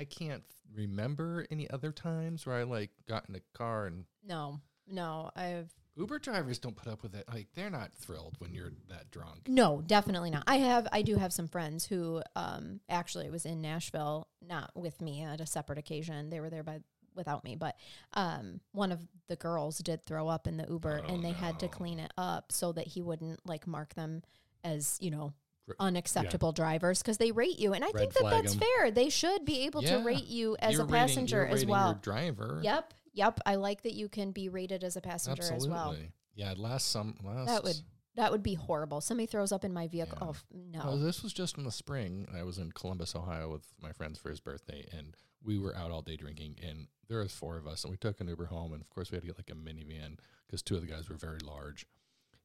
I 0.00 0.04
can't 0.04 0.44
remember 0.74 1.46
any 1.50 1.68
other 1.70 1.92
times 1.92 2.44
where 2.46 2.56
I 2.56 2.62
like 2.64 2.90
got 3.08 3.28
in 3.28 3.34
a 3.36 3.40
car 3.56 3.86
and 3.86 4.04
No, 4.26 4.60
no, 4.88 5.30
I've 5.36 5.72
Uber 5.96 6.18
drivers 6.18 6.58
don't 6.58 6.76
put 6.76 6.88
up 6.92 7.02
with 7.02 7.14
it. 7.14 7.24
Like 7.32 7.48
they're 7.54 7.70
not 7.70 7.92
thrilled 7.94 8.36
when 8.38 8.52
you're 8.52 8.72
that 8.88 9.10
drunk. 9.10 9.48
no, 9.48 9.82
definitely 9.86 10.30
not. 10.30 10.44
I 10.46 10.56
have, 10.56 10.86
I 10.92 11.02
do 11.02 11.16
have 11.16 11.32
some 11.32 11.48
friends 11.48 11.86
who, 11.86 12.22
um, 12.34 12.80
actually 12.88 13.30
was 13.30 13.46
in 13.46 13.60
Nashville, 13.62 14.28
not 14.46 14.70
with 14.74 15.00
me 15.00 15.22
at 15.22 15.40
a 15.40 15.46
separate 15.46 15.78
occasion. 15.78 16.28
They 16.30 16.40
were 16.40 16.50
there 16.50 16.62
by 16.62 16.80
without 17.14 17.44
me, 17.44 17.56
but 17.56 17.76
um, 18.12 18.60
one 18.72 18.92
of 18.92 19.00
the 19.28 19.36
girls 19.36 19.78
did 19.78 20.04
throw 20.04 20.28
up 20.28 20.46
in 20.46 20.58
the 20.58 20.66
Uber, 20.68 21.00
Oh, 21.08 21.14
and 21.14 21.24
they 21.24 21.32
had 21.32 21.58
to 21.60 21.68
clean 21.68 21.98
it 21.98 22.12
up 22.18 22.52
so 22.52 22.72
that 22.72 22.86
he 22.88 23.00
wouldn't 23.00 23.40
like 23.46 23.66
mark 23.66 23.94
them 23.94 24.22
as 24.62 24.98
you 25.00 25.10
know 25.10 25.32
unacceptable 25.80 26.52
drivers 26.52 27.00
because 27.02 27.18
they 27.18 27.32
rate 27.32 27.58
you, 27.58 27.72
and 27.72 27.82
I 27.84 27.88
Red 27.88 27.96
think 27.96 28.14
that 28.14 28.30
that's 28.30 28.52
'em. 28.54 28.60
fair. 28.60 28.90
They 28.90 29.08
should 29.08 29.44
be 29.44 29.60
able 29.66 29.82
Yeah. 29.82 29.96
to 29.98 30.04
rate 30.04 30.26
you 30.26 30.56
as 30.58 30.74
You're 30.74 30.82
a 30.82 30.84
rating- 30.84 30.94
passenger 31.08 31.36
you're 31.38 31.46
as 31.48 31.64
well. 31.66 31.94
Driver. 31.94 32.60
Yep, 32.62 32.94
yep. 33.16 33.40
I 33.44 33.56
like 33.56 33.82
that 33.82 33.94
you 33.94 34.08
can 34.08 34.30
be 34.30 34.48
rated 34.48 34.84
as 34.84 34.94
a 34.96 35.00
passenger 35.00 35.42
absolutely. 35.42 35.66
as 35.66 35.70
well. 35.72 35.96
Yeah, 36.36 36.54
last 36.56 36.90
some 36.92 37.16
last 37.24 37.46
That 37.46 37.64
would 37.64 37.76
That 38.14 38.30
would 38.32 38.42
be 38.42 38.54
horrible. 38.54 39.00
Somebody 39.00 39.26
throws 39.26 39.50
up 39.52 39.64
in 39.64 39.72
my 39.74 39.88
vehicle. 39.88 40.18
Yeah. 40.20 40.56
Oh 40.56 40.60
no. 40.72 40.78
Well, 40.90 40.96
this 40.98 41.22
was 41.22 41.32
just 41.32 41.58
in 41.58 41.64
the 41.64 41.72
spring. 41.72 42.26
I 42.34 42.44
was 42.44 42.58
in 42.58 42.70
Columbus, 42.72 43.14
Ohio, 43.16 43.50
with 43.50 43.66
my 43.82 43.92
friends 43.92 44.18
for 44.18 44.30
his 44.30 44.40
birthday, 44.40 44.86
and 44.96 45.14
we 45.42 45.58
were 45.58 45.76
out 45.76 45.90
all 45.90 46.02
day 46.02 46.16
drinking. 46.16 46.56
And 46.66 46.86
there 47.08 47.18
was 47.18 47.32
four 47.32 47.56
of 47.58 47.66
us, 47.66 47.84
and 47.84 47.90
we 47.90 47.96
took 47.98 48.20
an 48.20 48.28
Uber 48.28 48.46
home. 48.46 48.72
And 48.72 48.80
of 48.80 48.88
course, 48.90 49.10
we 49.10 49.16
had 49.16 49.22
to 49.22 49.26
get 49.26 49.38
like 49.38 49.50
a 49.50 49.54
minivan 49.54 50.18
because 50.46 50.62
two 50.62 50.76
of 50.76 50.80
the 50.80 50.86
guys 50.86 51.08
were 51.10 51.16
very 51.16 51.40
large. 51.40 51.86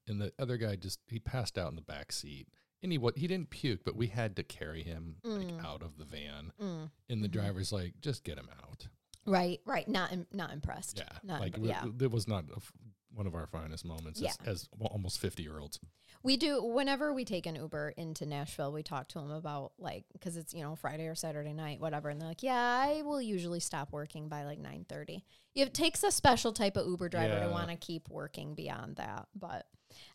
And 0.07 0.19
the 0.21 0.33
other 0.39 0.57
guy 0.57 0.75
just 0.75 0.99
he 1.07 1.19
passed 1.19 1.57
out 1.57 1.69
in 1.69 1.75
the 1.75 1.81
back 1.81 2.11
seat. 2.11 2.47
And 2.83 2.91
he 2.91 2.97
what 2.97 3.17
he 3.17 3.27
didn't 3.27 3.51
puke, 3.51 3.83
but 3.85 3.95
we 3.95 4.07
had 4.07 4.35
to 4.37 4.43
carry 4.43 4.81
him 4.83 5.17
like 5.23 5.47
Mm. 5.47 5.63
out 5.65 5.83
of 5.83 5.97
the 5.99 6.05
van. 6.05 6.51
Mm. 6.59 6.89
And 7.09 7.23
the 7.23 7.27
Mhm. 7.29 7.31
driver's 7.33 7.71
like, 7.71 8.01
just 8.01 8.23
get 8.23 8.37
him 8.39 8.49
out. 8.63 8.87
Right, 9.25 9.59
right. 9.65 9.87
Not 9.87 10.11
im- 10.11 10.27
not 10.31 10.51
impressed. 10.51 10.97
Yeah, 10.97 11.09
Not 11.23 11.41
like 11.41 11.55
im- 11.57 11.63
w- 11.63 11.73
yeah. 11.99 12.05
it 12.05 12.11
was 12.11 12.27
not 12.27 12.45
a 12.51 12.57
f- 12.57 12.71
one 13.13 13.27
of 13.27 13.35
our 13.35 13.45
finest 13.47 13.85
moments 13.85 14.19
Yeah. 14.21 14.31
as, 14.45 14.63
as 14.63 14.69
al- 14.81 14.87
almost 14.87 15.19
fifty 15.19 15.43
year 15.43 15.59
olds. 15.59 15.79
We 16.23 16.37
do 16.37 16.63
whenever 16.63 17.13
we 17.13 17.25
take 17.25 17.45
an 17.47 17.55
Uber 17.55 17.89
into 17.97 18.25
Nashville, 18.25 18.71
we 18.71 18.83
talk 18.83 19.07
to 19.09 19.19
them 19.19 19.31
about 19.31 19.73
like 19.79 20.05
because 20.13 20.37
it's 20.37 20.53
you 20.53 20.61
know 20.61 20.75
Friday 20.75 21.07
or 21.07 21.15
Saturday 21.15 21.53
night, 21.53 21.79
whatever, 21.79 22.09
and 22.09 22.21
they're 22.21 22.27
like, 22.27 22.43
"Yeah, 22.43 22.55
I 22.55 23.01
will 23.01 23.21
usually 23.21 23.59
stop 23.59 23.91
working 23.91 24.27
by 24.29 24.43
like 24.43 24.59
nine 24.59 24.85
30. 24.87 25.23
It 25.55 25.73
takes 25.73 26.03
a 26.03 26.11
special 26.11 26.53
type 26.53 26.77
of 26.77 26.87
Uber 26.87 27.09
driver 27.09 27.39
to 27.41 27.49
want 27.49 27.69
to 27.69 27.75
keep 27.75 28.07
working 28.09 28.53
beyond 28.55 28.95
that. 28.97 29.27
But 29.35 29.65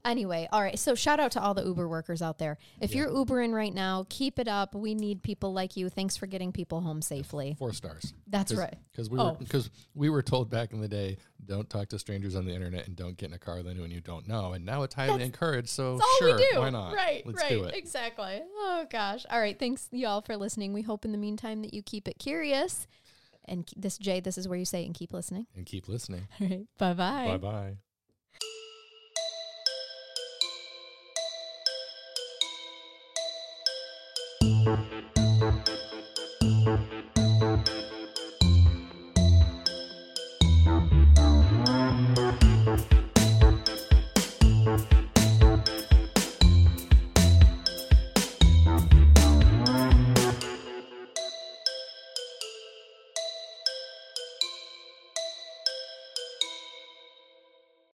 anyway, 0.04 0.48
all 0.52 0.60
right. 0.62 0.78
So 0.78 0.94
shout 0.94 1.20
out 1.20 1.32
to 1.32 1.40
all 1.42 1.54
the 1.54 1.64
Uber 1.64 1.88
workers 1.88 2.22
out 2.22 2.38
there. 2.38 2.58
If 2.80 2.90
Yeah. 2.92 3.02
you're 3.02 3.10
Ubering 3.10 3.52
right 3.52 3.72
now, 3.74 4.06
keep 4.08 4.38
it 4.38 4.48
up. 4.48 4.74
We 4.74 4.94
need 4.94 5.22
people 5.22 5.52
like 5.52 5.76
you. 5.76 5.88
Thanks 5.88 6.16
for 6.16 6.26
getting 6.26 6.52
people 6.52 6.80
home 6.80 7.02
safely. 7.02 7.56
Four 7.58 7.72
stars. 7.72 8.14
That's 8.26 8.52
Cause, 8.52 8.58
right. 8.60 8.74
Because 8.92 9.10
we 9.10 9.18
Oh. 9.18 9.32
were 9.32 9.38
because 9.38 9.70
we 9.94 10.10
were 10.10 10.22
told 10.22 10.50
back 10.50 10.72
in 10.72 10.80
the 10.80 10.88
day, 10.88 11.18
don't 11.44 11.68
talk 11.70 11.88
to 11.90 11.98
strangers 11.98 12.34
on 12.34 12.44
the 12.44 12.52
internet 12.52 12.86
and 12.86 12.96
don't 12.96 13.16
get 13.16 13.28
in 13.28 13.34
a 13.34 13.38
car 13.38 13.56
with 13.56 13.68
anyone 13.68 13.90
you 13.90 14.00
don't 14.00 14.26
know. 14.26 14.52
And 14.52 14.64
now 14.64 14.82
it's 14.82 14.94
highly 14.94 15.12
That's- 15.12 15.26
encouraged. 15.26 15.68
So 15.68 15.96
That's 15.96 16.04
all 16.04 16.18
sure, 16.28 16.36
we 16.36 16.48
do. 16.52 16.58
why 16.60 16.70
not? 16.70 16.94
Right, 16.94 17.24
Let's 17.26 17.42
right. 17.42 17.48
do 17.50 17.64
it. 17.64 17.74
Exactly. 17.74 18.40
Oh 18.56 18.86
gosh. 18.90 19.24
All 19.30 19.38
right. 19.40 19.58
Thanks 19.58 19.88
y'all 19.92 20.20
for 20.22 20.36
listening. 20.36 20.72
We 20.72 20.82
hope 20.82 21.04
in 21.04 21.12
the 21.12 21.18
meantime 21.18 21.62
that 21.62 21.72
you 21.74 21.82
keep 21.82 22.08
it 22.08 22.18
curious. 22.18 22.86
And 23.48 23.68
this 23.76 23.96
Jay, 23.96 24.18
this 24.18 24.36
is 24.38 24.48
where 24.48 24.58
you 24.58 24.64
say 24.64 24.82
it 24.82 24.86
and 24.86 24.94
keep 24.94 25.12
listening. 25.12 25.46
And 25.54 25.64
keep 25.64 25.86
listening. 25.88 26.26
All 26.40 26.48
right. 26.48 26.66
Bye 26.78 26.94
Bye 26.94 27.26
bye. 27.26 27.36
bye. 27.38 27.76